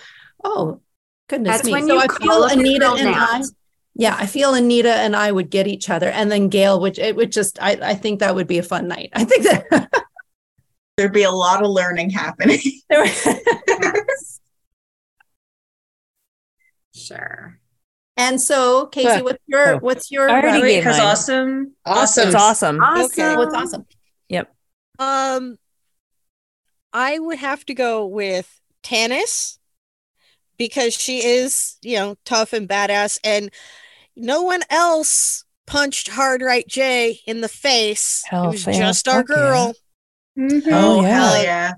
oh 0.43 0.79
goodness 1.29 1.57
That's 1.57 1.65
me. 1.65 1.71
when 1.73 1.87
so 1.87 1.93
you 1.93 1.99
I 1.99 2.07
call 2.07 2.47
feel 2.49 2.59
Anita 2.59 2.91
and. 2.97 3.09
I 3.15 3.41
yeah, 3.95 4.15
I 4.17 4.25
feel 4.25 4.55
Anita 4.55 4.89
and 4.91 5.15
I 5.15 5.31
would 5.31 5.51
get 5.51 5.67
each 5.67 5.87
other. 5.87 6.09
And 6.09 6.31
then 6.31 6.47
Gail, 6.49 6.79
which 6.79 6.97
it 6.97 7.15
would 7.15 7.31
just 7.31 7.61
I, 7.61 7.73
I 7.79 7.93
think 7.93 8.21
that 8.21 8.33
would 8.33 8.47
be 8.47 8.57
a 8.57 8.63
fun 8.63 8.87
night. 8.87 9.11
I 9.13 9.23
think 9.23 9.43
that 9.43 9.87
There'd 10.97 11.13
be 11.13 11.23
a 11.23 11.31
lot 11.31 11.63
of 11.63 11.69
learning 11.69 12.09
happening. 12.09 12.59
Sure. 16.95 17.59
And 18.15 18.39
so, 18.39 18.87
Casey, 18.87 19.21
what's 19.23 19.43
your 19.47 19.75
Oh. 19.75 19.77
what's 19.79 20.11
your 20.11 20.29
I 20.29 20.41
already 20.41 20.59
uh, 20.59 20.61
gave 20.61 20.85
mine. 20.85 20.99
awesome, 20.99 21.75
Awesome. 21.85 22.27
It's 22.27 22.35
awesome. 22.35 22.83
Okay, 22.83 23.35
what's 23.35 23.55
awesome? 23.55 23.85
Yep. 24.29 24.53
Um, 24.99 25.57
I 26.91 27.17
would 27.17 27.39
have 27.39 27.65
to 27.65 27.73
go 27.73 28.05
with 28.05 28.61
Tanis 28.83 29.57
because 30.57 30.93
she 30.93 31.23
is, 31.25 31.77
you 31.81 31.97
know, 31.97 32.15
tough 32.23 32.53
and 32.53 32.69
badass, 32.69 33.19
and 33.23 33.49
no 34.15 34.43
one 34.43 34.61
else 34.69 35.43
punched 35.65 36.09
Hard 36.09 36.41
Right 36.43 36.67
Jay 36.67 37.19
in 37.25 37.41
the 37.41 37.49
face. 37.49 38.23
Hell 38.27 38.49
it 38.49 38.51
was 38.51 38.67
yeah, 38.67 38.73
just 38.73 39.07
our 39.07 39.21
fuck 39.21 39.29
yeah. 39.29 39.35
girl. 39.35 39.73
Oh, 40.71 41.01
yeah. 41.01 41.07
hell 41.07 41.43
yeah. 41.43 41.73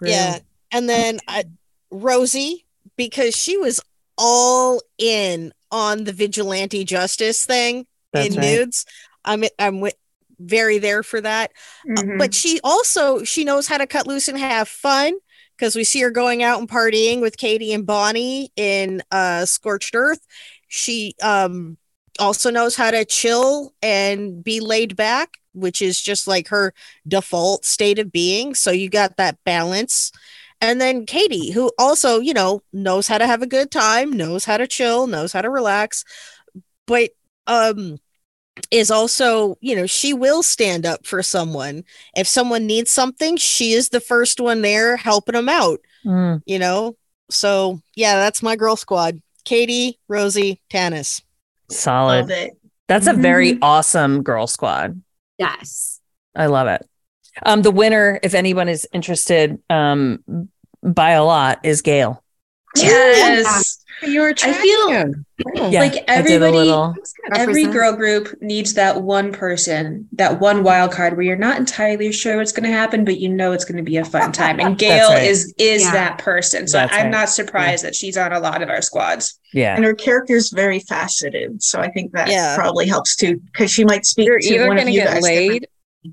Yeah. 0.00 0.38
And 0.72 0.88
then 0.88 1.20
I, 1.28 1.44
Rosie, 1.90 2.66
because 2.96 3.36
she 3.36 3.56
was 3.56 3.80
all 4.18 4.80
in 4.98 5.52
on 5.70 6.04
the 6.04 6.12
vigilante 6.12 6.84
justice 6.84 7.44
thing 7.44 7.86
That's 8.12 8.30
in 8.30 8.40
right. 8.40 8.58
nudes. 8.58 8.86
I'm 9.24 9.44
I'm 9.58 9.76
wi- 9.76 9.94
very 10.38 10.78
there 10.78 11.02
for 11.02 11.20
that. 11.20 11.52
Uh, 11.96 12.02
Mhm. 12.02 12.18
but 12.18 12.34
she 12.34 12.60
also 12.62 13.24
she 13.24 13.44
knows 13.44 13.66
how 13.66 13.78
to 13.78 13.86
cut 13.86 14.06
loose 14.06 14.28
and 14.28 14.38
have 14.38 14.68
fun 14.68 15.14
because 15.56 15.74
we 15.74 15.84
see 15.84 16.00
her 16.02 16.10
going 16.10 16.42
out 16.42 16.58
and 16.60 16.68
partying 16.68 17.20
with 17.20 17.36
Katy 17.38 17.72
and 17.72 17.86
Bonnie 17.86 18.50
in 18.56 19.02
uh 19.10 19.44
Scorched 19.46 19.94
Earth. 19.94 20.20
She 20.68 21.14
um 21.22 21.76
also 22.18 22.50
knows 22.50 22.76
how 22.76 22.90
to 22.90 23.04
chill 23.04 23.74
and 23.82 24.42
be 24.42 24.60
laid 24.60 24.96
back, 24.96 25.38
which 25.52 25.82
is 25.82 26.00
just 26.00 26.26
like 26.26 26.48
her 26.48 26.72
default 27.06 27.64
state 27.64 27.98
of 27.98 28.10
being. 28.12 28.54
So 28.54 28.70
you 28.70 28.88
got 28.88 29.16
that 29.16 29.38
balance. 29.44 30.12
And 30.60 30.80
then 30.80 31.04
Katy, 31.06 31.50
who 31.52 31.70
also, 31.78 32.18
you 32.20 32.32
know, 32.32 32.62
knows 32.72 33.08
how 33.08 33.18
to 33.18 33.26
have 33.26 33.42
a 33.42 33.46
good 33.46 33.70
time, 33.70 34.12
knows 34.12 34.44
how 34.44 34.56
to 34.56 34.66
chill, 34.66 35.06
knows 35.06 35.32
how 35.32 35.42
to 35.42 35.50
relax, 35.50 36.04
but 36.86 37.10
um 37.46 37.98
is 38.70 38.90
also, 38.90 39.58
you 39.60 39.76
know, 39.76 39.84
she 39.86 40.14
will 40.14 40.42
stand 40.42 40.86
up 40.86 41.06
for 41.06 41.22
someone. 41.22 41.84
If 42.16 42.26
someone 42.26 42.66
needs 42.66 42.90
something, 42.90 43.36
she 43.36 43.72
is 43.72 43.90
the 43.90 44.00
first 44.00 44.40
one 44.40 44.62
there 44.62 44.96
helping 44.96 45.34
them 45.34 45.48
out, 45.50 45.80
Mm. 46.06 46.42
you 46.46 46.58
know? 46.58 46.96
So, 47.30 47.80
yeah, 47.94 48.16
that's 48.16 48.42
my 48.42 48.56
girl 48.56 48.76
squad. 48.76 49.20
Katy, 49.44 49.98
Rosie, 50.08 50.62
Tanis. 50.70 51.20
Solid. 51.70 52.20
Love 52.22 52.30
it. 52.30 52.52
That's 52.88 53.06
a 53.06 53.12
very 53.12 53.52
Mhm. 53.54 53.58
awesome 53.60 54.22
girl 54.22 54.46
squad. 54.46 55.02
Yes. 55.38 56.00
I 56.34 56.46
love 56.46 56.68
it. 56.68 56.86
Um, 57.44 57.62
the 57.62 57.70
winner, 57.70 58.18
if 58.22 58.34
anyone 58.34 58.68
is 58.68 58.86
interested, 58.92 59.58
um, 59.68 60.48
by 60.82 61.10
a 61.10 61.24
lot, 61.24 61.60
is 61.64 61.82
Gail. 61.82 62.22
Yes. 62.76 63.82
You 64.02 64.20
were 64.20 64.34
I 64.42 64.52
feel 64.52 64.88
him. 64.90 65.24
Oh. 65.56 65.70
Yeah, 65.70 65.80
like 65.80 65.92
I 65.92 65.94
did 65.94 66.08
a 66.08 66.10
everybody, 66.34 66.56
little- 66.58 66.94
every 67.34 67.64
girl 67.64 67.94
group 67.96 68.28
needs 68.42 68.74
that 68.74 69.00
one 69.02 69.32
person, 69.32 70.06
that 70.12 70.38
one 70.38 70.62
wild 70.62 70.92
card 70.92 71.14
where 71.14 71.22
you're 71.24 71.36
not 71.36 71.56
entirely 71.56 72.12
sure 72.12 72.36
what's 72.36 72.52
going 72.52 72.68
to 72.70 72.76
happen, 72.76 73.06
but 73.06 73.18
you 73.18 73.30
know 73.30 73.52
it's 73.52 73.64
going 73.64 73.78
to 73.78 73.82
be 73.82 73.96
a 73.96 74.04
fun 74.04 74.32
time. 74.32 74.60
And 74.60 74.76
Gail 74.78 75.08
right. 75.08 75.24
is 75.26 75.54
is 75.56 75.82
Yeah. 75.84 75.92
that 75.92 76.18
person. 76.18 76.68
So 76.68 76.76
That's 76.76 76.92
I'm 76.92 77.04
right. 77.04 77.10
not 77.10 77.30
surprised 77.30 77.84
that 77.86 77.94
she's 77.94 78.18
on 78.18 78.32
a 78.34 78.40
lot 78.40 78.60
of 78.62 78.68
our 78.68 78.82
squads. 78.82 79.40
Yeah. 79.54 79.74
And 79.74 79.82
her 79.84 79.94
character 79.94 80.34
is 80.36 80.50
very 80.50 80.80
faceted. 80.80 81.62
So 81.62 81.80
I 81.80 81.90
think 81.90 82.12
that 82.12 82.28
Yeah. 82.28 82.54
probably 82.54 82.86
helps 82.86 83.16
too, 83.16 83.36
because 83.50 83.70
she 83.70 83.84
might 83.86 84.04
speak 84.04 84.26
You're 84.26 84.40
to 84.40 84.46
either 84.46 84.66
one 84.68 84.76
going 84.76 84.88
of 84.88 84.92
to 84.92 84.92
you 84.92 85.00
get 85.00 85.14
guys 85.14 85.22
laid. 85.22 85.68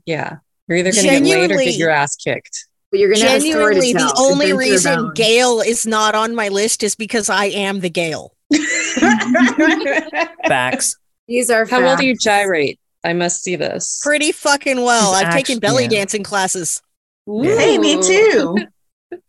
Yeah. 0.05 0.37
You're 0.68 0.77
either 0.80 0.91
going 0.91 1.03
to 1.03 1.10
get 1.10 1.23
laid 1.23 1.52
or 1.52 1.57
get 1.57 1.76
your 1.76 1.90
ass 1.90 2.15
kicked. 2.15 2.68
But 2.94 2.99
you're 2.99 3.11
gonna 3.11 3.26
have 3.26 3.38
a 3.38 3.41
story 3.41 3.73
Genuinely, 3.73 3.94
to 3.94 3.98
the 3.98 4.14
tell. 4.15 4.22
only 4.23 4.53
reason 4.53 4.94
abound. 4.94 5.15
Gail 5.15 5.61
is 5.61 5.88
not 5.88 6.14
on 6.14 6.35
my 6.35 6.49
list 6.49 6.84
is 6.84 6.94
because 6.94 7.27
I 7.27 7.45
am 7.45 7.80
the 7.80 7.90
Gail. 7.90 8.35
Facts. 10.48 10.95
These 11.27 11.49
are 11.49 11.65
How 11.65 11.81
well 11.81 11.98
do 11.98 12.06
you 12.06 12.15
gyrate? 12.15 12.80
I 13.03 13.14
must 13.14 13.41
see 13.41 13.56
this. 13.56 13.99
Pretty 14.03 14.31
fucking 14.31 14.80
well. 14.80 15.15
She's 15.15 15.23
I've 15.23 15.34
taken 15.34 15.57
belly 15.57 15.85
yeah. 15.85 15.90
dancing 15.90 16.22
classes. 16.22 16.84
Hey, 17.26 17.80
me 17.80 17.99
too. 17.99 18.57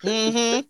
hmm 0.02 0.61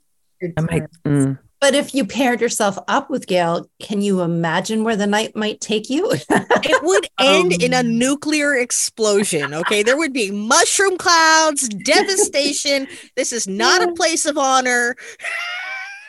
I 0.57 0.61
might. 0.61 0.83
Mm. 1.05 1.39
But 1.65 1.75
if 1.75 1.95
you 1.95 2.05
paired 2.05 2.43
yourself 2.43 2.79
up 2.89 3.09
with 3.09 3.27
Gail, 3.27 3.71
can 3.81 4.03
you 4.03 4.21
imagine 4.21 4.85
where 4.85 4.97
the 4.97 5.07
night 5.07 5.35
might 5.35 5.63
take 5.63 5.89
you? 5.89 6.13
It 6.31 6.83
would 6.83 7.07
end 7.19 7.55
in 7.55 7.73
a 7.73 7.79
Um, 7.81 7.99
nuclear 7.99 8.55
explosion. 8.55 9.55
Okay. 9.55 9.83
There 9.83 9.97
would 9.97 10.13
be 10.13 10.31
mushroom 10.31 10.99
clouds, 10.99 11.67
devastation. 11.71 12.87
This 13.17 13.33
is 13.33 13.49
not 13.49 13.83
a 13.83 13.93
place 13.95 14.27
of 14.27 14.37
honor. 14.37 14.95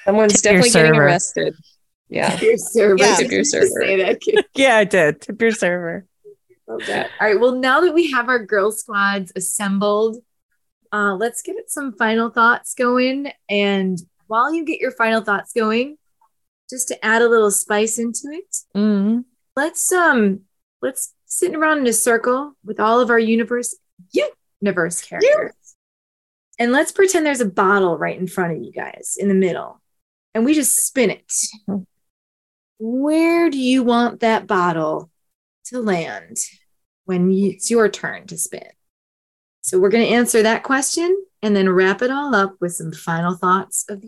Someone's 0.04 0.34
Tip 0.34 0.44
definitely 0.44 0.72
getting 0.72 0.96
arrested. 0.98 1.56
Yeah. 2.10 2.38
Your 2.42 2.58
server. 2.58 2.98
Yeah. 3.02 3.16
Tip 3.16 3.32
your 3.32 3.44
server. 3.46 3.68
Say 3.82 3.96
that. 3.96 4.46
Yeah, 4.56 4.76
I 4.76 4.84
did. 4.84 5.22
Tip 5.22 5.42
your 5.42 5.52
server. 5.52 6.06
Love 6.68 6.82
that. 6.88 7.12
All 7.22 7.28
right. 7.28 7.40
Well, 7.40 7.56
now 7.56 7.80
that 7.80 7.94
we 7.94 8.12
have 8.12 8.28
our 8.28 8.44
girl 8.44 8.74
squads 8.74 9.32
assembled, 9.38 10.18
uh, 10.92 11.16
let's 11.16 11.42
get 11.42 11.56
some 11.72 11.94
final 11.94 12.30
thoughts 12.30 12.74
going. 12.74 13.32
And 13.48 13.98
while 14.28 14.54
you 14.54 14.66
get 14.66 14.80
your 14.80 14.92
final 14.92 15.22
thoughts 15.22 15.54
going, 15.54 15.98
just 16.70 16.88
to 16.90 17.06
add 17.06 17.22
a 17.22 17.30
little 17.30 17.52
spice 17.52 18.00
into 18.00 18.22
it, 18.32 18.56
Mm-hmm. 18.76 19.20
let's 19.56 19.92
um 19.92 20.42
let's 20.82 21.14
sit 21.26 21.56
around 21.56 21.80
in 21.80 21.88
a 21.88 21.94
circle 21.94 22.54
with 22.64 22.80
all 22.80 23.00
of 23.00 23.10
our 23.10 23.20
universe 23.20 23.76
universe 24.62 25.02
characters. 25.02 25.54
And 26.58 26.72
let's 26.72 26.92
pretend 26.92 27.26
there's 27.26 27.42
a 27.42 27.46
bottle 27.46 27.98
right 27.98 28.18
in 28.18 28.28
front 28.28 28.56
of 28.58 28.64
you 28.64 28.72
guys 28.72 29.18
in 29.20 29.28
the 29.28 29.34
middle. 29.34 29.82
And 30.34 30.46
we 30.46 30.54
just 30.54 30.86
spin 30.88 31.10
it. 31.12 31.32
Where 32.80 33.50
do 33.50 33.58
you 33.58 33.84
want 33.84 34.20
that 34.22 34.48
bottle 34.48 35.10
to 35.66 35.80
land 35.82 36.38
when 37.06 37.32
you, 37.32 37.52
it's 37.52 37.70
your 37.72 37.90
turn 37.90 38.28
to 38.28 38.38
spin? 38.38 38.68
So 39.62 39.80
we're 39.80 39.90
going 39.90 40.06
to 40.06 40.14
answer 40.14 40.44
that 40.44 40.64
question 40.64 41.18
and 41.46 41.56
then 41.56 41.70
wrap 41.70 42.02
it 42.02 42.10
all 42.10 42.34
up 42.34 42.56
with 42.60 42.74
some 42.74 42.92
final 42.92 43.36
thoughts 43.36 43.86
of 43.88 44.02
the 44.02 44.08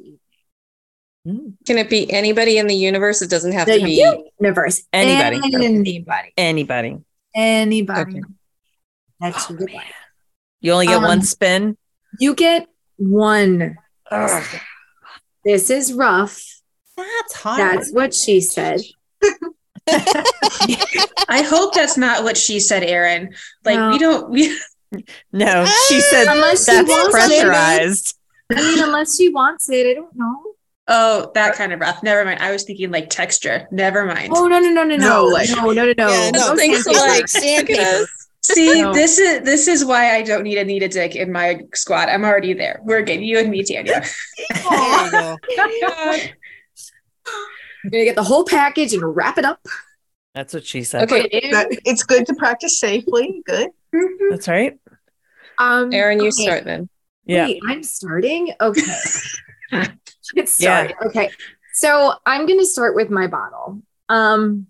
evening. 1.26 1.58
Can 1.68 1.78
it 1.78 1.90
be 1.90 2.12
anybody 2.12 2.58
in 2.58 2.68
the 2.68 2.76
universe? 2.76 3.22
It 3.22 3.30
doesn't 3.30 3.52
have 3.52 3.68
The 3.68 3.80
to 3.80 3.84
be. 3.86 4.26
universe. 4.40 4.84
Anybody. 4.94 5.42
Anybody. 5.54 6.34
Anybody. 6.38 6.98
Anybody. 7.36 8.22
That's 9.20 9.50
you 9.50 9.58
would 9.58 9.72
like. 9.74 9.86
You 10.62 10.72
only 10.72 10.88
get 10.88 10.98
Um, 10.98 11.04
one 11.04 11.22
spin. 11.22 11.78
You 12.20 12.34
get 12.34 12.68
one. 12.96 13.76
This 15.44 15.70
is 15.70 15.92
rough. 15.94 16.42
That's 16.96 17.34
hard. 17.36 17.60
That's 17.60 17.92
what 17.92 18.14
she 18.14 18.40
said. 18.42 18.82
I 21.30 21.46
hope 21.48 21.74
that's 21.74 21.98
not 21.98 22.24
what 22.24 22.38
she 22.38 22.60
said, 22.60 22.84
Aaron. 22.84 23.34
Like 23.66 23.78
No. 23.78 23.90
we 23.92 23.98
don't 24.00 24.30
we 24.30 24.60
No, 25.34 25.66
she 25.88 25.98
ah, 25.98 26.08
said 26.10 26.28
Unless 26.28 26.66
she 26.66 26.72
that's 26.72 26.90
it. 26.90 27.12
pressurized. 27.12 28.18
I 28.52 28.56
mean, 28.56 28.84
unless 28.84 29.18
she 29.18 29.30
wants 29.30 29.70
it, 29.70 29.86
I 29.88 29.94
don't 29.94 30.16
know. 30.16 30.44
Oh, 30.88 31.32
that 31.36 31.56
kind 31.56 31.74
of 31.74 31.82
rough. 31.82 32.02
Never 32.02 32.24
mind. 32.24 32.40
I 32.42 32.52
was 32.52 32.64
thinking 32.64 32.92
like 32.92 33.10
texture. 33.10 33.68
Never 33.72 34.06
mind. 34.06 34.32
Oh 34.34 34.48
no 34.48 34.60
no 34.60 34.70
no 34.70 34.84
no 34.84 34.96
no 34.96 35.10
No, 35.10 35.26
like- 35.26 35.50
no 35.50 35.72
no 35.72 35.86
no 35.88 35.94
no. 35.98 36.10
Yeah, 36.10 36.32
no, 36.32 36.40
No 36.50 36.56
thanks 36.56 36.84
sandpaper. 36.86 36.90
a 36.90 37.02
lot. 37.02 37.10
like 37.10 37.28
sandpaper. 37.28 38.08
See, 38.42 38.82
No. 38.82 38.94
this 38.94 39.20
is 39.20 39.42
this 39.44 39.68
is 39.68 39.84
why 39.84 40.16
I 40.16 40.22
don't 40.22 40.44
need 40.44 40.58
a 40.58 40.64
need 40.64 40.82
a 40.84 40.88
dick 40.88 41.18
in 41.18 41.30
my 41.34 41.60
squad. 41.74 42.08
I'm 42.08 42.24
already 42.24 42.54
there. 42.54 42.80
We're 42.84 43.02
good. 43.02 43.20
You 43.20 43.40
and 43.40 43.50
me, 43.50 43.64
Tanya. 43.64 44.02
There 44.50 45.70
you 45.70 45.82
go. 45.82 46.16
You're 47.84 47.92
gonna 47.92 48.04
get 48.06 48.16
the 48.16 48.24
whole 48.24 48.46
package 48.46 48.94
and 48.94 49.04
wrap 49.16 49.38
it 49.38 49.44
up. 49.46 49.60
That's 50.38 50.54
what 50.54 50.68
she 50.68 50.84
said. 50.84 51.12
Okay. 51.12 51.28
Good. 51.50 51.80
It's 51.84 52.04
good 52.04 52.28
to 52.28 52.36
practice 52.36 52.80
safely. 52.80 53.42
Good. 53.48 53.72
That's 54.30 54.48
right. 54.48 54.78
Um, 55.58 55.92
Aaron, 55.92 56.20
you 56.20 56.28
okay. 56.28 56.44
start 56.44 56.64
then. 56.64 56.90
Yeah. 57.26 57.46
Wait, 57.46 57.60
I'm 57.66 57.82
starting. 57.82 58.54
Okay. 58.62 58.82
Let's 60.36 60.54
start. 60.54 60.94
Okay. 61.08 61.32
So 61.74 62.14
I'm 62.24 62.46
gonna 62.46 62.66
start 62.66 62.96
with 62.96 63.10
my 63.10 63.26
bottle. 63.26 63.82
Um 64.10 64.68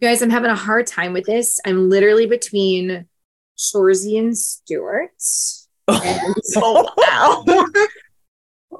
you 0.00 0.08
guys, 0.08 0.20
I'm 0.20 0.30
having 0.30 0.50
a 0.50 0.56
hard 0.56 0.88
time 0.88 1.12
with 1.12 1.26
this. 1.26 1.60
I'm 1.64 1.88
literally 1.88 2.26
between 2.26 3.06
Shoresy 3.56 4.18
and 4.18 4.36
Stewart. 4.36 5.12
And 5.86 6.34
Oh 6.56 6.90
wow. 6.96 7.66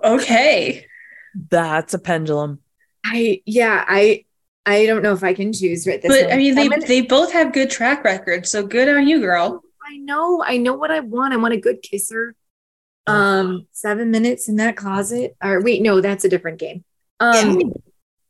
Okay. 0.03 0.85
That's 1.49 1.95
a 1.95 2.01
pendulum. 2.01 2.59
I 3.05 3.41
yeah, 3.47 3.85
I 3.87 4.25
I 4.67 4.85
don't 4.87 5.03
know 5.03 5.13
if 5.13 5.23
I 5.23 5.33
can 5.33 5.53
choose 5.53 5.87
right 5.87 6.03
this 6.03 6.09
But 6.11 6.23
minute. 6.23 6.33
I 6.35 6.37
mean 6.37 6.55
they 6.55 6.65
Seven- 6.69 6.89
they 6.89 7.01
both 7.03 7.33
have 7.33 7.53
good 7.53 7.71
track 7.71 8.05
records, 8.05 8.51
so 8.51 8.67
good 8.67 8.89
on 8.89 9.07
you, 9.07 9.21
girl. 9.21 9.63
I 9.89 9.97
know, 9.99 10.43
I 10.45 10.57
know 10.59 10.75
what 10.75 10.91
I 10.91 11.01
want. 11.01 11.33
I 11.33 11.37
want 11.37 11.55
a 11.55 11.59
good 11.61 11.81
kisser. 11.83 12.35
Um, 13.07 13.69
seven 13.71 14.11
minutes 14.11 14.49
in 14.49 14.57
that 14.57 14.77
closet. 14.77 15.37
Or 15.43 15.61
wait, 15.63 15.81
no, 15.81 16.01
that's 16.01 16.25
a 16.25 16.29
different 16.29 16.59
game. 16.59 16.83
Um, 17.21 17.35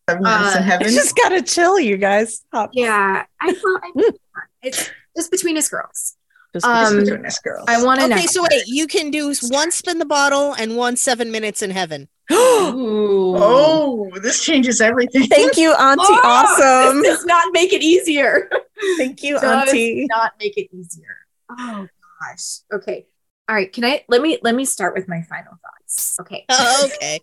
Seven 0.08 0.22
minutes 0.22 0.54
in 0.56 0.62
Uh, 0.62 0.62
heaven. 0.62 0.86
It's 0.86 0.94
just 0.96 1.16
gotta 1.16 1.40
chill, 1.40 1.80
you 1.80 1.96
guys. 1.96 2.36
Stop. 2.46 2.70
yeah, 2.74 3.24
I 3.40 3.52
thought 3.54 3.80
I, 3.82 4.10
it's 4.62 4.90
just 5.16 5.30
between 5.30 5.56
us 5.56 5.68
girls. 5.70 6.16
Just 6.52 6.66
Um, 6.66 6.98
Between 6.98 7.24
us 7.24 7.38
girls. 7.40 7.64
I 7.68 7.82
want 7.82 8.00
to 8.00 8.08
know. 8.08 8.16
Okay, 8.16 8.26
so 8.26 8.42
wait, 8.42 8.64
you 8.66 8.86
can 8.86 9.10
do 9.10 9.34
one 9.48 9.70
spin 9.70 9.98
the 9.98 10.04
bottle 10.04 10.52
and 10.54 10.76
one 10.76 10.96
seven 10.96 11.30
minutes 11.30 11.62
in 11.62 11.70
heaven. 11.70 12.08
Ooh. 12.74 13.34
Oh, 13.36 14.10
this 14.22 14.44
changes 14.44 14.80
everything. 14.80 15.26
Thank 15.26 15.56
you, 15.56 15.72
Auntie. 15.72 16.02
Oh, 16.06 16.20
awesome. 16.24 17.02
This 17.02 17.18
does 17.18 17.26
not 17.26 17.52
make 17.52 17.72
it 17.72 17.82
easier. 17.82 18.50
Thank 18.96 19.22
you, 19.22 19.34
Does 19.40 19.68
Auntie. 19.68 20.06
not 20.08 20.32
make 20.38 20.56
it 20.56 20.68
easier. 20.74 21.16
Oh 21.50 21.86
gosh. 22.20 22.58
Okay. 22.72 23.06
All 23.48 23.54
right. 23.54 23.72
Can 23.72 23.84
I 23.84 24.04
let 24.08 24.20
me 24.22 24.38
let 24.42 24.54
me 24.54 24.64
start 24.64 24.94
with 24.94 25.08
my 25.08 25.22
final 25.22 25.52
thoughts. 25.52 26.18
Okay. 26.20 26.44
Oh, 26.48 26.88
okay. 26.96 27.20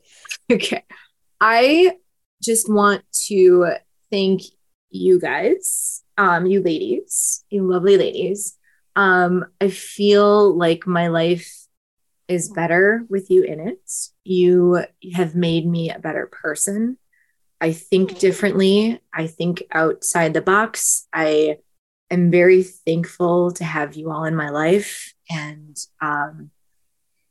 Okay. 0.52 0.84
I 1.42 1.98
just 2.42 2.72
want 2.72 3.04
to 3.28 3.74
thank 4.12 4.42
you 4.90 5.20
guys, 5.20 6.04
um, 6.18 6.46
you 6.46 6.62
ladies, 6.62 7.44
you 7.50 7.64
lovely 7.64 7.98
ladies. 7.98 8.58
Um, 8.96 9.46
I 9.60 9.70
feel 9.70 10.56
like 10.56 10.86
my 10.86 11.08
life 11.08 11.52
is 12.28 12.50
better 12.50 13.06
with 13.10 13.30
you 13.30 13.44
in 13.44 13.60
it. 13.60 13.92
You 14.24 14.86
have 15.14 15.36
made 15.36 15.66
me 15.68 15.90
a 15.90 16.00
better 16.00 16.28
person. 16.28 16.98
I 17.60 17.72
think 17.72 18.20
differently. 18.20 19.00
I 19.14 19.28
think 19.28 19.64
outside 19.72 20.34
the 20.34 20.42
box. 20.42 21.08
I 21.14 21.58
am 22.10 22.32
very 22.32 22.64
thankful 22.64 23.52
to 23.54 23.64
have 23.64 23.96
you 23.96 24.12
all 24.12 24.26
in 24.26 24.36
my 24.36 24.50
life. 24.50 25.14
And 25.30 25.78
um, 26.02 26.52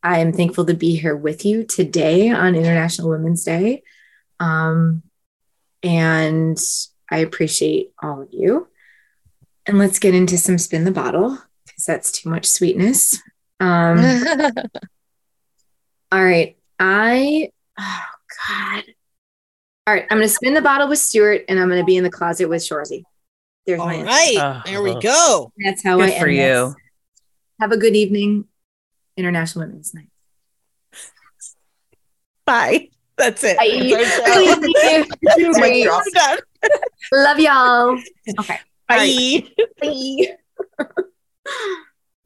I 0.02 0.18
am 0.18 0.32
thankful 0.32 0.64
to 0.66 0.74
be 0.74 0.96
here 0.96 1.16
with 1.16 1.44
you 1.44 1.64
today 1.64 2.30
on 2.30 2.54
International 2.54 3.10
Women's 3.10 3.44
Day. 3.44 3.82
Um, 4.40 5.02
and 5.82 6.58
I 7.10 7.18
appreciate 7.18 7.92
all 8.02 8.22
of 8.22 8.28
you. 8.32 8.68
And 9.66 9.78
let's 9.78 9.98
get 9.98 10.14
into 10.14 10.38
some 10.38 10.58
spin 10.58 10.84
the 10.84 10.90
bottle 10.90 11.38
because 11.66 11.84
that's 11.84 12.10
too 12.10 12.28
much 12.28 12.46
sweetness. 12.46 13.20
Um, 13.62 13.98
all 16.12 16.24
right. 16.24 16.56
I, 16.78 17.50
oh 17.78 18.00
God. 18.48 18.84
All 19.86 19.94
right. 19.94 20.04
I'm 20.10 20.18
going 20.18 20.28
to 20.28 20.34
spin 20.34 20.54
the 20.54 20.62
bottle 20.62 20.88
with 20.88 20.98
Stewart 20.98 21.44
and 21.48 21.60
I'm 21.60 21.68
going 21.68 21.80
to 21.80 21.84
be 21.86 21.96
in 21.96 22.04
the 22.04 22.10
closet 22.10 22.48
with 22.48 22.62
Shoresy. 22.62 23.04
There's 23.66 23.80
All 23.80 23.86
my 23.86 23.94
answer. 23.94 24.40
right. 24.40 24.62
There 24.66 24.82
we 24.82 24.98
go. 25.00 25.52
That's 25.56 25.82
how 25.84 25.98
Good 25.98 26.10
I 26.10 26.18
for 26.18 26.26
end 26.26 26.36
you. 26.36 26.42
this. 26.42 26.74
Have 27.60 27.72
a 27.72 27.76
good 27.76 27.94
evening. 27.94 28.46
International 29.16 29.66
Women's 29.66 29.94
Night. 29.94 30.08
Bye. 32.44 32.88
That's 33.16 33.44
it. 33.44 33.56
Bye. 33.58 33.68
Mic 33.68 33.94
Bye. 35.54 35.82
drop. 35.84 36.02
We're. 36.12 36.38
Love 37.24 37.38
y'all. 37.38 38.00
Okay. 38.40 38.58
Bye. 38.88 39.44
Bye. 39.80 41.76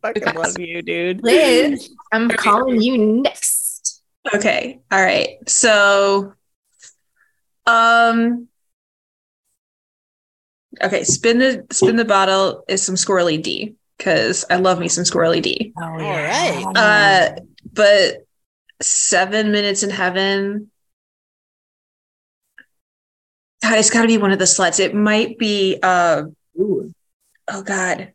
Fucking 0.02 0.34
love 0.34 0.58
you, 0.58 0.82
dude. 0.82 1.22
Liz, 1.22 1.90
I'm 2.12 2.28
calling 2.30 2.80
you 2.80 2.98
next. 2.98 4.02
Okay. 4.34 4.80
All 4.90 5.02
right. 5.02 5.38
So 5.48 6.32
um 7.66 8.48
Okay, 10.82 11.04
spin 11.04 11.38
the 11.38 11.66
spin 11.72 11.96
the 11.96 12.04
bottle 12.04 12.64
is 12.68 12.82
some 12.82 12.96
squirrely 12.96 13.42
D 13.42 13.76
because 13.96 14.44
I 14.50 14.56
love 14.56 14.78
me 14.78 14.88
some 14.88 15.04
squirrely 15.04 15.40
D. 15.40 15.72
Oh, 15.78 15.82
All 15.82 15.98
right. 15.98 16.72
Uh 16.76 17.30
but 17.72 18.26
seven 18.82 19.52
minutes 19.52 19.82
in 19.82 19.90
heaven. 19.90 20.70
God, 23.62 23.78
it's 23.78 23.90
gotta 23.90 24.06
be 24.06 24.18
one 24.18 24.32
of 24.32 24.38
the 24.38 24.44
sluts. 24.44 24.80
It 24.80 24.94
might 24.94 25.38
be 25.38 25.78
uh 25.82 26.24
Ooh. 26.58 26.92
oh 27.48 27.62
god. 27.62 28.12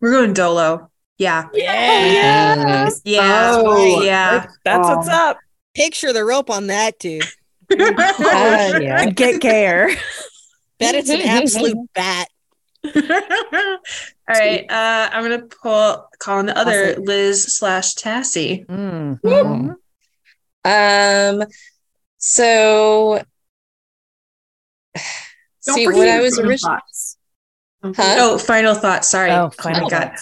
We're 0.00 0.12
going 0.12 0.32
Dolo. 0.32 0.90
Yeah. 1.18 1.48
Yeah. 1.52 2.88
Yeah. 3.04 3.52
Oh, 3.56 4.02
yeah. 4.02 4.46
That's 4.64 4.88
what's 4.88 5.08
up. 5.08 5.38
Picture 5.74 6.12
the 6.12 6.24
rope 6.24 6.50
on 6.50 6.68
that, 6.68 6.98
dude. 6.98 7.22
Uh, 7.70 7.76
yeah. 8.80 9.04
Get 9.14 9.40
care. 9.40 9.88
Bet 10.78 10.94
it's 10.94 11.10
an 11.10 11.20
absolute 11.20 11.76
bat. 11.94 12.28
All 12.84 12.92
right. 14.28 14.64
Uh, 14.70 15.10
I'm 15.12 15.22
gonna 15.22 15.42
pull 15.42 16.08
call 16.18 16.38
on 16.38 16.46
the 16.46 16.56
other 16.56 16.96
Liz 16.96 17.44
slash 17.54 17.94
Tassie. 17.94 18.64
Mhm. 18.66 19.76
Um, 20.64 21.46
So, 22.16 23.22
Don't 25.66 25.74
see 25.74 25.86
what 25.86 26.08
I 26.08 26.20
was 26.20 26.38
originally. 26.38 26.78
Thoughts. 27.82 27.98
Huh? 27.98 28.16
Oh, 28.18 28.38
final 28.38 28.74
thoughts. 28.74 29.08
Sorry. 29.08 29.30
Oh, 29.30 29.50
final 29.50 29.88
final 29.88 29.90
God. 29.90 30.16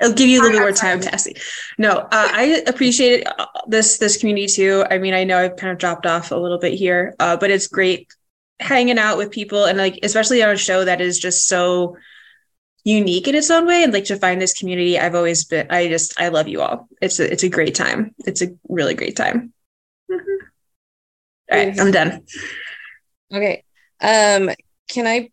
I'll 0.00 0.12
give 0.12 0.28
you 0.28 0.40
a 0.40 0.42
little 0.42 0.58
bit 0.58 0.62
more 0.62 0.72
time, 0.72 1.00
Cassie. 1.00 1.36
No, 1.78 1.90
uh, 1.90 2.08
I 2.12 2.62
appreciate 2.66 3.26
uh, 3.26 3.46
this 3.66 3.98
this 3.98 4.16
community 4.16 4.46
too. 4.46 4.84
I 4.90 4.98
mean, 4.98 5.14
I 5.14 5.24
know 5.24 5.38
I've 5.38 5.56
kind 5.56 5.72
of 5.72 5.78
dropped 5.78 6.06
off 6.06 6.30
a 6.30 6.36
little 6.36 6.58
bit 6.58 6.74
here, 6.74 7.14
uh, 7.18 7.36
but 7.36 7.50
it's 7.50 7.66
great 7.68 8.08
hanging 8.58 8.98
out 8.98 9.18
with 9.18 9.30
people 9.30 9.66
and 9.66 9.76
like 9.76 9.98
especially 10.02 10.42
on 10.42 10.48
a 10.48 10.56
show 10.56 10.82
that 10.82 11.02
is 11.02 11.18
just 11.18 11.46
so 11.46 11.94
unique 12.84 13.28
in 13.28 13.34
its 13.34 13.50
own 13.50 13.66
way 13.66 13.82
and 13.82 13.92
like 13.92 14.04
to 14.06 14.16
find 14.16 14.40
this 14.40 14.54
community 14.54 14.98
i've 14.98 15.14
always 15.14 15.44
been 15.44 15.66
i 15.68 15.88
just 15.88 16.18
i 16.18 16.28
love 16.28 16.48
you 16.48 16.62
all 16.62 16.88
it's 17.02 17.20
a 17.20 17.30
it's 17.30 17.42
a 17.42 17.50
great 17.50 17.74
time 17.74 18.14
it's 18.20 18.40
a 18.40 18.48
really 18.70 18.94
great 18.94 19.14
time 19.14 19.52
all 20.10 20.18
right 21.50 21.78
i'm 21.78 21.90
done 21.90 22.22
Okay. 23.32 23.64
Um, 24.00 24.50
can 24.88 25.06
I 25.06 25.30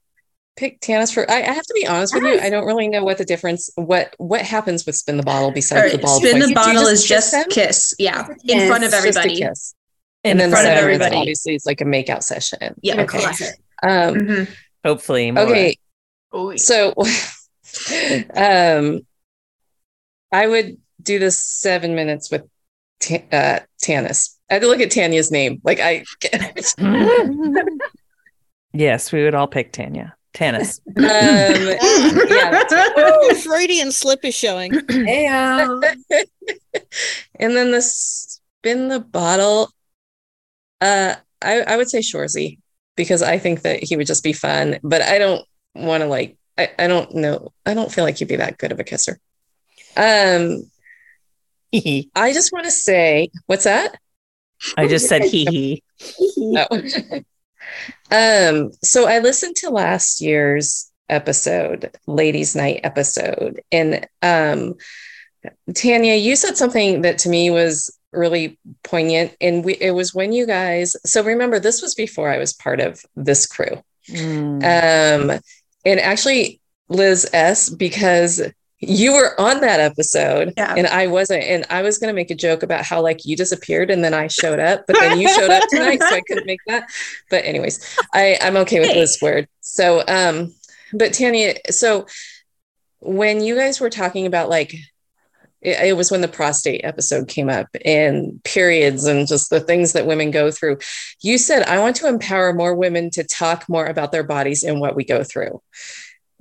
pick 0.56 0.80
Tanis 0.82 1.14
for? 1.14 1.30
I, 1.30 1.38
I 1.42 1.52
have 1.54 1.64
to 1.66 1.74
be 1.74 1.86
honest 1.88 2.14
with 2.14 2.24
you. 2.24 2.40
I 2.40 2.50
don't 2.50 2.66
really 2.66 2.88
know 2.88 3.04
what 3.04 3.18
the 3.18 3.26
difference. 3.26 3.70
What 3.76 4.14
what 4.18 4.42
happens 4.42 4.86
with 4.86 4.96
spin 4.96 5.18
the 5.18 5.24
bottle 5.24 5.52
besides 5.52 5.80
All 5.80 5.84
right, 5.84 5.92
the 5.94 5.98
ball? 6.00 6.20
spin 6.20 6.32
twice? 6.38 6.42
the 6.42 6.46
Do 6.48 6.50
you 6.52 6.56
bottle 6.56 6.88
is 6.88 7.04
just 7.06 7.32
them? 7.32 7.46
kiss 7.50 7.94
yeah 8.00 8.28
in 8.46 8.68
front 8.68 8.84
of 8.84 8.94
It's 8.94 9.04
just 9.04 9.18
a 9.18 9.20
everybody 9.22 9.36
kiss. 9.40 9.76
In 10.24 10.32
and 10.32 10.40
then 10.40 10.50
front 10.52 10.66
the 10.66 10.72
of 10.74 10.78
everybody. 10.78 11.16
Obviously, 11.18 11.54
it's 11.56 11.66
like 11.66 11.82
a 11.82 11.86
makeout 11.86 12.24
session. 12.24 12.76
Yeah, 12.82 13.02
Okay. 13.02 13.20
closet. 13.20 13.56
Um, 13.82 14.16
Mhm. 14.16 14.50
Hopefully, 14.86 15.32
more. 15.32 15.44
okay. 15.44 15.78
So, 16.58 16.94
um, 18.36 19.02
I 20.32 20.48
would 20.48 20.78
do 21.02 21.20
this 21.20 21.38
seven 21.38 21.94
minutes 21.96 22.32
with 22.32 22.44
Ta- 23.00 23.18
uh, 23.32 23.60
Tanis. 23.84 24.36
I 24.50 24.54
had 24.56 24.62
to 24.62 24.68
look 24.68 24.80
at 24.80 24.92
Tanya's 24.92 25.32
name. 25.32 25.60
Like 25.64 25.80
I, 25.82 26.04
Yes, 28.74 29.12
we 29.12 29.24
would 29.24 29.36
all 29.36 29.48
pick 29.48 29.72
Tanya. 29.72 30.16
Tanis. 30.34 30.80
um, 30.88 30.94
yeah, 30.98 32.52
that's 32.52 32.74
it. 32.76 32.98
Ooh, 32.98 33.36
Freudian 33.42 33.92
slip 33.92 34.26
is 34.26 34.36
showing. 34.36 34.74
and 34.74 35.84
then 37.56 37.72
the 37.72 37.82
spin 37.82 38.88
the 38.88 39.00
bottle. 39.00 39.70
Uh, 40.82 41.16
I 41.42 41.62
I 41.62 41.78
would 41.78 41.90
say 41.90 42.00
Shoresy 42.00 42.60
because 42.96 43.22
I 43.22 43.38
think 43.38 43.62
that 43.62 43.84
he 43.84 43.96
would 43.96 44.08
just 44.08 44.24
be 44.24 44.34
fun, 44.34 44.80
but 44.84 45.02
I 45.02 45.18
don't 45.18 45.46
want 45.76 46.02
to 46.02 46.08
like. 46.08 46.38
I, 46.58 46.70
I 46.78 46.88
don't 46.88 47.14
know. 47.16 47.52
I 47.66 47.74
don't 47.74 47.92
feel 47.92 48.04
like 48.04 48.18
he'd 48.18 48.28
be 48.28 48.36
that 48.36 48.58
good 48.58 48.72
of 48.72 48.80
a 48.80 48.84
kisser. 48.84 49.20
Um, 49.98 50.70
I 51.74 52.32
just 52.34 52.52
want 52.52 52.66
to 52.66 52.72
say, 52.72 53.30
what's 53.48 53.64
that? 53.64 53.96
I 54.78 54.88
just 54.88 55.08
said 55.08 55.24
hee 55.24 55.46
hee. 55.46 55.84
Oh. 56.56 56.82
Um, 58.12 58.72
so 58.84 59.08
I 59.08 59.20
listened 59.20 59.56
to 59.58 59.70
last 59.70 60.22
year's 60.22 60.92
episode, 61.10 61.92
Ladies' 62.08 62.56
Night 62.56 62.82
episode, 62.84 63.62
and 63.72 64.08
um, 64.22 64.76
Tanya, 65.76 66.16
you 66.16 66.36
said 66.36 66.58
something 66.58 67.02
that 67.02 67.18
to 67.20 67.30
me 67.30 67.50
was 67.50 67.98
really 68.12 68.58
poignant, 68.84 69.36
and 69.42 69.66
we, 69.66 69.74
it 69.76 69.92
was 69.92 70.14
when 70.14 70.32
you 70.32 70.46
guys. 70.46 70.96
So 71.06 71.24
remember, 71.24 71.60
this 71.60 71.82
was 71.82 71.96
before 71.96 72.30
I 72.30 72.38
was 72.38 72.54
part 72.54 72.80
of 72.80 73.02
this 73.16 73.46
crew, 73.46 73.82
Mm. 74.10 74.62
um, 74.64 75.40
and 75.86 76.00
actually 76.00 76.60
Liz 76.90 77.30
S 77.34 77.70
because 77.70 78.42
you 78.88 79.14
were 79.14 79.40
on 79.40 79.62
that 79.62 79.80
episode 79.80 80.54
and 80.78 80.88
I 80.88 81.08
wasn't. 81.08 81.44
And 81.44 81.66
I 81.70 81.82
was 81.82 81.98
going 81.98 82.10
to 82.10 82.16
make 82.16 82.32
a 82.32 82.36
joke 82.36 82.64
about 82.64 82.84
how 82.84 83.02
like 83.02 83.26
you 83.26 83.36
disappeared 83.36 83.90
and 83.90 84.04
then 84.04 84.14
I 84.14 84.28
showed 84.28 84.60
up, 84.60 84.86
but 84.88 84.96
then 84.96 85.20
you 85.20 85.30
showed 85.30 85.50
up 85.50 85.64
tonight. 85.70 86.02
So 86.02 86.16
I 86.16 86.22
couldn't 86.28 86.46
make 86.46 86.60
that. 86.68 86.90
But 87.30 87.46
anyways, 87.46 87.98
I, 88.14 88.38
I'm 88.42 88.58
okay 88.58 88.80
with 88.80 88.94
this 88.94 89.22
word. 89.22 89.48
So, 89.62 90.04
um, 90.08 90.54
but 90.94 91.14
Tanya, 91.14 91.56
so 91.70 92.08
when 93.00 93.44
you 93.44 93.56
guys 93.56 93.80
were 93.80 93.90
talking 93.90 94.26
about 94.26 94.50
like, 94.50 94.74
it, 95.62 95.88
it 95.88 95.98
was 95.98 96.12
when 96.12 96.22
the 96.22 96.28
prostate 96.28 96.82
episode 96.84 97.28
came 97.28 97.50
up 97.50 97.68
and 97.86 98.44
periods 98.44 99.06
and 99.06 99.28
just 99.28 99.50
the 99.50 99.60
things 99.60 99.94
that 99.94 100.06
women 100.06 100.32
go 100.32 100.52
through. 100.52 100.78
You 101.22 101.38
said, 101.38 101.64
I 101.64 101.80
want 101.80 101.96
to 101.98 102.08
empower 102.08 102.54
more 102.54 102.76
women 102.76 103.10
to 103.12 103.24
talk 103.24 103.70
more 103.70 103.86
about 103.86 104.12
their 104.12 104.24
bodies 104.24 104.64
and 104.64 104.80
what 104.80 104.96
we 104.96 105.06
go 105.06 105.24
through 105.24 105.62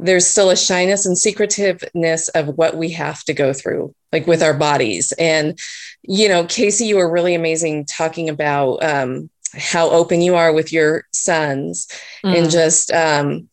there's 0.05 0.27
still 0.27 0.51
a 0.51 0.57
shyness 0.57 1.07
and 1.07 1.17
secretiveness 1.17 2.29
of 2.29 2.49
what 2.59 2.77
we 2.77 2.91
have 2.91 3.23
to 3.25 3.33
go 3.35 3.53
through 3.53 3.95
like 4.13 4.27
with 4.27 4.43
our 4.43 4.55
bodies. 4.55 5.13
And 5.19 5.59
you 6.03 6.29
know 6.29 6.45
casey 6.45 6.87
you 6.87 6.97
were 6.97 7.11
really 7.11 7.35
amazing 7.35 7.87
talking 7.87 8.29
about 8.29 8.83
um, 8.83 9.31
how 9.55 9.91
open 9.91 10.21
you 10.21 10.35
are 10.35 10.53
with 10.53 10.73
your 10.73 11.05
sons 11.13 11.87
and 12.25 12.47
Mm. 12.47 12.51
just 12.51 12.91
um, 12.93 13.49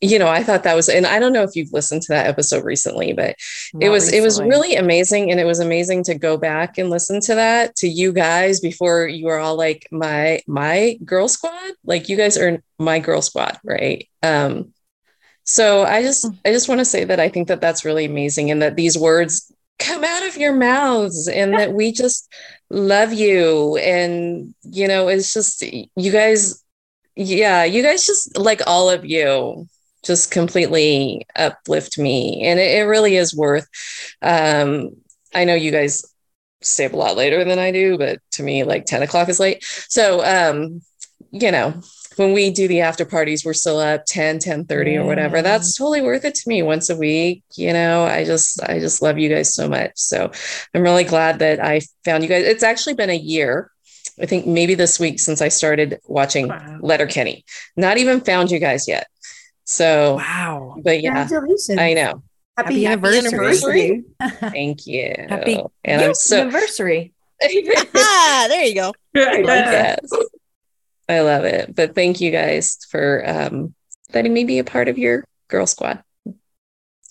you 0.00 0.18
know 0.18 0.26
i 0.26 0.42
thought 0.42 0.64
that 0.64 0.74
was 0.74 0.88
and 0.88 1.06
i 1.06 1.20
don't 1.20 1.32
know 1.32 1.44
if 1.44 1.54
you've 1.54 1.72
listened 1.72 2.02
to 2.02 2.12
that 2.12 2.26
episode 2.26 2.64
recently 2.64 3.12
but 3.12 3.36
it 3.80 3.84
Not 3.86 3.90
was 3.92 4.12
it 4.12 4.20
was 4.20 4.40
really 4.40 4.74
amazing. 4.74 5.30
And 5.30 5.38
it 5.38 5.44
was 5.44 5.60
amazing 5.60 6.02
to 6.04 6.14
go 6.16 6.36
back 6.36 6.76
and 6.78 6.90
listen 6.90 7.20
to 7.20 7.34
that 7.36 7.76
to 7.76 7.86
you 7.88 8.12
guys 8.12 8.58
before 8.58 9.06
you 9.06 9.26
were 9.26 9.38
all 9.38 9.56
like 9.56 9.86
my 9.92 10.40
my 10.48 10.98
girl 11.04 11.28
squad? 11.28 11.72
Like 11.84 12.08
you 12.08 12.16
guys 12.16 12.36
are 12.36 12.60
my 12.80 12.98
girl 12.98 13.22
squad 13.22 13.58
right? 13.62 14.08
Um 14.24 14.72
so 15.44 15.84
i 15.84 16.02
just 16.02 16.26
i 16.44 16.52
just 16.52 16.68
want 16.68 16.78
to 16.78 16.84
say 16.84 17.04
that 17.04 17.20
i 17.20 17.28
think 17.28 17.48
that 17.48 17.60
that's 17.60 17.84
really 17.84 18.04
amazing 18.04 18.50
and 18.50 18.62
that 18.62 18.76
these 18.76 18.96
words 18.96 19.52
come 19.82 20.04
out 20.04 20.26
of 20.26 20.36
your 20.36 20.54
mouths 20.54 21.28
and 21.28 21.54
that 21.54 21.72
we 21.72 21.92
just 21.92 22.32
love 22.70 23.12
you. 23.12 23.76
And 23.76 24.54
you 24.62 24.88
know 24.88 25.08
it's 25.08 25.32
just 25.32 25.62
you 25.62 26.12
guys 26.12 26.62
yeah 27.14 27.64
you 27.64 27.82
guys 27.82 28.06
just 28.06 28.38
like 28.38 28.62
all 28.66 28.88
of 28.88 29.04
you 29.04 29.66
just 30.02 30.30
completely 30.30 31.26
uplift 31.36 31.98
me 31.98 32.42
and 32.42 32.58
it, 32.58 32.78
it 32.78 32.82
really 32.84 33.16
is 33.16 33.36
worth 33.36 33.68
um 34.22 34.88
i 35.34 35.44
know 35.44 35.54
you 35.54 35.70
guys 35.70 36.02
stay 36.62 36.86
up 36.86 36.94
a 36.94 36.96
lot 36.96 37.14
later 37.14 37.44
than 37.44 37.58
i 37.58 37.70
do 37.70 37.98
but 37.98 38.18
to 38.30 38.42
me 38.42 38.64
like 38.64 38.86
10 38.86 39.02
o'clock 39.02 39.28
is 39.28 39.38
late. 39.38 39.62
So 39.62 40.24
um 40.24 40.80
you 41.30 41.50
know 41.50 41.74
when 42.16 42.32
we 42.32 42.50
do 42.50 42.68
the 42.68 42.80
after 42.80 43.04
parties 43.04 43.44
we're 43.44 43.52
still 43.52 43.78
up 43.78 44.04
10 44.06 44.38
10 44.38 44.66
30 44.66 44.96
or 44.96 45.04
whatever. 45.04 45.42
That's 45.42 45.76
totally 45.76 46.00
worth 46.00 46.24
it 46.24 46.34
to 46.34 46.48
me 46.48 46.62
once 46.62 46.90
a 46.90 46.96
week 46.96 47.42
you 47.54 47.72
know? 47.72 48.04
I 48.04 48.24
just 48.24 48.62
i 48.62 48.78
just 48.78 49.02
love 49.02 49.18
you 49.18 49.28
guys 49.28 49.54
so 49.54 49.68
much. 49.68 49.92
So 49.96 50.30
i'm 50.74 50.82
really 50.82 51.04
glad 51.04 51.38
that 51.40 51.62
i 51.62 51.80
found 52.04 52.22
you 52.22 52.28
guys. 52.28 52.44
It's 52.44 52.62
actually 52.62 52.94
been 52.94 53.10
a 53.10 53.16
year 53.16 53.70
i 54.20 54.26
think 54.26 54.46
maybe 54.46 54.74
this 54.74 55.00
week 55.00 55.18
since 55.18 55.40
i 55.40 55.48
started 55.48 55.98
watching 56.06 56.52
letterkenny 56.80 57.44
not 57.76 57.96
even 57.96 58.20
found 58.20 58.50
you 58.50 58.58
guys 58.58 58.86
yet. 58.88 59.06
So 59.64 60.16
wow. 60.16 60.76
but 60.82 61.02
yeah 61.02 61.26
Congratulations. 61.26 61.78
i 61.78 61.94
know. 61.94 62.22
Happy, 62.56 62.86
anniversary. 62.86 64.04
thank 64.20 64.86
you. 64.86 65.14
Happy 65.28 65.62
and 65.84 66.02
i'm 66.02 66.14
so 66.14 66.42
anniversary. 66.42 67.12
ah, 67.96 68.46
there 68.48 68.64
you 68.64 68.74
go. 68.74 68.92
yes. 69.14 70.10
I 71.08 71.20
love 71.20 71.44
it. 71.44 71.74
But 71.74 71.94
thank 71.94 72.20
you 72.20 72.30
guys 72.30 72.78
for 72.90 73.22
um, 73.28 73.74
letting 74.14 74.32
me 74.32 74.44
be 74.44 74.58
a 74.58 74.64
part 74.64 74.88
of 74.88 74.98
your 74.98 75.24
girl 75.48 75.66
squad. 75.66 76.02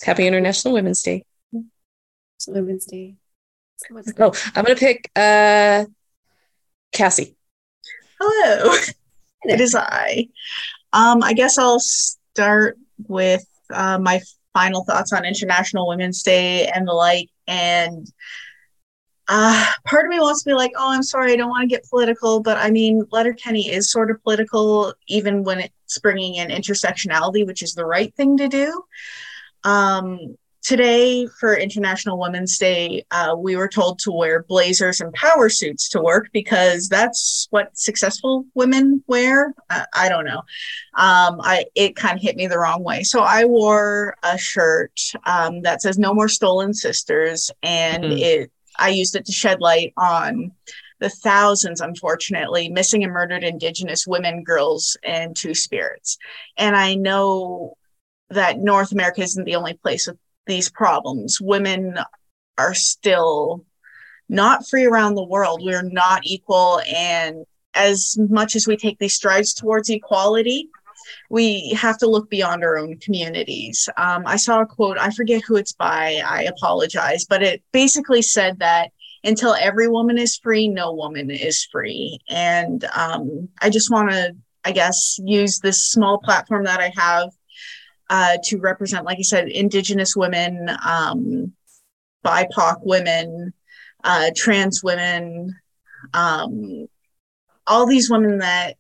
Happy 0.02 0.26
International 0.26 0.74
Women's 0.74 1.02
Day. 1.02 1.24
It's 1.54 2.48
Women's 2.48 2.86
Day. 2.86 3.16
Oh, 4.20 4.34
I'm 4.56 4.64
gonna 4.64 4.76
pick 4.76 5.10
uh, 5.16 5.86
Cassie. 6.92 7.36
Hello, 8.20 8.76
it 9.44 9.62
is 9.62 9.76
I. 9.76 10.28
Um, 10.94 11.24
I 11.24 11.34
guess 11.34 11.58
I'll 11.58 11.80
start 11.80 12.78
with 13.08 13.46
uh, 13.74 13.98
my 13.98 14.22
final 14.54 14.84
thoughts 14.84 15.14
on 15.14 15.26
International 15.26 15.88
Women's 15.88 16.24
Day 16.24 16.68
and 16.68 16.88
the 16.88 16.94
like. 16.94 17.30
And 17.48 18.08
uh, 19.34 19.66
part 19.86 20.06
of 20.06 20.10
me 20.10 20.20
wants 20.20 20.44
to 20.44 20.50
be 20.50 20.54
like, 20.54 20.74
oh, 20.78 20.92
I'm 20.92 21.04
sorry, 21.04 21.32
I 21.32 21.38
don't 21.38 21.50
want 21.50 21.64
to 21.64 21.74
get 21.74 21.90
political, 21.90 22.42
but 22.42 22.58
I 22.58 22.70
mean, 22.70 23.06
Letterkenny 23.12 23.70
is 23.70 23.90
sort 23.90 24.12
of 24.12 24.22
political, 24.24 24.94
even 25.08 25.44
when 25.44 25.60
it's 25.62 25.98
bringing 26.00 26.36
in 26.36 26.50
intersectionality, 26.50 27.48
which 27.48 27.64
is 27.64 27.74
the 27.74 27.86
right 27.86 28.14
thing 28.16 28.36
to 28.38 28.50
do. 28.50 28.84
Um, 29.64 30.36
today, 30.64 31.28
for 31.40 31.56
International 31.56 32.20
Women's 32.20 32.58
Day, 32.58 33.06
uh, 33.12 33.34
we 33.38 33.56
were 33.56 33.70
told 33.70 34.00
to 34.00 34.12
wear 34.12 34.44
blazers 34.44 35.00
and 35.00 35.14
power 35.14 35.48
suits 35.50 35.88
to 35.90 36.02
work 36.02 36.28
because 36.34 36.90
that's 36.90 37.48
what 37.52 37.76
successful 37.78 38.46
women 38.54 39.02
wear. 39.08 39.54
Uh, 39.70 39.86
I 39.96 40.10
don't 40.10 40.26
know. 40.26 40.42
Um, 40.96 41.40
I 41.42 41.66
it 41.76 41.96
kind 41.96 42.18
of 42.18 42.22
hit 42.22 42.36
me 42.36 42.48
the 42.48 42.60
wrong 42.60 42.84
way. 42.84 43.04
So 43.04 43.22
I 43.22 43.46
wore 43.46 44.16
a 44.24 44.38
shirt 44.38 45.00
um, 45.26 45.62
that 45.62 45.82
says 45.82 45.98
"No 45.98 46.14
More 46.14 46.28
Stolen 46.30 46.74
Sisters," 46.74 47.50
and 47.64 48.04
Mhm. 48.04 48.20
it 48.20 48.52
I 48.78 48.90
used 48.90 49.16
it 49.16 49.26
to 49.26 49.32
shed 49.32 49.62
light 49.62 49.94
on 49.98 50.52
the 51.00 51.10
thousands, 51.10 51.82
unfortunately, 51.82 52.70
missing 52.70 53.04
and 53.04 53.12
murdered 53.12 53.44
Indigenous 53.44 54.06
women, 54.06 54.44
girls, 54.44 54.96
and 55.04 55.36
two 55.36 55.56
spirits. 55.56 56.18
And 56.58 56.76
I 56.76 56.96
know 56.96 57.76
that 58.30 58.60
North 58.60 58.92
America 58.92 59.22
isn't 59.22 59.44
the 59.44 59.56
only 59.56 59.74
place 59.74 60.08
with 60.08 60.18
these 60.46 60.70
problems. 60.70 61.42
Women 61.42 61.98
are 62.58 62.74
still 62.74 63.66
not 64.30 64.68
free 64.68 64.86
around 64.86 65.16
the 65.16 65.24
world. 65.24 65.62
We're 65.64 65.82
not 65.82 66.22
equal. 66.24 66.82
And 66.88 67.46
as 67.74 68.18
much 68.30 68.56
as 68.56 68.68
we 68.68 68.78
take 68.78 69.00
these 69.00 69.16
strides 69.16 69.54
towards 69.54 69.90
equality, 69.90 70.70
we 71.32 71.70
have 71.70 71.98
to 71.98 72.08
look 72.08 72.30
beyond 72.30 72.62
our 72.62 72.78
own 72.78 72.98
communities. 72.98 73.88
Um, 73.96 74.24
I 74.26 74.36
saw 74.36 74.60
a 74.60 74.66
quote, 74.66 74.98
I 74.98 75.12
forget 75.12 75.42
who 75.42 75.56
it's 75.56 75.72
by, 75.72 76.22
I 76.26 76.44
apologize, 76.44 77.24
but 77.24 77.42
it 77.42 77.64
basically 77.72 78.22
said 78.22 78.60
that 78.60 78.92
until 79.24 79.54
every 79.54 79.88
woman 79.88 80.18
is 80.18 80.36
free, 80.36 80.68
no 80.68 80.92
woman 80.92 81.32
is 81.32 81.66
free. 81.72 82.20
And 82.28 82.84
um, 82.94 83.48
I 83.62 83.70
just 83.70 83.90
want 83.90 84.12
to, 84.12 84.36
I 84.66 84.74
guess, 84.74 85.20
use 85.24 85.60
this 85.60 85.86
small 85.86 86.18
platform 86.18 86.66
that 86.66 86.82
I 86.82 86.92
have 86.98 87.30
uh, 88.10 88.38
to 88.48 88.58
represent, 88.58 89.06
like 89.06 89.20
I 89.20 89.24
said, 89.24 89.48
Indigenous 89.48 90.18
women, 90.18 90.70
um, 90.86 91.54
BIPOC 92.26 92.80
women, 92.82 93.54
uh, 94.04 94.32
trans 94.36 94.84
women, 94.84 95.56
um, 96.14 96.88
all 97.66 97.86
these 97.86 98.10
women 98.10 98.40
that, 98.40 98.76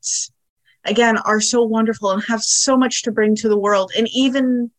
again, 0.86 1.18
are 1.20 1.42
so 1.42 1.64
wonderful 1.64 2.12
and 2.12 2.24
have 2.24 2.42
so 2.42 2.78
much 2.78 3.04
to 3.04 3.12
bring 3.12 3.36
to 3.38 3.50
the 3.50 3.58
world. 3.58 3.92
And 3.98 4.08
even 4.14 4.72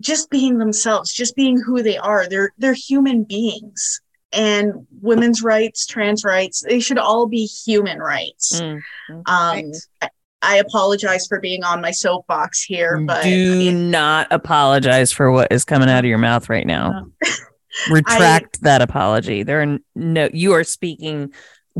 just 0.00 0.30
being 0.30 0.58
themselves, 0.58 1.12
just 1.12 1.36
being 1.36 1.60
who 1.60 1.82
they 1.82 1.98
are, 1.98 2.28
they're, 2.28 2.52
they're 2.58 2.74
human 2.74 3.24
beings 3.24 4.00
and 4.32 4.86
women's 5.00 5.42
rights, 5.42 5.86
trans 5.86 6.24
rights, 6.24 6.62
they 6.66 6.80
should 6.80 6.98
all 6.98 7.26
be 7.26 7.44
human 7.44 7.98
rights. 7.98 8.60
Mm. 8.60 8.82
Um, 9.10 9.72
I, 10.02 10.08
I 10.44 10.56
apologize 10.56 11.26
for 11.26 11.40
being 11.40 11.64
on 11.64 11.80
my 11.80 11.90
soapbox 11.90 12.62
here, 12.62 13.00
but 13.00 13.22
Do 13.22 13.72
not 13.72 14.28
apologize 14.30 15.10
for 15.10 15.30
what 15.30 15.50
is 15.50 15.64
coming 15.64 15.88
out 15.88 16.04
of 16.04 16.08
your 16.08 16.18
mouth 16.18 16.50
right 16.50 16.66
now. 16.66 17.06
Retract 17.90 18.60
that 18.62 18.82
apology. 18.82 19.42
There 19.42 19.62
are 19.62 19.78
no 19.94 20.28
you 20.32 20.52
are 20.52 20.62
speaking 20.62 21.32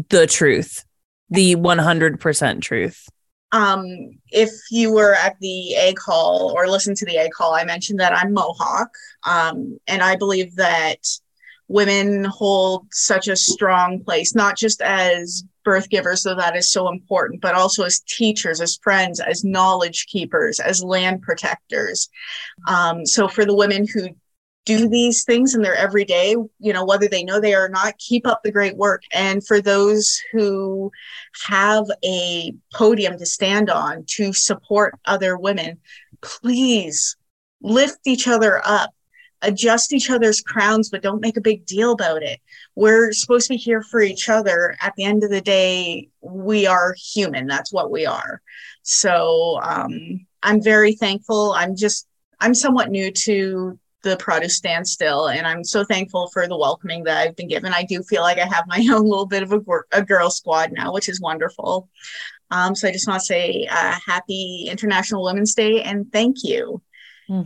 the 0.09 0.27
truth. 0.27 0.85
The 1.31 1.57
100% 1.57 2.61
truth. 2.61 3.09
um, 3.53 3.87
if 4.31 4.51
you 4.71 4.93
were 4.93 5.15
at 5.15 5.37
the 5.41 5.77
egg 5.77 5.99
hall 5.99 6.53
or 6.57 6.67
listened 6.67 6.97
to 6.99 7.07
the 7.07 7.19
egg 7.19 7.31
hall, 7.39 7.55
I 7.55 7.65
mentioned 7.65 8.01
that 8.01 8.13
I'm 8.13 8.33
Mohawk. 8.33 8.91
Um, 9.25 9.79
and 9.87 10.03
I 10.03 10.17
believe 10.17 10.57
that 10.57 10.99
women 11.69 12.25
hold 12.25 12.87
such 12.91 13.29
a 13.29 13.37
strong 13.37 14.03
place, 14.03 14.35
not 14.35 14.57
just 14.57 14.83
as 14.83 15.45
birth 15.65 15.89
givers, 15.89 16.23
though 16.23 16.35
that 16.35 16.57
is 16.57 16.71
so 16.71 16.89
important, 16.89 17.41
but 17.41 17.55
also 17.55 17.85
as 17.85 18.01
teachers, 18.01 18.61
as 18.61 18.77
friends, 18.83 19.21
as 19.21 19.45
knowledge 19.45 20.07
keepers, 20.07 20.61
as 20.61 20.85
land 20.85 21.23
protectors. 21.23 22.11
Um, 22.69 23.07
so 23.07 23.29
for 23.29 23.45
the 23.45 23.55
women 23.55 23.87
who 23.87 24.09
do 24.65 24.89
these 24.89 25.25
things 25.25 25.55
in 25.55 25.63
their 25.63 25.75
everyday, 25.75 26.31
you 26.59 26.73
know, 26.73 26.85
whether 26.85 27.07
they 27.07 27.23
know 27.23 27.39
they 27.39 27.55
are 27.55 27.67
or 27.67 27.69
not, 27.69 27.99
keep 27.99 28.27
up 28.27 28.43
the 28.43 28.53
great 28.53 28.77
work. 28.77 29.03
And 29.13 29.47
for 29.47 29.61
those 29.61 30.21
who 30.33 30.91
have 31.47 31.85
a 32.05 32.55
podium 32.73 33.19
to 33.19 33.27
stand 33.27 33.69
on 33.71 34.05
to 34.09 34.33
support 34.33 34.99
other 35.05 35.37
women, 35.37 35.79
please 36.23 37.17
lift 37.61 37.99
each 38.07 38.27
other 38.27 38.63
up, 38.65 38.95
adjust 39.43 39.93
each 39.93 40.09
other's 40.09 40.41
crowns, 40.41 40.89
but 40.89 41.03
don't 41.03 41.21
make 41.21 41.37
a 41.37 41.43
big 41.43 41.67
deal 41.67 41.93
about 41.93 42.23
it. 42.23 42.41
We're 42.75 43.13
supposed 43.13 43.49
to 43.49 43.55
be 43.55 43.59
here 43.59 43.83
for 43.83 44.01
each 44.01 44.31
other. 44.31 44.77
At 44.81 44.95
the 44.97 45.05
end 45.05 45.25
of 45.25 45.31
the 45.31 45.43
day, 45.43 46.09
we 46.23 46.67
are 46.67 46.95
human. 46.95 47.47
That's 47.47 47.73
what 47.73 47.91
we 47.91 48.07
are. 48.07 48.41
So 48.83 49.61
um, 49.63 50.27
I'm 50.43 50.63
very 50.63 50.95
thankful. 50.95 51.53
I'm 51.53 51.77
just, 51.77 52.07
I'm 52.41 52.55
somewhat 52.55 52.91
new 52.91 53.11
to 53.11 53.79
the 54.05 54.17
produce 54.19 54.57
stand 54.57 54.87
still 54.87 55.29
and 55.29 55.47
i'm 55.47 55.65
so 55.65 55.85
thankful 55.85 56.29
for 56.33 56.47
the 56.47 56.57
welcoming 56.57 57.03
that 57.05 57.19
i've 57.19 57.35
been 57.37 57.49
given. 57.49 57.73
I 57.73 57.83
do 57.83 58.03
feel 58.03 58.23
like 58.23 58.39
i 58.39 58.45
have 58.45 58.65
my 58.69 58.87
own 58.93 59.05
little 59.05 59.27
bit 59.27 59.43
of 59.43 59.53
a, 59.53 59.59
gr- 59.59 59.89
a 59.93 60.03
girl 60.03 60.31
squad 60.31 60.71
now 60.73 60.93
which 60.93 61.09
is 61.09 61.21
wonderful. 61.21 61.89
Um, 62.51 62.75
so 62.75 62.87
i 62.87 62.93
just 62.93 63.09
want 63.09 63.21
to 63.21 63.27
say 63.27 63.67
uh, 63.71 63.99
happy 64.07 64.69
international 64.71 65.25
women's 65.25 65.55
day 65.55 65.83
and 65.83 66.11
thank 66.13 66.37
you. 66.45 66.81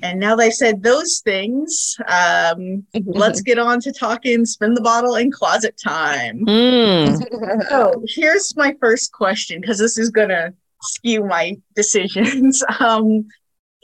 And 0.03 0.19
now 0.19 0.35
that 0.35 0.43
i've 0.43 0.55
said 0.55 0.83
those 0.83 1.21
things 1.25 1.97
um, 2.09 2.85
let's 3.07 3.41
get 3.41 3.61
on 3.61 3.81
to 3.81 3.93
talking 3.93 4.45
spin 4.45 4.75
the 4.75 4.81
bottle 4.81 5.15
and 5.15 5.33
closet 5.33 5.81
time. 5.83 6.45
Mm. 6.45 7.69
so 7.69 8.03
here's 8.09 8.57
my 8.57 8.75
first 8.81 9.13
question 9.13 9.61
because 9.61 9.79
this 9.79 9.97
is 9.97 10.11
gonna 10.11 10.53
skew 10.83 11.25
my 11.25 11.57
decisions. 11.75 12.63
Um, 12.81 13.29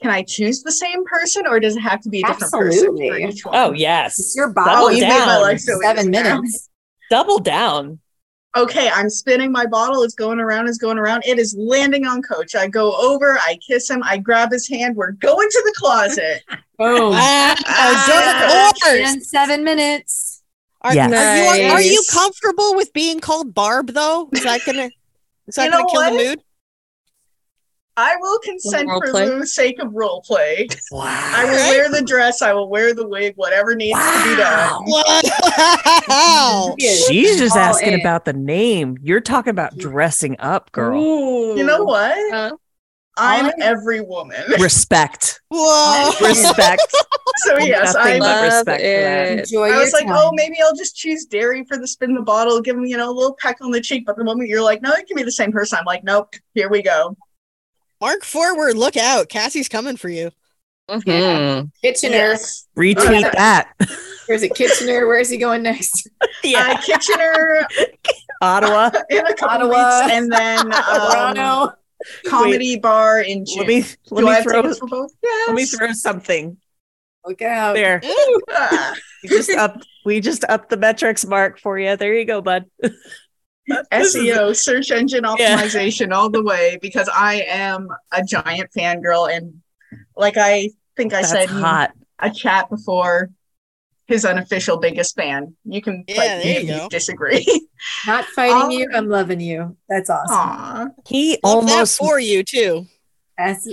can 0.03 0.11
I 0.11 0.23
choose 0.23 0.63
the 0.63 0.73
same 0.73 1.05
person 1.05 1.47
or 1.47 1.61
does 1.61 1.77
it 1.77 1.81
have 1.81 2.01
to 2.03 2.09
be 2.09 2.21
a 2.23 2.27
different 2.27 2.53
person 2.53 2.87
for 2.97 3.03
Absolutely. 3.03 3.25
each 3.25 3.45
one? 3.45 3.55
Oh 3.57 3.73
yes. 3.73 4.19
It's 4.19 4.35
your 4.37 4.53
Double 4.53 4.71
Oh, 4.87 4.89
you 4.91 5.03
made 5.03 5.09
my 5.11 5.19
down. 5.27 5.43
life 5.43 5.61
so 5.61 5.79
Seven 5.81 6.01
easy 6.03 6.11
now. 6.11 6.23
minutes. 6.41 6.71
Double 7.11 7.39
down. 7.39 8.01
Okay, 8.57 8.89
I'm 8.89 9.11
spinning 9.11 9.51
my 9.51 9.67
bottle. 9.67 10.03
It's 10.05 10.15
going 10.15 10.39
around, 10.39 10.69
it's 10.69 10.79
going 10.79 10.97
around. 10.99 11.25
It 11.27 11.39
is 11.41 11.57
landing 11.59 12.07
on 12.07 12.23
coach. 12.23 12.55
I 12.55 12.69
go 12.69 12.95
over, 12.97 13.37
I 13.41 13.59
kiss 13.67 13.91
him, 13.91 14.01
I 14.05 14.17
grab 14.19 14.53
his 14.53 14.69
hand. 14.69 14.95
We're 14.95 15.11
going 15.13 15.49
to 15.51 15.63
the 15.65 15.75
closet. 15.77 16.43
Boom. 16.79 17.13
Ah, 17.15 17.57
Ah. 17.67 18.73
dark. 18.81 18.97
In 19.01 19.21
seven 19.23 19.65
minutes. 19.65 20.43
Are, 20.83 20.95
Yes. 20.95 21.13
are 21.13 21.57
you 21.57 21.73
are 21.73 21.81
you 21.83 22.03
comfortable 22.13 22.75
with 22.77 22.93
being 22.93 23.19
called 23.19 23.55
Barb 23.55 23.89
though? 23.89 24.29
Is 24.33 24.43
that 24.45 24.61
gonna 24.67 24.91
is 25.49 25.55
that 25.57 25.65
You 25.65 25.71
gonna 25.71 25.85
kill 25.91 26.03
what? 26.03 26.11
the 26.19 26.25
mood? 26.25 26.43
I 27.97 28.17
will 28.19 28.39
consent 28.41 28.89
for 28.89 29.11
play? 29.11 29.29
the 29.29 29.47
sake 29.47 29.79
of 29.79 29.93
role 29.95 30.21
play. 30.23 30.67
Wow. 30.91 31.05
I 31.07 31.45
will 31.45 31.53
wear 31.53 31.91
the 31.91 32.03
dress, 32.03 32.43
I 32.43 32.53
will 32.53 32.69
wear 32.69 32.93
the 32.95 33.07
wig, 33.07 33.35
whatever 33.37 33.75
needs 33.75 33.99
to 33.99 34.25
be 34.25 34.37
done. 34.37 34.83
Wow. 36.09 36.75
She's 37.09 37.39
just 37.39 37.57
All 37.57 37.63
asking 37.63 37.93
in. 37.95 38.01
about 38.01 38.25
the 38.25 38.33
name. 38.33 38.99
You're 39.01 39.21
talking 39.21 39.51
about 39.51 39.77
dressing 39.79 40.37
up, 40.41 40.73
girl. 40.73 41.57
You 41.57 41.65
know 41.65 41.85
what? 41.85 42.35
Uh, 42.35 42.51
I'm 43.17 43.45
all 43.47 43.53
every 43.61 44.01
woman. 44.01 44.43
Respect. 44.59 45.41
Whoa. 45.49 46.11
Respect. 46.27 46.83
so 47.37 47.59
yes, 47.59 47.95
I'm 47.97 48.19
Love 48.19 48.43
respect 48.43 48.83
it. 48.83 49.39
Enjoy 49.39 49.71
I 49.71 49.79
was 49.79 49.93
like, 49.93 50.07
time. 50.07 50.17
oh, 50.19 50.33
maybe 50.35 50.57
I'll 50.61 50.75
just 50.75 50.97
choose 50.97 51.25
Dary 51.27 51.65
for 51.65 51.77
the 51.77 51.87
spin 51.87 52.15
the 52.15 52.23
bottle, 52.23 52.61
give 52.61 52.77
him, 52.77 52.85
you 52.87 52.97
know, 52.97 53.09
a 53.09 53.15
little 53.15 53.37
peck 53.41 53.59
on 53.61 53.71
the 53.71 53.81
cheek. 53.81 54.05
But 54.05 54.17
the 54.17 54.25
moment 54.25 54.49
you're 54.49 54.65
like, 54.65 54.83
no, 54.83 54.93
it 54.95 55.07
can 55.07 55.15
be 55.17 55.23
the 55.23 55.31
same 55.31 55.53
person, 55.53 55.79
I'm 55.79 55.85
like, 55.85 56.03
nope, 56.03 56.35
here 56.55 56.69
we 56.69 56.83
go. 56.83 57.17
Mark 58.05 58.23
forward, 58.23 58.77
look 58.77 58.99
out. 58.99 59.31
Cassie's 59.31 59.67
coming 59.67 59.97
for 59.97 60.11
you. 60.11 60.31
mhm. 60.91 61.71
Kitchener. 61.81 62.15
Yes. 62.15 62.67
Retweet 62.77 63.33
that. 63.33 63.73
Where's 64.27 64.43
it? 64.43 64.55
Kitchener. 64.55 65.07
Where's 65.07 65.31
he 65.31 65.39
going 65.39 65.63
next? 65.63 66.07
Uh, 66.45 66.79
Kitchener 66.83 67.67
Ottawa. 68.43 68.91
in 69.09 69.27
a 69.27 69.33
couple 69.35 69.73
Ottawa. 69.73 70.01
weeks, 70.03 70.13
and 70.13 70.31
then 70.31 70.59
um, 70.71 70.83
Toronto. 71.11 71.73
comedy 72.27 72.79
bar 72.79 73.23
in 73.23 73.47
June. 73.47 73.61
Let 73.61 73.67
me 73.69 73.85
let 74.11 74.21
Do 74.21 74.27
me 74.27 74.33
have 74.33 74.43
throw 74.45 74.61
tickets 74.61 74.79
for 74.79 74.87
both? 74.89 75.13
Yes. 75.23 75.49
let 75.49 75.55
me 75.55 75.65
throw 75.65 75.93
something 75.95 76.59
Look 77.27 77.41
out. 77.41 77.73
there. 77.73 78.03
We 79.23 79.29
just 79.31 79.49
up 79.53 79.81
we 80.05 80.21
just 80.21 80.45
upped 80.51 80.69
the 80.69 80.77
metrics 80.77 81.25
mark 81.25 81.59
for 81.59 81.79
you. 81.79 81.97
There 81.97 82.13
you 82.13 82.27
go, 82.27 82.43
bud. 82.43 82.67
This 83.91 84.15
is- 84.15 84.23
SEO, 84.23 84.55
search 84.57 84.91
engine 84.91 85.25
Yeah. 85.39 85.59
optimization, 85.61 86.13
all 86.13 86.31
the 86.31 86.43
way 86.43 86.79
because 86.83 87.09
I 87.15 87.43
am 87.49 87.89
a 88.13 88.23
giant 88.23 88.71
fangirl, 88.77 89.35
and 89.35 89.61
like 90.17 90.37
I 90.37 90.71
think 90.97 91.13
I 91.15 91.21
That's 91.23 91.31
said 91.33 91.51
in 91.51 91.57
hot. 91.57 91.93
a 92.19 92.31
chat 92.31 92.69
before, 92.71 93.31
his 94.07 94.25
unofficial 94.25 94.77
biggest 94.77 95.15
fan. 95.17 95.57
You 95.65 95.81
can 95.81 96.05
Yeah, 96.07 96.15
fight 96.17 96.27
there 96.27 96.45
me 96.45 96.51
you 96.69 96.75
if 96.75 96.83
you 96.83 96.89
disagree. 96.91 97.67
Not 98.07 98.25
fighting 98.27 98.57
Oh. 98.63 98.69
you. 98.69 98.89
I'm 98.95 99.09
loving 99.09 99.41
you. 99.41 99.77
That's 99.89 100.11
awesome. 100.11 100.37
Aw, 100.37 100.87
He 101.09 101.39
Love 101.43 101.65
that 101.67 101.73
almost 101.73 101.99
for 101.99 102.19
you 102.21 102.43
too. 102.45 102.87
That's 103.39 103.67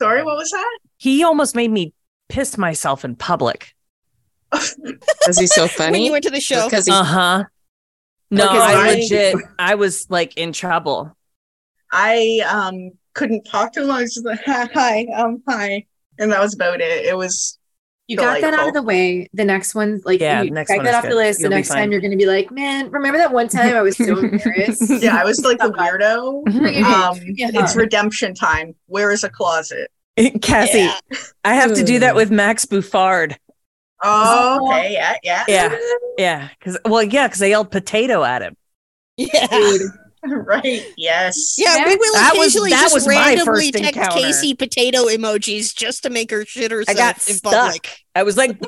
sorry, 0.00 0.22
what 0.24 0.36
was 0.36 0.50
that? 0.50 0.78
he 0.96 1.22
almost 1.22 1.54
made 1.54 1.70
me 1.70 1.92
piss 2.30 2.56
myself 2.56 3.04
in 3.04 3.14
public. 3.16 3.74
Was 4.52 5.38
he 5.38 5.46
so 5.48 5.66
funny? 5.66 5.90
When 5.92 6.02
you 6.02 6.12
went 6.12 6.24
to 6.24 6.30
the 6.30 6.40
show. 6.40 6.64
Because 6.64 6.86
he, 6.86 6.92
Uh-huh. 6.92 7.44
No, 8.34 8.48
Because 8.48 8.62
I 8.62 8.74
I- 8.88 8.94
legit 8.94 9.36
I 9.58 9.74
was 9.74 10.06
like 10.10 10.36
in 10.36 10.52
trouble. 10.52 11.16
I 11.92 12.40
um 12.48 12.90
couldn't 13.14 13.44
talk 13.44 13.72
to 13.74 13.82
him. 13.84 13.90
I 13.90 14.02
was 14.02 14.14
just 14.14 14.26
like, 14.26 14.42
hi, 14.44 14.68
hi, 14.74 15.06
um, 15.16 15.42
hi, 15.48 15.86
and 16.18 16.32
that 16.32 16.40
was 16.40 16.54
about 16.54 16.80
it. 16.80 17.06
It 17.06 17.16
was 17.16 17.58
you 18.06 18.18
got 18.18 18.40
that 18.42 18.52
out 18.52 18.68
of 18.68 18.74
the 18.74 18.82
way. 18.82 19.30
The 19.32 19.44
next 19.44 19.74
one, 19.74 20.00
like 20.04 20.20
Yeah, 20.20 20.42
you 20.42 20.50
next 20.50 20.68
check 20.68 20.78
one 20.78 20.84
that 20.84 20.90
is 20.90 20.96
off 20.96 21.04
the 21.04 21.14
list. 21.14 21.40
You'll 21.40 21.48
the 21.50 21.56
next 21.56 21.68
time 21.68 21.90
you're 21.92 22.00
gonna 22.02 22.16
be 22.16 22.26
like, 22.26 22.50
man, 22.50 22.90
remember 22.90 23.16
that 23.18 23.32
one 23.32 23.48
time 23.48 23.74
I 23.74 23.80
was 23.82 23.96
so 23.96 24.18
embarrassed? 24.18 24.90
Yeah, 25.02 25.16
I 25.16 25.24
was 25.24 25.40
like 25.44 25.58
the 25.58 25.70
weirdo. 25.72 26.44
Bring 26.44 26.74
it 26.74 26.78
in. 26.78 26.84
Um, 26.84 27.14
Give 27.18 27.54
me 27.54 27.58
a 27.60 27.62
it's 27.62 27.76
redemption 27.76 28.34
time. 28.34 28.74
Where 28.86 29.10
is 29.10 29.24
a 29.24 29.30
closet? 29.30 29.90
Cassie, 30.42 30.78
Yeah. 30.80 30.98
I 31.44 31.54
have 31.54 31.74
to 31.74 31.82
do 31.82 31.98
that 32.00 32.14
with 32.14 32.30
Max 32.30 32.66
Buffard. 32.66 33.36
Oh, 34.04 34.68
okay, 34.70 34.92
yeah, 34.92 35.16
yeah, 35.22 35.44
Yeah. 35.48 35.78
Yeah. 36.18 36.48
Cause 36.60 36.78
well, 36.84 37.02
yeah, 37.02 37.26
because 37.26 37.40
they 37.40 37.50
yelled 37.50 37.70
potato 37.70 38.22
at 38.22 38.42
him. 38.42 38.56
Yeah. 39.16 39.46
right. 40.24 40.82
Yes. 40.96 41.56
Yeah, 41.58 41.86
we 41.86 41.96
will 41.96 42.12
That 42.14 42.32
was- 42.36 42.46
occasionally 42.48 42.70
that 42.70 42.82
just 42.82 42.94
was 42.94 43.06
randomly 43.08 43.44
first 43.44 43.72
text 43.74 43.96
encounter. 43.96 44.20
Casey 44.20 44.54
potato 44.54 45.04
emojis 45.06 45.74
just 45.74 46.02
to 46.04 46.10
make 46.10 46.30
her 46.30 46.44
shit 46.44 46.70
herself 46.70 46.96
I 46.96 46.98
got 46.98 47.16
in 47.28 47.34
stuck. 47.36 47.52
public. 47.52 47.98
I 48.14 48.22
was 48.22 48.36
like, 48.36 48.58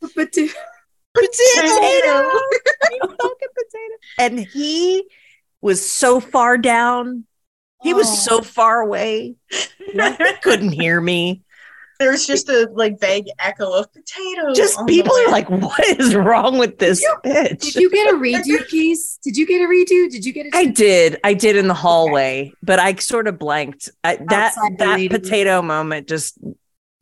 Potato. 0.00 0.52
potato. 1.14 2.30
fucking 3.00 3.48
potato. 3.54 3.94
And 4.18 4.38
he 4.40 5.04
was 5.60 5.88
so 5.88 6.20
far 6.20 6.56
down. 6.58 7.24
He 7.82 7.94
was 7.94 8.06
Oh. 8.08 8.14
so 8.14 8.42
far 8.42 8.80
away. 8.80 9.36
he 9.50 9.92
couldn't 10.42 10.72
hear 10.72 11.00
me. 11.00 11.42
There's 12.00 12.26
just 12.26 12.48
a 12.48 12.68
like 12.72 12.98
vague 12.98 13.26
echo 13.38 13.70
of 13.72 13.92
potatoes. 13.92 14.56
Just 14.56 14.84
people 14.88 15.14
are 15.14 15.30
like, 15.30 15.48
what 15.48 15.78
is 15.84 16.16
wrong 16.16 16.58
with 16.58 16.78
this 16.78 17.00
you, 17.02 17.14
bitch? 17.24 17.60
Did 17.60 17.74
you 17.76 17.90
get 17.90 18.12
a 18.12 18.16
redo 18.18 18.66
piece? 18.68 19.18
Did 19.22 19.36
you 19.36 19.46
get 19.46 19.60
a 19.60 19.66
redo? 19.66 20.10
Did 20.10 20.24
you 20.24 20.32
get 20.32 20.46
a 20.46 20.50
I 20.54 20.64
did. 20.64 21.18
I 21.22 21.34
did 21.34 21.56
in 21.56 21.68
the 21.68 21.74
hallway, 21.74 22.52
but 22.62 22.78
I 22.80 22.94
sort 22.96 23.28
of 23.28 23.38
blanked. 23.38 23.90
I, 24.02 24.16
that 24.30 24.54
that 24.78 24.96
lady. 24.96 25.08
potato 25.10 25.62
moment 25.62 26.08
just 26.08 26.38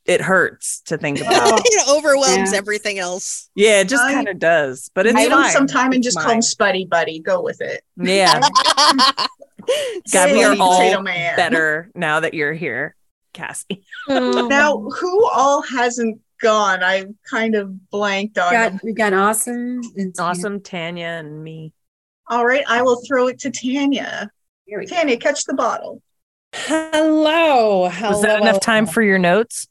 it 0.05 0.21
hurts 0.21 0.81
to 0.87 0.99
think 0.99 1.21
about. 1.21 1.61
it 1.65 1.89
overwhelms 1.89 2.53
Yeah. 2.53 2.59
everything 2.59 2.99
else. 2.99 3.51
yeah, 3.55 3.81
it 3.81 3.89
just 3.89 4.03
kind 4.03 4.27
of 4.27 4.39
does. 4.39 4.91
But 4.95 5.07
it's 5.07 5.17
Give 5.17 5.31
him 5.31 5.39
fine. 5.39 5.51
some 5.53 5.67
time 5.67 5.93
and 5.93 5.97
It's 5.97 6.07
just 6.15 6.19
call 6.19 6.33
him. 6.33 6.41
Spuddy 6.41 6.89
Buddy. 6.89 7.21
Go 7.21 7.41
with 7.43 7.61
it. 7.61 7.83
Yeah. 7.97 8.41
God, 10.13 10.33
we 10.33 10.43
are 10.45 10.57
all 10.59 11.03
Man. 11.03 11.37
better 11.37 11.91
now 11.95 12.21
that 12.21 12.33
you're 12.35 12.55
here, 12.55 12.97
Cassie. 13.33 13.83
Hmm. 14.07 14.49
Now, 14.49 14.79
who 14.79 15.29
all 15.31 15.63
hasn't 15.63 16.21
gone? 16.41 16.83
I 16.83 17.07
kind 17.29 17.55
of 17.55 17.91
blanked 17.91 18.39
on. 18.39 18.53
got 18.53 18.83
we 18.83 18.93
got 18.93 19.13
awesome 19.13 19.81
and 19.97 20.15
Awesome, 20.19 20.61
Tanya 20.61 21.07
and 21.07 21.43
me. 21.43 21.73
All 22.29 22.47
right, 22.47 22.65
I 22.69 22.83
will 22.83 23.01
throw 23.07 23.29
it 23.29 23.39
to 23.41 23.51
Tanya. 23.51 24.31
Here 24.67 24.79
we 24.79 24.87
go. 24.87 24.95
Tanya, 24.95 25.17
catch 25.17 25.45
the 25.45 25.55
bottle. 25.55 26.03
Hello. 26.53 27.89
Hello. 27.89 28.11
Was 28.11 28.23
that 28.23 28.41
enough 28.41 28.61
time 28.61 28.87
for 28.87 29.03
your 29.03 29.19
notes? 29.19 29.69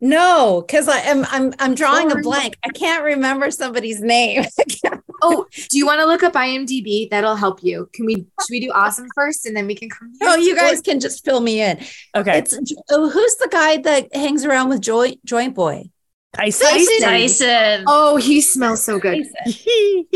No, 0.00 0.62
because 0.64 0.88
I 0.88 0.98
am 1.00 1.26
I'm 1.30 1.54
I'm 1.58 1.74
drawing 1.74 2.10
Sorry. 2.10 2.20
a 2.20 2.22
blank. 2.22 2.56
I 2.64 2.68
can't 2.68 3.02
remember 3.04 3.50
somebody's 3.50 4.00
name. 4.00 4.44
Oh, 5.22 5.46
do 5.52 5.78
you 5.78 5.86
want 5.86 6.00
to 6.00 6.06
look 6.06 6.22
up 6.22 6.34
IMDb? 6.34 7.10
That'll 7.10 7.36
help 7.36 7.62
you. 7.62 7.88
Can 7.92 8.06
we 8.06 8.14
should 8.14 8.50
we 8.50 8.60
do 8.60 8.70
awesome 8.72 9.08
first 9.14 9.46
and 9.46 9.56
then 9.56 9.66
we 9.66 9.74
can 9.74 9.88
come 9.90 10.12
oh, 10.22 10.36
you 10.36 10.54
guys 10.56 10.80
can 10.80 11.00
just 11.00 11.24
fill 11.24 11.40
me 11.40 11.60
in. 11.60 11.78
Okay. 12.14 12.38
It's 12.38 12.58
oh, 12.90 13.10
who's 13.10 13.36
the 13.36 13.48
guy 13.50 13.78
that 13.78 14.14
hangs 14.14 14.44
around 14.44 14.68
with 14.68 14.80
Joy 14.80 15.14
Joint 15.24 15.54
Boy? 15.54 15.90
Tyson. 16.34 16.68
Dyson. 17.00 17.84
Oh, 17.86 18.16
he 18.16 18.40
smells 18.40 18.82
so 18.82 18.98
good. 18.98 19.26
He 19.44 20.06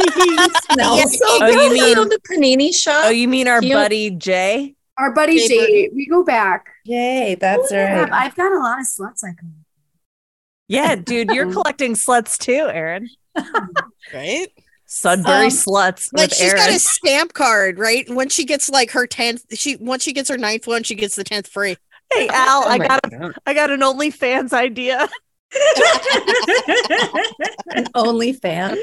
smells 0.72 1.18
so 1.18 1.26
Oh, 1.40 1.46
you 1.46 1.72
mean- 1.72 1.94
Go 1.94 2.04
the 2.04 2.20
panini 2.30 2.74
shop. 2.74 3.04
Oh, 3.06 3.10
you 3.10 3.28
mean 3.28 3.48
our 3.48 3.60
Cute. 3.60 3.72
buddy 3.72 4.10
Jay? 4.10 4.74
Our 4.98 5.12
buddy 5.12 5.38
Paper. 5.48 5.66
Jay, 5.66 5.90
we 5.94 6.06
go 6.06 6.22
back. 6.22 6.66
Yay, 6.84 7.34
that's 7.34 7.72
oh, 7.72 7.76
right. 7.76 8.02
I've, 8.02 8.12
I've 8.12 8.34
got 8.34 8.52
a 8.52 8.58
lot 8.58 8.78
of 8.78 8.86
sluts 8.86 9.24
I 9.24 9.34
can. 9.38 9.64
Yeah, 10.68 10.94
dude, 10.96 11.30
you're 11.30 11.50
collecting 11.52 11.94
sluts 11.94 12.38
too, 12.38 12.68
Aaron. 12.70 13.08
Right? 14.12 14.48
Sudbury 14.94 15.46
Um, 15.46 15.50
sluts 15.50 16.12
Like 16.12 16.28
with 16.30 16.34
she's 16.36 16.52
Aaron. 16.52 16.56
got 16.66 16.70
a 16.70 16.78
stamp 16.78 17.32
card, 17.32 17.78
right? 17.78 18.08
When 18.10 18.28
she 18.28 18.44
gets 18.44 18.68
like 18.68 18.90
her 18.90 19.06
tenth, 19.06 19.42
she 19.56 19.76
once 19.76 20.02
she 20.02 20.12
gets 20.12 20.28
her 20.28 20.36
ninth 20.36 20.66
one, 20.66 20.82
she 20.82 20.94
gets 20.94 21.16
the 21.16 21.24
tenth 21.24 21.46
free. 21.46 21.76
Hey 22.12 22.28
Al, 22.28 22.64
I 22.68 22.76
got 22.76 23.00
a, 23.04 23.10
God. 23.10 23.34
I 23.46 23.54
got 23.54 23.70
an 23.70 23.80
OnlyFans 23.80 24.52
idea. 24.52 25.08
OnlyFans. 27.94 28.78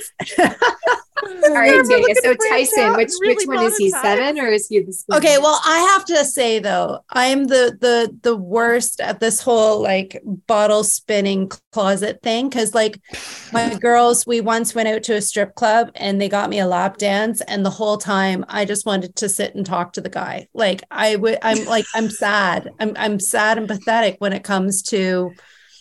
All 1.22 1.52
right, 1.52 1.74
We're 1.74 1.84
Tanya. 1.84 2.16
So 2.24 2.34
Tyson, 2.50 2.96
which 2.96 3.12
really 3.20 3.36
which 3.36 3.48
one 3.48 3.66
is 3.66 3.78
he? 3.78 3.92
monetize. 3.92 4.02
Seven 4.02 4.40
or 4.40 4.48
is 4.48 4.68
he 4.68 4.80
the 4.80 4.94
spoon? 4.94 5.18
Okay, 5.18 5.38
well, 5.38 5.60
I 5.66 5.80
have 5.94 6.06
to 6.06 6.24
say 6.24 6.60
though, 6.60 7.02
I'm 7.10 7.46
the 7.46 7.78
the 7.80 8.16
the 8.22 8.38
worst 8.38 9.02
at 9.02 9.20
this 9.20 9.42
whole 9.42 9.82
like 9.82 10.22
bottle 10.48 10.84
spinning 10.84 11.52
closet 11.72 12.22
thing 12.24 12.48
because 12.50 12.74
like 12.74 13.02
my 13.52 13.76
girls, 13.76 14.26
we 14.26 14.40
once 14.40 14.74
went 14.74 14.88
out 14.88 15.04
to 15.04 15.16
a 15.16 15.22
strip 15.22 15.56
club 15.56 15.92
and 15.96 16.22
they 16.22 16.30
got 16.30 16.50
me 16.50 16.60
a 16.60 16.68
lap 16.68 16.98
dance, 16.98 17.42
and 17.42 17.66
the 17.66 17.70
whole 17.70 17.98
time 17.98 18.46
I 18.48 18.64
just 18.64 18.86
wanted 18.86 19.16
to 19.18 19.28
sit 19.28 19.56
and 19.56 19.66
talk 19.66 19.94
to 19.94 20.02
the 20.02 20.10
guy. 20.10 20.48
Like 20.54 20.84
I 20.90 21.18
would, 21.18 21.38
I'm 21.42 21.66
like 21.66 21.86
I'm 21.94 22.10
sad. 22.10 22.70
I'm 22.80 22.94
I'm 22.96 23.20
sad 23.20 23.58
and 23.58 23.68
pathetic 23.68 24.16
when 24.20 24.32
it 24.32 24.44
comes 24.46 24.84
to 24.84 25.34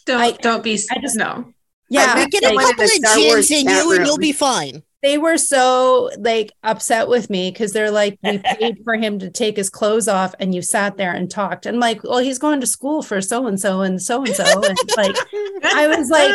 Don't 0.08 0.20
I- 0.20 0.30
don't 0.32 0.62
be. 0.64 0.78
I 0.90 0.98
just- 1.00 1.16
no. 1.16 1.52
yeah. 1.88 2.14
bet 2.14 2.30
Get 2.30 2.42
a 2.44 2.48
they 2.48 2.56
went 2.56 2.68
in 2.70 2.74
couple 2.76 2.86
the 2.86 2.92
of 3.04 3.10
Star 3.10 3.18
Wars 3.20 3.48
gins 3.48 3.62
in 3.62 3.66
chat 3.68 3.84
you, 3.84 3.90
and 3.92 3.98
room. 4.00 4.06
you'll 4.06 4.18
be 4.18 4.32
fine. 4.32 4.82
they 5.02 5.16
were 5.16 5.38
so 5.38 6.10
like 6.18 6.50
upset 6.64 7.06
with 7.08 7.30
me 7.30 7.50
because 7.52 7.72
they're 7.72 7.90
like, 7.90 8.18
we 8.24 8.38
paid 8.44 8.78
for 8.84 8.94
him 8.96 9.18
to 9.20 9.30
take 9.30 9.56
his 9.56 9.70
clothes 9.70 10.08
off 10.08 10.34
and 10.40 10.54
you 10.54 10.60
sat 10.62 10.96
there 10.96 11.12
and 11.12 11.30
talked. 11.30 11.66
And 11.66 11.78
like, 11.78 12.02
well, 12.02 12.18
he's 12.18 12.38
going 12.38 12.60
to 12.60 12.66
school 12.66 13.02
for 13.02 13.20
so 13.20 13.46
and 13.46 13.60
so 13.60 13.80
and 13.82 14.02
so 14.02 14.24
and 14.24 14.34
so. 14.34 14.44
And 14.44 14.78
like, 14.96 15.16
I 15.64 15.86
was 15.86 16.10
like, 16.10 16.32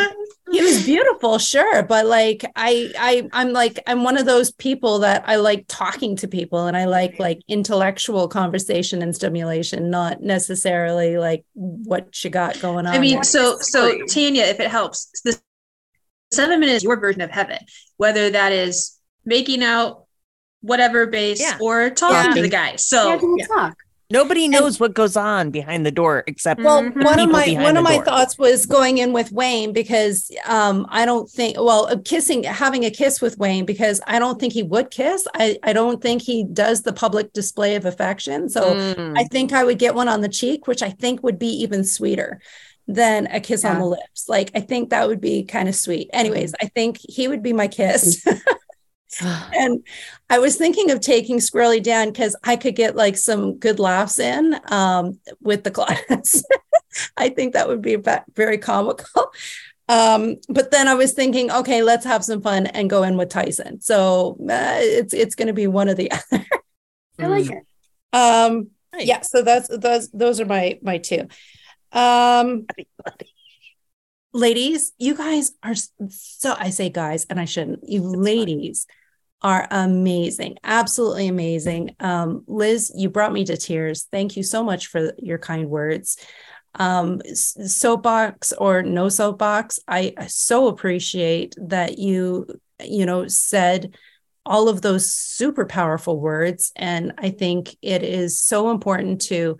he 0.50 0.62
was 0.62 0.84
beautiful, 0.84 1.38
sure. 1.38 1.82
But 1.82 2.06
like, 2.06 2.44
I, 2.54 2.92
I, 2.98 3.28
I'm 3.32 3.52
like, 3.52 3.80
I'm 3.86 4.04
one 4.04 4.18
of 4.18 4.26
those 4.26 4.52
people 4.52 5.00
that 5.00 5.24
I 5.26 5.36
like 5.36 5.64
talking 5.68 6.16
to 6.16 6.28
people 6.28 6.66
and 6.66 6.76
I 6.76 6.84
like 6.84 7.18
like 7.18 7.40
intellectual 7.48 8.28
conversation 8.28 9.02
and 9.02 9.14
stimulation, 9.14 9.90
not 9.90 10.22
necessarily 10.22 11.16
like 11.18 11.44
what 11.54 12.22
you 12.22 12.30
got 12.30 12.60
going 12.60 12.86
on. 12.86 12.94
I 12.94 12.98
mean, 12.98 13.22
so 13.24 13.56
so 13.58 13.98
Tanya, 14.06 14.44
if 14.44 14.60
it 14.60 14.70
helps, 14.70 15.10
the 15.24 15.40
seven 16.32 16.60
minutes 16.60 16.78
is 16.78 16.84
your 16.84 16.98
version 17.00 17.22
of 17.22 17.30
heaven, 17.30 17.58
whether 17.96 18.30
that 18.30 18.52
is 18.52 18.98
making 19.24 19.62
out, 19.62 20.04
whatever 20.60 21.06
base, 21.06 21.40
Yeah. 21.40 21.58
or 21.60 21.90
talking 21.90 22.34
to 22.34 22.42
the 22.42 22.48
guy. 22.48 22.76
So 22.76 23.18
Yeah, 23.36 23.46
talk. 23.46 23.76
Nobody 24.14 24.46
knows 24.48 24.78
what 24.80 24.94
goes 24.94 25.16
on 25.16 25.50
behind 25.50 25.84
the 25.84 25.90
door 25.90 26.22
except 26.26 26.60
well 26.62 26.82
Mhm. 26.82 27.04
one 27.04 27.18
of 27.24 27.30
my 27.30 27.46
one 27.68 27.76
of 27.76 27.82
my 27.82 27.96
door. 27.96 28.04
thoughts 28.04 28.38
was 28.38 28.64
going 28.64 28.98
in 28.98 29.12
with 29.12 29.30
wayne 29.40 29.72
because 29.72 30.30
um 30.46 30.86
i 31.00 31.04
don't 31.04 31.28
think 31.38 31.56
well 31.68 31.86
uh, 31.92 31.96
kissing 32.12 32.44
having 32.44 32.84
a 32.84 32.90
kiss 32.90 33.20
with 33.20 33.36
wayne 33.38 33.64
because 33.64 34.00
i 34.06 34.16
don't 34.22 34.38
think 34.40 34.52
he 34.52 34.62
would 34.62 34.88
kiss 34.90 35.26
i 35.34 35.58
i 35.64 35.72
don't 35.72 36.00
think 36.00 36.22
he 36.22 36.44
does 36.44 36.82
the 36.82 36.92
public 36.92 37.32
display 37.32 37.74
of 37.74 37.84
affection 37.92 38.48
so 38.48 38.62
Mm. 38.74 39.18
i 39.18 39.24
think 39.34 39.52
i 39.52 39.62
would 39.64 39.78
get 39.78 39.94
one 39.94 40.08
on 40.14 40.20
the 40.20 40.28
cheek 40.40 40.66
which 40.70 40.82
i 40.82 40.90
think 40.90 41.22
would 41.24 41.38
be 41.38 41.52
even 41.64 41.82
sweeter 41.84 42.40
than 42.86 43.26
a 43.28 43.40
kiss 43.40 43.64
on 43.64 43.78
the 43.78 43.86
lips 43.86 44.28
like 44.28 44.50
i 44.54 44.60
think 44.60 44.90
that 44.90 45.08
would 45.08 45.20
be 45.20 45.42
kind 45.44 45.68
of 45.68 45.74
sweet 45.74 46.08
anyways 46.12 46.52
Mm. 46.52 46.56
i 46.62 46.66
think 46.76 46.98
he 47.16 47.26
would 47.28 47.42
be 47.42 47.52
my 47.52 47.68
kiss 47.68 48.02
and 49.54 49.84
I 50.30 50.38
was 50.38 50.56
thinking 50.56 50.90
of 50.90 51.00
taking 51.00 51.38
Squirrelly 51.38 51.82
Dan 51.82 52.10
because 52.10 52.36
I 52.44 52.56
could 52.56 52.76
get 52.76 52.96
like 52.96 53.16
some 53.16 53.58
good 53.58 53.78
laughs 53.78 54.18
in 54.18 54.58
um, 54.68 55.18
with 55.40 55.64
the 55.64 55.70
class. 55.72 56.42
I 57.16 57.28
think 57.28 57.54
that 57.54 57.68
would 57.68 57.82
be 57.82 57.96
very 58.34 58.58
comical. 58.58 59.32
Um, 59.88 60.36
but 60.48 60.70
then 60.70 60.88
I 60.88 60.94
was 60.94 61.12
thinking, 61.12 61.50
okay, 61.50 61.82
let's 61.82 62.06
have 62.06 62.24
some 62.24 62.40
fun 62.40 62.66
and 62.68 62.88
go 62.88 63.02
in 63.02 63.16
with 63.16 63.28
Tyson. 63.28 63.80
So 63.80 64.38
uh, 64.48 64.78
it's 64.80 65.12
it's 65.12 65.34
going 65.34 65.48
to 65.48 65.52
be 65.52 65.66
one 65.66 65.88
or 65.88 65.94
the 65.94 66.10
other. 66.32 66.46
I 67.18 67.26
like 67.26 67.50
it. 67.50 67.62
Um, 68.12 68.70
Nice. 68.92 69.06
yeah. 69.06 69.20
So 69.20 69.42
that's 69.42 69.68
those 69.68 70.10
those 70.10 70.40
are 70.40 70.46
my 70.46 70.78
my 70.82 70.98
two. 70.98 71.28
Um, 71.92 72.66
ladies, 74.32 74.92
you 74.98 75.14
guys 75.14 75.52
are 75.62 75.74
so 76.08 76.54
I 76.58 76.70
say 76.70 76.88
guys, 76.88 77.26
and 77.28 77.38
I 77.38 77.44
shouldn't. 77.44 77.88
You 77.88 78.02
ladies 78.02 78.86
are 79.44 79.68
amazing, 79.70 80.56
absolutely 80.64 81.28
amazing. 81.28 81.94
Um, 82.00 82.44
Liz, 82.46 82.90
you 82.96 83.10
brought 83.10 83.32
me 83.32 83.44
to 83.44 83.58
tears. 83.58 84.08
Thank 84.10 84.38
you 84.38 84.42
so 84.42 84.64
much 84.64 84.86
for 84.86 85.12
your 85.18 85.38
kind 85.38 85.68
words. 85.68 86.16
Um, 86.76 87.20
soapbox 87.34 88.52
or 88.52 88.82
no 88.82 89.10
soapbox, 89.10 89.78
I, 89.86 90.14
so 90.28 90.68
appreciate 90.68 91.54
that 91.58 91.98
you, 91.98 92.46
you 92.82 93.04
know, 93.04 93.28
said 93.28 93.94
all 94.46 94.68
of 94.68 94.80
those 94.80 95.12
super 95.12 95.66
powerful 95.66 96.18
words. 96.18 96.72
And 96.74 97.12
I 97.18 97.28
think 97.28 97.76
it 97.82 98.02
is 98.02 98.40
so 98.40 98.70
important 98.70 99.20
to, 99.22 99.58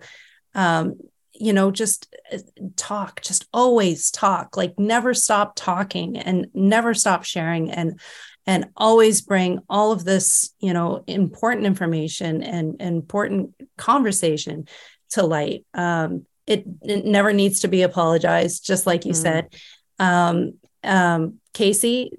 um, 0.55 0.95
you 1.31 1.53
know, 1.53 1.69
just 1.69 2.13
uh, 2.33 2.39
talk, 2.75 3.21
just 3.21 3.47
always 3.53 4.09
talk, 4.09 4.57
like 4.57 4.79
never 4.79 5.13
stop 5.13 5.53
talking 5.55 6.17
and 6.17 6.47
never 6.55 6.95
stop 6.95 7.23
sharing 7.23 7.71
and 7.71 7.99
and 8.47 8.65
always 8.75 9.21
bring 9.21 9.59
all 9.69 9.91
of 9.91 10.03
this, 10.05 10.53
you 10.59 10.73
know, 10.73 11.03
important 11.07 11.65
information 11.65 12.43
and, 12.43 12.75
and 12.79 12.95
important 12.97 13.55
conversation 13.77 14.67
to 15.09 15.23
light. 15.23 15.65
Um, 15.73 16.25
it, 16.45 16.63
it 16.83 17.05
never 17.05 17.33
needs 17.33 17.61
to 17.61 17.67
be 17.67 17.81
apologized, 17.81 18.65
just 18.65 18.85
like 18.85 19.05
you 19.05 19.13
Mm. 19.13 19.21
said. 19.21 19.55
Um, 19.97 20.53
um, 20.83 21.39
Casey, 21.53 22.11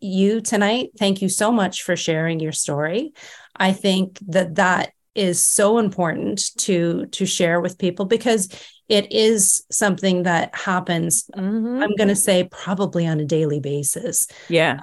you 0.00 0.40
tonight, 0.40 0.90
thank 0.98 1.20
you 1.20 1.28
so 1.28 1.52
much 1.52 1.82
for 1.82 1.96
sharing 1.96 2.40
your 2.40 2.52
story. 2.52 3.12
I 3.54 3.72
think 3.72 4.18
that 4.28 4.54
that 4.54 4.92
is 5.14 5.46
so 5.46 5.78
important 5.78 6.56
to 6.58 7.06
to 7.06 7.24
share 7.26 7.60
with 7.60 7.78
people 7.78 8.04
because 8.04 8.48
it 8.88 9.10
is 9.12 9.64
something 9.70 10.22
that 10.24 10.54
happens 10.54 11.28
Mhm. 11.36 11.82
i'm 11.82 11.94
going 11.96 12.08
to 12.08 12.16
say 12.16 12.44
probably 12.50 13.06
on 13.06 13.20
a 13.20 13.24
daily 13.24 13.60
basis 13.60 14.28
Yeah. 14.48 14.78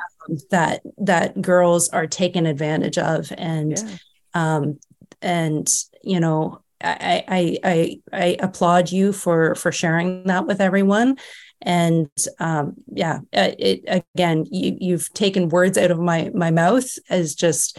that 0.52 0.82
that 0.98 1.42
girls 1.42 1.90
are 1.90 2.08
taken 2.08 2.46
advantage 2.46 2.98
of 2.98 3.32
and 3.38 3.78
Yeah. 3.78 3.96
um 4.34 4.80
and 5.22 5.70
you 6.04 6.20
know 6.20 6.60
I, 6.86 7.24
I 7.30 7.58
I 7.64 8.00
I 8.12 8.38
applaud 8.42 8.92
you 8.92 9.14
for 9.14 9.56
for 9.56 9.72
sharing 9.72 10.26
that 10.26 10.46
with 10.46 10.60
everyone, 10.60 11.16
and 11.62 12.10
um, 12.40 12.74
yeah, 12.94 13.20
uh, 13.34 13.52
it 13.58 13.86
again 13.88 14.46
you 14.52 14.76
you've 14.82 15.14
taken 15.14 15.48
words 15.48 15.78
out 15.78 15.92
of 15.92 16.00
my 16.00 16.30
my 16.34 16.52
mouth 16.52 16.84
as 17.10 17.36
just 17.36 17.78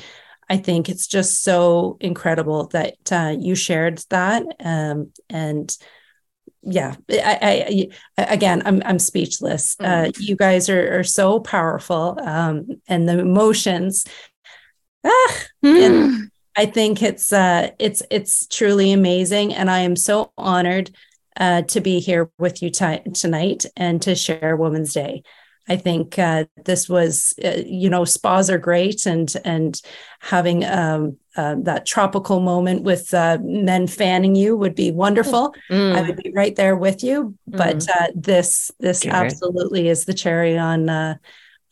I 0.49 0.57
think 0.57 0.89
it's 0.89 1.07
just 1.07 1.43
so 1.43 1.99
incredible 2.01 2.69
that 2.69 2.95
uh, 3.13 3.37
you 3.39 3.55
shared 3.55 4.03
that. 4.09 4.43
Um, 4.61 5.11
and 5.29 5.77
yeah, 6.62 6.95
I, 7.11 7.89
I, 8.16 8.25
again, 8.25 8.62
I'm, 8.65 8.83
I'm 8.85 8.99
speechless. 8.99 9.77
Uh, 9.79 10.11
you 10.19 10.37
guys 10.37 10.69
are, 10.69 11.01
are 11.01 11.05
so 11.05 11.41
powerful. 11.41 12.19
Um, 12.23 12.66
and 12.89 13.09
the 13.09 13.19
emotions, 13.19 14.07
ah, 15.05 15.37
and 15.62 16.31
I 16.57 16.66
think 16.66 17.03
it's, 17.03 17.33
uh, 17.33 17.71
it's, 17.79 18.03
it's 18.11 18.47
truly 18.47 18.93
amazing. 18.93 19.55
And 19.55 19.71
I 19.71 19.81
am 19.81 19.97
so 19.97 20.33
honored, 20.39 20.91
uh, 21.37 21.62
to 21.62 21.81
be 21.81 22.01
here 22.01 22.31
with 22.39 22.62
you 22.62 22.71
ti- 22.71 23.11
tonight 23.12 23.66
and 23.77 24.01
to 24.03 24.15
share 24.15 24.57
Women's 24.57 24.95
Day. 24.95 25.23
I 25.66 25.77
think 25.77 26.19
uh, 26.19 26.45
this 26.65 26.91
was, 26.91 27.33
uh, 27.43 27.62
you 27.65 27.89
know, 27.89 28.05
spas 28.05 28.51
are 28.51 28.59
great, 28.59 29.07
and 29.07 29.35
and 29.47 29.81
having 30.21 30.62
um, 30.62 31.16
uh, 31.36 31.56
that 31.62 31.85
tropical 31.86 32.40
moment 32.40 32.82
with 32.82 33.12
uh, 33.15 33.39
men 33.43 33.86
fanning 33.86 34.35
you 34.36 34.56
would 34.56 34.74
be 34.74 34.90
wonderful. 34.93 35.55
Mm. 35.70 35.97
I 35.97 36.02
would 36.02 36.16
be 36.23 36.31
right 36.35 36.55
there 36.55 36.77
with 36.77 37.02
you. 37.02 37.36
But 37.47 37.77
Mm. 37.78 37.89
uh, 37.94 38.09
this 38.15 38.70
this 38.78 39.05
Okay. 39.05 39.11
absolutely 39.15 39.89
is 39.89 40.05
the 40.05 40.15
cherry 40.15 40.56
on 40.59 40.89
uh, 40.89 41.16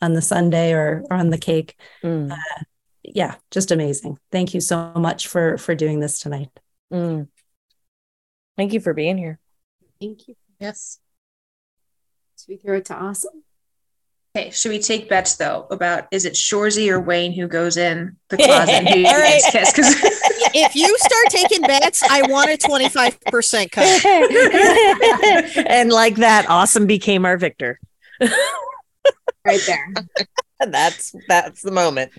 on 0.01 0.13
the 0.13 0.21
Sunday 0.21 0.73
or, 0.73 1.03
or 1.09 1.17
on 1.17 1.29
the 1.29 1.37
cake. 1.37 1.79
Mm. 2.03 2.31
Uh, 2.31 2.63
yeah, 3.03 3.35
just 3.51 3.71
amazing. 3.71 4.17
Thank 4.31 4.53
you 4.53 4.61
so 4.61 4.91
much 4.95 5.27
for 5.27 5.57
for 5.57 5.75
doing 5.75 5.99
this 5.99 6.19
tonight. 6.19 6.49
Mm. 6.91 7.27
Thank 8.57 8.73
you 8.73 8.79
for 8.79 8.93
being 8.93 9.17
here. 9.17 9.39
Thank 9.99 10.27
you. 10.27 10.35
Yes. 10.59 10.99
Should 12.39 12.49
we 12.49 12.57
throw 12.57 12.77
it 12.77 12.85
to 12.85 12.95
awesome? 12.95 13.43
Okay, 14.35 14.49
should 14.49 14.69
we 14.69 14.79
take 14.79 15.09
bets 15.09 15.35
though 15.35 15.67
about 15.69 16.07
is 16.11 16.25
it 16.25 16.33
Shoresy 16.33 16.89
or 16.89 16.99
Wayne 16.99 17.33
who 17.33 17.47
goes 17.47 17.77
in 17.77 18.17
the 18.29 18.37
closet 18.43 18.69
and 18.73 18.89
who 18.89 19.05
All 19.05 19.13
right. 19.13 19.39
gets 19.39 19.51
kissed? 19.51 19.75
Because 19.75 19.95
if 20.55 20.75
you 20.75 20.97
start 20.97 21.27
taking 21.29 21.61
bets, 21.61 22.01
I 22.01 22.23
want 22.23 22.49
a 22.49 22.57
25% 22.57 23.71
cut. 23.71 25.65
and 25.69 25.91
like 25.91 26.15
that, 26.15 26.49
awesome 26.49 26.87
became 26.87 27.25
our 27.25 27.37
victor. 27.37 27.79
right 29.45 29.61
there. 29.67 29.93
that's 30.65 31.13
that's 31.27 31.61
the 31.61 31.71
moment. 31.71 32.11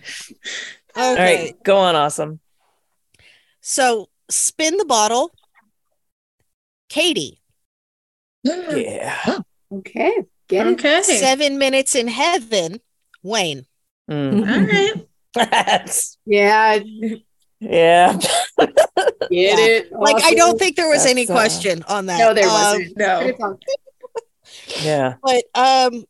Okay. 0.97 1.45
right, 1.47 1.63
go 1.65 1.79
on, 1.79 1.97
awesome. 1.97 2.39
So 3.61 4.09
spin 4.31 4.77
the 4.77 4.85
bottle. 4.85 5.33
Katy. 6.89 7.41
Yeah. 8.45 9.39
Okay. 9.73 10.15
Get 10.49 10.67
it. 10.67 10.73
okay, 10.75 11.03
Seven 11.03 11.59
minutes 11.59 11.95
in 11.95 12.09
heaven. 12.09 12.81
Wayne. 13.23 13.65
Mm. 14.11 14.41
all 14.47 14.67
right. 14.67 15.09
That's 15.51 16.19
Yeah. 16.27 16.81
yeah. 17.61 18.19
Get 18.19 19.59
it. 19.59 19.93
Like 19.93 20.23
I 20.23 20.35
don't 20.35 20.59
think 20.59 20.77
there 20.77 20.89
was 20.89 21.07
any 21.07 21.25
That's, 21.25 21.31
uh, 21.31 21.35
question 21.35 21.83
on 21.89 22.07
that. 22.07 22.19
No, 22.19 22.35
there 22.35 22.45
Um, 22.45 22.53
wasn't. 22.53 22.97
no. 22.99 23.59
Yeah. 24.83 25.15
but 25.23 25.45
um 25.55 26.05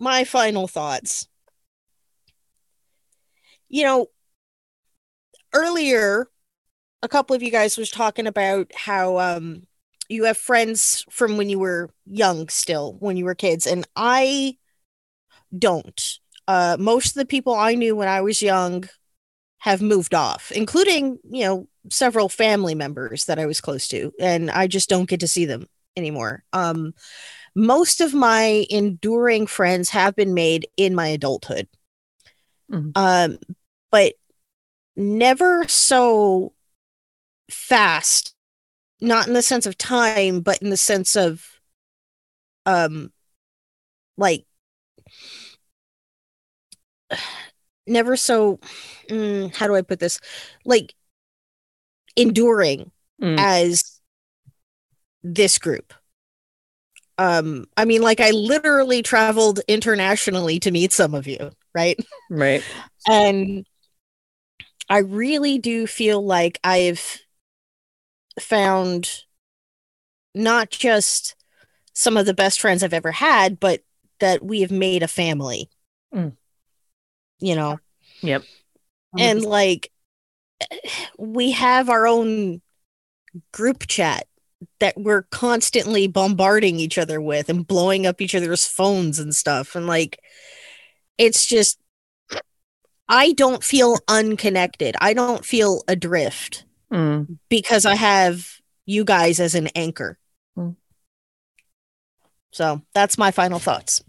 my 0.00 0.24
final 0.24 0.66
thoughts. 0.66 1.28
You 3.68 3.84
know, 3.84 4.06
earlier 5.54 6.28
a 7.02 7.08
couple 7.08 7.36
of 7.36 7.42
you 7.44 7.50
guys 7.52 7.78
was 7.78 7.90
talking 7.90 8.26
about 8.26 8.72
how 8.74 9.18
um 9.20 9.67
you 10.08 10.24
have 10.24 10.36
friends 10.38 11.04
from 11.10 11.36
when 11.36 11.48
you 11.48 11.58
were 11.58 11.90
young 12.06 12.48
still, 12.48 12.96
when 13.00 13.16
you 13.16 13.24
were 13.24 13.34
kids 13.34 13.66
and 13.66 13.86
I 13.96 14.56
don't. 15.56 16.18
Uh 16.46 16.76
most 16.78 17.08
of 17.08 17.14
the 17.14 17.26
people 17.26 17.54
I 17.54 17.74
knew 17.74 17.94
when 17.96 18.08
I 18.08 18.20
was 18.22 18.42
young 18.42 18.88
have 19.58 19.82
moved 19.82 20.14
off, 20.14 20.52
including, 20.52 21.18
you 21.30 21.44
know, 21.44 21.68
several 21.90 22.28
family 22.28 22.74
members 22.74 23.24
that 23.26 23.38
I 23.38 23.46
was 23.46 23.60
close 23.60 23.88
to 23.88 24.12
and 24.20 24.50
I 24.50 24.66
just 24.66 24.88
don't 24.88 25.08
get 25.08 25.20
to 25.20 25.28
see 25.28 25.44
them 25.46 25.66
anymore. 25.96 26.44
Um 26.52 26.94
most 27.54 28.00
of 28.00 28.14
my 28.14 28.66
enduring 28.70 29.46
friends 29.46 29.90
have 29.90 30.14
been 30.14 30.34
made 30.34 30.68
in 30.76 30.94
my 30.94 31.08
adulthood 31.08 31.66
Mhm. 32.70 32.92
um 32.94 33.38
but 33.90 34.12
never 34.96 35.66
so 35.68 36.52
fast 37.50 38.34
not 39.00 39.26
in 39.28 39.32
the 39.34 39.42
sense 39.42 39.66
of 39.66 39.76
time 39.78 40.40
but 40.40 40.60
in 40.62 40.70
the 40.70 40.76
sense 40.76 41.16
of 41.16 41.60
um 42.66 43.12
like 44.16 44.44
never 47.86 48.16
so 48.16 48.58
mm, 49.08 49.54
how 49.54 49.66
do 49.66 49.74
i 49.74 49.82
put 49.82 49.98
this 49.98 50.20
like 50.64 50.94
enduring 52.16 52.90
Mm. 53.20 53.36
as 53.36 54.00
this 55.24 55.58
group 55.58 55.92
um 57.18 57.64
i 57.76 57.84
mean 57.84 58.00
like 58.00 58.20
i 58.20 58.30
literally 58.30 59.02
traveled 59.02 59.58
internationally 59.66 60.60
to 60.60 60.70
meet 60.70 60.92
some 60.92 61.14
of 61.14 61.26
you 61.26 61.50
right 61.74 61.98
Right. 62.30 62.62
and 63.08 63.66
i 64.88 64.98
really 64.98 65.58
do 65.58 65.88
feel 65.88 66.24
like 66.24 66.60
i've 66.62 67.18
found 68.40 69.24
not 70.34 70.70
just 70.70 71.34
some 71.94 72.16
of 72.16 72.26
the 72.26 72.34
best 72.34 72.60
friends 72.60 72.82
i've 72.82 72.92
ever 72.92 73.12
had 73.12 73.58
but 73.58 73.82
that 74.20 74.44
we 74.44 74.60
have 74.60 74.70
made 74.70 75.02
a 75.02 75.08
family. 75.08 75.68
Mm. 76.14 76.36
you 77.40 77.54
know? 77.54 77.78
Yep. 78.22 78.42
and 79.18 79.42
like 79.42 79.92
we 81.18 81.52
have 81.52 81.88
our 81.88 82.06
own 82.06 82.60
group 83.52 83.86
chat 83.86 84.26
that 84.80 84.96
we're 84.96 85.22
constantly 85.22 86.08
bombarding 86.08 86.80
each 86.80 86.98
other 86.98 87.20
with 87.20 87.48
and 87.48 87.66
blowing 87.66 88.06
up 88.06 88.20
each 88.20 88.34
other's 88.34 88.66
phones 88.66 89.18
and 89.18 89.36
stuff. 89.36 89.76
And 89.76 89.86
like 89.86 90.18
it's 91.16 91.46
just 91.46 91.78
i 93.08 93.32
don't 93.32 93.62
feel 93.62 93.98
unconnected. 94.08 94.96
I 95.00 95.12
don't 95.12 95.44
feel 95.44 95.82
adrift 95.86 96.64
Mm. 96.92 97.38
because 97.48 97.84
i 97.84 97.94
have 97.94 98.46
you 98.86 99.04
guys 99.04 99.40
as 99.40 99.54
an 99.54 99.68
anchor 99.74 100.18
Mm. 100.56 100.76
so 102.50 102.82
that's 102.94 103.18
my 103.18 103.30
final 103.30 103.58
thoughts 103.58 104.02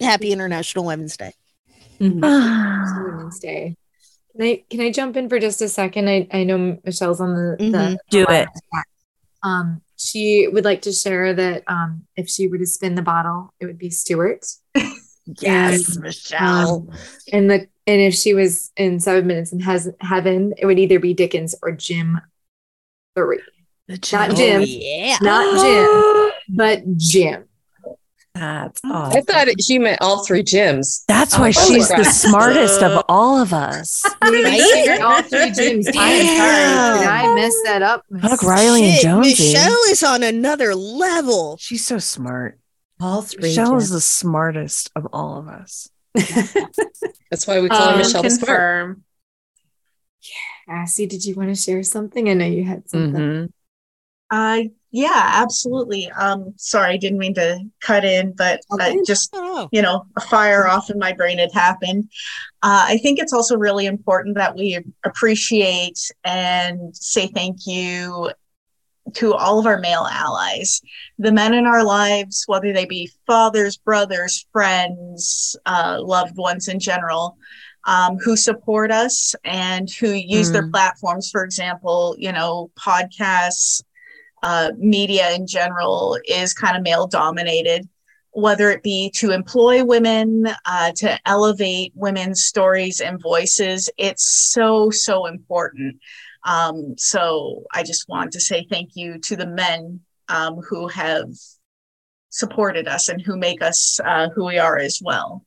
happy 0.00 0.32
international 0.32 0.84
women's 0.84 1.16
day 1.16 1.34
Women's 2.00 3.38
Day. 3.38 3.76
Can 4.32 4.42
I 4.42 4.64
can 4.68 4.80
I 4.80 4.90
jump 4.90 5.16
in 5.16 5.28
for 5.28 5.38
just 5.38 5.62
a 5.62 5.68
second? 5.68 6.08
I, 6.08 6.26
I 6.32 6.42
know 6.42 6.78
Michelle's 6.84 7.20
on 7.20 7.34
the, 7.34 7.56
the 7.58 7.64
Mhm. 7.64 7.96
Do 8.10 8.26
it. 8.28 8.48
Um, 9.44 9.82
she 9.96 10.48
would 10.50 10.64
like 10.64 10.82
to 10.82 10.92
share 10.92 11.32
that 11.34 11.62
um, 11.68 12.04
if 12.16 12.28
she 12.28 12.48
were 12.48 12.58
to 12.58 12.66
spin 12.66 12.96
the 12.96 13.02
bottle, 13.02 13.54
it 13.60 13.66
would 13.66 13.78
be 13.78 13.90
Stewart. 13.90 14.44
Yes, 14.74 15.88
And, 15.96 16.02
Michelle. 16.02 16.88
Um, 16.88 16.90
and 17.32 17.50
the 17.50 17.68
and 17.86 18.00
if 18.00 18.14
she 18.14 18.34
was 18.34 18.70
in 18.76 19.00
seven 19.00 19.26
minutes 19.26 19.52
in 19.52 19.60
has 19.60 19.90
heaven, 20.00 20.54
it 20.58 20.66
would 20.66 20.78
either 20.78 20.98
be 21.00 21.14
Dickens 21.14 21.54
or 21.62 21.72
Jim 21.72 22.20
three. 23.16 23.40
Not 23.88 24.00
Jim, 24.36 24.62
Oh, 24.62 24.64
yeah 24.64 25.16
not 25.20 25.60
Jim, 25.64 26.32
but 26.56 26.96
Jim. 26.96 27.44
That's 28.34 28.80
I 28.82 29.20
thought 29.20 29.48
it, 29.48 29.62
she 29.62 29.78
meant 29.78 30.00
all 30.00 30.24
three 30.24 30.42
Jims. 30.42 31.04
That's 31.06 31.38
why 31.38 31.48
Oh, 31.48 31.52
she's 31.52 31.88
the 31.88 31.96
crap. 31.96 32.06
smartest 32.12 32.82
of 32.82 33.04
all 33.08 33.38
of 33.40 33.52
us. 33.52 34.02
Right? 34.22 35.00
All 35.02 35.20
three 35.22 35.50
Jims. 35.50 35.86
I 35.94 36.08
am 36.12 36.36
sorry. 36.38 36.98
Did 37.00 37.08
I 37.08 37.34
mess 37.34 37.54
that 37.64 37.82
up? 37.82 38.04
Fuck 38.22 38.42
Riley 38.42 38.84
and 38.84 39.00
Jonesy. 39.02 39.52
michelle 39.52 39.76
is 39.90 40.02
on 40.02 40.22
another 40.22 40.74
level 40.74 41.58
She's 41.60 41.84
so 41.84 41.98
smart. 41.98 42.58
All 43.00 43.20
three. 43.20 43.42
Michelle 43.50 43.76
is 43.76 43.90
the 43.90 44.00
smartest 44.00 44.90
of 44.96 45.06
all 45.12 45.38
of 45.38 45.48
us. 45.48 45.90
That's 47.30 47.46
why 47.46 47.60
we 47.60 47.68
call 47.68 47.86
her 47.88 47.92
Um, 47.92 47.98
Michelle 47.98 48.22
the 48.22 48.30
Smart. 48.30 48.48
confirm. 48.48 49.04
Cassie, 50.66 51.06
did 51.06 51.24
you 51.24 51.34
want 51.34 51.48
to 51.48 51.54
share 51.54 51.82
something? 51.82 52.28
I 52.28 52.34
know 52.34 52.46
you 52.46 52.64
had 52.64 52.88
something. 52.88 53.20
Mhm. 53.20 53.52
Uh, 54.30 54.62
yeah, 54.92 55.30
absolutely. 55.34 56.10
Um, 56.10 56.54
sorry, 56.56 56.94
I 56.94 56.96
didn't 56.96 57.18
mean 57.18 57.34
to 57.34 57.60
cut 57.80 58.04
in, 58.04 58.32
but 58.32 58.60
uh, 58.70 58.94
just 59.06 59.34
you 59.72 59.82
know, 59.82 60.06
a 60.16 60.20
fire 60.20 60.66
off 60.66 60.88
in 60.90 60.98
my 60.98 61.12
brain 61.12 61.38
had 61.38 61.52
happened. 61.52 62.04
Uh, 62.62 62.84
I 62.88 62.98
think 62.98 63.18
it's 63.18 63.32
also 63.32 63.56
really 63.56 63.86
important 63.86 64.36
that 64.36 64.54
we 64.54 64.78
appreciate 65.04 65.98
and 66.24 66.94
say 66.96 67.26
thank 67.26 67.66
you 67.66 68.30
to 69.14 69.34
all 69.34 69.58
of 69.58 69.66
our 69.66 69.78
male 69.78 70.06
allies, 70.10 70.80
the 71.18 71.32
men 71.32 71.54
in 71.54 71.66
our 71.66 71.84
lives, 71.84 72.44
whether 72.46 72.72
they 72.72 72.84
be 72.86 73.10
fathers, 73.26 73.76
brothers, 73.76 74.46
friends, 74.52 75.56
uh, 75.66 75.98
loved 76.00 76.36
ones 76.36 76.68
in 76.68 76.78
general. 76.78 77.36
Um, 77.84 78.16
who 78.18 78.36
support 78.36 78.92
us 78.92 79.34
and 79.42 79.90
who 79.90 80.10
use 80.12 80.52
their 80.52 80.62
Mm. 80.62 80.70
platforms, 80.70 81.30
for 81.32 81.42
example, 81.42 82.14
you 82.16 82.30
know, 82.30 82.70
podcasts, 82.78 83.82
uh, 84.44 84.70
media 84.78 85.32
in 85.32 85.48
general 85.48 86.16
is 86.26 86.54
kind 86.54 86.76
of 86.76 86.84
male 86.84 87.08
dominated. 87.08 87.88
whether 88.34 88.70
it 88.70 88.82
be 88.82 89.10
to 89.10 89.30
employ 89.30 89.84
women, 89.84 90.46
uh, 90.64 90.90
to 90.92 91.18
elevate 91.28 91.92
women's 91.94 92.44
stories 92.44 92.98
and 93.00 93.20
voices. 93.20 93.90
It's 93.98 94.24
so, 94.26 94.88
so 94.88 95.26
important. 95.26 95.96
Um, 96.44 96.94
so 96.98 97.64
I 97.72 97.82
just 97.82 98.08
want 98.08 98.32
to 98.32 98.40
say 98.40 98.66
thank 98.70 98.90
you 98.94 99.18
to 99.18 99.36
the 99.36 99.46
men 99.46 100.00
um, 100.28 100.56
who 100.56 100.88
have 100.88 101.28
supported 102.30 102.88
us 102.88 103.08
and 103.08 103.20
who 103.20 103.36
make 103.36 103.62
us 103.62 104.00
uh, 104.04 104.28
who 104.30 104.46
we 104.46 104.58
are 104.58 104.78
as 104.78 105.00
well. 105.02 105.44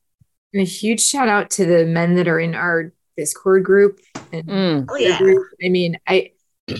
And 0.52 0.62
a 0.62 0.64
huge 0.64 1.02
shout 1.02 1.28
out 1.28 1.50
to 1.50 1.66
the 1.66 1.84
men 1.84 2.14
that 2.14 2.28
are 2.28 2.40
in 2.40 2.54
our 2.54 2.92
Discord 3.16 3.64
group. 3.64 4.00
And 4.32 4.46
Mm. 4.46 4.86
Oh, 4.88 4.96
yeah. 4.96 5.18
I 5.64 5.68
mean, 5.68 5.98
I 6.06 6.32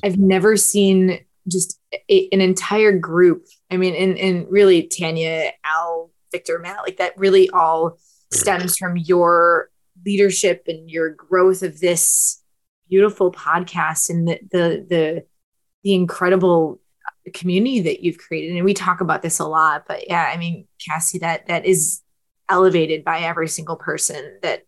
I've 0.03 0.19
never 0.19 0.57
seen 0.57 1.21
just 1.49 1.79
a, 2.09 2.29
an 2.33 2.41
entire 2.41 2.93
group. 2.93 3.47
I 3.71 3.77
mean, 3.77 3.95
and 3.95 4.19
and 4.19 4.51
really 4.51 4.85
Tanya, 4.85 5.53
Al, 5.65 6.11
Victor, 6.33 6.59
Matt, 6.59 6.81
like 6.85 6.99
that 6.99 7.17
really 7.19 7.51
all 7.51 7.99
stems 8.33 8.77
from 8.77 8.97
your 8.97 9.71
leadership 10.05 10.65
and 10.67 10.91
your 10.91 11.11
growth 11.11 11.63
of 11.63 11.81
this 11.81 12.43
beautiful 12.89 13.33
podcast 13.33 14.11
and 14.11 14.27
the 14.29 14.39
the 14.51 14.87
the, 14.89 15.25
the 15.85 15.95
incredible 15.95 16.81
community 17.35 17.81
that 17.81 18.03
you've 18.03 18.19
created. 18.19 18.57
And 18.57 18.65
we 18.65 18.75
talk 18.75 19.01
about 19.01 19.23
this 19.23 19.39
a 19.41 19.47
lot, 19.47 19.85
but 19.89 20.09
yeah, 20.09 20.31
I 20.33 20.37
mean, 20.37 20.67
Cassie, 20.85 21.19
that 21.19 21.47
that 21.49 21.65
is 21.67 22.03
elevated 22.49 23.05
by 23.05 23.21
every 23.21 23.49
single 23.49 23.77
person 23.77 24.39
that 24.43 24.63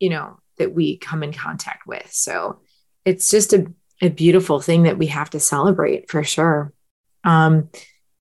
you 0.00 0.10
know 0.10 0.38
that 0.58 0.74
we 0.74 0.98
come 0.98 1.22
in 1.22 1.32
contact 1.32 1.86
with. 1.86 2.12
So 2.12 2.60
it's 3.04 3.30
just 3.30 3.52
a, 3.52 3.66
a 4.00 4.08
beautiful 4.10 4.60
thing 4.60 4.82
that 4.84 4.98
we 4.98 5.06
have 5.06 5.30
to 5.30 5.40
celebrate 5.40 6.10
for 6.10 6.22
sure. 6.24 6.72
Um, 7.24 7.70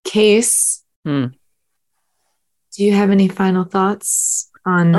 Case, 0.03 0.83
Hmm. 1.05 1.25
do 2.75 2.83
you 2.83 2.93
have 2.93 3.09
any 3.11 3.27
final 3.27 3.63
thoughts 3.63 4.49
on 4.65 4.93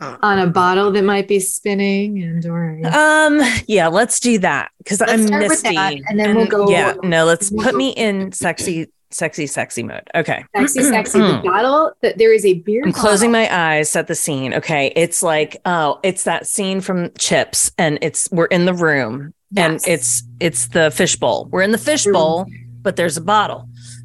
on 0.00 0.38
a 0.38 0.46
bottle 0.46 0.90
that 0.92 1.02
might 1.04 1.26
be 1.28 1.40
spinning 1.40 2.22
and 2.22 2.44
or 2.46 2.80
Um, 2.92 3.40
yeah, 3.66 3.88
let's 3.88 4.20
do 4.20 4.38
that 4.38 4.70
because 4.78 5.00
I'm 5.02 5.24
misty. 5.26 5.76
and 5.76 6.18
then 6.18 6.36
we'll 6.36 6.46
go- 6.46 6.70
Yeah, 6.70 6.94
no, 7.02 7.24
let's 7.24 7.50
put 7.50 7.74
me 7.74 7.90
in 7.90 8.32
sexy, 8.32 8.86
sexy, 9.10 9.46
sexy 9.46 9.82
mode. 9.82 10.02
Okay. 10.14 10.44
sexy, 10.56 10.82
sexy? 10.82 11.18
the 11.18 11.40
bottle 11.44 11.92
that 12.02 12.18
there 12.18 12.32
is 12.32 12.44
a 12.44 12.54
beer. 12.54 12.82
I'm 12.84 12.92
closing 12.92 13.32
bottle. 13.32 13.48
my 13.50 13.74
eyes, 13.76 13.90
set 13.90 14.06
the 14.06 14.14
scene. 14.14 14.54
Okay. 14.54 14.92
It's 14.94 15.22
like, 15.22 15.56
oh, 15.64 15.98
it's 16.02 16.24
that 16.24 16.46
scene 16.46 16.80
from 16.80 17.10
Chips, 17.18 17.70
and 17.78 17.98
it's 18.02 18.30
we're 18.30 18.46
in 18.46 18.64
the 18.66 18.74
room 18.74 19.34
and 19.56 19.80
it's 19.86 20.22
it's 20.40 20.68
the 20.68 20.90
fishbowl. 20.90 21.48
We're 21.50 21.62
in 21.62 21.72
the 21.72 21.78
fishbowl, 21.78 22.46
but 22.82 22.96
there's 22.96 23.16
a 23.16 23.22
bottle. 23.22 23.68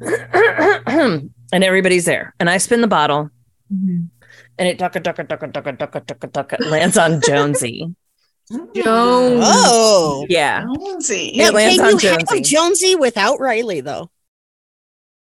and 0.86 1.30
everybody's 1.52 2.04
there. 2.04 2.34
And 2.40 2.48
I 2.50 2.58
spin 2.58 2.80
the 2.80 2.86
bottle 2.88 3.30
Mhm. 3.72 4.08
And 4.58 4.68
it 4.68 4.78
ducka 4.78 5.00
ducka 5.02 5.24
ducka 5.26 5.48
ducka 5.52 5.72
ducka 5.76 6.00
ducka 6.00 6.28
ducka 6.30 6.70
lands 6.70 6.96
on 6.98 7.20
Jonesy. 7.26 7.94
Jones. 8.50 9.42
Oh. 9.46 10.26
Yeah. 10.28 10.64
Jonesy. 10.74 11.32
Now, 11.36 11.46
It 11.48 11.54
lands 11.54 11.76
can 11.78 11.86
on 11.86 11.92
you 11.92 11.98
Jonesy. 11.98 12.36
have 12.36 12.44
Jonesy 12.44 12.94
without 12.94 13.40
Riley 13.40 13.80
though? 13.80 14.10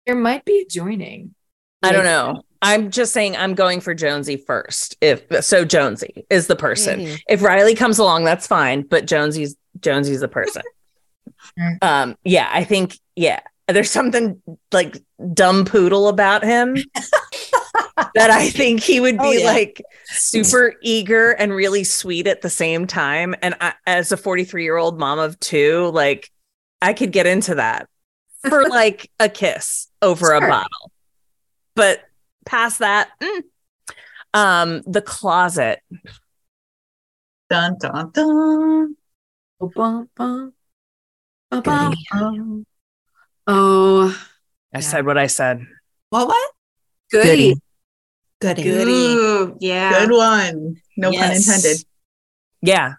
There 0.05 0.15
might 0.15 0.45
be 0.45 0.59
a 0.61 0.65
joining. 0.65 1.35
I 1.83 1.91
don't 1.91 2.05
know. 2.05 2.43
I'm 2.61 2.91
just 2.91 3.11
saying 3.11 3.35
I'm 3.35 3.53
going 3.55 3.81
for 3.81 3.93
Jonesy 3.95 4.37
first. 4.37 4.95
If 5.01 5.23
so, 5.43 5.65
Jonesy 5.65 6.25
is 6.29 6.47
the 6.47 6.55
person. 6.55 6.99
Mhm. 7.01 7.19
If 7.27 7.41
Riley 7.41 7.75
comes 7.75 7.97
along, 7.99 8.23
that's 8.23 8.45
fine. 8.47 8.83
But 8.83 9.07
Jonesy's 9.07 9.55
Jonesy's 9.79 10.21
the 10.21 10.27
person. 10.27 10.61
um, 11.81 12.15
yeah, 12.23 12.49
I 12.51 12.63
think 12.63 12.97
yeah. 13.15 13.39
There's 13.67 13.89
something 13.89 14.41
like 14.71 14.97
dumb 15.33 15.65
poodle 15.65 16.07
about 16.07 16.43
him 16.43 16.75
that 18.15 18.29
I 18.29 18.49
think 18.49 18.81
he 18.81 18.99
would 18.99 19.17
be 19.17 19.23
Oh, 19.23 19.31
yeah. 19.31 19.45
like 19.45 19.81
super 20.05 20.75
eager 20.81 21.31
and 21.31 21.53
really 21.53 21.83
sweet 21.83 22.27
at 22.27 22.41
the 22.41 22.49
same 22.49 22.87
time. 22.87 23.35
And 23.41 23.55
I, 23.61 23.73
as 23.85 24.11
a 24.11 24.17
43 24.17 24.63
year 24.63 24.77
old 24.77 24.99
mom 24.99 25.19
of 25.19 25.39
two, 25.39 25.89
like 25.93 26.31
I 26.81 26.93
could 26.93 27.11
get 27.11 27.27
into 27.27 27.55
that 27.55 27.87
for 28.49 28.63
like 28.69 29.09
a 29.19 29.29
kiss 29.29 29.87
over 30.01 30.33
a 30.33 30.41
bottle. 30.41 30.91
But 31.75 32.01
past 32.45 32.79
that, 32.79 33.09
mm. 33.21 33.43
um, 34.33 34.81
the 34.85 35.01
closet. 35.01 35.79
Dun 37.49 37.77
dun 37.79 38.11
dun. 38.11 38.95
Oh, 43.47 44.25
I 44.73 44.79
said 44.79 45.05
what 45.05 45.17
I 45.17 45.27
said. 45.27 45.65
What? 46.09 46.27
What? 46.27 46.51
Goody. 47.11 47.55
Goody. 48.39 48.67
Ooh, 48.67 49.55
Yeah. 49.59 50.05
Good 50.05 50.11
one. 50.11 50.75
No 50.97 51.11
pun 51.11 51.31
intended. 51.31 51.77
Yeah, 52.61 52.93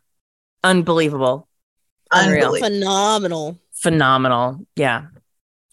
unbelievable, 0.64 1.48
Unreal. 2.12 2.46
Unbelievable. 2.54 2.68
Phenomenal. 2.80 3.58
phenomenal. 3.72 4.66
Yeah. 4.76 5.06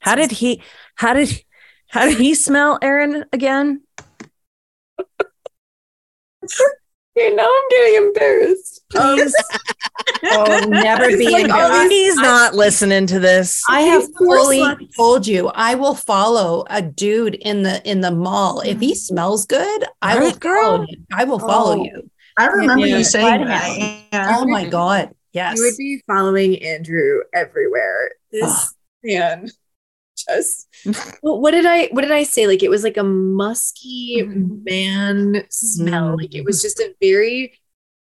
How 0.02 0.16
did 0.16 0.32
he? 0.32 0.62
How 0.96 1.14
did? 1.14 1.44
How 1.90 2.06
did 2.06 2.18
he 2.20 2.34
smell, 2.36 2.78
Aaron? 2.82 3.26
Again? 3.34 3.82
Okay, 7.20 7.36
now 7.36 7.44
I'm 7.44 7.70
getting 7.70 7.96
embarrassed. 8.08 8.84
Um, 8.98 9.18
he's, 9.18 9.36
Oh, 10.24 10.66
never 10.68 11.08
be 11.08 11.30
like, 11.30 11.44
embarrassed. 11.46 11.74
oh, 11.86 11.90
he's 11.90 12.16
not 12.16 12.56
listening 12.56 13.08
to 13.08 13.20
this. 13.20 13.62
I 13.70 13.82
have 13.82 14.04
fully 14.18 14.90
told 14.96 15.28
you 15.28 15.48
I 15.50 15.76
will 15.76 15.96
follow 15.96 16.66
a 16.70 16.82
dude 16.82 17.36
in 17.36 17.64
the 17.64 17.82
in 17.90 18.02
the 18.02 18.12
mall. 18.12 18.62
If 18.62 18.80
he 18.80 18.94
mm. 18.94 18.98
smells 18.98 19.46
good, 19.46 19.86
I 20.02 20.20
will 20.20 20.32
girl? 20.34 20.78
follow 20.78 20.86
you. 20.88 20.98
I 21.14 21.24
will 21.26 21.40
follow 21.40 21.80
Oh, 21.80 21.84
you. 21.84 22.10
I 22.38 22.48
remember 22.48 22.86
Yeah. 22.88 22.98
you 22.98 23.04
saying 23.04 23.46
that. 23.46 23.78
Yeah. 24.12 24.36
Oh 24.40 24.46
my 24.46 24.66
god. 24.68 25.12
Yes. 25.34 25.58
You 25.58 25.64
would 25.64 25.78
be 25.78 26.02
following 26.08 26.62
Andrew 26.64 27.20
everywhere. 27.34 28.12
This 28.32 28.74
man 29.04 29.50
just 30.30 30.68
well, 31.22 31.40
what 31.40 31.52
did 31.52 31.66
I 31.66 31.88
what 31.92 32.02
did 32.02 32.12
I 32.12 32.24
say? 32.24 32.48
Like 32.48 32.64
it 32.64 32.70
was 32.70 32.84
like 32.84 32.98
a 32.98 33.04
musky 33.04 34.18
mm-hmm. 34.22 34.64
man 34.64 35.46
smell. 35.50 36.10
Mm-hmm. 36.10 36.18
Like 36.18 36.36
it 36.36 36.46
was 36.46 36.62
just 36.62 36.80
a 36.80 36.94
very 37.02 37.60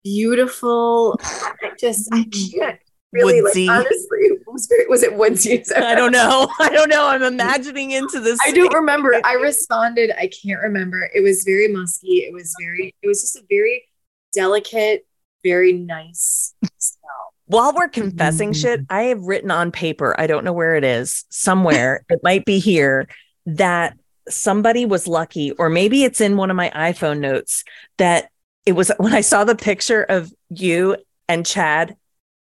beautiful. 0.04 1.18
I 1.22 1.72
just 1.78 2.08
I 2.12 2.24
can't 2.24 2.78
really 3.12 3.42
Woodsy. 3.42 3.66
like 3.66 3.78
honestly. 3.78 4.30
Was, 4.46 4.68
it- 4.70 4.90
was 4.90 5.02
it 5.02 5.16
woodsy? 5.16 5.62
I 5.76 5.94
don't 5.94 6.12
know. 6.12 6.48
I 6.60 6.70
don't 6.70 6.88
know. 6.88 7.06
I'm 7.06 7.22
imagining 7.22 7.92
into 7.92 8.20
this. 8.20 8.38
I 8.44 8.52
don't 8.52 8.74
remember. 8.74 9.20
I 9.24 9.34
responded. 9.34 10.10
I 10.18 10.28
can't 10.28 10.60
remember. 10.60 11.08
It 11.14 11.22
was 11.22 11.44
very 11.44 11.68
musky. 11.68 12.18
It 12.18 12.32
was 12.32 12.54
very. 12.60 12.94
It 13.02 13.06
was 13.06 13.20
just 13.20 13.36
a 13.36 13.42
very 13.48 13.84
delicate, 14.32 15.06
very 15.44 15.72
nice 15.72 16.54
smell. 16.78 17.29
While 17.50 17.74
we're 17.74 17.88
confessing 17.88 18.52
shit, 18.52 18.82
mm. 18.82 18.86
I 18.90 19.02
have 19.04 19.22
written 19.22 19.50
on 19.50 19.72
paper, 19.72 20.14
I 20.16 20.28
don't 20.28 20.44
know 20.44 20.52
where 20.52 20.76
it 20.76 20.84
is, 20.84 21.24
somewhere, 21.30 22.04
it 22.08 22.20
might 22.22 22.44
be 22.44 22.60
here, 22.60 23.08
that 23.44 23.98
somebody 24.28 24.86
was 24.86 25.08
lucky, 25.08 25.50
or 25.52 25.68
maybe 25.68 26.04
it's 26.04 26.20
in 26.20 26.36
one 26.36 26.50
of 26.50 26.56
my 26.56 26.70
iPhone 26.70 27.18
notes, 27.18 27.64
that 27.96 28.30
it 28.66 28.72
was 28.72 28.92
when 28.98 29.12
I 29.12 29.22
saw 29.22 29.42
the 29.42 29.56
picture 29.56 30.04
of 30.04 30.32
you 30.48 30.96
and 31.28 31.44
Chad 31.44 31.96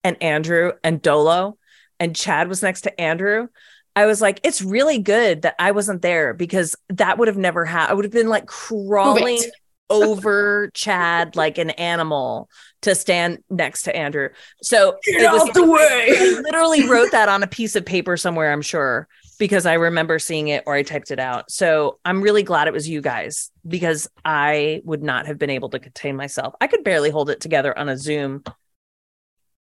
and 0.03 0.17
Andrew 0.23 0.73
and 0.83 1.03
Dolo, 1.03 1.59
and 2.01 2.17
Chad 2.17 2.49
was 2.49 2.63
next 2.63 2.81
to 2.83 2.99
Andrew. 2.99 3.49
I 3.95 4.07
was 4.07 4.23
like, 4.23 4.41
it's 4.45 4.63
really 4.63 4.99
good 4.99 5.43
that 5.43 5.57
I 5.59 5.73
wasn't 5.73 6.01
there 6.01 6.33
because 6.33 6.75
that 6.89 7.19
would 7.19 7.29
have 7.29 7.37
never 7.37 7.67
happened. 7.67 7.91
I 7.91 7.95
would 7.95 8.07
have 8.07 8.13
been 8.13 8.29
like 8.29 8.47
crawling 8.47 9.43
over 9.89 10.71
Chad 10.75 11.37
like 11.37 11.59
an 11.59 11.71
animal 11.71 12.49
to 12.83 12.95
stand 12.95 13.39
next 13.51 13.83
to 13.83 13.95
Andrew. 13.97 14.29
So 14.63 14.99
Get 15.05 15.23
it 15.23 15.33
was- 15.33 15.43
out 15.43 15.55
the 15.55 15.65
way. 15.65 16.07
I 16.11 16.41
literally 16.43 16.89
wrote 16.89 17.13
that 17.13 17.29
on 17.29 17.43
a 17.43 17.47
piece 17.47 17.77
of 17.77 17.85
paper 17.85 18.17
somewhere, 18.17 18.53
I'm 18.53 18.63
sure, 18.63 19.07
because 19.39 19.67
I 19.67 19.75
remember 19.75 20.19
seeing 20.19 20.49
it 20.49 20.65
or 20.67 20.75
I 20.75 20.83
typed 20.83 21.11
it 21.11 21.19
out. 21.19 21.51
So 21.51 21.99
I'm 22.05 22.23
really 22.23 22.43
glad 22.43 22.69
it 22.69 22.73
was 22.75 22.89
you 22.89 23.01
guys 23.01 23.51
because 23.67 24.09
I 24.25 24.83
would 24.85 25.03
not 25.03 25.27
have 25.27 25.39
been 25.39 25.51
able 25.51 25.69
to 25.71 25.79
contain 25.79 26.17
myself. 26.17 26.55
I 26.61 26.67
could 26.67 26.83
barely 26.85 27.11
hold 27.11 27.31
it 27.31 27.41
together 27.41 27.77
on 27.79 27.89
a 27.89 27.97
Zoom 27.97 28.43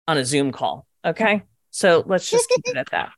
on 0.07 0.17
a 0.17 0.25
Zoom 0.25 0.51
call. 0.51 0.85
Okay. 1.05 1.43
So 1.69 2.03
let's 2.05 2.29
just 2.29 2.49
keep 2.49 2.67
it 2.67 2.77
at 2.77 2.89
that. 2.91 3.11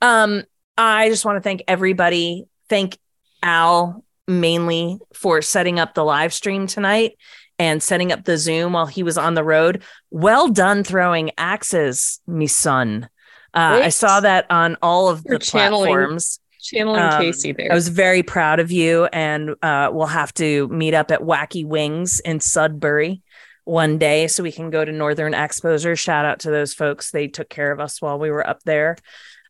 Um, 0.00 0.44
I 0.76 1.08
just 1.08 1.24
want 1.24 1.36
to 1.36 1.40
thank 1.40 1.62
everybody. 1.66 2.44
Thank 2.68 2.98
Al 3.42 4.04
mainly 4.28 4.98
for 5.14 5.42
setting 5.42 5.80
up 5.80 5.94
the 5.94 6.04
live 6.04 6.32
stream 6.32 6.66
tonight 6.66 7.16
and 7.58 7.82
setting 7.82 8.12
up 8.12 8.24
the 8.24 8.36
Zoom 8.38 8.74
while 8.74 8.86
he 8.86 9.02
was 9.02 9.18
on 9.18 9.34
the 9.34 9.42
road. 9.42 9.82
Well 10.10 10.48
done 10.48 10.84
throwing 10.84 11.32
axes, 11.38 12.20
me 12.26 12.46
son. 12.46 13.08
Uh, 13.54 13.80
I 13.84 13.88
saw 13.88 14.20
that 14.20 14.46
on 14.50 14.76
all 14.82 15.08
of 15.08 15.22
You're 15.26 15.38
the 15.38 15.44
channeling- 15.44 15.86
platforms. 15.92 16.38
Channeling 16.60 17.00
Um, 17.00 17.20
Casey 17.22 17.52
there. 17.52 17.70
I 17.72 17.74
was 17.74 17.88
very 17.88 18.22
proud 18.22 18.60
of 18.60 18.70
you, 18.70 19.06
and 19.06 19.54
uh, 19.62 19.90
we'll 19.92 20.06
have 20.06 20.34
to 20.34 20.68
meet 20.68 20.92
up 20.92 21.10
at 21.10 21.20
Wacky 21.20 21.64
Wings 21.64 22.20
in 22.20 22.40
Sudbury 22.40 23.22
one 23.64 23.96
day 23.96 24.26
so 24.26 24.42
we 24.42 24.52
can 24.52 24.68
go 24.68 24.84
to 24.84 24.90
Northern 24.92 25.34
Exposure. 25.34 25.94
Shout 25.96 26.24
out 26.26 26.40
to 26.40 26.50
those 26.50 26.74
folks; 26.74 27.10
they 27.12 27.26
took 27.28 27.48
care 27.48 27.70
of 27.72 27.80
us 27.80 28.02
while 28.02 28.18
we 28.18 28.30
were 28.30 28.46
up 28.46 28.62
there. 28.64 28.96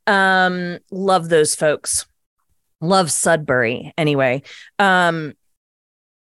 Um, 0.06 0.78
love 0.90 1.28
those 1.28 1.54
folks. 1.54 2.06
Love 2.80 3.10
Sudbury. 3.10 3.92
Anyway, 3.96 4.42
um, 4.78 5.34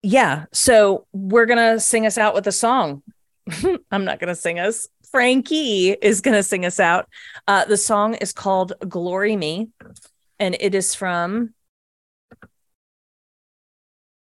yeah. 0.03 0.45
So 0.53 1.07
we're 1.13 1.47
gonna 1.47 1.81
sing 1.81 2.07
us 2.07 2.19
out 2.19 2.35
with 2.35 2.47
a 2.47 2.53
song. 2.53 3.03
I'm 3.91 4.05
not 4.05 4.21
gonna 4.21 4.35
sing 4.35 4.59
us. 4.59 4.89
Frankie 5.11 5.91
is 5.91 6.21
gonna 6.21 6.43
sing 6.43 6.65
us 6.67 6.79
out. 6.79 7.09
Uh, 7.47 7.65
the 7.65 7.77
song 7.77 8.15
is 8.15 8.33
called 8.33 8.75
"Glory 8.89 9.37
Me," 9.37 9.69
and 10.39 10.57
it 10.61 10.75
is 10.75 10.95
from. 10.95 11.55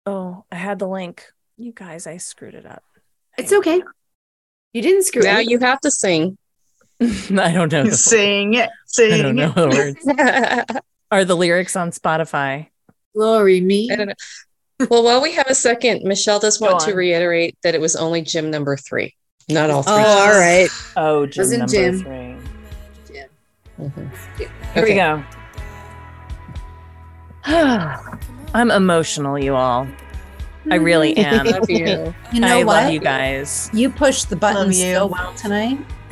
Oh, 0.05 0.45
I 0.51 0.55
had 0.55 0.79
the 0.79 0.87
link. 0.87 1.25
You 1.57 1.73
guys, 1.73 2.07
I 2.07 2.17
screwed 2.17 2.53
it 2.55 2.65
up. 2.65 2.83
It's 3.37 3.51
okay. 3.51 3.81
You 4.73 4.81
didn't 4.81 5.03
screw 5.03 5.23
Now 5.23 5.39
it. 5.39 5.49
you 5.49 5.59
have 5.59 5.79
to 5.81 5.91
sing. 5.91 6.37
I 7.01 7.51
don't 7.51 7.71
know. 7.71 7.89
Sing 7.89 8.53
it. 8.53 8.69
Sing 8.85 9.13
I 9.13 9.21
don't 9.21 9.35
know 9.35 9.53
it. 9.55 9.55
the 9.55 9.67
words. 9.67 10.79
Are 11.11 11.23
the 11.25 11.35
lyrics 11.35 11.75
on 11.75 11.91
Spotify? 11.91 12.67
Glory 13.15 13.61
me. 13.61 13.89
I 13.91 13.95
don't 13.95 14.07
know. 14.07 14.87
Well, 14.89 15.03
while 15.03 15.21
we 15.21 15.33
have 15.33 15.47
a 15.47 15.55
second, 15.55 16.03
Michelle 16.03 16.39
does 16.39 16.59
want 16.61 16.81
to 16.81 16.93
reiterate 16.93 17.57
that 17.63 17.73
it 17.73 17.81
was 17.81 17.95
only 17.95 18.21
Jim 18.21 18.51
number 18.51 18.77
three, 18.77 19.15
not 19.49 19.69
all 19.71 19.81
three. 19.81 19.93
Oh, 19.95 19.97
all 20.33 20.37
right. 20.39 20.69
Oh, 20.95 21.25
Jim 21.25 21.41
Wasn't 21.41 21.59
number 21.59 21.73
Jim. 21.73 21.99
three. 22.03 22.35
Mhm. 23.79 24.11
Here 24.37 24.49
Okay. 24.75 24.83
we 24.83 24.95
go. 24.95 25.23
I'm 28.53 28.71
emotional, 28.71 29.37
you 29.39 29.55
all. 29.55 29.87
I 30.69 30.75
really 30.75 31.15
am. 31.17 31.45
Love 31.45 31.69
you. 31.69 32.13
You 32.33 32.39
know 32.41 32.59
I 32.59 32.63
what? 32.63 32.83
love 32.83 32.91
you 32.93 32.99
guys. 32.99 33.69
You 33.73 33.89
pushed 33.89 34.29
the 34.29 34.35
buttons 34.35 34.79
so 34.79 35.05
well 35.07 35.33
tonight. 35.35 35.79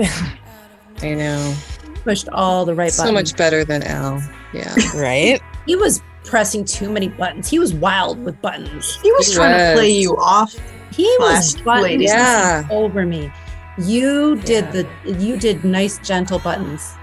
I 1.02 1.14
know. 1.14 1.56
Pushed 2.04 2.30
all 2.30 2.66
the 2.66 2.74
right 2.74 2.92
So 2.92 3.04
buttons. 3.04 3.30
So 3.30 3.34
much 3.34 3.38
better 3.38 3.66
than 3.66 3.84
Al. 3.84 4.22
Yeah. 4.56 4.73
Right? 4.95 5.41
He 5.65 5.76
was 5.76 6.02
pressing 6.23 6.65
too 6.65 6.90
many 6.90 7.07
buttons. 7.10 7.49
He 7.49 7.60
was 7.60 7.73
wild 7.73 8.23
with 8.23 8.41
buttons. 8.41 8.98
He 9.03 9.11
was 9.11 9.27
He 9.27 9.36
trying 9.36 9.57
to 9.57 9.73
play 9.80 9.91
you 9.91 10.15
off. 10.18 10.56
He 10.91 11.03
was 11.19 11.56
Last 11.57 11.64
buttons. 11.65 12.03
Yeah. 12.03 12.68
over 12.72 13.06
me. 13.06 13.32
You 13.77 14.38
did 14.38 14.65
Yeah. 14.73 14.84
the 15.03 15.18
you 15.19 15.38
did 15.38 15.64
nice 15.65 15.98
gentle 15.99 16.40
buttons. 16.40 16.94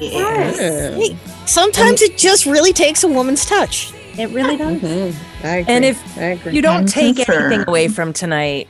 Yeah. 0.00 0.52
Hey, 0.52 1.16
sometimes 1.46 2.02
it 2.02 2.16
just 2.18 2.46
really 2.46 2.72
takes 2.72 3.02
a 3.02 3.08
woman's 3.08 3.44
touch. 3.46 3.92
It 4.18 4.28
really 4.30 4.56
does. 4.56 4.80
Mhm. 4.80 5.14
I 5.44 5.48
agree. 5.56 5.74
And 5.74 5.84
if 5.84 6.18
I 6.18 6.22
agree. 6.22 6.52
you 6.52 6.62
don't 6.62 6.80
I'm 6.80 6.86
take 6.86 7.16
concerned. 7.16 7.46
anything 7.46 7.68
away 7.68 7.88
from 7.88 8.12
tonight, 8.12 8.68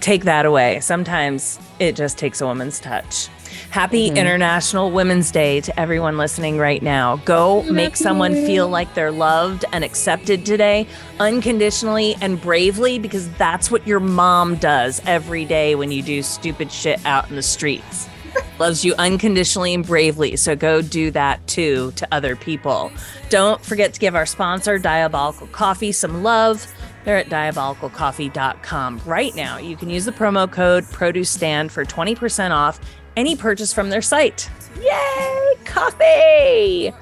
take 0.00 0.24
that 0.24 0.46
away. 0.46 0.80
Sometimes 0.80 1.58
it 1.78 1.96
just 1.96 2.16
takes 2.18 2.40
a 2.40 2.46
woman's 2.46 2.78
touch. 2.78 3.28
Happy 3.70 4.10
Mhm. 4.10 4.16
International 4.16 4.90
Women's 4.90 5.30
Day 5.30 5.60
to 5.60 5.80
everyone 5.80 6.16
listening 6.18 6.58
right 6.58 6.82
now. 6.82 7.16
Go 7.24 7.62
make 7.64 7.96
someone 7.96 8.34
feel 8.34 8.68
like 8.68 8.94
they're 8.94 9.10
loved 9.10 9.64
and 9.72 9.84
accepted 9.84 10.44
today, 10.46 10.86
unconditionally 11.18 12.16
and 12.20 12.40
bravely, 12.40 12.98
because 12.98 13.28
that's 13.38 13.70
what 13.70 13.86
your 13.86 14.00
mom 14.00 14.56
does 14.56 15.00
every 15.06 15.44
day 15.44 15.74
when 15.74 15.90
you 15.90 16.02
do 16.02 16.22
stupid 16.22 16.70
shit 16.70 17.00
out 17.04 17.28
in 17.30 17.36
the 17.36 17.42
streets. 17.42 18.08
Loves 18.58 18.84
you 18.84 18.94
unconditionally 18.98 19.74
and 19.74 19.84
bravely. 19.86 20.36
So 20.36 20.54
go 20.56 20.80
do 20.82 21.10
that 21.10 21.46
too 21.46 21.92
to 21.96 22.08
other 22.12 22.34
people. 22.36 22.90
Don't 23.28 23.62
forget 23.64 23.92
to 23.94 24.00
give 24.00 24.14
our 24.14 24.24
sponsor, 24.26 24.78
Diabolical 24.78 25.46
Coffee, 25.48 25.92
some 25.92 26.22
love. 26.22 26.66
They're 27.04 27.18
at 27.18 27.28
diabolicalcoffee.com. 27.28 29.00
Right 29.04 29.34
now, 29.34 29.58
you 29.58 29.76
can 29.76 29.90
use 29.90 30.04
the 30.04 30.12
promo 30.12 30.50
code 30.50 30.84
Produce 30.92 31.30
Stand 31.30 31.72
for 31.72 31.84
20% 31.84 32.52
off 32.52 32.78
any 33.16 33.36
purchase 33.36 33.72
from 33.72 33.90
their 33.90 34.02
site. 34.02 34.48
Yay, 34.80 35.54
coffee! 35.64 36.92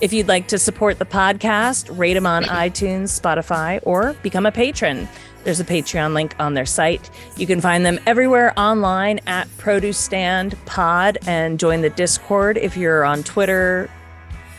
If 0.00 0.12
you'd 0.12 0.28
like 0.28 0.48
to 0.48 0.58
support 0.58 0.98
the 0.98 1.04
podcast, 1.04 1.96
rate 1.96 2.14
them 2.14 2.26
on 2.26 2.44
iTunes, 2.44 3.20
Spotify, 3.20 3.80
or 3.82 4.14
become 4.22 4.46
a 4.46 4.52
patron. 4.52 5.08
There's 5.44 5.60
a 5.60 5.64
Patreon 5.64 6.12
link 6.12 6.34
on 6.38 6.54
their 6.54 6.66
site. 6.66 7.10
You 7.36 7.46
can 7.46 7.60
find 7.60 7.84
them 7.84 7.98
everywhere 8.06 8.52
online 8.58 9.20
at 9.26 9.48
Produce 9.56 9.98
Stand 9.98 10.54
Pod 10.66 11.18
and 11.26 11.58
join 11.58 11.80
the 11.80 11.90
Discord 11.90 12.58
if 12.58 12.76
you're 12.76 13.04
on 13.04 13.22
Twitter. 13.22 13.90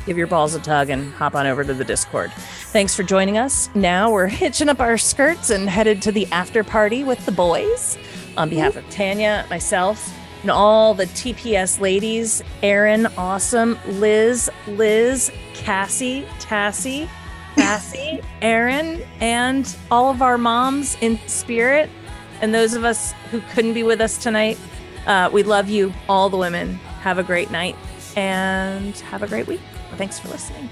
Give 0.08 0.18
your 0.18 0.28
balls 0.28 0.56
a 0.56 0.60
tug 0.60 0.90
and 0.90 1.14
hop 1.14 1.36
on 1.36 1.46
over 1.46 1.64
to 1.64 1.74
the 1.74 1.84
Discord. 1.84 2.32
Thanks 2.72 2.96
for 2.96 3.04
joining 3.04 3.38
us. 3.38 3.70
Now 3.76 4.12
we're 4.12 4.28
hitching 4.44 4.70
up 4.70 4.80
our 4.80 4.98
skirts 4.98 5.52
and 5.52 5.70
headed 5.70 6.02
to 6.04 6.12
the 6.12 6.26
after 6.32 6.64
party 6.64 7.04
with 7.04 7.24
the 7.26 7.32
boys. 7.32 7.98
On 8.38 8.50
behalf 8.50 8.76
of 8.76 8.90
Tanya, 8.90 9.46
myself, 9.50 10.12
and 10.42 10.52
all 10.52 10.94
the 10.94 11.06
TPS 11.06 11.80
ladies 11.80 12.44
Erin, 12.64 13.08
Awesome, 13.18 13.78
Liz, 13.88 14.50
Liz, 14.68 15.32
Cassie, 15.54 16.24
Tassie, 16.40 17.10
Cassie, 17.56 18.22
Erin, 18.42 19.04
and 19.20 19.76
all 19.90 20.10
of 20.10 20.22
our 20.22 20.38
moms 20.38 20.98
in 21.02 21.20
spirit, 21.28 21.90
and 22.42 22.54
those 22.54 22.74
of 22.74 22.84
us 22.84 23.14
who 23.30 23.42
couldn't 23.54 23.74
be 23.74 23.84
with 23.84 24.02
us 24.02 24.18
tonight. 24.18 24.58
Uh, 25.06 25.30
we 25.32 25.44
love 25.44 25.70
you, 25.70 25.94
all 26.08 26.30
the 26.30 26.38
women. 26.38 26.76
Have 27.02 27.18
a 27.18 27.24
great 27.24 27.50
night 27.50 27.76
and 28.16 28.96
have 28.98 29.24
a 29.24 29.28
great 29.28 29.48
week. 29.48 29.62
Thanks 29.98 30.20
for 30.20 30.28
listening. 30.30 30.70